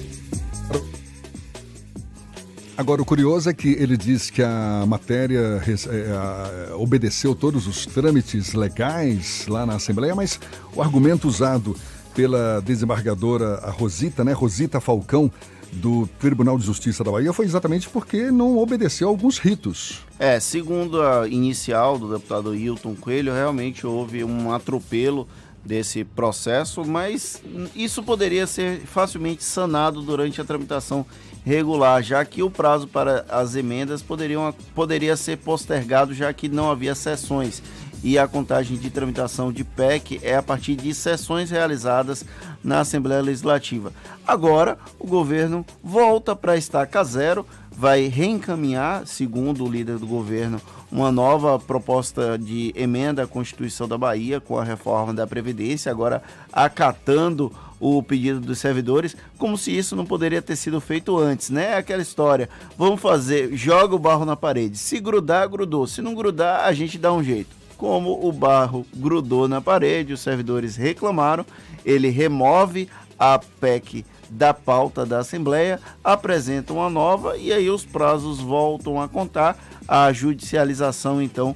Agora, 2.78 3.02
o 3.02 3.06
curioso 3.06 3.50
é 3.50 3.54
que 3.54 3.70
ele 3.70 3.96
diz 3.96 4.30
que 4.30 4.44
a 4.44 4.84
matéria 4.86 5.62
é, 5.66 6.74
obedeceu 6.74 7.34
todos 7.34 7.68
os 7.68 7.86
trâmites 7.86 8.54
legais 8.54 9.48
lá 9.48 9.66
na 9.66 9.76
Assembleia, 9.76 10.14
mas 10.14 10.38
o 10.76 10.82
argumento 10.82 11.26
usado 11.26 11.74
pela 12.14 12.62
desembargadora 12.62 13.62
Rosita, 13.70 14.26
né, 14.26 14.34
Rosita 14.34 14.82
Falcão, 14.82 15.32
do 15.74 16.08
Tribunal 16.20 16.58
de 16.58 16.66
Justiça 16.66 17.04
da 17.04 17.12
Bahia, 17.12 17.34
foi 17.34 17.46
exatamente 17.46 17.90
porque 17.90 18.32
não 18.32 18.58
obedeceu 18.58 19.08
alguns 19.08 19.38
ritos. 19.38 20.00
É, 20.18 20.40
segundo 20.40 21.02
a 21.02 21.28
inicial 21.28 21.98
do 21.98 22.14
deputado 22.14 22.56
Hilton 22.56 22.96
Coelho, 22.96 23.34
realmente 23.34 23.86
houve 23.86 24.24
um 24.24 24.54
atropelo 24.54 25.28
desse 25.66 26.04
processo, 26.04 26.86
mas 26.86 27.42
isso 27.76 28.04
poderia 28.04 28.46
ser 28.46 28.82
facilmente 28.82 29.44
sanado 29.44 30.02
durante 30.02 30.40
a 30.40 30.46
tramitação 30.46 31.06
regular, 31.44 32.02
já 32.02 32.24
que 32.24 32.42
o 32.42 32.50
prazo 32.50 32.88
para 32.88 33.26
as 33.30 33.56
emendas 33.56 34.02
poderiam, 34.02 34.54
poderia 34.74 35.16
ser 35.16 35.38
postergado, 35.38 36.14
já 36.14 36.32
que 36.34 36.48
não 36.50 36.72
havia 36.72 36.96
sessões. 36.96 37.62
E 38.06 38.20
a 38.20 38.28
contagem 38.28 38.78
de 38.78 38.92
tramitação 38.92 39.52
de 39.52 39.64
PEC 39.64 40.20
é 40.22 40.36
a 40.36 40.44
partir 40.44 40.76
de 40.76 40.94
sessões 40.94 41.50
realizadas 41.50 42.24
na 42.64 42.82
Assembleia 42.82 43.20
Legislativa. 43.20 43.92
Agora, 44.28 44.78
o 45.00 45.08
governo 45.08 45.66
volta 45.84 46.36
para 46.36 46.52
a 46.52 46.56
estaca 46.56 47.04
zero, 47.04 47.44
vai 47.72 48.06
reencaminhar, 48.06 49.08
segundo 49.08 49.66
o 49.66 49.68
líder 49.68 49.98
do 49.98 50.06
governo, 50.06 50.62
uma 50.92 51.12
nova 51.12 51.58
proposta 51.58 52.38
de 52.38 52.72
emenda 52.76 53.24
à 53.24 53.28
Constituição 53.28 53.88
da 53.88 53.98
Bahia 53.98 54.40
com 54.40 54.60
a 54.60 54.64
reforma 54.64 55.12
da 55.12 55.26
Previdência, 55.26 55.92
agora 55.92 56.22
acatando 56.54 57.52
o 57.80 58.04
pedido 58.04 58.40
dos 58.40 58.60
servidores, 58.60 59.18
como 59.36 59.58
se 59.58 59.76
isso 59.76 59.96
não 59.96 60.06
poderia 60.06 60.44
ter 60.44 60.56
sido 60.56 60.80
feito 60.80 61.18
antes, 61.18 61.50
né? 61.50 61.76
Aquela 61.76 62.04
história, 62.04 62.52
vamos 62.78 63.02
fazer, 63.02 63.58
joga 63.58 63.96
o 63.96 64.00
barro 64.00 64.26
na 64.26 64.36
parede, 64.36 64.78
se 64.78 65.00
grudar, 65.00 65.50
grudou, 65.50 65.88
se 65.88 66.04
não 66.04 66.14
grudar, 66.14 66.66
a 66.66 66.72
gente 66.72 67.00
dá 67.00 67.12
um 67.12 67.24
jeito. 67.24 67.65
Como 67.78 68.28
o 68.28 68.32
barro 68.32 68.86
grudou 68.96 69.48
na 69.48 69.60
parede, 69.60 70.14
os 70.14 70.22
servidores 70.22 70.76
reclamaram, 70.76 71.46
ele 71.86 72.10
remove 72.10 72.90
a 73.20 73.38
PEC 73.38 74.06
da 74.30 74.54
pauta 74.54 75.06
da 75.06 75.20
Assembleia, 75.20 75.80
apresenta 76.04 76.74
uma 76.74 76.90
nova 76.90 77.38
e 77.38 77.52
aí 77.54 77.70
os 77.70 77.86
prazos 77.86 78.40
voltam 78.40 79.02
a 79.02 79.08
contar. 79.08 79.58
A 79.88 80.12
judicialização, 80.12 81.22
então, 81.22 81.56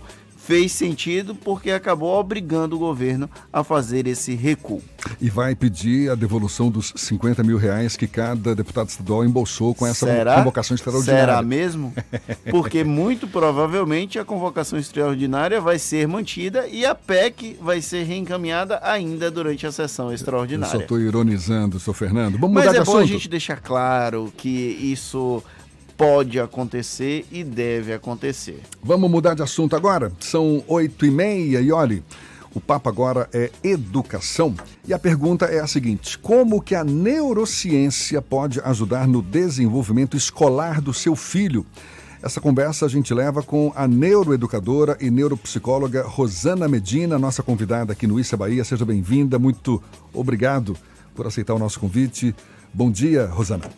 fez 0.49 0.71
sentido 0.71 1.35
porque 1.35 1.69
acabou 1.69 2.19
obrigando 2.19 2.75
o 2.75 2.79
governo 2.79 3.29
a 3.53 3.63
fazer 3.63 4.07
esse 4.07 4.33
recuo. 4.33 4.81
E 5.21 5.29
vai 5.29 5.53
pedir 5.53 6.09
a 6.09 6.15
devolução 6.15 6.71
dos 6.71 6.91
50 6.95 7.43
mil 7.43 7.55
reais 7.55 7.95
que 7.95 8.07
cada 8.07 8.55
deputado 8.55 8.89
estadual 8.89 9.23
embolsou 9.23 9.75
com 9.75 9.85
essa 9.85 10.07
Será? 10.07 10.33
convocação 10.37 10.73
extraordinária. 10.73 11.21
Será 11.21 11.41
mesmo? 11.45 11.93
Porque 12.49 12.83
muito 12.83 13.27
provavelmente 13.27 14.17
a 14.17 14.25
convocação 14.25 14.79
extraordinária 14.79 15.61
vai 15.61 15.77
ser 15.77 16.07
mantida 16.07 16.67
e 16.67 16.83
a 16.83 16.95
PEC 16.95 17.55
vai 17.61 17.79
ser 17.79 18.01
reencaminhada 18.05 18.79
ainda 18.81 19.29
durante 19.29 19.67
a 19.67 19.71
sessão 19.71 20.07
Eu 20.07 20.15
extraordinária. 20.15 20.71
só 20.75 20.81
estou 20.81 20.99
ironizando, 20.99 21.79
seu 21.79 21.93
Fernando. 21.93 22.39
Vamos 22.39 22.55
Mas 22.55 22.65
mudar 22.65 22.77
é 22.77 22.79
de 22.79 22.85
bom 22.87 22.97
assunto. 22.97 23.03
a 23.03 23.13
gente 23.13 23.29
deixar 23.29 23.61
claro 23.61 24.33
que 24.35 24.49
isso 24.49 25.43
pode 25.99 26.39
acontecer 26.39 27.27
e 27.29 27.43
deve 27.43 27.91
acontecer. 27.91 28.61
Vamos 28.81 29.11
mudar 29.11 29.33
de 29.33 29.43
assunto 29.43 29.75
agora? 29.75 30.09
São 30.17 30.63
oito 30.65 31.05
e 31.05 31.11
meia 31.11 31.59
e 31.59 31.73
olhe, 31.73 32.01
o 32.55 32.61
papo 32.61 32.87
agora 32.87 33.29
é 33.33 33.51
educação. 33.61 34.55
E 34.87 34.93
a 34.93 34.97
pergunta 34.97 35.47
é 35.47 35.59
a 35.59 35.67
seguinte, 35.67 36.17
como 36.17 36.61
que 36.61 36.73
a 36.73 36.85
neurociência 36.85 38.21
pode 38.21 38.61
ajudar 38.61 39.09
no 39.09 39.21
desenvolvimento 39.21 40.15
escolar 40.15 40.79
do 40.79 40.93
seu 40.93 41.17
filho? 41.17 41.65
Essa 42.23 42.39
conversa 42.39 42.85
a 42.85 42.89
gente 42.89 43.13
leva 43.13 43.43
com 43.43 43.73
a 43.75 43.85
neuroeducadora 43.85 44.97
e 45.01 45.11
neuropsicóloga 45.11 46.03
Rosana 46.03 46.69
Medina, 46.69 47.19
nossa 47.19 47.43
convidada 47.43 47.91
aqui 47.91 48.07
no 48.07 48.17
Issa 48.17 48.37
Bahia. 48.37 48.63
Seja 48.63 48.85
bem-vinda, 48.85 49.37
muito 49.37 49.83
obrigado 50.13 50.77
por 51.13 51.27
aceitar 51.27 51.55
o 51.55 51.59
nosso 51.59 51.77
convite. 51.77 52.33
Bom 52.73 52.89
dia, 52.89 53.25
Rosana. 53.25 53.69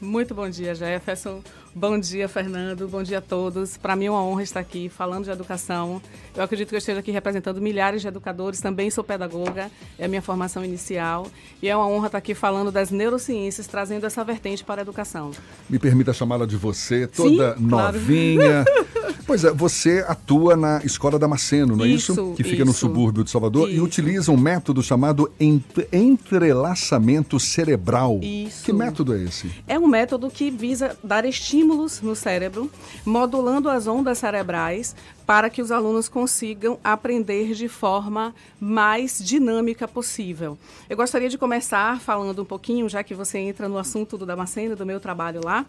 Muito 0.00 0.34
bom 0.34 0.48
dia, 0.48 0.74
Jefferson. 0.74 1.42
Bom 1.72 2.00
dia, 2.00 2.28
Fernando. 2.28 2.88
Bom 2.88 3.00
dia 3.00 3.18
a 3.18 3.20
todos. 3.20 3.76
Para 3.76 3.94
mim 3.94 4.06
é 4.06 4.10
uma 4.10 4.24
honra 4.24 4.42
estar 4.42 4.58
aqui 4.58 4.88
falando 4.88 5.24
de 5.24 5.30
educação. 5.30 6.02
Eu 6.34 6.42
acredito 6.42 6.68
que 6.68 6.74
eu 6.74 6.78
esteja 6.78 6.98
aqui 6.98 7.12
representando 7.12 7.60
milhares 7.60 8.02
de 8.02 8.08
educadores. 8.08 8.60
Também 8.60 8.90
sou 8.90 9.04
pedagoga, 9.04 9.70
é 9.96 10.06
a 10.06 10.08
minha 10.08 10.20
formação 10.20 10.64
inicial. 10.64 11.28
E 11.62 11.68
é 11.68 11.76
uma 11.76 11.86
honra 11.86 12.06
estar 12.06 12.18
aqui 12.18 12.34
falando 12.34 12.72
das 12.72 12.90
neurociências, 12.90 13.68
trazendo 13.68 14.04
essa 14.04 14.24
vertente 14.24 14.64
para 14.64 14.80
a 14.80 14.82
educação. 14.82 15.30
Me 15.68 15.78
permita 15.78 16.12
chamá-la 16.12 16.44
de 16.44 16.56
você, 16.56 17.06
toda 17.06 17.56
Sim, 17.56 17.68
claro. 17.68 18.00
pois 19.30 19.44
é, 19.44 19.52
você 19.52 20.04
atua 20.08 20.56
na 20.56 20.80
Escola 20.84 21.16
Damasceno, 21.16 21.76
não 21.76 21.84
é 21.84 21.88
isso? 21.88 22.10
Isso, 22.12 22.32
Que 22.36 22.42
fica 22.42 22.64
no 22.64 22.72
isso. 22.72 22.80
subúrbio 22.80 23.22
de 23.22 23.30
Salvador 23.30 23.70
e 23.70 23.80
utiliza 23.80 24.32
um 24.32 24.36
método 24.36 24.82
chamado 24.82 25.30
ent- 25.38 25.86
entrelaçamento 25.92 27.38
cerebral. 27.38 28.18
Isso. 28.22 28.64
Que 28.64 28.72
método 28.72 29.14
é 29.14 29.22
esse? 29.22 29.48
É 29.68 29.78
um 29.78 29.86
método 29.86 30.28
que 30.30 30.50
visa 30.50 30.96
dar 31.04 31.24
estímulos 31.24 32.00
no 32.02 32.16
cérebro, 32.16 32.68
modulando 33.04 33.68
as 33.68 33.86
ondas 33.86 34.18
cerebrais 34.18 34.96
para 35.30 35.48
que 35.48 35.62
os 35.62 35.70
alunos 35.70 36.08
consigam 36.08 36.76
aprender 36.82 37.54
de 37.54 37.68
forma 37.68 38.34
mais 38.58 39.24
dinâmica 39.24 39.86
possível. 39.86 40.58
Eu 40.88 40.96
gostaria 40.96 41.28
de 41.28 41.38
começar 41.38 42.00
falando 42.00 42.42
um 42.42 42.44
pouquinho, 42.44 42.88
já 42.88 43.04
que 43.04 43.14
você 43.14 43.38
entra 43.38 43.68
no 43.68 43.78
assunto 43.78 44.18
do 44.18 44.26
Damasceno, 44.26 44.74
do 44.74 44.84
meu 44.84 44.98
trabalho 44.98 45.40
lá, 45.44 45.64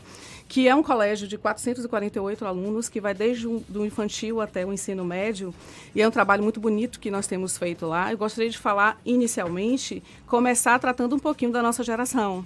que 0.47 0.67
é 0.67 0.73
um 0.73 0.81
colégio 0.81 1.27
de 1.27 1.37
448 1.37 2.43
alunos 2.43 2.89
que 2.89 2.99
vai 2.99 3.13
desde 3.13 3.47
o 3.47 3.63
do 3.69 3.85
infantil 3.85 4.41
até 4.41 4.65
o 4.65 4.73
ensino 4.73 5.05
médio, 5.05 5.53
e 5.93 6.01
é 6.01 6.07
um 6.07 6.11
trabalho 6.11 6.41
muito 6.41 6.59
bonito 6.59 6.99
que 6.99 7.11
nós 7.11 7.27
temos 7.27 7.55
feito 7.55 7.85
lá. 7.85 8.11
Eu 8.11 8.17
gostaria 8.17 8.49
de 8.49 8.57
falar 8.57 8.99
inicialmente, 9.05 10.01
começar 10.25 10.79
tratando 10.79 11.15
um 11.15 11.19
pouquinho 11.19 11.51
da 11.51 11.61
nossa 11.61 11.83
geração 11.83 12.43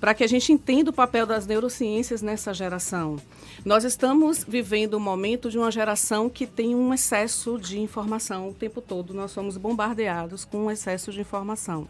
para 0.00 0.14
que 0.14 0.24
a 0.24 0.26
gente 0.26 0.50
entenda 0.50 0.90
o 0.90 0.94
papel 0.94 1.26
das 1.26 1.46
neurociências 1.46 2.22
nessa 2.22 2.54
geração. 2.54 3.16
Nós 3.64 3.84
estamos 3.84 4.42
vivendo 4.42 4.96
um 4.96 5.00
momento 5.00 5.50
de 5.50 5.58
uma 5.58 5.70
geração 5.70 6.30
que 6.30 6.46
tem 6.46 6.74
um 6.74 6.94
excesso 6.94 7.58
de 7.58 7.78
informação 7.78 8.48
o 8.48 8.54
tempo 8.54 8.80
todo. 8.80 9.12
Nós 9.12 9.30
somos 9.30 9.58
bombardeados 9.58 10.46
com 10.46 10.64
um 10.64 10.70
excesso 10.70 11.12
de 11.12 11.20
informação. 11.20 11.86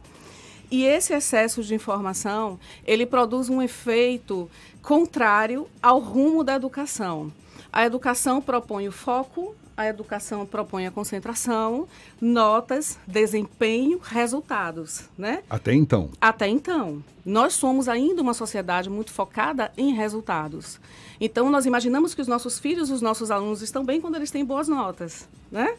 E 0.70 0.84
esse 0.84 1.12
excesso 1.12 1.62
de 1.62 1.74
informação, 1.74 2.58
ele 2.84 3.06
produz 3.06 3.48
um 3.48 3.62
efeito 3.62 4.50
contrário 4.82 5.68
ao 5.82 6.00
rumo 6.00 6.42
da 6.42 6.54
educação. 6.54 7.32
A 7.72 7.86
educação 7.86 8.40
propõe 8.40 8.88
o 8.88 8.92
foco, 8.92 9.54
a 9.80 9.88
educação 9.88 10.44
propõe 10.44 10.86
a 10.86 10.90
concentração, 10.90 11.88
notas, 12.20 12.98
desempenho, 13.06 13.98
resultados, 13.98 15.08
né? 15.16 15.42
Até 15.48 15.72
então. 15.72 16.10
Até 16.20 16.48
então, 16.48 17.02
nós 17.24 17.54
somos 17.54 17.88
ainda 17.88 18.20
uma 18.20 18.34
sociedade 18.34 18.90
muito 18.90 19.10
focada 19.10 19.72
em 19.76 19.94
resultados. 19.94 20.78
Então, 21.18 21.50
nós 21.50 21.64
imaginamos 21.64 22.14
que 22.14 22.20
os 22.20 22.28
nossos 22.28 22.58
filhos, 22.58 22.90
os 22.90 23.00
nossos 23.00 23.30
alunos 23.30 23.62
estão 23.62 23.84
bem 23.84 24.00
quando 24.00 24.16
eles 24.16 24.30
têm 24.30 24.44
boas 24.44 24.68
notas, 24.68 25.26
né? 25.50 25.74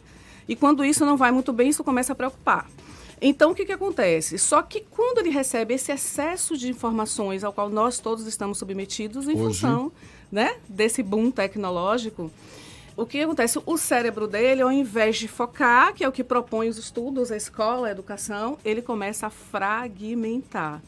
E 0.48 0.56
quando 0.56 0.84
isso 0.84 1.06
não 1.06 1.16
vai 1.16 1.32
muito 1.32 1.54
bem, 1.54 1.70
isso 1.70 1.84
começa 1.84 2.14
a 2.14 2.16
preocupar. 2.16 2.68
Então, 3.22 3.52
o 3.52 3.56
que, 3.56 3.66
que 3.66 3.72
acontece? 3.72 4.40
Só 4.40 4.64
que 4.64 4.82
quando 4.90 5.20
ele 5.20 5.30
recebe 5.30 5.76
esse 5.76 5.92
excesso 5.92 6.58
de 6.58 6.70
informações 6.70 7.44
ao 7.44 7.54
qual 7.54 7.70
nós 7.70 8.00
todos 8.00 8.26
estamos 8.26 8.58
submetidos 8.58 9.28
em 9.28 9.34
Hoje. 9.34 9.44
função 9.44 9.92
né, 10.32 10.56
desse 10.68 11.04
boom 11.04 11.30
tecnológico, 11.30 12.32
o 12.98 13.06
que 13.06 13.22
acontece? 13.22 13.60
O 13.66 13.78
cérebro 13.78 14.28
dele, 14.28 14.62
ao 14.62 14.72
invés 14.72 15.18
de 15.18 15.28
focar, 15.28 15.94
que 15.94 16.04
é 16.04 16.08
o 16.08 16.12
que 16.12 16.24
propõe 16.24 16.68
os 16.70 16.78
estudos, 16.78 17.32
a 17.32 17.38
escola, 17.38 17.88
a 17.88 17.92
educação, 17.92 18.58
ele 18.66 18.82
começa 18.82 19.28
a 19.28 19.30
fragmentar. 19.30 20.82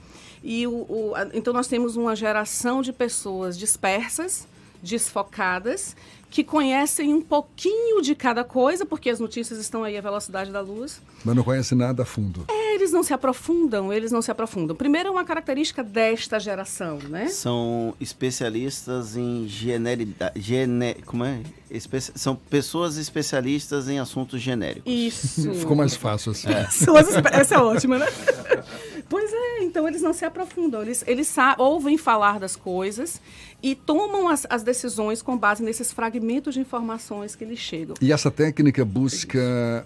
E 0.44 0.68
o, 0.68 0.72
o- 0.74 1.14
então 1.34 1.54
nós 1.54 1.68
temos 1.68 1.96
uma 1.96 2.16
geração 2.16 2.82
de 2.82 2.92
pessoas 2.92 3.58
dispersas, 3.58 4.46
desfocadas, 4.84 5.96
que 6.30 6.44
conhecem 6.44 7.14
um 7.14 7.22
pouquinho 7.22 8.02
de 8.02 8.16
cada 8.16 8.44
coisa, 8.44 8.86
porque 8.86 9.10
as 9.10 9.20
notícias 9.20 9.60
estão 9.60 9.84
aí 9.84 9.96
à 9.96 10.02
velocidade 10.02 10.52
da 10.52 10.62
luz. 10.62 11.00
Mas 11.24 11.36
não 11.36 11.44
conhece 11.44 11.76
nada 11.76 12.02
a 12.02 12.06
fundo. 12.06 12.46
É, 12.50 12.74
eles 12.76 12.92
não 12.92 13.04
se 13.04 13.14
aprofundam, 13.14 13.94
eles 13.94 14.12
não 14.12 14.20
se 14.22 14.32
aprofundam. 14.32 14.76
Primeiro, 14.76 15.10
é 15.10 15.12
uma 15.12 15.24
característica 15.24 15.84
desta 15.84 16.40
geração, 16.40 16.98
né? 17.08 17.28
São 17.28 17.94
especialistas 18.00 19.16
em 19.16 19.48
generidade. 19.48 20.42
Gene, 20.42 20.96
como 21.06 21.24
é? 21.24 21.40
Espe- 21.70 22.02
são 22.02 22.36
pessoas 22.36 22.98
especialistas 22.98 23.88
em 23.88 24.00
assuntos 24.00 24.42
genéricos. 24.42 24.92
Isso. 24.92 25.54
Ficou 25.54 25.76
mais 25.76 25.96
fácil 25.96 26.32
assim. 26.32 26.48
Espe- 26.68 27.30
Essa 27.32 27.56
é 27.56 27.60
ótima, 27.60 28.00
né? 28.00 28.08
Pois 29.10 29.32
é, 29.32 29.64
então 29.64 29.88
eles 29.88 30.02
não 30.02 30.14
se 30.14 30.26
aprofundam, 30.26 30.82
eles, 30.82 31.04
eles 31.08 31.36
ouvem 31.58 31.98
falar 31.98 32.40
das 32.40 32.56
coisas 32.56 33.22
e 33.64 33.76
tomam 33.76 34.28
as, 34.28 34.46
as 34.50 34.62
decisões 34.62 35.22
com 35.22 35.38
base 35.38 35.64
nesses 35.64 35.94
fragmentos 35.94 36.54
de 36.54 36.60
informações 36.60 37.34
que 37.34 37.46
lhes 37.46 37.60
chegam. 37.60 37.96
E 38.02 38.12
essa 38.12 38.30
técnica 38.30 38.84
busca 38.84 39.40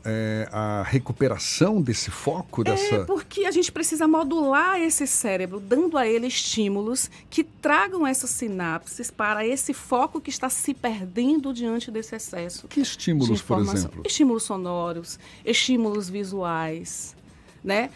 é, 0.03 0.49
a 0.51 0.81
recuperação 0.81 1.79
desse 1.79 2.09
foco, 2.09 2.63
dessa. 2.63 2.95
É 2.95 3.05
porque 3.05 3.45
a 3.45 3.51
gente 3.51 3.71
precisa 3.71 4.07
modular 4.07 4.81
esse 4.81 5.05
cérebro, 5.05 5.59
dando 5.59 5.95
a 5.95 6.07
ele 6.07 6.25
estímulos 6.25 7.09
que 7.29 7.43
tragam 7.43 8.05
essas 8.05 8.31
sinapses 8.31 9.11
para 9.11 9.45
esse 9.45 9.75
foco 9.75 10.19
que 10.19 10.31
está 10.31 10.49
se 10.49 10.73
perdendo 10.73 11.53
diante 11.53 11.91
desse 11.91 12.15
excesso. 12.15 12.67
Que 12.67 12.81
estímulos, 12.81 13.43
por 13.43 13.61
exemplo? 13.61 14.01
Estímulos 14.03 14.43
sonoros, 14.43 15.19
estímulos 15.45 16.09
visuais, 16.09 17.15
né? 17.63 17.91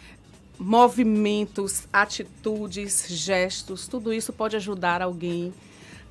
Movimentos, 0.64 1.88
atitudes, 1.92 3.08
gestos, 3.10 3.88
tudo 3.88 4.14
isso 4.14 4.32
pode 4.32 4.56
ajudar 4.56 5.02
alguém 5.02 5.52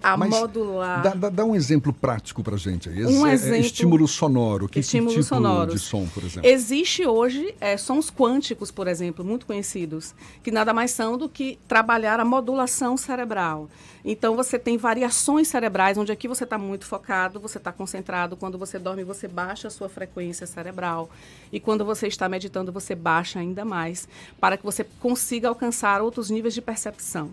a 0.03 0.17
Mas 0.17 0.31
modular. 0.31 1.03
Dá, 1.03 1.11
dá- 1.15 1.29
dá 1.29 1.45
um 1.45 1.55
exemplo 1.55 1.93
prático 1.93 2.43
pra 2.43 2.57
gente 2.57 2.89
aí. 2.89 3.05
Um 3.07 3.27
É- 3.27 3.31
é 3.31 3.35
exemplo- 3.35 3.57
estímulo 3.61 4.09
sonoro. 4.09 4.67
Que, 4.67 4.75
que 4.75 4.81
Estímulos 4.81 5.13
tipo 5.15 5.25
sonoros. 5.27 5.75
de 5.75 5.81
som, 5.81 6.07
por 6.09 6.23
exemplo? 6.25 6.49
Existe 6.49 7.07
hoje 7.07 7.55
é, 7.61 7.77
sons 7.77 8.11
quânticos, 8.11 8.71
por 8.71 8.89
exemplo, 8.89 9.25
muito 9.25 9.47
conhecidos, 9.47 10.15
que 10.43 10.51
nada 10.51 10.73
mais 10.73 10.91
são 10.91 11.17
do 11.19 11.29
que 11.29 11.59
trabalhar 11.69 12.19
a 12.21 12.25
modulação 12.25 12.97
cerebral. 12.97 13.69
Então 14.03 14.35
você 14.35 14.59
tem 14.59 14.79
variações 14.79 15.49
cerebrais, 15.49 15.99
onde 15.99 16.11
aqui 16.11 16.27
você 16.27 16.45
está 16.45 16.57
muito 16.57 16.87
focado, 16.87 17.39
você 17.39 17.59
está 17.59 17.71
concentrado. 17.71 18.35
Quando 18.35 18.57
você 18.57 18.79
dorme, 18.79 19.05
você 19.05 19.29
baixa 19.29 19.69
a 19.69 19.71
sua 19.71 19.91
frequência 19.91 20.47
cerebral. 20.47 21.11
E 21.53 21.61
quando 21.61 21.85
você 21.85 22.07
está 22.07 22.27
meditando, 22.27 22.73
você 22.73 22.95
baixa 22.95 23.39
ainda 23.39 23.63
mais, 23.63 24.09
para 24.41 24.57
que 24.57 24.65
você 24.65 24.87
consiga 25.01 25.49
alcançar 25.49 26.01
outros 26.01 26.31
níveis 26.31 26.55
de 26.55 26.63
percepção. 26.63 27.31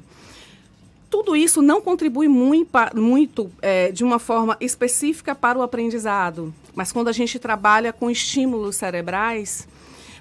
Tudo 1.09 1.35
isso 1.35 1.61
não 1.61 1.79
contribui 1.81 2.27
muito, 2.27 2.69
muito 2.95 3.49
eh, 3.61 3.91
de 3.91 4.03
uma 4.03 4.19
forma 4.19 4.57
específica 4.59 5.34
para 5.34 5.57
o 5.57 5.61
aprendizado, 5.61 6.53
mas 6.75 6.91
quando 6.91 7.07
a 7.07 7.13
gente 7.13 7.39
trabalha 7.39 7.93
com 7.93 8.11
estímulos 8.11 8.75
cerebrais, 8.75 9.67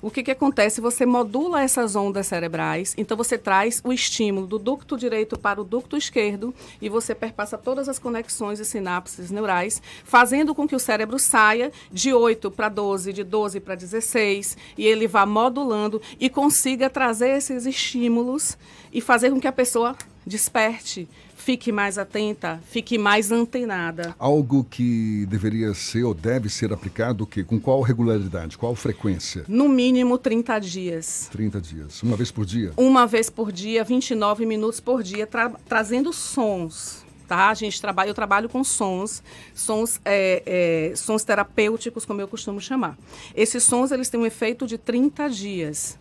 o 0.00 0.10
que, 0.10 0.22
que 0.22 0.30
acontece? 0.30 0.80
Você 0.80 1.04
modula 1.04 1.62
essas 1.62 1.96
ondas 1.96 2.28
cerebrais, 2.28 2.94
então 2.96 3.16
você 3.16 3.36
traz 3.36 3.80
o 3.82 3.92
estímulo 3.92 4.46
do 4.46 4.58
ducto 4.58 4.96
direito 4.96 5.36
para 5.36 5.60
o 5.60 5.64
ducto 5.64 5.96
esquerdo 5.96 6.54
e 6.80 6.88
você 6.88 7.14
perpassa 7.14 7.58
todas 7.58 7.88
as 7.88 7.98
conexões 7.98 8.60
e 8.60 8.64
sinapses 8.64 9.32
neurais, 9.32 9.82
fazendo 10.04 10.54
com 10.54 10.68
que 10.68 10.76
o 10.76 10.80
cérebro 10.80 11.18
saia 11.18 11.72
de 11.90 12.12
8 12.12 12.50
para 12.52 12.68
12, 12.68 13.12
de 13.12 13.24
12 13.24 13.58
para 13.58 13.74
16, 13.74 14.56
e 14.78 14.86
ele 14.86 15.08
vá 15.08 15.26
modulando 15.26 16.00
e 16.20 16.30
consiga 16.30 16.88
trazer 16.88 17.30
esses 17.30 17.66
estímulos 17.66 18.56
e 18.92 19.00
fazer 19.00 19.30
com 19.30 19.40
que 19.40 19.48
a 19.48 19.52
pessoa 19.52 19.96
desperte, 20.26 21.08
fique 21.36 21.70
mais 21.70 21.96
atenta, 21.96 22.60
fique 22.68 22.98
mais 22.98 23.30
antenada. 23.30 24.14
Algo 24.18 24.64
que 24.64 25.24
deveria 25.26 25.72
ser 25.74 26.02
ou 26.04 26.12
deve 26.12 26.48
ser 26.50 26.72
aplicado 26.72 27.24
o 27.24 27.26
quê? 27.26 27.44
com 27.44 27.60
qual 27.60 27.80
regularidade, 27.80 28.58
qual 28.58 28.74
frequência? 28.74 29.44
No 29.46 29.68
mínimo 29.68 30.18
30 30.18 30.58
dias. 30.58 31.28
30 31.30 31.60
dias, 31.60 32.02
uma 32.02 32.16
vez 32.16 32.30
por 32.32 32.44
dia? 32.44 32.72
Uma 32.76 33.06
vez 33.06 33.30
por 33.30 33.52
dia, 33.52 33.84
29 33.84 34.44
minutos 34.44 34.80
por 34.80 35.02
dia, 35.02 35.26
tra- 35.26 35.52
trazendo 35.68 36.12
sons. 36.12 37.04
Tá? 37.28 37.48
A 37.50 37.54
gente 37.54 37.80
trabalha, 37.80 38.08
eu 38.08 38.14
trabalho 38.14 38.48
com 38.48 38.62
sons, 38.62 39.20
sons, 39.52 40.00
é, 40.04 40.90
é, 40.92 40.96
sons 40.96 41.24
terapêuticos, 41.24 42.04
como 42.04 42.20
eu 42.20 42.28
costumo 42.28 42.60
chamar. 42.60 42.96
Esses 43.34 43.64
sons 43.64 43.90
eles 43.90 44.08
têm 44.08 44.20
um 44.20 44.26
efeito 44.26 44.64
de 44.64 44.78
30 44.78 45.28
dias. 45.28 45.98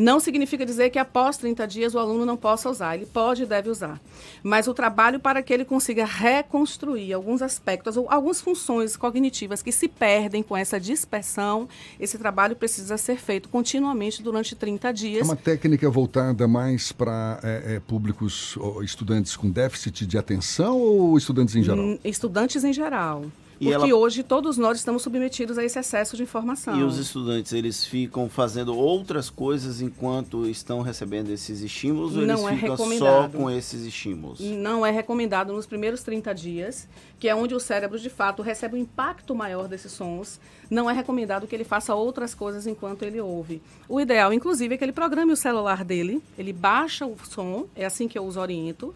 Não 0.00 0.20
significa 0.20 0.64
dizer 0.64 0.90
que 0.90 0.98
após 0.98 1.36
30 1.38 1.66
dias 1.66 1.92
o 1.92 1.98
aluno 1.98 2.24
não 2.24 2.36
possa 2.36 2.70
usar. 2.70 2.94
Ele 2.94 3.04
pode 3.04 3.42
e 3.42 3.46
deve 3.46 3.68
usar. 3.68 4.00
Mas 4.44 4.68
o 4.68 4.72
trabalho 4.72 5.18
para 5.18 5.42
que 5.42 5.52
ele 5.52 5.64
consiga 5.64 6.04
reconstruir 6.04 7.12
alguns 7.12 7.42
aspectos 7.42 7.96
ou 7.96 8.06
algumas 8.08 8.40
funções 8.40 8.96
cognitivas 8.96 9.60
que 9.60 9.72
se 9.72 9.88
perdem 9.88 10.40
com 10.40 10.56
essa 10.56 10.78
dispersão, 10.78 11.68
esse 11.98 12.16
trabalho 12.16 12.54
precisa 12.54 12.96
ser 12.96 13.16
feito 13.16 13.48
continuamente 13.48 14.22
durante 14.22 14.54
30 14.54 14.88
É 14.88 14.92
dias. 14.92 15.26
uma 15.26 15.34
técnica 15.34 15.90
voltada 15.90 16.46
mais 16.46 16.92
para 16.92 17.40
é, 17.42 17.74
é, 17.74 17.80
públicos, 17.80 18.56
estudantes 18.84 19.34
com 19.36 19.50
déficit 19.50 20.06
de 20.06 20.16
atenção 20.16 20.78
ou 20.80 21.18
estudantes 21.18 21.56
em 21.56 21.62
geral? 21.64 21.84
Hum, 21.84 21.98
Estudantes 22.04 22.62
em 22.62 22.72
geral. 22.72 23.24
E 23.60 23.64
Porque 23.70 23.90
ela- 23.90 23.94
hoje 23.96 24.22
todos 24.22 24.56
nós 24.56 24.78
estamos 24.78 25.02
submetidos 25.02 25.58
a 25.58 25.64
esse 25.64 25.78
excesso 25.78 26.16
de 26.16 26.22
informação. 26.22 26.78
E 26.78 26.84
os 26.84 26.96
estudantes, 26.96 27.52
eles 27.52 27.84
ficam 27.84 28.28
fazendo 28.28 28.76
outras 28.76 29.28
coisas 29.28 29.80
enquanto 29.80 30.46
estão 30.46 30.80
recebendo 30.80 31.30
esses 31.30 31.60
estímulos 31.60 32.16
ou 32.16 32.22
Não 32.24 32.48
é 32.48 32.52
eles 32.52 32.60
ficam 32.60 32.98
só 32.98 33.28
com 33.28 33.50
esses 33.50 33.82
estímulos? 33.82 34.38
Não 34.38 34.86
é 34.86 34.92
recomendado 34.92 35.52
nos 35.52 35.66
primeiros 35.66 36.04
30 36.04 36.32
dias, 36.32 36.86
que 37.18 37.28
é 37.28 37.34
onde 37.34 37.52
o 37.54 37.58
cérebro 37.58 37.98
de 37.98 38.08
fato 38.08 38.42
recebe 38.42 38.76
um 38.76 38.78
impacto 38.78 39.34
maior 39.34 39.66
desses 39.66 39.90
sons. 39.90 40.38
Não 40.70 40.88
é 40.88 40.92
recomendado 40.92 41.46
que 41.48 41.54
ele 41.56 41.64
faça 41.64 41.94
outras 41.96 42.34
coisas 42.34 42.64
enquanto 42.66 43.02
ele 43.02 43.20
ouve. 43.20 43.60
O 43.88 44.00
ideal, 44.00 44.32
inclusive, 44.32 44.74
é 44.74 44.78
que 44.78 44.84
ele 44.84 44.92
programe 44.92 45.32
o 45.32 45.36
celular 45.36 45.84
dele, 45.84 46.22
ele 46.38 46.52
baixa 46.52 47.04
o 47.06 47.16
som, 47.28 47.66
é 47.74 47.84
assim 47.84 48.06
que 48.06 48.16
eu 48.16 48.24
os 48.24 48.36
oriento. 48.36 48.94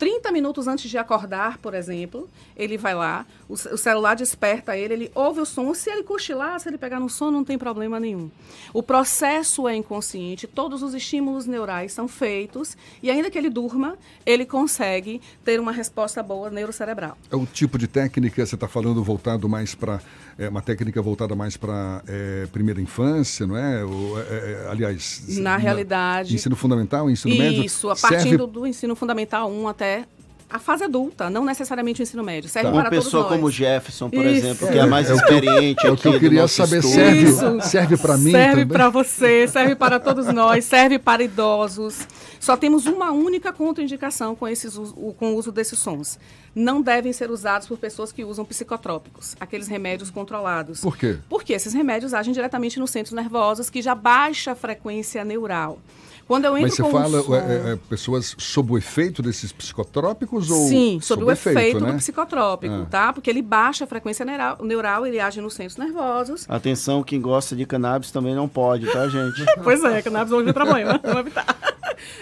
30 0.00 0.32
minutos 0.32 0.66
antes 0.66 0.90
de 0.90 0.96
acordar, 0.96 1.58
por 1.58 1.74
exemplo, 1.74 2.26
ele 2.56 2.78
vai 2.78 2.94
lá, 2.94 3.26
o, 3.46 3.52
o 3.52 3.76
celular 3.76 4.16
desperta 4.16 4.74
ele, 4.74 4.94
ele 4.94 5.12
ouve 5.14 5.40
o 5.40 5.44
som. 5.44 5.74
Se 5.74 5.90
ele 5.90 6.02
cochilar, 6.02 6.58
se 6.58 6.70
ele 6.70 6.78
pegar 6.78 6.98
no 6.98 7.10
sono, 7.10 7.32
não 7.32 7.44
tem 7.44 7.58
problema 7.58 8.00
nenhum. 8.00 8.30
O 8.72 8.82
processo 8.82 9.68
é 9.68 9.76
inconsciente, 9.76 10.46
todos 10.46 10.82
os 10.82 10.94
estímulos 10.94 11.44
neurais 11.44 11.92
são 11.92 12.08
feitos, 12.08 12.78
e 13.02 13.10
ainda 13.10 13.30
que 13.30 13.36
ele 13.36 13.50
durma, 13.50 13.98
ele 14.24 14.46
consegue 14.46 15.20
ter 15.44 15.60
uma 15.60 15.70
resposta 15.70 16.22
boa 16.22 16.48
neurocerebral. 16.48 17.18
É 17.30 17.36
o 17.36 17.44
tipo 17.44 17.76
de 17.76 17.86
técnica, 17.86 18.46
você 18.46 18.54
está 18.54 18.66
falando 18.66 19.04
voltado 19.04 19.50
mais 19.50 19.74
para. 19.74 20.00
É 20.40 20.48
uma 20.48 20.62
técnica 20.62 21.02
voltada 21.02 21.36
mais 21.36 21.58
para 21.58 22.02
primeira 22.50 22.80
infância, 22.80 23.46
não 23.46 23.56
é? 23.56 23.84
Ou, 23.84 24.18
é, 24.18 24.22
é, 24.22 24.68
aliás. 24.70 25.22
Na 25.38 25.58
realidade. 25.58 26.34
Ensino 26.34 26.56
fundamental, 26.56 27.10
ensino 27.10 27.36
médio. 27.36 27.62
Isso, 27.62 27.90
a 27.90 27.94
serve 27.94 28.16
partindo 28.16 28.46
do 28.46 28.66
ensino 28.66 28.96
fundamental 28.96 29.52
1 29.52 29.68
até 29.68 30.06
a 30.50 30.58
fase 30.58 30.84
adulta, 30.84 31.30
não 31.30 31.44
necessariamente 31.44 32.00
o 32.00 32.02
ensino 32.02 32.22
médio. 32.24 32.48
Serve 32.50 32.68
Tá. 32.68 32.74
Uma 32.74 32.82
para 32.82 32.90
pessoa 32.90 33.10
todos 33.24 33.30
nós. 33.30 33.38
como 33.40 33.50
Jefferson, 33.50 34.10
por 34.10 34.26
Isso. 34.26 34.46
exemplo, 34.46 34.68
que 34.68 34.78
é 34.78 34.86
mais 34.86 35.08
É 35.08 35.12
o 35.12 35.16
experiente 35.16 35.86
é 35.86 35.90
o 35.90 35.96
que 35.96 36.08
eu 36.08 36.18
queria 36.18 36.48
saber, 36.48 36.78
estúdio. 36.78 36.94
serve- 37.04 37.22
Isso. 37.22 37.68
serve 37.70 37.96
pra 37.96 38.18
mim 38.18 38.30
Serve 38.32 38.66
para 38.66 38.88
você, 38.88 39.46
serve 39.48 39.74
para 39.76 40.00
todos 40.00 40.26
nós, 40.26 40.64
serve 40.64 40.98
para 40.98 41.22
idosos. 41.22 42.06
Só 42.40 42.56
temos 42.56 42.86
uma 42.86 43.12
única 43.12 43.52
contraindicação 43.52 44.34
com, 44.34 44.48
esses, 44.48 44.76
o- 44.76 45.14
com 45.18 45.32
o 45.32 45.36
uso 45.36 45.52
desses 45.52 45.78
sons. 45.78 46.18
Não 46.54 46.82
devem 46.82 47.12
ser 47.12 47.30
usados 47.30 47.68
por 47.68 47.78
pessoas 47.78 48.10
que 48.10 48.24
usam 48.24 48.44
psicotrópicos, 48.44 49.36
aqueles 49.38 49.68
remédios 49.68 50.10
controlados. 50.10 50.80
Por 50.80 50.96
quê? 50.96 51.16
Porque 51.28 51.52
esses 51.52 51.72
remédios 51.72 52.12
agem 52.12 52.32
diretamente 52.34 52.78
nos 52.80 52.90
centros 52.90 53.14
nervosos, 53.14 53.70
que 53.70 53.80
já 53.80 53.94
baixa 53.94 54.52
a 54.52 54.54
frequência 54.54 55.24
neural. 55.24 55.78
Quando 56.30 56.44
eu 56.44 56.56
entro 56.56 56.62
Mas 56.68 56.74
você 56.76 56.82
com 56.82 56.88
um 56.88 56.92
fala 56.92 57.22
som- 57.24 57.34
é, 57.34 57.38
é, 57.38 57.72
é, 57.72 57.78
pessoas 57.88 58.36
sob 58.38 58.70
o 58.74 58.78
efeito 58.78 59.20
desses 59.20 59.50
psicotrópicos 59.50 60.48
ou 60.48 60.68
Sim, 60.68 61.00
sob 61.02 61.24
o 61.24 61.30
efeito, 61.32 61.80
né? 61.80 61.90
do 61.90 61.98
psicotrópico, 61.98 62.72
Ah. 62.72 62.86
tá? 62.88 63.12
Porque 63.12 63.28
ele 63.28 63.42
baixa 63.42 63.82
a 63.82 63.86
frequência 63.88 64.24
neural, 64.24 64.56
neural, 64.62 65.04
ele 65.04 65.18
age 65.18 65.40
nos 65.40 65.54
centros 65.54 65.76
nervosos. 65.76 66.46
Atenção, 66.48 67.02
quem 67.02 67.20
gosta 67.20 67.56
de 67.56 67.66
cannabis 67.66 68.12
também 68.12 68.32
não 68.32 68.48
pode, 68.48 68.86
tá, 68.92 69.08
gente? 69.08 69.44
Pois 69.64 69.82
é, 69.82 70.00
cannabis 70.02 70.32
hoje 70.32 70.50
é 70.50 70.52
problema. 70.52 71.00
Vamos 71.02 71.18
evitar. 71.20 71.46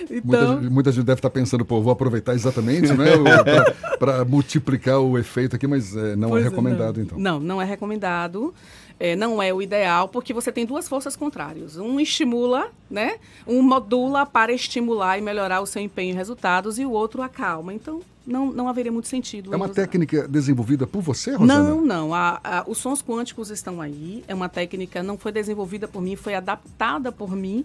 Muita, 0.09 0.15
Então, 0.15 0.61
gente- 0.63 0.71
muita 0.73 0.91
gente 0.93 1.05
deve 1.05 1.19
estar 1.19 1.31
pensando, 1.31 1.63
pô, 1.65 1.81
vou 1.83 1.93
aproveitar 1.93 2.35
exatamente, 2.35 2.93
né? 2.95 3.07
Para 3.99 4.25
multiplicar 4.25 4.99
o 5.01 5.19
efeito 5.19 5.55
aqui, 5.55 5.67
mas 5.67 5.95
é, 5.95 6.17
não 6.17 6.31
Pois 6.31 6.45
é 6.45 6.47
é, 6.47 6.51
recomendado, 6.51 6.97
não. 6.97 7.05
então. 7.05 7.19
Não, 7.19 7.39
não 7.41 7.63
é 7.63 7.65
recomendado. 7.65 8.55
É, 9.01 9.15
não 9.15 9.41
é 9.41 9.55
o 9.55 9.63
ideal, 9.63 10.09
porque 10.09 10.33
você 10.33 10.51
tem 10.51 10.67
duas 10.67 10.89
forças 10.89 11.15
contrárias. 11.15 11.77
Um 11.77 12.01
estimula, 12.01 12.73
né? 12.91 13.19
Um 13.47 13.63
modula 13.63 14.27
para 14.27 14.53
estimular 14.53 15.17
e 15.17 15.21
melhorar 15.21 15.61
o 15.61 15.67
seu 15.67 15.81
empenho 15.81 16.13
e 16.13 16.17
resultados, 16.17 16.81
e 16.81 16.85
o 16.85 16.91
outro 16.91 17.23
acalma. 17.23 17.73
Então, 17.73 18.01
não, 18.27 18.47
não 18.53 18.69
haveria 18.69 18.91
muito 18.91 19.07
sentido. 19.07 19.53
É 19.55 19.57
uma 19.57 19.67
usar. 19.67 19.75
técnica 19.75 20.27
desenvolvida 20.27 20.85
por 20.85 21.01
você, 21.01 21.31
Rosana? 21.33 21.63
Não, 21.63 21.81
não. 21.81 22.13
A- 22.13 22.41
a- 22.43 22.65
os 22.67 22.79
sons 22.79 23.01
quânticos 23.01 23.51
estão 23.51 23.81
aí. 23.81 24.25
É 24.27 24.35
uma 24.35 24.49
técnica, 24.49 25.01
não 25.01 25.17
foi 25.17 25.31
desenvolvida 25.31 25.87
por 25.87 26.03
mim, 26.03 26.17
foi 26.17 26.35
adaptada 26.35 27.13
por 27.13 27.37
mim, 27.37 27.65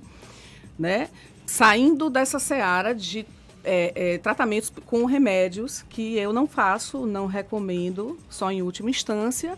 né? 0.78 1.10
Saindo 1.48 2.10
dessa 2.12 2.38
seara 2.38 2.94
de 2.94 3.26
é, 3.66 3.92
é, 3.96 4.18
tratamentos 4.18 4.72
com 4.86 5.06
remédios 5.06 5.84
que 5.90 6.16
eu 6.18 6.32
não 6.34 6.46
faço, 6.46 7.06
não 7.06 7.26
recomendo, 7.26 8.20
só 8.30 8.52
em 8.52 8.62
última 8.62 8.90
instância. 8.90 9.58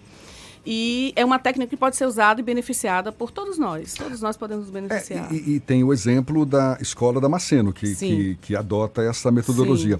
E 0.65 1.13
é 1.15 1.23
uma 1.23 1.37
técnica 1.37 1.69
que 1.69 1.77
pode 1.77 1.95
ser 1.95 2.05
usada 2.05 2.41
e 2.41 2.43
beneficiada 2.43 3.11
por 3.11 3.29
todos 3.31 3.57
nós. 3.57 3.93
Todos 3.93 4.21
nós 4.21 4.35
podemos 4.35 4.65
nos 4.65 4.73
beneficiar. 4.73 5.31
E, 5.31 5.55
e 5.55 5.59
tem 5.59 5.83
o 5.83 5.93
exemplo 5.93 6.45
da 6.45 6.77
escola 6.81 7.21
Damasceno, 7.21 7.71
que, 7.71 7.87
Sim. 7.87 8.15
que, 8.15 8.35
que 8.41 8.55
adota 8.55 9.03
essa 9.03 9.31
metodologia. 9.31 9.99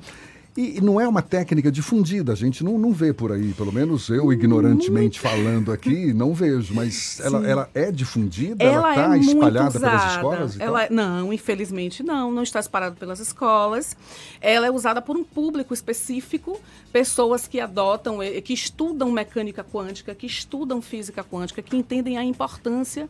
E, 0.58 0.78
e 0.78 0.82
não 0.82 1.02
é 1.02 1.08
uma 1.08 1.22
técnica 1.22 1.70
difundida, 1.70 2.32
a 2.32 2.36
gente 2.36 2.64
não, 2.64 2.78
não 2.78 2.94
vê 2.94 3.12
por 3.14 3.30
aí, 3.30 3.54
pelo 3.54 3.74
menos 3.74 4.08
eu, 4.08 4.32
ignorantemente 4.32 5.20
falando 5.20 5.70
aqui, 5.70 6.14
não 6.14 6.34
vejo, 6.34 6.74
mas 6.74 7.20
ela, 7.20 7.46
ela 7.46 7.70
é 7.74 7.92
difundida, 7.92 8.64
Ela 8.64 8.90
está 8.92 9.04
é 9.04 9.08
muito 9.10 9.32
espalhada 9.34 9.70
usada. 9.70 9.90
pelas 9.90 10.12
escolas? 10.14 10.60
Ela, 10.60 10.84
é- 10.86 10.90
Não, 10.90 11.34
infelizmente 11.34 12.02
não, 12.04 12.32
não 12.32 12.42
está 12.42 12.62
espalhada 12.62 12.96
pelas 12.96 13.20
escolas. 13.20 13.98
Ela 14.40 14.68
é 14.68 14.72
usada 14.72 15.02
por 15.02 15.18
um 15.18 15.26
público 15.26 15.74
específico, 15.74 16.58
pessoas 16.92 17.48
que 17.48 17.60
adotam, 17.60 18.24
eh, 18.24 18.40
que 18.40 18.54
estudam 18.54 19.12
mecânica 19.12 19.62
quântica, 19.64 20.16
que 20.16 20.26
estudam 20.26 20.82
física 20.82 21.22
quântica, 21.22 21.62
que 21.62 21.76
entendem 21.76 22.18
a 22.18 22.24
importância 22.24 23.10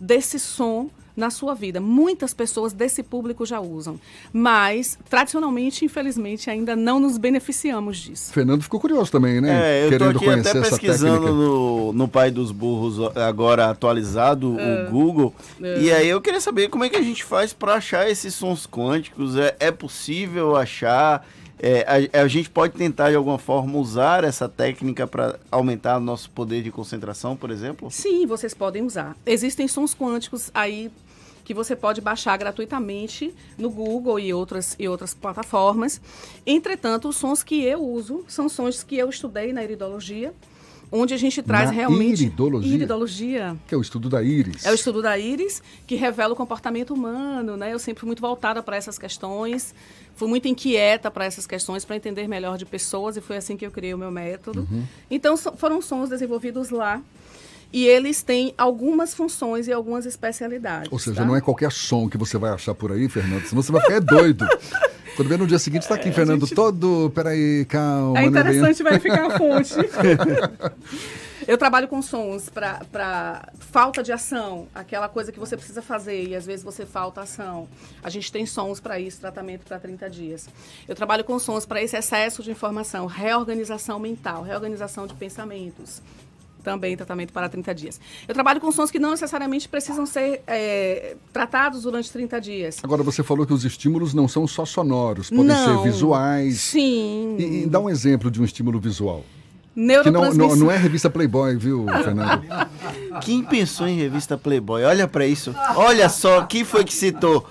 desse 0.00 0.38
som 0.38 0.88
na 1.16 1.30
sua 1.30 1.54
vida. 1.54 1.80
Muitas 1.80 2.34
pessoas 2.34 2.72
desse 2.72 3.02
público 3.02 3.46
já 3.46 3.60
usam, 3.60 3.98
mas 4.32 4.98
tradicionalmente, 5.08 5.84
infelizmente, 5.84 6.50
ainda 6.50 6.76
não 6.76 7.00
nos 7.00 7.16
beneficiamos 7.16 7.96
disso. 7.98 8.32
Fernando 8.32 8.62
ficou 8.62 8.78
curioso 8.78 9.10
também, 9.10 9.40
né? 9.40 9.50
É, 9.50 9.80
eu 9.80 9.84
tô 9.84 9.90
Querendo 9.98 10.16
aqui 10.16 10.24
conhecer 10.26 10.58
até 10.58 10.60
pesquisando 10.60 11.32
no, 11.32 11.92
no 11.92 12.08
Pai 12.08 12.30
dos 12.30 12.52
Burros 12.52 12.98
agora 13.16 13.70
atualizado, 13.70 14.58
É. 14.58 14.86
o 14.86 14.90
Google. 14.90 15.34
É. 15.62 15.80
E 15.80 15.92
aí 15.92 16.08
eu 16.08 16.20
queria 16.20 16.40
saber 16.40 16.68
como 16.68 16.84
é 16.84 16.88
que 16.88 16.96
a 16.96 17.02
gente 17.02 17.24
faz 17.24 17.52
para 17.52 17.74
achar 17.74 18.08
esses 18.10 18.34
sons 18.34 18.66
quânticos. 18.66 19.36
É, 19.36 19.56
é 19.58 19.70
possível 19.70 20.56
achar? 20.56 21.26
É, 21.58 22.10
a, 22.12 22.22
a, 22.22 22.28
gente 22.28 22.50
pode 22.50 22.74
tentar 22.74 23.10
de 23.10 23.16
alguma 23.16 23.38
forma 23.38 23.78
usar 23.78 24.24
essa 24.24 24.46
técnica 24.46 25.06
para 25.06 25.38
aumentar 25.50 25.98
nosso 25.98 26.30
poder 26.30 26.62
de 26.62 26.70
concentração, 26.70 27.34
por 27.34 27.50
exemplo? 27.50 27.90
Sim, 27.90 28.26
vocês 28.26 28.52
podem 28.52 28.82
usar. 28.82 29.16
Existem 29.24 29.66
sons 29.66 29.94
quânticos 29.94 30.50
aí 30.52 30.90
que 31.46 31.54
você 31.54 31.76
pode 31.76 32.00
baixar 32.00 32.36
gratuitamente 32.36 33.32
no 33.56 33.70
Google 33.70 34.18
e 34.18 34.34
outras, 34.34 34.74
e 34.80 34.88
outras 34.88 35.14
plataformas. 35.14 36.00
Entretanto, 36.44 37.08
os 37.08 37.16
sons 37.16 37.44
que 37.44 37.62
eu 37.62 37.80
uso 37.80 38.24
são 38.26 38.48
sons 38.48 38.82
que 38.82 38.98
eu 38.98 39.08
estudei 39.08 39.52
na 39.52 39.62
iridologia 39.62 40.34
onde 40.90 41.14
a 41.14 41.16
gente 41.16 41.42
traz 41.42 41.66
Na 41.66 41.74
realmente 41.74 42.22
iridologia? 42.22 42.74
iridologia. 42.74 43.56
Que 43.66 43.74
é 43.74 43.78
o 43.78 43.80
estudo 43.80 44.08
da 44.08 44.22
íris. 44.22 44.64
É 44.64 44.70
o 44.70 44.74
estudo 44.74 45.02
da 45.02 45.18
íris 45.18 45.62
que 45.86 45.96
revela 45.96 46.32
o 46.32 46.36
comportamento 46.36 46.94
humano, 46.94 47.56
né? 47.56 47.72
Eu 47.72 47.78
sempre 47.78 48.00
fui 48.00 48.06
muito 48.06 48.20
voltada 48.20 48.62
para 48.62 48.76
essas 48.76 48.98
questões, 48.98 49.74
fui 50.14 50.28
muito 50.28 50.46
inquieta 50.48 51.10
para 51.10 51.24
essas 51.24 51.46
questões 51.46 51.84
para 51.84 51.96
entender 51.96 52.28
melhor 52.28 52.56
de 52.56 52.64
pessoas 52.64 53.16
e 53.16 53.20
foi 53.20 53.36
assim 53.36 53.56
que 53.56 53.66
eu 53.66 53.70
criei 53.70 53.94
o 53.94 53.98
meu 53.98 54.10
método. 54.10 54.66
Uhum. 54.70 54.84
Então 55.10 55.36
so, 55.36 55.52
foram 55.56 55.82
sons 55.82 56.08
desenvolvidos 56.08 56.70
lá 56.70 57.02
e 57.76 57.86
eles 57.86 58.22
têm 58.22 58.54
algumas 58.56 59.12
funções 59.12 59.68
e 59.68 59.72
algumas 59.72 60.06
especialidades. 60.06 60.90
Ou 60.90 60.98
seja, 60.98 61.16
tá? 61.16 61.26
não 61.26 61.36
é 61.36 61.42
qualquer 61.42 61.70
som 61.70 62.08
que 62.08 62.16
você 62.16 62.38
vai 62.38 62.50
achar 62.50 62.74
por 62.74 62.90
aí, 62.90 63.06
Fernando, 63.06 63.44
senão 63.44 63.60
você 63.62 63.70
vai 63.70 63.82
ficar 63.82 64.00
doido. 64.00 64.46
Quando 65.14 65.28
vem 65.28 65.36
no 65.36 65.46
dia 65.46 65.58
seguinte, 65.58 65.82
está 65.82 65.94
aqui, 65.94 66.08
É, 66.08 66.12
Fernando, 66.12 66.46
gente- 66.46 66.54
todo. 66.54 67.12
Peraí, 67.14 67.66
calma. 67.66 68.18
É 68.18 68.24
interessante 68.24 68.82
verificar 68.82 69.26
a 69.30 69.36
fonte. 69.38 69.74
Eu 71.46 71.58
trabalho 71.58 71.86
com 71.86 72.00
sons 72.00 72.48
para 72.48 73.52
falta 73.60 74.02
de 74.02 74.10
ação, 74.10 74.66
aquela 74.74 75.06
coisa 75.08 75.30
que 75.30 75.38
você 75.38 75.54
precisa 75.54 75.82
fazer 75.82 76.28
e 76.28 76.34
às 76.34 76.46
vezes 76.46 76.64
você 76.64 76.86
falta 76.86 77.20
ação. 77.20 77.68
A 78.02 78.08
gente 78.08 78.32
tem 78.32 78.46
sons 78.46 78.80
para 78.80 78.98
isso, 78.98 79.20
tratamento 79.20 79.64
para 79.66 79.78
30 79.78 80.08
dias. 80.08 80.48
Eu 80.88 80.94
trabalho 80.96 81.24
com 81.24 81.38
sons 81.38 81.66
para 81.66 81.80
esse 81.82 81.94
excesso 81.94 82.42
de 82.42 82.50
informação, 82.50 83.04
reorganização 83.06 83.98
mental, 83.98 84.42
reorganização 84.42 85.06
de 85.06 85.12
pensamentos. 85.14 86.00
Também 86.66 86.96
tratamento 86.96 87.32
para 87.32 87.48
30 87.48 87.72
dias. 87.76 88.00
Eu 88.26 88.34
trabalho 88.34 88.60
com 88.60 88.72
sons 88.72 88.90
que 88.90 88.98
não 88.98 89.12
necessariamente 89.12 89.68
precisam 89.68 90.04
ser 90.04 90.42
é, 90.48 91.14
tratados 91.32 91.82
durante 91.84 92.10
30 92.10 92.40
dias. 92.40 92.78
Agora, 92.82 93.04
você 93.04 93.22
falou 93.22 93.46
que 93.46 93.52
os 93.52 93.64
estímulos 93.64 94.12
não 94.12 94.26
são 94.26 94.48
só 94.48 94.64
sonoros, 94.64 95.30
podem 95.30 95.44
Não. 95.44 95.84
ser 95.84 95.88
visuais. 95.88 96.58
Sim. 96.58 97.36
E, 97.38 97.62
e 97.62 97.66
dá 97.66 97.78
um 97.78 97.88
exemplo 97.88 98.32
de 98.32 98.42
um 98.42 98.44
estímulo 98.44 98.80
visual. 98.80 99.24
Que 99.76 100.10
não, 100.10 100.34
não, 100.34 100.56
não 100.56 100.70
é 100.72 100.76
revista 100.76 101.08
Playboy, 101.08 101.54
viu, 101.56 101.86
Fernando? 102.02 102.42
Quem 103.22 103.44
pensou 103.44 103.86
em 103.86 103.96
revista 103.96 104.36
Playboy? 104.36 104.82
Olha 104.82 105.06
pra 105.06 105.24
isso. 105.24 105.54
Olha 105.76 106.08
só, 106.08 106.42
quem 106.46 106.64
foi 106.64 106.82
que 106.82 106.92
citou? 106.92 107.46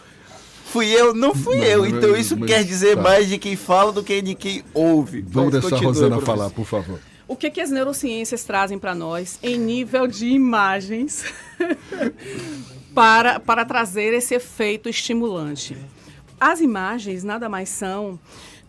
Fui 0.66 0.88
eu? 0.88 1.14
Não 1.14 1.34
fui 1.34 1.56
Não, 1.56 1.64
eu. 1.64 1.82
mas- 1.84 1.94
Então 1.94 2.18
isso 2.18 2.36
mas 2.38 2.50
quer 2.50 2.66
dizer 2.66 2.98
tá. 2.98 3.02
mais 3.02 3.30
de 3.30 3.38
quem 3.38 3.56
fala 3.56 3.94
do 3.94 4.04
que 4.04 4.22
de 4.22 4.36
quem 4.36 4.62
ouve. 4.74 5.22
Vamos 5.26 5.54
Mas 5.54 5.62
deixar 5.62 5.78
a 5.78 5.88
Rosana 5.88 6.16
professor. 6.18 6.36
falar, 6.36 6.50
por 6.50 6.66
favor. 6.66 7.00
O 7.28 7.36
que, 7.36 7.50
que 7.50 7.60
as 7.60 7.72
neurociências 7.72 8.44
trazem 8.44 8.78
para 8.78 8.94
nós 8.94 9.40
em 9.42 9.58
nível 9.58 10.06
de 10.06 10.28
imagens 10.28 11.26
para, 12.94 13.40
para 13.40 13.66
trazer 13.66 14.14
esse 14.14 14.36
efeito 14.36 14.88
estimulante? 14.88 15.76
As 16.40 16.62
imagens 16.62 17.24
nada 17.24 17.50
mais 17.50 17.70
são 17.70 18.20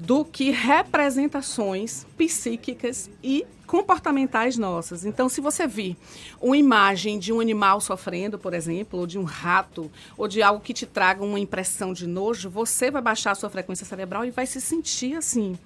do 0.01 0.25
que 0.25 0.51
representações 0.51 2.07
psíquicas 2.17 3.11
e 3.23 3.47
comportamentais 3.67 4.57
nossas. 4.57 5.05
Então, 5.05 5.29
se 5.29 5.41
você 5.41 5.67
vir 5.67 5.97
uma 6.41 6.57
imagem 6.57 7.19
de 7.19 7.33
um 7.33 7.41
animal 7.41 7.81
sofrendo, 7.81 8.39
por 8.39 8.55
exemplo, 8.55 9.01
ou 9.01 9.07
de 9.07 9.19
um 9.19 9.25
rato, 9.25 9.91
ou 10.17 10.29
de 10.29 10.43
algo 10.43 10.61
que 10.61 10.73
te 10.73 10.87
traga 10.87 11.25
uma 11.25 11.41
impressão 11.41 11.93
de 11.93 12.07
nojo, 12.07 12.49
você 12.49 12.91
vai 12.91 13.03
baixar 13.03 13.33
a 13.33 13.35
sua 13.35 13.51
frequência 13.51 13.85
cerebral 13.85 14.25
e 14.25 14.31
vai 14.31 14.47
se 14.47 14.61
sentir 14.61 15.17
assim. 15.17 15.59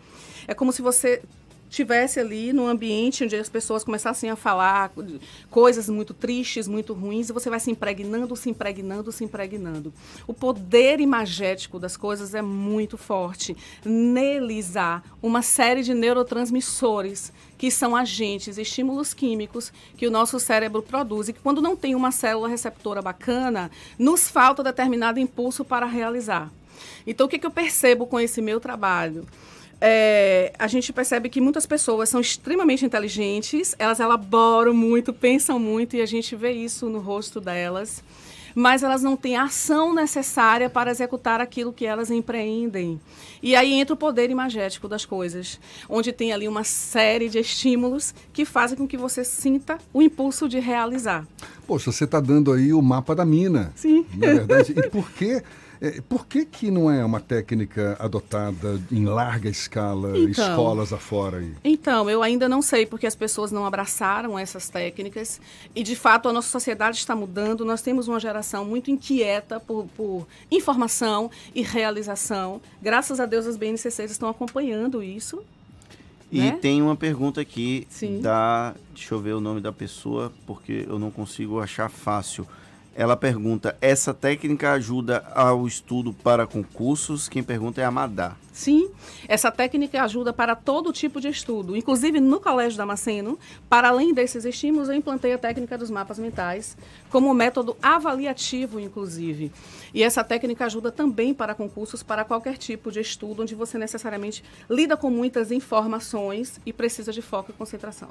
É 0.49 0.55
como 0.55 0.73
se 0.73 0.81
você 0.81 1.23
tivesse 1.70 2.18
ali 2.18 2.52
num 2.52 2.66
ambiente 2.66 3.24
onde 3.24 3.36
as 3.36 3.48
pessoas 3.48 3.84
começassem 3.84 4.28
a 4.28 4.36
falar 4.36 4.92
coisas 5.48 5.88
muito 5.88 6.12
tristes, 6.12 6.66
muito 6.66 6.92
ruins, 6.92 7.30
e 7.30 7.32
você 7.32 7.48
vai 7.48 7.60
se 7.60 7.70
impregnando, 7.70 8.34
se 8.34 8.51
impregnando, 8.51 9.12
se 9.12 9.24
impregnando. 9.24 9.92
O 10.26 10.34
poder 10.34 11.01
imagético 11.01 11.78
das 11.78 11.97
coisas 11.97 12.34
é 12.34 12.42
muito 12.42 12.98
forte. 12.98 13.56
Neles 13.84 14.76
há 14.76 15.01
uma 15.22 15.42
série 15.42 15.82
de 15.82 15.94
neurotransmissores 15.94 17.32
que 17.56 17.70
são 17.70 17.94
agentes, 17.94 18.59
estímulos 18.59 19.14
químicos 19.14 19.72
que 19.97 20.06
o 20.06 20.10
nosso 20.10 20.40
cérebro 20.40 20.82
produz 20.82 21.28
e 21.28 21.32
que 21.32 21.40
quando 21.40 21.62
não 21.62 21.76
tem 21.76 21.94
uma 21.94 22.10
célula 22.10 22.48
receptora 22.48 23.01
bacana, 23.01 23.70
nos 23.98 24.28
falta 24.28 24.62
determinado 24.62 25.20
impulso 25.20 25.64
para 25.64 25.86
realizar. 25.86 26.51
Então, 27.06 27.26
o 27.26 27.28
que, 27.28 27.38
que 27.38 27.47
eu 27.47 27.51
percebo 27.51 28.06
com 28.06 28.18
esse 28.18 28.40
meu 28.40 28.59
trabalho? 28.59 29.26
É, 29.81 30.52
a 30.59 30.66
gente 30.66 30.93
percebe 30.93 31.31
que 31.31 31.40
muitas 31.40 31.65
pessoas 31.65 32.09
são 32.09 32.20
extremamente 32.20 32.85
inteligentes, 32.85 33.74
elas 33.78 33.98
elaboram 33.98 34.74
muito, 34.74 35.12
pensam 35.12 35.59
muito 35.59 35.97
e 35.97 36.02
a 36.02 36.07
gente 36.07 36.36
vê 36.36 36.52
isso 36.52 36.90
no 36.90 36.98
rosto 36.98 37.40
delas, 37.40 38.05
mas 38.55 38.82
elas 38.82 39.02
não 39.02 39.16
têm 39.16 39.36
a 39.36 39.44
ação 39.44 39.94
necessária 39.94 40.69
para 40.69 40.90
executar 40.90 41.40
aquilo 41.40 41.73
que 41.73 41.86
elas 41.86 42.11
empreendem. 42.11 43.01
E 43.43 43.57
aí 43.57 43.73
entra 43.73 43.94
o 43.94 43.97
poder 43.97 44.31
imagético 44.31 44.86
das 44.86 45.07
coisas, 45.07 45.59
onde 45.89 46.12
tem 46.12 46.32
ali 46.32 46.47
uma 46.47 46.65
série 46.65 47.28
de 47.28 47.39
estímulos 47.39 48.15
que 48.32 48.44
fazem 48.44 48.77
com 48.77 48.86
que 48.86 48.98
você 48.98 49.24
sinta 49.24 49.78
o 49.94 50.02
impulso 50.02 50.48
de 50.48 50.59
realizar. 50.59 51.27
Poxa, 51.66 51.90
você 51.90 52.05
está 52.05 52.20
dando 52.20 52.52
aí 52.52 52.73
o 52.73 52.82
mapa 52.82 53.15
da 53.15 53.24
mina. 53.24 53.73
Sim. 53.74 54.05
Não 54.15 54.28
é 54.28 54.35
verdade? 54.35 54.74
E 54.77 54.89
por 54.90 55.11
que, 55.12 55.43
por 56.09 56.27
que, 56.27 56.44
que 56.44 56.70
não 56.70 56.90
é 56.90 57.02
uma 57.02 57.20
técnica 57.20 57.97
adotada 57.98 58.81
em 58.93 59.07
larga 59.07 59.48
escala, 59.48 60.11
Então. 60.16 60.28
escolas 60.31 60.93
afora 60.93 61.39
aí? 61.39 61.55
Então, 61.65 62.09
eu 62.11 62.23
ainda 62.23 62.48
não 62.48 62.61
sei 62.61 62.85
porque 62.85 63.07
as 63.07 63.15
pessoas 63.15 63.51
não 63.51 63.65
abraçaram 63.65 64.39
essas 64.39 64.69
técnicas 64.69 65.40
e, 65.74 65.82
de 65.82 65.97
fato, 65.97 66.28
a 66.28 66.32
nossa 66.32 66.48
sociedade 66.48 66.98
está 66.98 67.16
mudando. 67.16 67.65
Nós 67.65 67.81
temos 67.81 68.09
uma 68.09 68.20
geração 68.20 68.65
muito 68.65 68.90
inquieta 68.90 69.59
por, 69.59 69.86
por 69.97 70.27
informação 70.51 71.31
e 71.55 71.62
realização. 71.62 72.61
Graças 72.82 73.19
a 73.19 73.24
Deus, 73.24 73.47
as 73.47 73.57
BNCCs 73.57 74.11
estão 74.11 74.28
acompanhando 74.28 75.02
isso. 75.02 75.43
E 76.31 76.40
né? 76.40 76.59
tem 76.61 76.81
uma 76.81 76.94
pergunta 76.94 77.40
aqui 77.40 77.86
Sim. 77.89 78.20
da. 78.20 78.74
Deixa 78.94 79.15
eu 79.15 79.20
ver 79.20 79.32
o 79.32 79.40
nome 79.40 79.61
da 79.61 79.73
pessoa, 79.73 80.32
porque 80.47 80.85
eu 80.89 80.98
não 80.98 81.11
consigo 81.11 81.59
achar 81.59 81.89
fácil. 81.90 82.47
Ela 82.95 83.17
pergunta: 83.17 83.77
essa 83.81 84.12
técnica 84.12 84.73
ajuda 84.73 85.25
ao 85.35 85.67
estudo 85.67 86.12
para 86.12 86.47
concursos? 86.47 87.29
Quem 87.29 87.43
pergunta 87.43 87.81
é 87.81 87.85
a 87.85 87.91
Madá. 87.91 88.37
Sim, 88.61 88.91
essa 89.27 89.51
técnica 89.51 90.03
ajuda 90.03 90.35
para 90.35 90.55
todo 90.55 90.93
tipo 90.93 91.19
de 91.19 91.28
estudo. 91.28 91.74
Inclusive, 91.74 92.20
no 92.20 92.39
Colégio 92.39 92.77
Damasceno, 92.77 93.39
para 93.70 93.89
além 93.89 94.12
desses 94.12 94.45
estímulos, 94.45 94.91
eu 94.91 94.95
implantei 94.95 95.32
a 95.32 95.39
técnica 95.39 95.78
dos 95.78 95.91
mapas 95.91 96.19
mentais 96.19 96.77
como 97.09 97.32
método 97.32 97.74
avaliativo, 97.81 98.78
inclusive. 98.78 99.51
E 99.95 100.03
essa 100.03 100.23
técnica 100.23 100.66
ajuda 100.66 100.93
também 100.93 101.32
para 101.32 101.55
concursos, 101.55 102.03
para 102.03 102.23
qualquer 102.23 102.59
tipo 102.59 102.93
de 102.93 103.01
estudo, 103.01 103.41
onde 103.41 103.55
você 103.55 103.78
necessariamente 103.78 104.45
lida 104.69 104.95
com 104.95 105.09
muitas 105.09 105.51
informações 105.51 106.61
e 106.66 106.73
precisa 106.73 107.15
de 107.15 107.23
foco 107.23 107.53
e 107.53 107.55
concentração. 107.55 108.11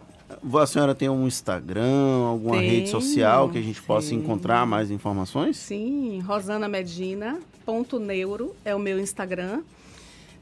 A 0.51 0.65
senhora 0.65 0.95
tem 0.95 1.09
um 1.09 1.27
Instagram, 1.27 2.25
alguma 2.25 2.59
rede 2.59 2.89
social 2.89 3.49
que 3.49 3.59
a 3.59 3.61
gente 3.61 3.83
possa 3.83 4.15
encontrar 4.15 4.65
mais 4.65 4.89
informações? 4.89 5.57
Sim, 5.57 6.21
rosanamedina.neuro 6.21 8.55
é 8.65 8.73
o 8.73 8.79
meu 8.79 8.99
Instagram. 8.99 9.61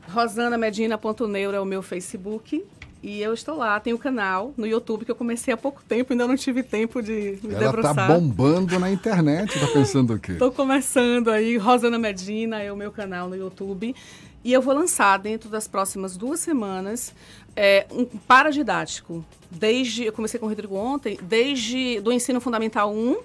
rosanamedina.neuro 0.09 1.55
é 1.55 1.59
o 1.59 1.65
meu 1.65 1.81
Facebook. 1.81 2.63
E 3.03 3.21
eu 3.21 3.33
estou 3.33 3.55
lá, 3.55 3.79
tenho 3.79 3.95
o 3.95 3.99
canal 3.99 4.53
no 4.57 4.65
YouTube 4.65 5.05
que 5.05 5.11
eu 5.11 5.15
comecei 5.15 5.53
há 5.53 5.57
pouco 5.57 5.83
tempo, 5.87 6.13
ainda 6.13 6.27
não 6.27 6.35
tive 6.35 6.63
tempo 6.63 7.01
de 7.01 7.37
me 7.43 7.53
Ela 7.53 7.59
tá 7.59 7.65
debruçar. 7.71 8.07
bombando 8.07 8.79
na 8.79 8.91
internet, 8.91 9.59
tá 9.59 9.67
pensando 9.67 10.15
o 10.15 10.19
quê? 10.19 10.33
Estou 10.33 10.51
começando 10.51 11.29
aí, 11.29 11.57
Rosana 11.57 11.99
Medina 11.99 12.61
é 12.61 12.71
o 12.71 12.75
meu 12.75 12.91
canal 12.91 13.29
no 13.29 13.35
YouTube. 13.35 13.95
E 14.43 14.51
eu 14.51 14.61
vou 14.61 14.73
lançar 14.73 15.17
dentro 15.19 15.47
das 15.49 15.67
próximas 15.67 16.17
duas 16.17 16.39
semanas 16.39 17.13
é, 17.55 17.85
um 17.91 18.05
paradidático. 18.05 19.23
Desde, 19.49 20.05
eu 20.05 20.11
comecei 20.13 20.39
com 20.39 20.45
o 20.45 20.49
Rodrigo 20.49 20.75
ontem, 20.75 21.19
desde 21.21 21.99
do 22.01 22.11
ensino 22.11 22.41
fundamental 22.41 22.91
1 22.93 23.17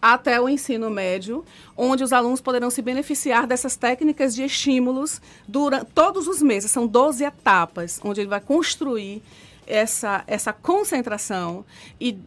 até 0.00 0.40
o 0.40 0.48
ensino 0.48 0.88
médio, 0.90 1.44
onde 1.76 2.02
os 2.02 2.12
alunos 2.12 2.40
poderão 2.40 2.70
se 2.70 2.80
beneficiar 2.80 3.46
dessas 3.46 3.76
técnicas 3.76 4.34
de 4.34 4.42
estímulos 4.42 5.20
durante 5.46 5.86
todos 5.92 6.26
os 6.26 6.40
meses. 6.40 6.70
São 6.70 6.86
12 6.86 7.24
etapas, 7.24 8.00
onde 8.02 8.20
ele 8.20 8.28
vai 8.28 8.40
construir 8.40 9.22
essa, 9.66 10.24
essa 10.26 10.52
concentração 10.52 11.64
e 12.00 12.18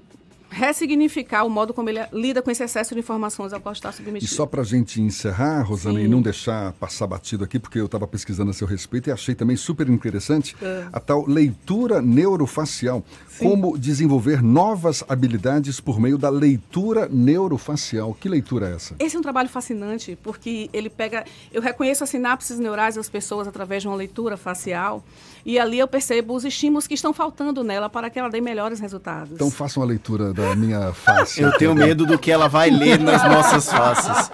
ressignificar 0.53 1.43
o 1.43 1.49
modo 1.49 1.73
como 1.73 1.89
ele 1.89 1.99
lida 2.13 2.41
com 2.41 2.51
esse 2.51 2.63
excesso 2.63 2.93
de 2.93 2.99
informações 2.99 3.51
ao 3.53 3.59
qual 3.59 3.73
está 3.73 3.89
E 3.89 3.93
submetido. 3.93 4.31
só 4.33 4.45
para 4.45 4.61
a 4.61 4.65
gente 4.65 5.01
encerrar, 5.01 5.61
Rosana, 5.63 5.99
Sim. 5.99 6.05
e 6.05 6.07
não 6.07 6.21
deixar 6.21 6.71
passar 6.73 7.07
batido 7.07 7.43
aqui, 7.43 7.59
porque 7.59 7.79
eu 7.79 7.85
estava 7.85 8.07
pesquisando 8.07 8.51
a 8.51 8.53
seu 8.53 8.67
respeito 8.67 9.09
e 9.09 9.11
achei 9.11 9.33
também 9.35 9.55
super 9.57 9.89
interessante 9.89 10.55
É. 10.61 10.85
a 10.93 10.99
tal 10.99 11.25
leitura 11.27 12.01
neurofacial. 12.01 13.03
Como 13.39 13.77
desenvolver 13.77 14.43
novas 14.43 15.03
habilidades 15.09 15.79
por 15.79 15.99
meio 15.99 16.17
da 16.19 16.29
leitura 16.29 17.09
neurofacial. 17.09 18.13
Que 18.13 18.29
leitura 18.29 18.69
é 18.69 18.75
essa? 18.75 18.95
Esse 18.99 19.15
é 19.15 19.19
um 19.19 19.23
trabalho 19.23 19.49
fascinante, 19.49 20.17
porque 20.21 20.69
ele 20.71 20.89
pega. 20.89 21.25
Eu 21.51 21.61
reconheço 21.61 22.03
as 22.03 22.09
sinapses 22.11 22.59
neurais 22.59 22.95
das 22.95 23.09
pessoas 23.09 23.47
através 23.47 23.81
de 23.81 23.87
uma 23.87 23.97
leitura 23.97 24.37
facial, 24.37 25.03
e 25.45 25.59
ali 25.59 25.79
eu 25.79 25.87
percebo 25.87 26.35
os 26.35 26.45
estímulos 26.45 26.87
que 26.87 26.93
estão 26.93 27.13
faltando 27.13 27.63
nela 27.63 27.89
para 27.89 28.09
que 28.09 28.17
ela 28.17 28.29
dê 28.29 28.39
melhores 28.39 28.79
resultados. 28.79 29.33
Então 29.33 29.51
façam 29.51 29.83
a 29.83 29.85
leitura 29.85 30.33
da 30.33 30.55
minha 30.55 30.93
face. 30.93 31.41
Eu 31.41 31.51
tenho 31.57 31.75
medo 31.75 32.05
do 32.05 32.17
que 32.17 32.31
ela 32.31 32.47
vai 32.47 32.69
ler 32.69 32.99
nas 32.99 33.23
nossas 33.23 33.69
faces. 33.69 34.31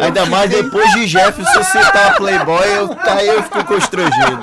Ainda 0.00 0.26
mais 0.26 0.50
depois 0.50 0.90
de 0.92 1.06
Jefferson 1.06 1.62
citar 1.62 2.12
a 2.12 2.16
Playboy, 2.16 2.66
eu, 2.76 2.96
aí 3.12 3.28
eu 3.28 3.42
fico 3.42 3.64
constrangido. 3.66 4.40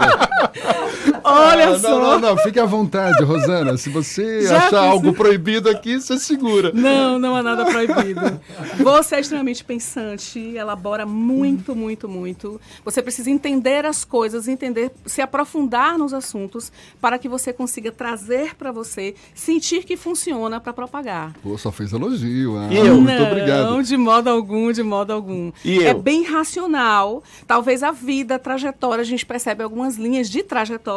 Olha 1.24 1.70
Ah, 1.70 1.80
só. 1.80 1.90
Não, 1.90 2.00
não, 2.02 2.20
não, 2.20 2.38
fique 2.38 2.60
à 2.60 2.66
vontade, 2.66 3.24
Rosana. 3.24 3.78
Se 3.78 3.90
você 3.90 4.42
Já 4.44 4.58
achar 4.58 4.70
fiz- 4.70 4.74
algo 4.80 5.14
proibido 5.14 5.70
aqui, 5.70 6.00
você 6.00 6.18
segura. 6.20 6.72
Não, 6.74 7.18
não 7.20 7.36
há 7.36 7.44
nada 7.44 7.66
proibido. 7.66 8.40
Você 8.84 9.16
é 9.16 9.20
extremamente 9.20 9.64
pensante, 9.64 10.40
elabora 10.40 11.06
muito, 11.06 11.76
muito, 11.76 12.08
muito. 12.10 12.60
Você 12.84 13.02
precisa 13.02 13.30
entender 13.30 13.86
as 13.86 14.04
coisas, 14.04 14.48
entender, 14.48 14.92
se 15.06 15.22
aprofundar 15.22 15.98
nos 15.98 16.14
assuntos 16.14 16.72
para 17.02 17.18
que 17.18 17.28
você 17.30 17.52
consiga 17.54 17.92
trazer 17.92 18.56
para 18.56 18.72
você, 18.72 19.16
sentir 19.34 19.84
que 19.84 19.96
funciona 19.98 20.60
para 20.60 20.74
propagar. 20.74 21.34
Pô, 21.44 21.58
só 21.58 21.72
fez 21.72 21.94
elogio. 21.94 22.58
Ah, 22.58 22.68
E 22.72 22.78
eu? 22.78 22.96
Muito 22.96 23.08
não, 23.20 23.28
obrigado. 23.32 23.84
de 23.84 23.98
modo 23.98 24.30
algum, 24.30 24.72
de 24.72 24.84
modo 24.84 25.14
algum. 25.14 25.52
E 25.64 25.80
é 25.84 25.92
eu? 25.92 26.00
bem 26.00 26.24
racional. 26.24 27.24
Talvez 27.46 27.84
a 27.84 27.92
vida, 27.92 28.36
a 28.36 28.40
trajetória, 28.40 29.02
a 29.02 29.06
gente 29.06 29.26
percebe 29.26 29.64
algumas 29.64 29.96
linhas 29.96 30.30
de 30.30 30.44
trajetória 30.44 30.88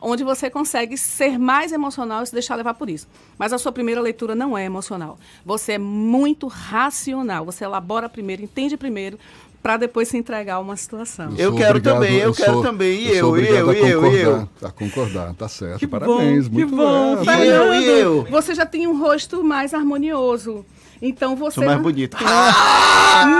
onde 0.00 0.22
você 0.24 0.50
consegue 0.50 0.96
ser 0.96 1.38
mais 1.38 1.72
emocional 1.72 2.22
e 2.22 2.26
se 2.26 2.32
deixar 2.32 2.54
levar 2.56 2.74
por 2.74 2.88
isso. 2.90 3.06
Mas 3.38 3.52
a 3.52 3.58
sua 3.58 3.72
primeira 3.72 4.00
leitura 4.00 4.34
não 4.34 4.56
é 4.56 4.64
emocional. 4.64 5.18
Você 5.44 5.72
é 5.72 5.78
muito 5.78 6.46
racional. 6.46 7.44
Você 7.44 7.64
elabora 7.64 8.08
primeiro, 8.08 8.42
entende 8.42 8.76
primeiro, 8.76 9.18
para 9.62 9.76
depois 9.76 10.08
se 10.08 10.16
entregar 10.16 10.54
a 10.54 10.58
uma 10.60 10.76
situação. 10.76 11.30
Eu 11.36 11.50
sou 11.50 11.58
quero 11.58 11.70
obrigado- 11.78 11.94
também, 11.94 12.16
eu 12.18 12.32
quero 12.32 12.52
sou- 12.54 12.62
também, 12.62 13.00
e 13.02 13.16
eu, 13.16 13.36
e 13.36 13.46
eu, 13.46 13.46
e 13.46 13.48
eu, 13.56 13.72
e 13.72 13.80
concordar, 13.92 14.48
eu. 14.62 14.68
A 14.68 14.70
concordar, 14.70 15.34
tá 15.34 15.48
certo. 15.48 15.78
Que 15.80 15.86
Parabéns, 15.86 16.46
bom, 16.46 16.54
muito 16.54 16.70
que 16.70 16.76
bom. 16.76 17.16
bom. 17.16 17.24
Fernando, 17.24 17.48
eu, 17.48 17.74
e 17.74 17.86
eu? 18.00 18.24
Você 18.30 18.54
já 18.54 18.64
tem 18.64 18.86
um 18.86 18.98
rosto 18.98 19.42
mais 19.42 19.74
harmonioso. 19.74 20.64
Então 21.00 21.36
você. 21.36 21.54
Sou 21.56 21.64
mais 21.64 21.76
não- 21.76 21.82
bonito. 21.82 22.16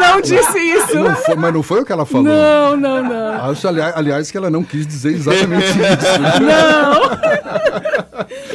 Não 0.01 0.20
disse 0.20 0.59
isso. 0.59 0.98
Não 0.98 1.14
foi- 1.14 1.36
mas 1.36 1.55
não 1.55 1.62
foi 1.62 1.82
o 1.82 1.85
que 1.85 1.93
ela 1.93 2.05
falou. 2.05 2.24
Não, 2.24 2.76
não, 2.76 3.05
não. 3.05 3.48
Acho, 3.51 3.68
ali- 3.68 3.80
aliás, 3.80 4.28
que 4.28 4.36
ela 4.36 4.51
não 4.51 4.64
quis 4.64 4.85
dizer 4.85 5.12
exatamente 5.12 5.66
isso. 5.68 6.43
Não! 6.43 7.02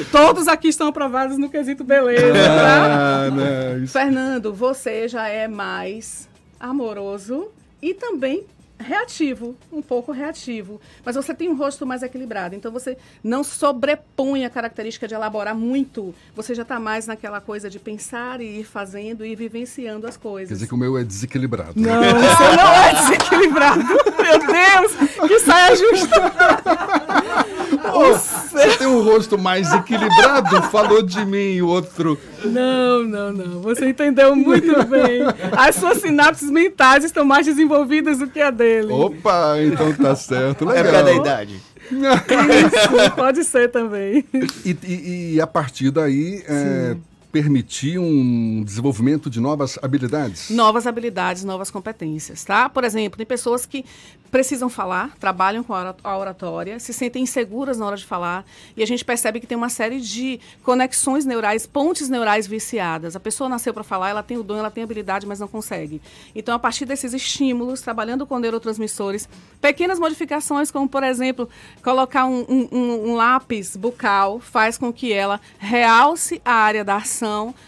Todos 0.12 0.50
aqui 0.50 0.68
estão 0.68 0.88
aprovados 0.88 1.38
no 1.38 1.50
quesito 1.50 1.82
beleza, 1.84 2.34
tá? 2.34 3.26
Ah, 3.28 3.32
né, 3.32 3.80
isso- 3.84 3.94
Fernando, 3.94 4.54
você 4.54 5.08
já 5.08 5.28
é 5.30 5.48
mais 5.48 6.28
amoroso 6.60 7.48
e 7.82 7.94
também 7.94 8.44
reativo, 8.84 9.56
um 9.72 9.82
pouco 9.82 10.12
reativo. 10.12 10.80
Mas 11.04 11.16
você 11.16 11.34
tem 11.34 11.50
um 11.50 11.56
rosto 11.56 11.86
mais 11.86 12.04
equilibrado, 12.04 12.56
então 12.56 12.72
você 12.72 12.98
não 13.24 13.44
sobrepõe 13.44 14.46
a 14.46 14.50
característica 14.50 15.08
de 15.08 15.14
elaborar 15.14 15.56
muito. 15.56 16.14
Você 16.36 16.54
já 16.54 16.62
está 16.64 16.80
mais 16.80 17.08
naquela 17.08 17.42
coisa 17.42 17.70
de 17.70 17.80
pensar 17.80 18.42
e 18.42 18.60
ir 18.60 18.64
fazendo 18.64 19.26
e 19.26 19.36
vivenciando 19.36 20.06
as 20.08 20.18
Quer 20.18 20.24
coisas. 20.24 20.50
dizer 20.58 20.68
que 20.68 20.74
o 20.74 20.78
meu 20.78 20.98
é 20.98 21.04
desequilibrado. 21.04 21.74
Não, 21.76 22.02
você 22.02 22.56
não 22.56 22.74
é 22.74 22.94
desequilibrado. 22.94 23.84
Meu 24.24 24.40
Deus, 24.40 25.28
que 25.28 25.40
saia 25.40 25.76
justa. 25.76 26.16
Você 28.52 28.78
tem 28.78 28.88
um 28.88 29.02
rosto 29.04 29.38
mais 29.38 29.72
equilibrado, 29.74 30.62
falou 30.64 31.02
de 31.02 31.26
mim, 31.26 31.60
o 31.62 31.68
outro. 31.68 32.18
Não, 32.46 33.04
não, 33.04 33.32
não. 33.34 33.62
Você 33.62 33.90
entendeu 33.90 34.36
muito 34.36 34.84
bem. 34.86 35.22
As 35.58 35.76
suas 35.76 35.98
sinapses 36.00 36.50
mentais 36.50 37.04
estão 37.04 37.26
mais 37.26 37.46
desenvolvidas 37.46 38.20
do 38.20 38.28
que 38.28 38.40
a 38.42 38.52
dele. 38.52 38.92
Opa, 38.92 39.56
então 39.62 39.94
tá 39.94 40.16
certo. 40.16 40.70
É 40.70 40.82
Legal. 40.82 40.84
por 40.86 40.92
causa 40.92 41.04
da 41.06 41.14
idade. 41.16 41.62
Isso, 41.92 43.12
pode 43.16 43.44
ser 43.44 43.70
também. 43.70 44.24
E, 44.66 44.78
e- 44.84 45.34
e 45.36 45.42
a 45.42 45.46
partir 45.48 45.92
daí, 45.92 46.42
é, 46.48 46.96
permitir 47.34 47.98
um 47.98 48.62
desenvolvimento 48.64 49.28
de 49.28 49.40
novas 49.42 49.80
habilidades? 49.82 50.52
Novas 50.52 50.86
habilidades, 50.86 51.44
novas 51.44 51.72
competências, 51.72 52.46
tá? 52.46 52.70
Por 52.70 52.84
exemplo, 52.84 53.18
tem 53.18 53.26
pessoas 53.26 53.66
que 53.66 53.84
precisam 54.30 54.70
falar, 54.70 55.16
trabalham 55.20 55.64
com 55.64 55.74
a 55.74 55.80
ora- 55.80 55.96
a 56.04 56.18
oratória, 56.18 56.80
se 56.80 56.94
sentem 56.94 57.24
inseguras 57.24 57.78
na 57.80 57.86
hora 57.88 57.98
de 57.98 58.06
falar, 58.06 58.46
e 58.78 58.84
a 58.84 58.86
gente 58.88 59.04
percebe 59.04 59.40
que 59.40 59.48
tem 59.48 59.58
uma 59.58 59.70
série 59.70 60.00
de 60.00 60.40
conexões 60.64 61.26
neurais, 61.26 61.66
pontes 61.66 62.08
neurais 62.08 62.46
viciadas. 62.48 63.16
A 63.16 63.20
pessoa 63.20 63.50
nasceu 63.50 63.74
para 63.74 63.84
falar, 63.84 64.10
ela 64.10 64.22
tem 64.24 64.38
o 64.38 64.44
dom, 64.44 64.58
ela 64.58 64.70
tem 64.72 64.84
a 64.84 64.86
habilidade, 64.86 65.26
mas 65.26 65.40
não 65.40 65.48
consegue. 65.48 66.00
Então, 66.36 66.54
a 66.54 66.60
partir 66.60 66.86
desses 66.86 67.14
estímulos, 67.14 67.82
trabalhando 67.82 68.26
com 68.28 68.38
neurotransmissores, 68.40 69.28
pequenas 69.60 69.98
modificações, 70.00 70.70
como, 70.70 70.88
por 70.88 71.04
exemplo, 71.04 71.50
colocar 71.84 72.26
um- 72.26 72.46
um- 72.50 73.10
um 73.12 73.16
lápis 73.16 73.76
bucal, 73.76 74.40
faz 74.40 74.78
com 74.78 74.92
que 74.94 75.12
ela 75.14 75.40
realce 75.60 76.40
a 76.46 76.54
área 76.54 76.84
da 76.84 76.98
ação, 76.98 77.23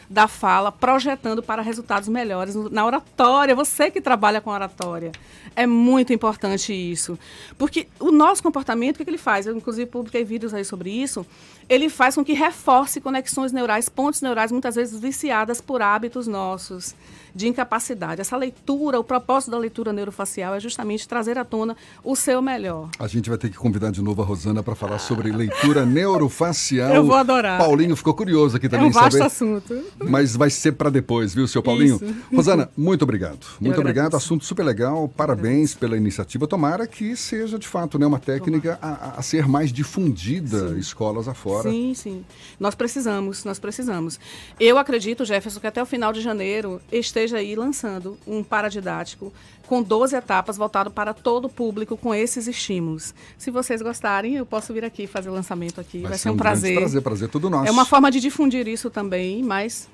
da 0.10 0.28
fala, 0.28 0.72
projetando 0.72 1.42
para 1.42 1.62
resultados 1.62 2.10
melhores 2.10 2.56
na 2.56 2.86
oratória. 2.86 3.56
Você 3.56 3.90
que 3.90 4.02
trabalha 4.02 4.42
com 4.42 4.50
oratória. 4.50 5.12
É 5.56 5.66
muito 5.66 6.12
importante 6.12 6.74
isso. 6.74 7.18
Porque 7.58 7.88
o 8.00 8.12
nosso 8.12 8.44
comportamento, 8.44 8.96
o 8.96 8.98
que, 9.00 9.06
que 9.06 9.10
ele 9.10 9.18
faz? 9.18 9.46
Eu, 9.46 9.56
inclusive, 9.56 9.90
publiquei 9.90 10.24
vídeos 10.24 10.54
aí 10.54 10.66
sobre 10.66 10.90
isso. 10.90 11.26
Ele 11.70 11.90
faz 11.90 12.16
com 12.16 12.24
que 12.24 12.34
reforce 12.34 13.00
conexões 13.00 13.52
neurais, 13.52 13.90
pontes 13.90 14.22
neurais, 14.22 14.52
muitas 14.52 14.76
vezes 14.76 15.00
viciadas 15.00 15.62
por 15.62 15.82
hábitos 15.82 16.28
nossos 16.28 16.94
de 17.36 17.48
incapacidade. 17.50 18.22
Essa 18.22 18.38
leitura, 18.38 18.98
o 18.98 19.04
propósito 19.04 19.52
da 19.52 19.58
leitura 19.58 19.92
neurofacial 19.92 20.56
é 20.56 20.60
justamente 20.62 21.06
trazer 21.08 21.38
à 21.38 21.44
tona 21.44 21.76
o 22.04 22.16
seu 22.16 22.42
melhor. 22.42 22.90
A 22.98 23.08
gente 23.08 23.30
vai 23.30 23.38
ter 23.38 23.50
que 23.50 23.58
convidar 23.58 23.92
de 23.92 24.02
novo 24.02 24.22
a 24.22 24.26
Rosana 24.26 24.64
para 24.64 24.74
falar 24.74 25.00
sobre 25.00 25.30
leitura 25.32 25.84
neurofacial. 25.86 26.94
Eu 26.94 27.06
vou 27.06 27.16
adorar. 27.16 27.60
Paulinho 27.60 27.96
ficou 27.96 28.14
curioso 28.14 28.56
aqui 28.56 28.70
também 28.70 28.86
é 28.86 28.90
um 28.90 28.92
vasto 28.94 29.12
saber. 29.14 29.26
assunto. 29.26 29.84
Mas 30.08 30.34
vai 30.36 30.50
ser 30.50 30.72
para 30.74 30.90
depois, 30.90 31.34
viu, 31.34 31.46
seu 31.48 31.62
Paulinho? 31.62 31.96
Isso. 32.02 32.16
Rosana, 32.34 32.70
muito 32.78 33.02
obrigado. 33.04 33.46
Muito 33.60 33.80
obrigado. 33.82 34.16
Assunto 34.16 34.46
super 34.46 34.64
legal. 34.64 35.10
Parabéns 35.10 35.76
pela 35.76 35.98
iniciativa. 35.98 36.48
Tomara 36.48 36.88
que 36.88 37.16
seja, 37.18 37.60
de 37.60 37.68
fato, 37.68 38.00
né, 38.00 38.06
uma 38.06 38.20
técnica 38.20 38.80
a, 38.82 39.20
a- 39.20 39.22
ser 39.22 39.46
mais 39.48 39.74
difundida 39.74 40.76
escolas 40.78 41.28
afora. 41.28 41.70
Sim, 41.70 41.94
sim. 41.96 42.24
Nós 42.60 42.76
precisamos, 42.76 43.44
nós 43.44 43.60
precisamos. 43.60 44.20
Eu 44.60 44.78
acredito, 44.78 45.26
Jefferson, 45.26 45.60
que 45.60 45.68
até 45.68 45.82
o 45.82 45.86
final 45.86 46.14
de 46.14 46.22
janeiro 46.22 46.80
esteja 46.92 47.25
aí 47.34 47.56
lançando 47.56 48.18
um 48.28 48.44
paradidático 48.44 49.32
com 49.68 49.82
12 49.82 50.16
etapas 50.16 50.58
voltado 50.58 50.92
para 50.92 51.14
todo 51.14 51.46
o 51.46 51.50
público 51.50 51.98
com 51.98 52.14
esses 52.14 52.48
estímulos. 52.48 53.14
Se 53.38 53.50
vocês 53.50 53.82
gostarem, 53.82 54.36
eu 54.36 54.46
posso 54.46 54.74
vir 54.74 54.86
aqui 54.86 55.08
fazer 55.08 55.30
o 55.30 55.34
lançamento 55.34 55.82
aqui. 55.82 56.00
Vai, 56.00 56.18
ser 56.18 56.30
um, 56.30 56.34
grande 56.36 56.42
prazer. 56.42 56.78
prazer, 56.78 57.02
prazer 57.02 57.30
todo 57.30 57.50
nosso. 57.50 57.68
É 57.68 57.72
uma 57.72 57.86
forma 57.86 58.12
de 58.12 58.20
difundir 58.20 58.68
isso 58.68 58.90
também, 58.90 59.42
mas 59.42 59.88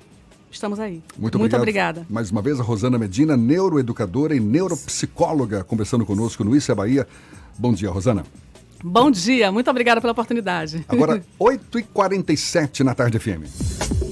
estamos 0.50 0.78
aí. 0.78 1.02
Muito, 1.16 1.38
Muito 1.38 1.56
obrigada. 1.56 2.06
Mais 2.10 2.30
uma 2.30 2.42
vez, 2.42 2.60
a 2.60 2.62
Rosana 2.62 2.98
Medina, 2.98 3.36
neuroeducadora 3.36 4.34
e 4.34 4.40
neuropsicóloga, 4.40 5.64
conversando 5.64 6.04
conosco 6.04 6.44
no 6.44 6.54
Isso 6.54 6.70
é 6.70 6.74
Bahia. 6.74 7.06
Bom 7.58 7.72
dia, 7.72 7.90
Rosana. 7.90 8.24
Bom 8.84 9.10
dia, 9.10 9.52
muito 9.52 9.70
obrigada 9.70 10.00
pela 10.00 10.12
oportunidade. 10.12 10.84
Agora, 10.88 11.22
8h47 11.40 12.80
na 12.80 12.94
Tarde 12.94 13.18
FM. 13.18 14.11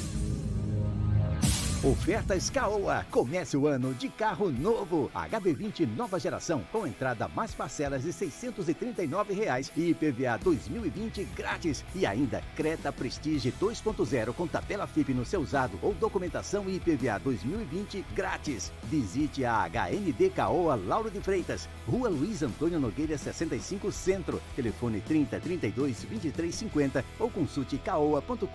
Ofertas 1.83 2.47
Caoa. 2.51 3.03
Comece 3.09 3.57
o 3.57 3.65
ano 3.65 3.91
de 3.95 4.07
carro 4.07 4.51
novo. 4.51 5.09
HB20 5.15 5.87
nova 5.97 6.19
geração 6.19 6.61
com 6.71 6.85
entrada 6.85 7.27
mais 7.27 7.55
parcelas 7.55 8.03
de 8.03 8.13
639 8.13 9.33
reais 9.33 9.71
e 9.75 9.89
IPVA 9.89 10.37
2020 10.43 11.23
grátis. 11.35 11.83
E 11.95 12.05
ainda 12.05 12.43
Creta 12.55 12.93
Prestige 12.93 13.51
2.0 13.59 14.31
com 14.31 14.45
tabela 14.45 14.85
FIP 14.85 15.11
no 15.11 15.25
seu 15.25 15.41
usado 15.41 15.79
ou 15.81 15.91
documentação 15.95 16.69
e 16.69 16.75
IPVA 16.75 17.17
2020 17.17 18.05
grátis. 18.13 18.71
Visite 18.83 19.43
a 19.43 19.67
HND 19.67 20.29
Caoa 20.35 20.75
Lauro 20.75 21.09
de 21.09 21.19
Freitas, 21.19 21.67
Rua 21.87 22.09
Luiz 22.09 22.43
Antônio 22.43 22.79
Nogueira 22.79 23.17
65 23.17 23.91
Centro. 23.91 24.39
Telefone 24.55 25.01
30 25.01 25.39
32 25.39 26.03
23 26.03 26.53
50 26.53 27.03
ou 27.19 27.27
consulte 27.31 27.79
caoa.com.br. 27.79 28.45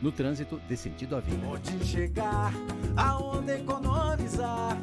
No 0.00 0.12
trânsito, 0.12 0.60
dê 0.68 0.76
sentido 0.76 1.16
à 1.16 1.20
vida. 1.20 2.11
Onde 2.12 2.20
chegar, 2.20 2.52
aonde 2.94 3.52
economizar. 3.52 4.76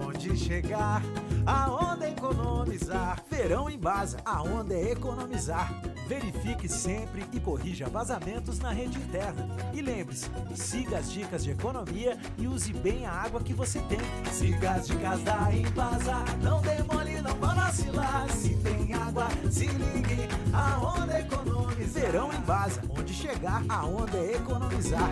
Aonde 0.00 0.36
chegar, 0.36 1.02
aonde 1.44 2.06
economizar. 2.06 3.22
Verão 3.28 3.68
em 3.68 3.78
Baza, 3.78 4.18
aonde 4.24 4.74
economizar. 4.74 5.70
Verifique 6.08 6.68
sempre 6.68 7.24
e 7.32 7.40
corrija 7.40 7.88
vazamentos 7.88 8.58
na 8.60 8.70
rede 8.70 8.96
interna. 8.98 9.48
E 9.74 9.82
lembre-se, 9.82 10.30
siga 10.54 10.98
as 10.98 11.10
dicas 11.10 11.42
de 11.42 11.50
economia 11.50 12.16
e 12.38 12.46
use 12.46 12.72
bem 12.72 13.04
a 13.06 13.10
água 13.10 13.40
que 13.40 13.52
você 13.52 13.80
tem. 13.82 13.98
Siga 14.32 14.72
as 14.72 14.86
dicas 14.86 15.20
da 15.22 15.52
Embasa, 15.52 16.24
não 16.42 16.62
demole, 16.62 17.20
não 17.20 17.34
vá 17.36 17.54
vacilar. 17.54 18.30
Se 18.30 18.54
tem 18.56 18.94
água, 18.94 19.28
se 19.50 19.66
ligue, 19.66 20.28
aonde 20.52 21.16
economizar. 21.16 22.02
Verão 22.02 22.32
em 22.32 22.40
Baza, 22.40 22.82
onde 22.88 23.12
chegar, 23.12 23.64
aonde 23.68 24.16
é 24.16 24.36
economizar. 24.36 25.10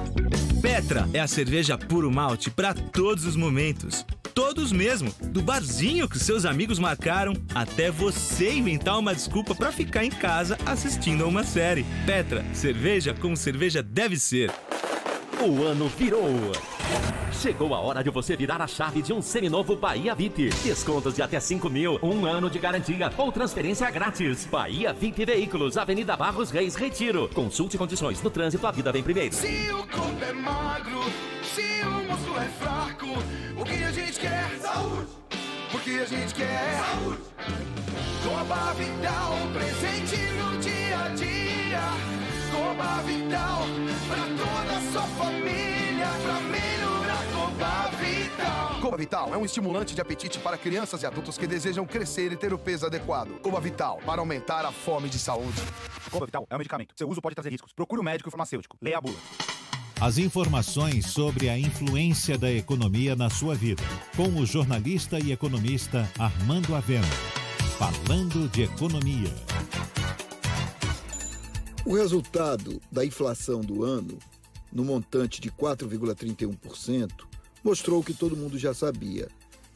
Petra 0.63 1.09
é 1.13 1.21
a 1.21 1.27
cerveja 1.27 1.77
puro 1.77 2.11
malte 2.11 2.51
para 2.51 2.73
todos 2.73 3.27
os 3.27 3.37
momentos. 3.37 4.07
Todos 4.35 4.73
mesmo, 4.73 5.15
do 5.23 5.41
barzinho 5.41 6.09
que 6.09 6.19
seus 6.19 6.45
amigos 6.45 6.81
marcaram 6.81 7.35
até 7.55 7.89
você 7.89 8.53
inventar 8.53 8.99
uma 8.99 9.15
desculpa 9.15 9.55
para 9.55 9.71
ficar 9.71 10.05
em 10.05 10.11
casa 10.11 10.59
assistindo 10.67 11.23
a 11.23 11.29
uma 11.29 11.45
série. 11.45 11.87
Petra, 12.05 12.45
cerveja 12.53 13.15
como 13.15 13.37
cerveja 13.37 13.81
deve 13.81 14.19
ser. 14.19 14.51
O 15.41 15.63
ano 15.63 15.89
virou. 15.89 16.51
Chegou 17.45 17.75
a 17.75 17.79
hora 17.79 18.03
de 18.03 18.09
você 18.09 18.35
virar 18.35 18.63
a 18.63 18.67
chave 18.67 19.03
de 19.03 19.13
um 19.13 19.21
seminovo 19.21 19.77
Bahia 19.77 20.15
VIP. 20.15 20.49
Descontos 20.63 21.15
de 21.15 21.21
até 21.21 21.39
5 21.39 21.69
mil, 21.69 21.99
um 22.03 22.25
ano 22.25 22.49
de 22.49 22.59
garantia 22.59 23.13
ou 23.19 23.31
transferência 23.31 23.91
grátis. 23.91 24.47
Bahia 24.47 24.95
VIP 24.95 25.27
Veículos, 25.27 25.77
Avenida 25.77 26.17
Barros 26.17 26.51
Reis, 26.51 26.75
Retiro. 26.75 27.29
Consulte 27.35 27.77
condições 27.77 28.23
no 28.23 28.31
trânsito, 28.31 28.67
a 28.67 28.71
vida 28.71 28.91
vem 28.91 29.03
primeiro. 29.03 29.35
Se 29.35 29.69
o 29.73 29.87
corpo 29.89 30.25
é 30.25 30.33
magro, 30.33 31.03
se 31.55 31.85
o 31.87 32.11
músculo 32.11 32.39
é 32.39 32.49
fraco, 32.59 33.07
o 33.61 33.65
que 33.65 33.85
a 33.85 33.93
gente 33.93 34.21
quer? 34.21 34.59
Saúde! 34.63 35.07
Porque 35.71 35.91
a 35.91 36.07
gente 36.07 36.35
quer 36.35 36.79
saúde! 36.79 37.21
Coba 38.25 38.73
Vital, 38.73 39.35
presente 39.53 40.17
no 40.33 40.59
dia 40.61 40.99
a 40.99 41.09
dia. 41.11 41.83
Coba 42.51 43.03
Vital, 43.03 43.67
pra 44.09 44.25
toda 44.25 44.79
a 44.79 44.93
sua 44.93 45.03
família, 45.03 46.09
pra 46.23 46.41
melhorar 46.41 46.74
Coba 47.55 47.89
Vital. 47.97 48.81
Coba 48.81 48.97
Vital 48.97 49.33
é 49.33 49.37
um 49.37 49.45
estimulante 49.45 49.95
de 49.95 50.01
apetite 50.01 50.41
para 50.41 50.59
crianças 50.59 51.03
e 51.03 51.07
adultos 51.07 51.39
que 51.39 51.47
desejam 51.47 51.87
crescer 51.87 52.33
e 52.33 52.37
ter 52.37 52.53
o 52.53 52.59
peso 52.59 52.85
adequado. 52.85 53.29
Coba 53.41 53.61
Vital, 53.61 54.01
para 54.05 54.21
aumentar 54.21 54.65
a 54.67 54.73
fome 54.73 55.09
de 55.09 55.21
saúde. 55.21 55.63
Coba 56.11 56.27
Vital 56.27 56.47
é 56.51 56.55
um 56.57 56.59
medicamento. 56.59 56.93
Seu 56.97 57.09
uso 57.09 57.23
pode 57.23 57.37
trazer 57.37 57.51
riscos. 57.51 57.73
Procure 57.73 58.01
um 58.01 58.05
médico 58.05 58.29
e 58.29 58.33
farmacêutico. 58.33 58.77
Leia 58.83 58.99
a 58.99 59.01
bula. 59.01 59.17
As 60.01 60.19
informações 60.19 61.07
sobre 61.07 61.49
a 61.49 61.57
influência 61.57 62.37
da 62.37 62.51
economia 62.51 63.15
na 63.15 63.31
sua 63.31 63.55
vida, 63.55 63.83
com 64.17 64.29
o 64.41 64.45
jornalista 64.45 65.21
e 65.21 65.31
economista 65.31 66.11
Armando 66.19 66.75
Avena. 66.75 67.07
Falando 67.79 68.49
de 68.49 68.65
economia. 68.65 69.33
O 71.87 71.95
resultado 71.95 72.81
da 72.91 73.05
inflação 73.05 73.61
do 73.61 73.85
ano, 73.85 74.19
no 74.73 74.85
montante 74.85 75.41
de 75.41 75.51
4,31%, 75.53 77.34
mostrou 77.65 78.05
que 78.05 78.13
todo 78.13 78.37
mundo 78.37 78.59
já 78.59 78.75
sabia, 78.75 79.29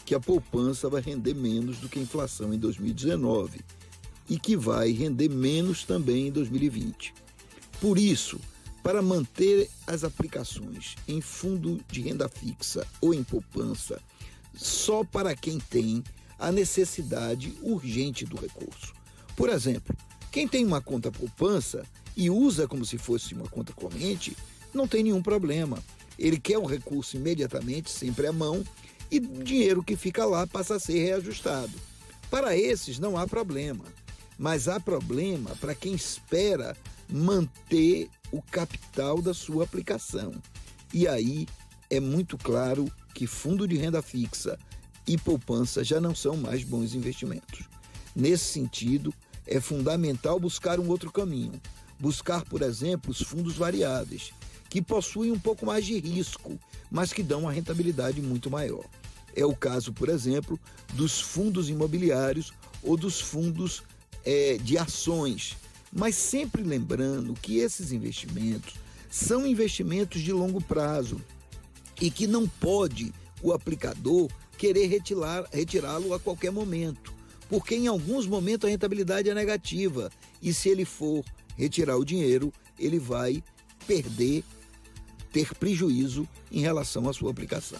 que 0.05 0.15
a 0.15 0.21
poupança 0.21 0.89
vai 0.89 1.01
render 1.01 1.35
menos 1.35 1.79
do 1.79 1.89
que 1.89 1.99
a 1.99 2.03
inflação 2.03 2.53
em 2.53 2.59
2019 2.59 3.61
e 4.29 4.39
que 4.39 4.57
vai 4.57 4.93
render 4.93 5.31
menos 5.31 5.85
também 5.85 6.29
em 6.29 6.31
2020. 6.31 7.15
Por 7.81 7.99
isso, 7.99 8.39
para 8.83 9.01
manter 9.01 9.71
as 9.87 10.05
aplicações 10.05 10.97
em 11.07 11.21
fundo 11.21 11.81
de 11.91 12.01
renda 12.03 12.29
fixa 12.29 12.87
ou 13.01 13.15
em 13.15 13.25
poupança, 13.25 14.01
só 14.55 15.03
para 15.03 15.35
quem 15.35 15.59
tem 15.59 16.05
a 16.39 16.53
necessidade 16.53 17.55
urgente 17.63 18.25
do 18.25 18.37
recurso. 18.37 18.93
Por 19.35 19.49
exemplo, 19.49 19.97
quem 20.31 20.47
tem 20.47 20.65
uma 20.65 20.81
conta 20.81 21.11
poupança 21.11 21.85
e 22.17 22.29
usa 22.31 22.67
como 22.69 22.85
se 22.85 22.99
fosse 22.99 23.35
uma 23.35 23.49
conta 23.49 23.73
corrente, 23.73 24.37
não 24.75 24.87
tem 24.87 25.03
nenhum 25.03 25.23
problema. 25.23 25.83
Ele 26.19 26.39
quer 26.39 26.59
o 26.59 26.67
recurso 26.67 27.17
imediatamente, 27.17 27.91
sempre 27.91 28.27
à 28.27 28.33
mão, 28.33 28.65
e 29.11 29.19
o 29.19 29.45
dinheiro 29.45 29.83
que 29.83 29.97
fica 29.97 30.25
lá 30.25 30.47
passa 30.47 30.77
a 30.77 30.81
ser 30.81 30.99
reajustado. 31.05 31.73
Para 32.31 32.57
esses 32.57 32.99
não 32.99 33.17
há 33.17 33.27
problema, 33.27 33.85
mas 34.39 34.69
há 34.69 34.79
problema 34.79 35.57
para 35.57 35.75
quem 35.75 35.95
espera 35.95 36.77
manter 37.09 38.09
o 38.31 38.43
capital 38.43 39.23
da 39.23 39.33
sua 39.33 39.65
aplicação. 39.65 40.35
E 40.93 41.09
aí 41.09 41.47
é 41.89 42.01
muito 42.01 42.37
claro 42.37 42.91
que 43.15 43.27
fundo 43.27 43.67
de 43.67 43.77
renda 43.77 44.03
fixa 44.03 44.59
e 45.07 45.17
poupança 45.17 45.83
já 45.83 46.01
não 46.01 46.15
são 46.15 46.37
mais 46.37 46.63
bons 46.63 46.95
investimentos. 46.95 47.67
Nesse 48.15 48.45
sentido, 48.45 49.13
é 49.47 49.59
fundamental 49.61 50.39
buscar 50.39 50.79
um 50.79 50.89
outro 50.89 51.11
caminho. 51.11 51.61
Buscar, 51.99 52.45
por 52.45 52.63
exemplo, 52.63 53.11
os 53.11 53.23
fundos 53.23 53.57
variáveis, 53.57 54.33
que 54.69 54.83
possuem 54.83 55.33
um 55.33 55.39
pouco 55.39 55.65
mais 55.65 55.85
de 55.85 55.99
risco, 55.99 56.59
mas 56.91 57.13
que 57.13 57.23
dão 57.23 57.41
uma 57.41 57.53
rentabilidade 57.53 58.21
muito 58.21 58.51
maior. 58.51 58.85
É 59.35 59.45
o 59.45 59.55
caso, 59.55 59.93
por 59.93 60.09
exemplo, 60.09 60.59
dos 60.95 61.21
fundos 61.21 61.69
imobiliários 61.69 62.53
ou 62.83 62.97
dos 62.97 63.21
fundos 63.21 63.83
é, 64.25 64.59
de 64.59 64.77
ações. 64.77 65.57
Mas 65.93 66.15
sempre 66.17 66.63
lembrando 66.63 67.35
que 67.35 67.59
esses 67.59 67.93
investimentos 67.93 68.75
são 69.11 69.47
investimentos 69.47 70.21
de 70.21 70.33
longo 70.33 70.61
prazo 70.61 71.21
e 72.01 72.11
que 72.11 72.27
não 72.27 72.47
pode 72.47 73.13
o 73.43 73.53
aplicador 73.53 74.29
querer 74.57 74.89
retirá-lo 75.53 76.13
a 76.13 76.19
qualquer 76.19 76.51
momento, 76.51 77.15
porque 77.49 77.77
em 77.77 77.87
alguns 77.87 78.27
momentos 78.27 78.69
a 78.69 78.71
rentabilidade 78.71 79.31
é 79.31 79.35
negativa 79.35 80.11
e 80.43 80.53
se 80.53 80.69
ele 80.69 80.85
for 80.85 81.25
retirar 81.57 81.97
o 81.97 82.05
dinheiro, 82.05 82.53
ele 82.79 82.99
vai 82.99 83.43
perder, 83.87 84.45
ter 85.33 85.55
prejuízo 85.55 86.29
em 86.51 86.61
relação 86.61 87.09
à 87.09 87.13
sua 87.13 87.31
aplicação. 87.31 87.79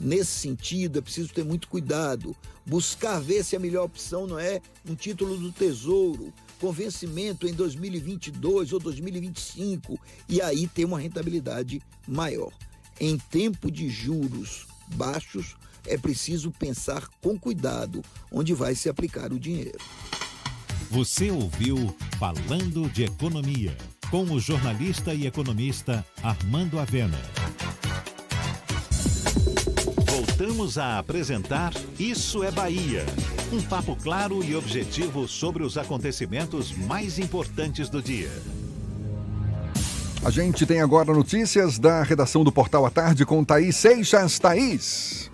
Nesse 0.00 0.30
sentido, 0.30 0.98
é 0.98 1.02
preciso 1.02 1.32
ter 1.32 1.44
muito 1.44 1.68
cuidado, 1.68 2.36
buscar 2.64 3.20
ver 3.20 3.44
se 3.44 3.56
a 3.56 3.58
melhor 3.58 3.84
opção 3.84 4.26
não 4.26 4.38
é 4.38 4.60
um 4.88 4.94
título 4.94 5.36
do 5.36 5.50
Tesouro, 5.50 6.32
com 6.60 6.72
vencimento 6.72 7.48
em 7.48 7.52
2022 7.52 8.72
ou 8.72 8.78
2025, 8.78 9.98
e 10.28 10.40
aí 10.40 10.68
ter 10.68 10.84
uma 10.84 11.00
rentabilidade 11.00 11.82
maior. 12.06 12.52
Em 13.00 13.18
tempo 13.18 13.70
de 13.70 13.88
juros 13.88 14.66
baixos, 14.94 15.56
é 15.86 15.96
preciso 15.96 16.50
pensar 16.50 17.08
com 17.20 17.38
cuidado 17.38 18.02
onde 18.30 18.54
vai 18.54 18.74
se 18.74 18.88
aplicar 18.88 19.32
o 19.32 19.38
dinheiro. 19.38 19.78
Você 20.90 21.30
ouviu 21.30 21.94
Falando 22.18 22.88
de 22.90 23.04
Economia, 23.04 23.76
com 24.10 24.22
o 24.22 24.40
jornalista 24.40 25.12
e 25.12 25.26
economista 25.26 26.02
Armando 26.22 26.78
Avena. 26.78 27.18
Voltamos 30.06 30.78
a 30.78 30.98
apresentar 30.98 31.72
Isso 31.98 32.42
é 32.42 32.50
Bahia. 32.50 33.04
Um 33.52 33.62
papo 33.62 33.96
claro 34.02 34.42
e 34.42 34.56
objetivo 34.56 35.28
sobre 35.28 35.62
os 35.62 35.76
acontecimentos 35.76 36.72
mais 36.72 37.18
importantes 37.18 37.90
do 37.90 38.00
dia. 38.00 38.30
A 40.24 40.30
gente 40.30 40.66
tem 40.66 40.80
agora 40.80 41.12
notícias 41.12 41.78
da 41.78 42.02
redação 42.02 42.42
do 42.42 42.50
Portal 42.50 42.86
à 42.86 42.90
Tarde 42.90 43.26
com 43.26 43.44
Thaís 43.44 43.76
Seixas. 43.76 44.38
Thaís. 44.38 45.30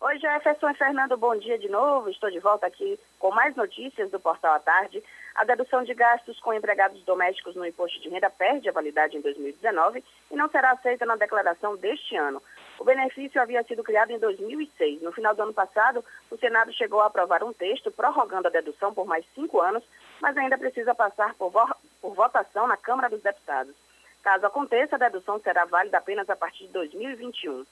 Oi, 0.00 0.18
Jefferson 0.18 0.70
e 0.70 0.74
Fernando, 0.74 1.16
bom 1.16 1.36
dia 1.38 1.58
de 1.58 1.68
novo. 1.68 2.08
Estou 2.08 2.30
de 2.30 2.38
volta 2.38 2.66
aqui 2.66 2.98
com 3.18 3.30
mais 3.30 3.56
notícias 3.56 4.10
do 4.10 4.20
Portal 4.20 4.54
à 4.54 4.58
Tarde. 4.58 5.02
A 5.38 5.44
dedução 5.44 5.84
de 5.84 5.94
gastos 5.94 6.40
com 6.40 6.52
empregados 6.52 7.00
domésticos 7.04 7.54
no 7.54 7.64
imposto 7.64 8.00
de 8.00 8.08
renda 8.08 8.28
perde 8.28 8.68
a 8.68 8.72
validade 8.72 9.16
em 9.16 9.20
2019 9.20 10.02
e 10.32 10.34
não 10.34 10.48
será 10.48 10.72
aceita 10.72 11.06
na 11.06 11.14
declaração 11.14 11.76
deste 11.76 12.16
ano. 12.16 12.42
O 12.76 12.82
benefício 12.82 13.40
havia 13.40 13.62
sido 13.62 13.84
criado 13.84 14.10
em 14.10 14.18
2006. 14.18 15.00
No 15.00 15.12
final 15.12 15.36
do 15.36 15.42
ano 15.44 15.54
passado, 15.54 16.04
o 16.28 16.36
Senado 16.38 16.72
chegou 16.72 17.00
a 17.00 17.06
aprovar 17.06 17.44
um 17.44 17.52
texto 17.52 17.88
prorrogando 17.92 18.48
a 18.48 18.50
dedução 18.50 18.92
por 18.92 19.06
mais 19.06 19.24
cinco 19.32 19.60
anos, 19.60 19.84
mas 20.20 20.36
ainda 20.36 20.58
precisa 20.58 20.92
passar 20.92 21.32
por, 21.36 21.50
vo 21.50 21.72
por 22.02 22.14
votação 22.14 22.66
na 22.66 22.76
Câmara 22.76 23.08
dos 23.08 23.22
Deputados. 23.22 23.76
Caso 24.24 24.44
aconteça, 24.44 24.96
a 24.96 24.98
dedução 24.98 25.38
será 25.38 25.64
válida 25.66 25.98
apenas 25.98 26.28
a 26.28 26.34
partir 26.34 26.66
de 26.66 26.72
2021. 26.72 27.64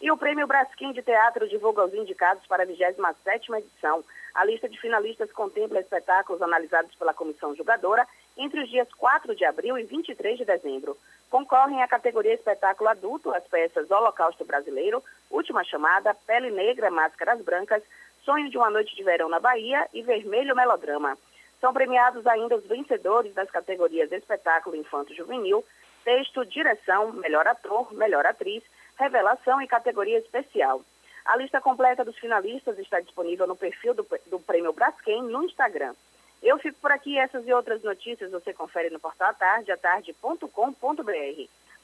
E 0.00 0.10
o 0.12 0.16
Prêmio 0.16 0.46
Braskem 0.46 0.92
de 0.92 1.02
Teatro 1.02 1.48
divulga 1.48 1.84
os 1.84 1.92
indicados 1.92 2.46
para 2.46 2.62
a 2.62 2.66
27ª 2.66 3.58
edição. 3.58 4.04
A 4.32 4.44
lista 4.44 4.68
de 4.68 4.80
finalistas 4.80 5.32
contempla 5.32 5.80
espetáculos 5.80 6.40
analisados 6.40 6.94
pela 6.94 7.12
comissão 7.12 7.54
julgadora 7.56 8.06
entre 8.36 8.62
os 8.62 8.70
dias 8.70 8.88
4 8.96 9.34
de 9.34 9.44
abril 9.44 9.76
e 9.76 9.82
23 9.82 10.38
de 10.38 10.44
dezembro. 10.44 10.96
Concorrem 11.28 11.82
à 11.82 11.88
categoria 11.88 12.34
espetáculo 12.34 12.88
adulto 12.88 13.34
as 13.34 13.42
peças 13.48 13.90
Holocausto 13.90 14.44
Brasileiro, 14.44 15.02
Última 15.28 15.64
Chamada, 15.64 16.14
Pele 16.14 16.52
Negra, 16.52 16.90
Máscaras 16.90 17.42
Brancas, 17.42 17.82
Sonho 18.24 18.48
de 18.48 18.56
uma 18.56 18.70
Noite 18.70 18.94
de 18.94 19.02
Verão 19.02 19.28
na 19.28 19.40
Bahia 19.40 19.88
e 19.92 20.02
Vermelho 20.02 20.54
Melodrama. 20.54 21.18
São 21.60 21.72
premiados 21.72 22.24
ainda 22.24 22.54
os 22.54 22.64
vencedores 22.64 23.34
das 23.34 23.50
categorias 23.50 24.12
Espetáculo 24.12 24.76
Infanto 24.76 25.12
Juvenil, 25.12 25.64
Texto, 26.04 26.46
Direção, 26.46 27.12
Melhor 27.14 27.48
Ator, 27.48 27.92
Melhor 27.92 28.24
Atriz, 28.24 28.62
Revelação 28.98 29.60
e 29.62 29.68
Categoria 29.68 30.18
Especial. 30.18 30.82
A 31.24 31.36
lista 31.36 31.60
completa 31.60 32.04
dos 32.04 32.18
finalistas 32.18 32.78
está 32.78 33.00
disponível 33.00 33.46
no 33.46 33.54
perfil 33.54 33.94
do, 33.94 34.06
do 34.26 34.38
Prêmio 34.40 34.72
Braskem 34.72 35.22
no 35.22 35.44
Instagram. 35.44 35.94
Eu 36.42 36.58
fico 36.58 36.78
por 36.80 36.90
aqui. 36.90 37.18
Essas 37.18 37.46
e 37.46 37.52
outras 37.52 37.82
notícias 37.82 38.30
você 38.30 38.52
confere 38.52 38.90
no 38.90 38.98
portal 38.98 39.30
Atarde, 39.30 39.70
atarde.com.br. 39.70 40.48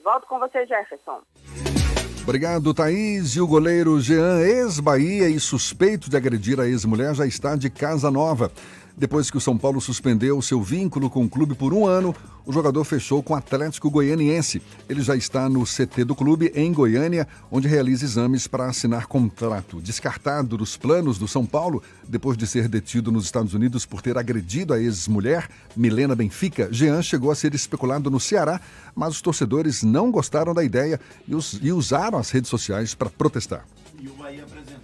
Volto 0.02 0.26
com 0.26 0.38
você, 0.38 0.66
Jefferson. 0.66 1.22
Obrigado, 2.22 2.72
Thaís. 2.72 3.36
E 3.36 3.40
o 3.40 3.46
goleiro 3.46 4.00
Jean, 4.00 4.40
ex-Bahia 4.40 5.28
e 5.28 5.38
suspeito 5.38 6.08
de 6.08 6.16
agredir 6.16 6.58
a 6.58 6.66
ex-mulher, 6.66 7.14
já 7.14 7.26
está 7.26 7.54
de 7.54 7.68
casa 7.68 8.10
nova. 8.10 8.50
Depois 8.96 9.28
que 9.28 9.36
o 9.36 9.40
São 9.40 9.58
Paulo 9.58 9.80
suspendeu 9.80 10.40
seu 10.40 10.62
vínculo 10.62 11.10
com 11.10 11.24
o 11.24 11.28
clube 11.28 11.56
por 11.56 11.74
um 11.74 11.84
ano, 11.84 12.14
o 12.46 12.52
jogador 12.52 12.84
fechou 12.84 13.24
com 13.24 13.34
o 13.34 13.36
Atlético 13.36 13.90
Goianiense. 13.90 14.62
Ele 14.88 15.02
já 15.02 15.16
está 15.16 15.48
no 15.48 15.64
CT 15.64 16.04
do 16.04 16.14
clube 16.14 16.52
em 16.54 16.72
Goiânia, 16.72 17.26
onde 17.50 17.66
realiza 17.66 18.04
exames 18.04 18.46
para 18.46 18.66
assinar 18.66 19.06
contrato. 19.06 19.80
Descartado 19.80 20.56
dos 20.56 20.76
planos 20.76 21.18
do 21.18 21.26
São 21.26 21.44
Paulo, 21.44 21.82
depois 22.08 22.36
de 22.36 22.46
ser 22.46 22.68
detido 22.68 23.10
nos 23.10 23.24
Estados 23.24 23.52
Unidos 23.52 23.84
por 23.84 24.00
ter 24.00 24.16
agredido 24.16 24.72
a 24.72 24.80
ex-mulher, 24.80 25.48
Milena 25.74 26.14
Benfica, 26.14 26.68
Jean 26.70 27.02
chegou 27.02 27.32
a 27.32 27.34
ser 27.34 27.52
especulado 27.52 28.08
no 28.08 28.20
Ceará, 28.20 28.60
mas 28.94 29.14
os 29.14 29.22
torcedores 29.22 29.82
não 29.82 30.12
gostaram 30.12 30.54
da 30.54 30.62
ideia 30.62 31.00
e, 31.26 31.34
us 31.34 31.58
usaram 31.64 32.18
as 32.18 32.30
redes 32.30 32.48
sociais 32.48 32.94
para 32.94 33.10
protestar. 33.10 33.66
E 34.00 34.06
o 34.06 34.14
Bahia 34.14 34.44
apresentou 34.44 34.83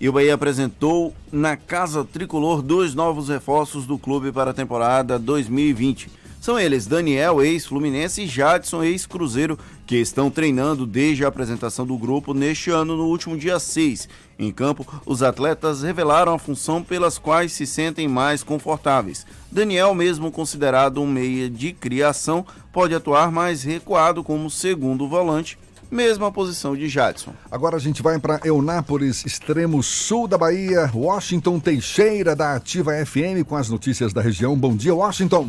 e 0.00 0.08
o 0.08 0.12
Bahia 0.12 0.32
apresentou 0.32 1.14
na 1.30 1.56
Casa 1.58 2.02
Tricolor 2.02 2.62
dois 2.62 2.94
novos 2.94 3.28
reforços 3.28 3.84
do 3.84 3.98
clube 3.98 4.32
para 4.32 4.52
a 4.52 4.54
temporada 4.54 5.18
2020. 5.18 6.20
São 6.40 6.58
eles 6.58 6.86
Daniel, 6.86 7.42
ex-Fluminense, 7.42 8.22
e 8.22 8.26
Jadson, 8.26 8.82
ex-Cruzeiro, 8.82 9.58
que 9.86 9.96
estão 9.96 10.30
treinando 10.30 10.86
desde 10.86 11.22
a 11.22 11.28
apresentação 11.28 11.86
do 11.86 11.98
grupo 11.98 12.32
neste 12.32 12.70
ano, 12.70 12.96
no 12.96 13.08
último 13.08 13.36
dia 13.36 13.60
6. 13.60 14.08
Em 14.38 14.50
campo, 14.50 14.86
os 15.04 15.22
atletas 15.22 15.82
revelaram 15.82 16.32
a 16.32 16.38
função 16.38 16.82
pelas 16.82 17.18
quais 17.18 17.52
se 17.52 17.66
sentem 17.66 18.08
mais 18.08 18.42
confortáveis. 18.42 19.26
Daniel, 19.52 19.94
mesmo 19.94 20.32
considerado 20.32 21.02
um 21.02 21.06
meia 21.06 21.50
de 21.50 21.74
criação, 21.74 22.46
pode 22.72 22.94
atuar 22.94 23.30
mais 23.30 23.62
recuado 23.62 24.24
como 24.24 24.48
segundo 24.48 25.06
volante 25.06 25.58
mesma 25.90 26.30
posição 26.30 26.76
de 26.76 26.88
Jadson. 26.88 27.34
Agora 27.50 27.76
a 27.76 27.80
gente 27.80 28.02
vai 28.02 28.18
para 28.18 28.40
Eunápolis, 28.44 29.24
extremo 29.24 29.82
sul 29.82 30.28
da 30.28 30.38
Bahia. 30.38 30.88
Washington 30.94 31.58
Teixeira, 31.58 32.36
da 32.36 32.54
Ativa 32.54 32.92
FM, 33.04 33.46
com 33.48 33.56
as 33.56 33.68
notícias 33.68 34.12
da 34.12 34.20
região. 34.22 34.56
Bom 34.56 34.76
dia, 34.76 34.94
Washington. 34.94 35.48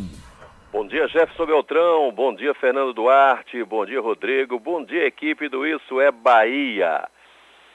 Bom 0.74 0.88
dia, 0.88 1.08
Jefferson 1.08 1.46
Beltrão. 1.46 2.12
Bom 2.12 2.34
dia, 2.34 2.54
Fernando 2.56 2.94
Duarte. 2.94 3.64
Bom 3.64 3.86
dia, 3.86 4.02
Rodrigo. 4.02 4.60
Bom 4.60 4.84
dia, 4.84 5.06
equipe 5.06 5.48
do 5.48 5.68
Isso 5.68 6.02
é 6.02 6.12
Bahia. 6.12 7.08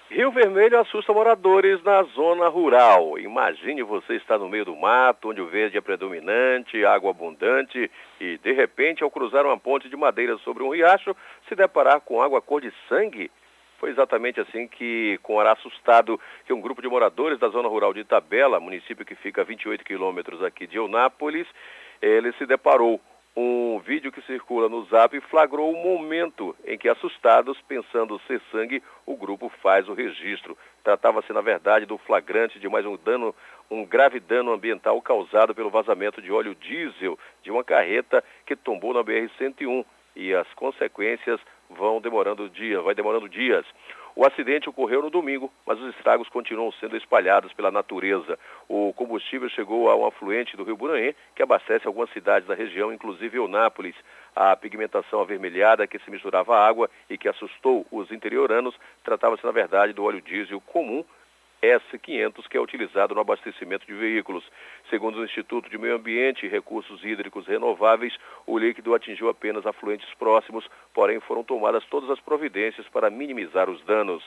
Rio 0.09 0.30
Vermelho 0.30 0.78
assusta 0.78 1.12
moradores 1.12 1.82
na 1.82 2.05
zona 2.14 2.47
rural. 2.47 3.18
Imagine 3.18 3.82
você 3.82 4.14
estar 4.14 4.38
no 4.38 4.48
meio 4.48 4.64
do 4.64 4.76
mato, 4.76 5.30
onde 5.30 5.40
o 5.40 5.48
verde 5.48 5.76
é 5.76 5.80
predominante, 5.80 6.84
água 6.84 7.10
abundante, 7.10 7.90
e 8.20 8.38
de 8.38 8.52
repente, 8.52 9.02
ao 9.02 9.10
cruzar 9.10 9.44
uma 9.44 9.59
ponte 9.59 9.88
de 9.88 9.97
madeira 9.97 10.38
sobre 10.38 10.62
um 10.62 10.72
riacho, 10.72 11.14
se 11.48 11.55
deparar 11.55 12.01
com 12.01 12.23
água 12.23 12.40
cor 12.40 12.60
de 12.60 12.73
sangue. 12.89 13.31
Foi 13.78 13.90
exatamente 13.90 14.40
assim 14.40 14.66
que, 14.66 15.18
com 15.23 15.39
ar 15.39 15.48
assustado, 15.48 16.18
que 16.47 16.52
um 16.52 16.60
grupo 16.60 16.81
de 16.81 16.89
moradores 16.89 17.39
da 17.39 17.48
zona 17.48 17.68
rural 17.68 17.93
de 17.93 18.01
Itabela, 18.01 18.59
município 18.59 19.05
que 19.05 19.14
fica 19.14 19.43
a 19.43 19.44
28 19.44 19.85
quilômetros 19.85 20.43
aqui 20.43 20.66
de 20.66 20.77
Eunápolis, 20.77 21.47
ele 22.01 22.32
se 22.32 22.47
deparou 22.47 23.01
um 23.36 23.78
vídeo 23.81 24.10
que 24.10 24.23
circula 24.23 24.66
no 24.66 24.85
Zap 24.86 25.20
flagrou 25.28 25.70
o 25.70 25.77
momento 25.77 26.56
em 26.64 26.78
que, 26.78 26.89
assustados, 26.89 27.60
pensando 27.68 28.18
ser 28.27 28.40
sangue, 28.51 28.82
o 29.05 29.14
grupo 29.14 29.52
faz 29.62 29.86
o 29.90 29.93
registro. 29.93 30.56
Tratava-se, 30.82 31.31
na 31.35 31.43
verdade, 31.43 31.85
do 31.85 31.98
flagrante 31.98 32.59
de 32.59 32.66
mais 32.66 32.86
um 32.86 32.97
dano, 32.97 33.35
um 33.70 33.85
grave 33.85 34.20
dano 34.20 34.52
ambiental 34.52 35.02
causado 35.02 35.55
pelo 35.55 35.68
vazamento 35.68 36.23
de 36.23 36.32
óleo 36.32 36.55
diesel 36.55 37.18
de 37.43 37.51
uma 37.51 37.62
carreta 37.62 38.24
que 38.47 38.56
tombou 38.56 38.94
na 38.94 39.05
BR-101 39.05 39.85
e 40.16 40.34
as 40.34 40.52
consequências 40.55 41.38
vão 41.70 42.01
demorando 42.01 42.48
dias, 42.48 42.82
vai 42.82 42.94
demorando 42.94 43.28
dias. 43.28 43.66
O 44.14 44.24
acidente 44.24 44.66
ocorreu 44.66 45.02
no 45.02 45.10
domingo, 45.10 45.52
mas 45.66 45.78
os 45.78 45.94
estragos 45.94 46.26
continuam 46.30 46.72
sendo 46.72 46.97
espalhados 46.97 47.52
pela 47.52 47.70
natureza. 47.70 48.38
O 48.66 48.94
combustível 48.94 49.47
chegou 49.51 49.90
a 49.90 49.94
um 49.94 50.06
afluente 50.06 50.56
do 50.56 50.64
Rio 50.64 50.74
Buranhê, 50.76 51.14
que 51.34 51.43
abastece 51.43 51.86
algumas 51.86 52.10
cidades 52.12 52.48
da 52.48 52.55
região, 52.55 52.90
inclusive 52.90 53.36
Eunápolis. 53.36 53.94
A 54.34 54.56
pigmentação 54.56 55.20
avermelhada 55.20 55.86
que 55.86 55.98
se 55.98 56.10
misturava 56.10 56.56
à 56.56 56.66
água 56.66 56.88
e 57.10 57.18
que 57.18 57.28
assustou 57.28 57.86
os 57.93 58.10
interioranos 58.10 58.74
tratava-se, 59.05 59.44
na 59.44 59.52
verdade, 59.52 59.93
do 59.93 60.05
óleo 60.05 60.22
diesel 60.22 60.62
comum 60.62 61.05
S500, 61.66 62.48
que 62.48 62.56
é 62.56 62.60
utilizado 62.60 63.14
no 63.14 63.20
abastecimento 63.20 63.86
de 63.86 63.94
veículos. 63.94 64.44
Segundo 64.90 65.18
o 65.18 65.24
Instituto 65.24 65.68
de 65.68 65.78
Meio 65.78 65.97
Ambiente 65.97 66.47
e 66.47 66.48
Recursos 66.48 67.05
Hídricos 67.05 67.47
Renováveis, 67.47 68.16
o 68.47 68.59
líquido 68.59 68.94
atingiu 68.94 69.28
apenas 69.28 69.66
afluentes 69.66 70.12
próximos, 70.14 70.68
porém 70.94 71.20
foram 71.20 71.43
tomadas 71.43 71.84
todas 71.86 72.10
as 72.10 72.20
providências 72.20 72.86
para 72.88 73.10
minimizar 73.10 73.68
os 73.68 73.82
danos. 73.84 74.22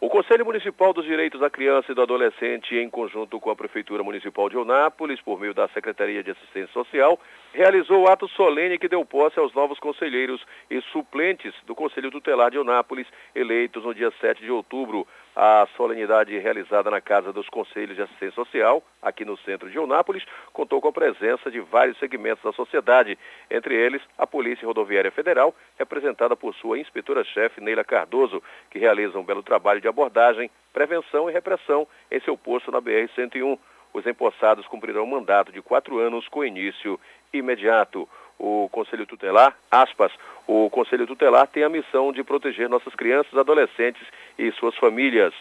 O 0.00 0.08
Conselho 0.08 0.46
Municipal 0.46 0.92
dos 0.92 1.04
Direitos 1.04 1.40
da 1.40 1.50
Criança 1.50 1.90
e 1.90 1.94
do 1.94 2.00
Adolescente, 2.00 2.76
em 2.76 2.88
conjunto 2.88 3.40
com 3.40 3.50
a 3.50 3.56
Prefeitura 3.56 4.04
Municipal 4.04 4.48
de 4.48 4.56
Onápolis, 4.56 5.20
por 5.20 5.40
meio 5.40 5.52
da 5.52 5.66
Secretaria 5.70 6.22
de 6.22 6.30
Assistência 6.30 6.72
Social, 6.72 7.18
realizou 7.52 8.02
o 8.02 8.08
ato 8.08 8.28
solene 8.28 8.78
que 8.78 8.86
deu 8.86 9.04
posse 9.04 9.40
aos 9.40 9.52
novos 9.52 9.80
conselheiros 9.80 10.40
e 10.70 10.80
suplentes 10.92 11.52
do 11.66 11.74
Conselho 11.74 12.12
Tutelar 12.12 12.52
de 12.52 12.58
Onápolis, 12.60 13.08
eleitos 13.34 13.82
no 13.82 13.92
dia 13.92 14.12
7 14.20 14.40
de 14.40 14.52
outubro. 14.52 15.04
A 15.34 15.68
solenidade 15.76 16.36
realizada 16.36 16.90
na 16.90 17.00
Casa 17.00 17.32
dos 17.32 17.48
Conselhos 17.48 17.94
de 17.94 18.02
Assistência 18.02 18.34
Social, 18.34 18.82
aqui 19.00 19.24
no 19.24 19.36
centro 19.38 19.70
de 19.70 19.76
Eunápolis, 19.76 20.24
contou 20.52 20.80
com 20.80 20.88
a 20.88 20.92
presença 20.92 21.48
de 21.48 21.60
vários 21.60 21.96
segmentos 21.98 22.42
da 22.42 22.52
sociedade, 22.52 23.16
entre 23.48 23.74
eles 23.74 24.02
a 24.16 24.26
Polícia 24.26 24.66
Rodoviária 24.66 25.12
Federal, 25.12 25.54
representada 25.78 26.34
por 26.34 26.54
sua 26.56 26.78
inspetora-chefe 26.78 27.60
Neila 27.60 27.84
Cardoso, 27.84 28.42
que 28.68 28.80
realiza 28.80 29.16
um 29.16 29.24
belo 29.24 29.42
trabalho 29.42 29.80
de 29.80 29.86
abordagem, 29.88 30.50
prevenção 30.72 31.28
e 31.28 31.32
repressão 31.32 31.86
em 32.10 32.20
seu 32.20 32.36
posto 32.36 32.70
na 32.70 32.80
BR-101. 32.80 33.58
Os 33.92 34.06
empossados 34.06 34.66
cumprirão 34.66 35.04
um 35.04 35.10
mandato 35.10 35.50
de 35.50 35.62
quatro 35.62 35.98
anos 35.98 36.28
com 36.28 36.44
início 36.44 37.00
imediato 37.32 38.08
o 38.38 38.68
Conselho 38.70 39.06
Tutelar, 39.06 39.56
aspas, 39.70 40.12
o 40.46 40.70
Conselho 40.70 41.06
Tutelar 41.06 41.46
tem 41.48 41.64
a 41.64 41.68
missão 41.68 42.12
de 42.12 42.22
proteger 42.22 42.68
nossas 42.68 42.94
crianças, 42.94 43.36
adolescentes 43.36 44.06
e 44.38 44.52
suas 44.52 44.76
famílias, 44.76 45.34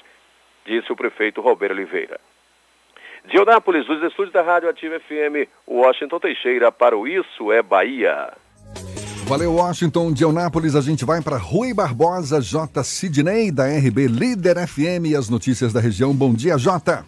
disse 0.65 0.91
o 0.91 0.95
prefeito 0.95 1.39
Roberto 1.39 1.73
Oliveira. 1.73 2.19
De 3.25 3.37
Eunápolis, 3.37 3.85
dos 3.85 4.01
estúdios 4.03 4.33
da 4.33 4.41
Rádio 4.41 4.69
Ativa 4.69 4.99
FM, 4.99 5.47
Washington 5.67 6.19
Teixeira 6.19 6.71
para 6.71 6.97
o 6.97 7.07
Isso 7.07 7.51
é 7.51 7.61
Bahia. 7.61 8.33
Valeu, 9.27 9.55
Washington. 9.55 10.13
De 10.13 10.23
Eunápolis, 10.23 10.73
a 10.73 10.79
gente 10.79 11.03
vai 11.03 11.21
para 11.21 11.35
Rui 11.35 11.73
Barbosa, 11.73 12.39
J. 12.39 12.81
Sidney, 12.81 13.51
da 13.51 13.65
RB 13.65 14.07
Líder 14.07 14.65
FM 14.65 15.07
e 15.07 15.15
as 15.17 15.27
notícias 15.27 15.73
da 15.73 15.81
região. 15.81 16.15
Bom 16.15 16.33
dia, 16.33 16.57
Jota. 16.57 17.05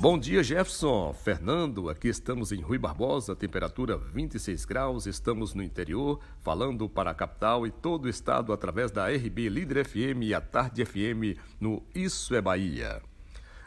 Bom 0.00 0.18
dia, 0.18 0.42
Jefferson. 0.42 1.14
Fernando, 1.14 1.88
aqui 1.88 2.08
estamos 2.08 2.50
em 2.50 2.60
Rui 2.60 2.76
Barbosa, 2.76 3.36
temperatura 3.36 3.96
26 3.96 4.64
graus. 4.64 5.06
Estamos 5.06 5.54
no 5.54 5.62
interior, 5.62 6.18
falando 6.40 6.88
para 6.88 7.12
a 7.12 7.14
capital 7.14 7.64
e 7.68 7.70
todo 7.70 8.06
o 8.06 8.08
estado 8.08 8.52
através 8.52 8.90
da 8.90 9.08
RB 9.08 9.48
Líder 9.48 9.86
FM 9.86 10.22
e 10.22 10.34
a 10.34 10.40
Tarde 10.40 10.84
FM 10.84 11.38
no 11.60 11.84
Isso 11.94 12.34
é 12.34 12.40
Bahia. 12.40 13.00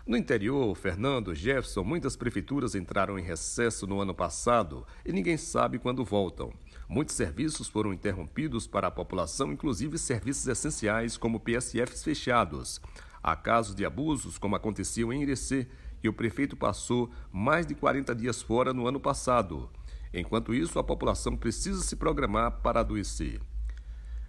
No 0.05 0.17
interior, 0.17 0.75
Fernando, 0.75 1.33
Jefferson, 1.33 1.83
muitas 1.83 2.17
prefeituras 2.17 2.75
entraram 2.75 3.17
em 3.17 3.23
recesso 3.23 3.87
no 3.87 4.01
ano 4.01 4.13
passado 4.13 4.85
e 5.05 5.11
ninguém 5.11 5.37
sabe 5.37 5.79
quando 5.79 6.03
voltam. 6.03 6.51
Muitos 6.87 7.15
serviços 7.15 7.67
foram 7.67 7.91
interrompidos 7.91 8.67
para 8.67 8.87
a 8.87 8.91
população, 8.91 9.51
inclusive 9.51 9.97
serviços 9.97 10.47
essenciais 10.47 11.17
como 11.17 11.39
PSFs 11.39 12.03
fechados. 12.03 12.79
Há 13.23 13.35
casos 13.35 13.73
de 13.73 13.83
abusos, 13.83 14.37
como 14.37 14.55
aconteceu 14.55 15.11
em 15.11 15.23
Irecê, 15.23 15.67
que 15.99 16.07
o 16.07 16.13
prefeito 16.13 16.55
passou 16.55 17.09
mais 17.31 17.65
de 17.65 17.73
40 17.73 18.13
dias 18.13 18.41
fora 18.41 18.71
no 18.71 18.87
ano 18.87 18.99
passado. 18.99 19.69
Enquanto 20.13 20.53
isso, 20.53 20.77
a 20.77 20.83
população 20.83 21.35
precisa 21.35 21.81
se 21.81 21.95
programar 21.95 22.61
para 22.61 22.81
adoecer. 22.81 23.41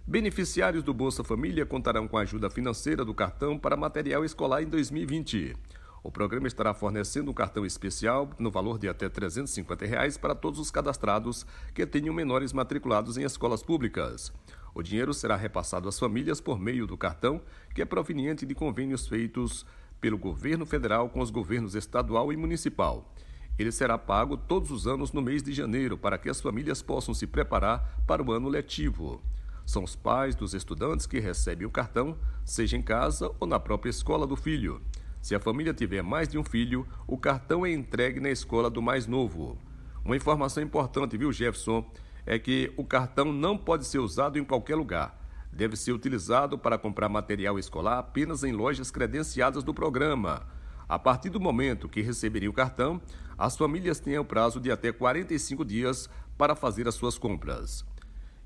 Beneficiários 0.05 0.83
do 0.83 0.93
Bolsa 0.93 1.23
Família 1.23 1.65
contarão 1.65 2.07
com 2.07 2.17
a 2.17 2.21
ajuda 2.21 2.49
financeira 2.49 3.05
do 3.05 3.13
cartão 3.13 3.59
para 3.59 3.77
material 3.77 4.25
escolar 4.25 4.63
em 4.63 4.67
2020. 4.67 5.53
O 6.03 6.11
programa 6.11 6.47
estará 6.47 6.73
fornecendo 6.73 7.31
um 7.31 7.33
cartão 7.33 7.65
especial 7.65 8.29
no 8.37 8.51
valor 8.51 8.77
de 8.77 8.87
até 8.87 9.09
350 9.09 9.85
reais 9.85 10.17
para 10.17 10.35
todos 10.35 10.59
os 10.59 10.71
cadastrados 10.71 11.45
que 11.73 11.85
tenham 11.85 12.13
menores 12.13 12.53
matriculados 12.53 13.17
em 13.17 13.23
escolas 13.23 13.63
públicas. 13.63 14.31
O 14.73 14.83
dinheiro 14.83 15.13
será 15.13 15.35
repassado 15.35 15.89
às 15.89 15.97
famílias 15.97 16.39
por 16.39 16.59
meio 16.59 16.85
do 16.85 16.95
cartão, 16.95 17.41
que 17.73 17.81
é 17.81 17.85
proveniente 17.85 18.45
de 18.45 18.53
convênios 18.53 19.07
feitos 19.07 19.65
pelo 19.99 20.17
governo 20.17 20.65
federal 20.65 21.09
com 21.09 21.19
os 21.19 21.31
governos 21.31 21.73
estadual 21.73 22.31
e 22.31 22.37
municipal. 22.37 23.11
Ele 23.57 23.71
será 23.71 23.97
pago 23.97 24.37
todos 24.37 24.69
os 24.69 24.85
anos 24.85 25.11
no 25.11 25.21
mês 25.21 25.41
de 25.41 25.51
janeiro 25.51 25.97
para 25.97 26.17
que 26.17 26.29
as 26.29 26.39
famílias 26.39 26.81
possam 26.83 27.13
se 27.13 27.25
preparar 27.25 28.03
para 28.05 28.23
o 28.23 28.31
ano 28.31 28.47
letivo. 28.49 29.19
São 29.65 29.83
os 29.83 29.95
pais 29.95 30.35
dos 30.35 30.53
estudantes 30.53 31.07
que 31.07 31.19
recebem 31.19 31.65
o 31.65 31.71
cartão, 31.71 32.15
seja 32.45 32.77
em 32.77 32.81
casa 32.81 33.31
ou 33.39 33.47
na 33.47 33.59
própria 33.59 33.89
escola 33.89 34.27
do 34.27 34.35
filho. 34.35 34.79
Se 35.27 35.35
a 35.35 35.41
família 35.41 35.73
tiver 35.73 36.01
mais 36.01 36.29
de 36.29 36.37
um 36.37 36.43
filho, 36.45 36.87
o 37.05 37.17
cartão 37.17 37.65
é 37.65 37.73
entregue 37.73 38.17
na 38.17 38.29
escola 38.29 38.69
do 38.69 38.81
mais 38.81 39.07
novo. 39.07 39.57
Uma 40.05 40.15
informação 40.15 40.63
importante, 40.63 41.17
viu, 41.17 41.33
Jefferson, 41.33 41.85
é 42.25 42.39
que 42.39 42.71
o 42.77 42.85
cartão 42.85 43.33
não 43.33 43.57
pode 43.57 43.85
ser 43.85 43.99
usado 43.99 44.39
em 44.39 44.45
qualquer 44.45 44.77
lugar. 44.77 45.19
Deve 45.51 45.75
ser 45.75 45.91
utilizado 45.91 46.57
para 46.57 46.77
comprar 46.77 47.09
material 47.09 47.59
escolar 47.59 47.99
apenas 47.99 48.45
em 48.45 48.53
lojas 48.53 48.89
credenciadas 48.89 49.65
do 49.65 49.73
programa. 49.73 50.47
A 50.87 50.97
partir 50.97 51.29
do 51.29 51.41
momento 51.41 51.89
que 51.89 51.99
receberem 52.01 52.47
o 52.47 52.53
cartão, 52.53 53.01
as 53.37 53.57
famílias 53.57 53.99
têm 53.99 54.17
o 54.17 54.23
prazo 54.23 54.61
de 54.61 54.71
até 54.71 54.93
45 54.93 55.65
dias 55.65 56.09
para 56.37 56.55
fazer 56.55 56.87
as 56.87 56.95
suas 56.95 57.17
compras. 57.17 57.83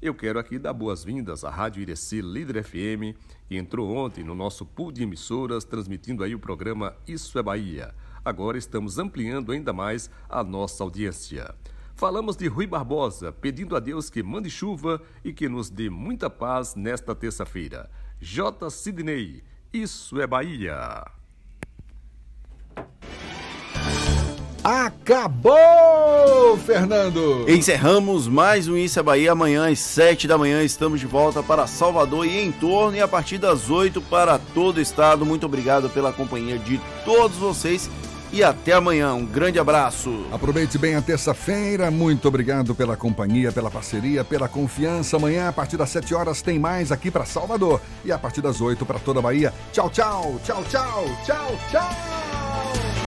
Eu 0.01 0.15
quero 0.15 0.39
aqui 0.39 0.57
dar 0.57 0.73
boas-vindas 0.73 1.43
à 1.43 1.51
Rádio 1.51 1.79
Ireci 1.83 2.21
Líder 2.21 2.63
FM, 2.63 3.15
que 3.47 3.55
entrou 3.55 3.95
ontem 3.95 4.23
no 4.23 4.33
nosso 4.33 4.65
pool 4.65 4.91
de 4.91 5.03
emissoras, 5.03 5.63
transmitindo 5.63 6.23
aí 6.23 6.33
o 6.33 6.39
programa 6.39 6.95
Isso 7.07 7.37
é 7.37 7.43
Bahia. 7.43 7.93
Agora 8.25 8.57
estamos 8.57 8.97
ampliando 8.97 9.51
ainda 9.51 9.71
mais 9.71 10.09
a 10.27 10.43
nossa 10.43 10.83
audiência. 10.83 11.53
Falamos 11.93 12.35
de 12.35 12.47
Rui 12.47 12.65
Barbosa, 12.65 13.31
pedindo 13.31 13.75
a 13.75 13.79
Deus 13.79 14.09
que 14.09 14.23
mande 14.23 14.49
chuva 14.49 14.99
e 15.23 15.31
que 15.31 15.47
nos 15.47 15.69
dê 15.69 15.87
muita 15.87 16.31
paz 16.31 16.73
nesta 16.73 17.13
terça-feira. 17.13 17.87
J. 18.19 18.71
Sidney, 18.71 19.43
Isso 19.71 20.19
é 20.19 20.25
Bahia. 20.25 21.05
Acabou, 24.63 26.55
Fernando! 26.63 27.49
Encerramos 27.49 28.27
mais 28.27 28.67
um 28.67 28.77
Isso 28.77 28.99
é 28.99 29.03
Bahia. 29.03 29.31
Amanhã 29.31 29.71
às 29.71 29.79
7 29.79 30.27
da 30.27 30.37
manhã 30.37 30.61
estamos 30.61 30.99
de 30.99 31.07
volta 31.07 31.41
para 31.41 31.65
Salvador 31.65 32.27
e 32.27 32.39
em 32.39 32.51
torno 32.51 32.95
e 32.95 33.01
a 33.01 33.07
partir 33.07 33.39
das 33.39 33.71
8 33.71 33.99
para 34.03 34.37
todo 34.53 34.77
o 34.77 34.81
estado. 34.81 35.25
Muito 35.25 35.47
obrigado 35.47 35.89
pela 35.89 36.13
companhia 36.13 36.59
de 36.59 36.79
todos 37.03 37.37
vocês 37.37 37.89
e 38.31 38.43
até 38.43 38.73
amanhã. 38.73 39.15
Um 39.15 39.25
grande 39.25 39.57
abraço. 39.57 40.27
Aproveite 40.31 40.77
bem 40.77 40.95
a 40.95 41.01
terça-feira. 41.01 41.89
Muito 41.89 42.27
obrigado 42.27 42.75
pela 42.75 42.95
companhia, 42.95 43.51
pela 43.51 43.71
parceria, 43.71 44.23
pela 44.23 44.47
confiança. 44.47 45.17
Amanhã, 45.17 45.49
a 45.49 45.53
partir 45.53 45.75
das 45.75 45.89
7 45.89 46.13
horas, 46.13 46.43
tem 46.43 46.59
mais 46.59 46.91
aqui 46.91 47.09
para 47.09 47.25
Salvador 47.25 47.81
e 48.05 48.11
a 48.11 48.19
partir 48.19 48.41
das 48.41 48.61
8 48.61 48.85
para 48.85 48.99
toda 48.99 49.17
a 49.17 49.23
Bahia. 49.23 49.51
Tchau, 49.73 49.89
tchau, 49.89 50.39
tchau, 50.43 50.63
tchau, 50.69 51.05
tchau, 51.25 51.59
tchau. 51.71 52.50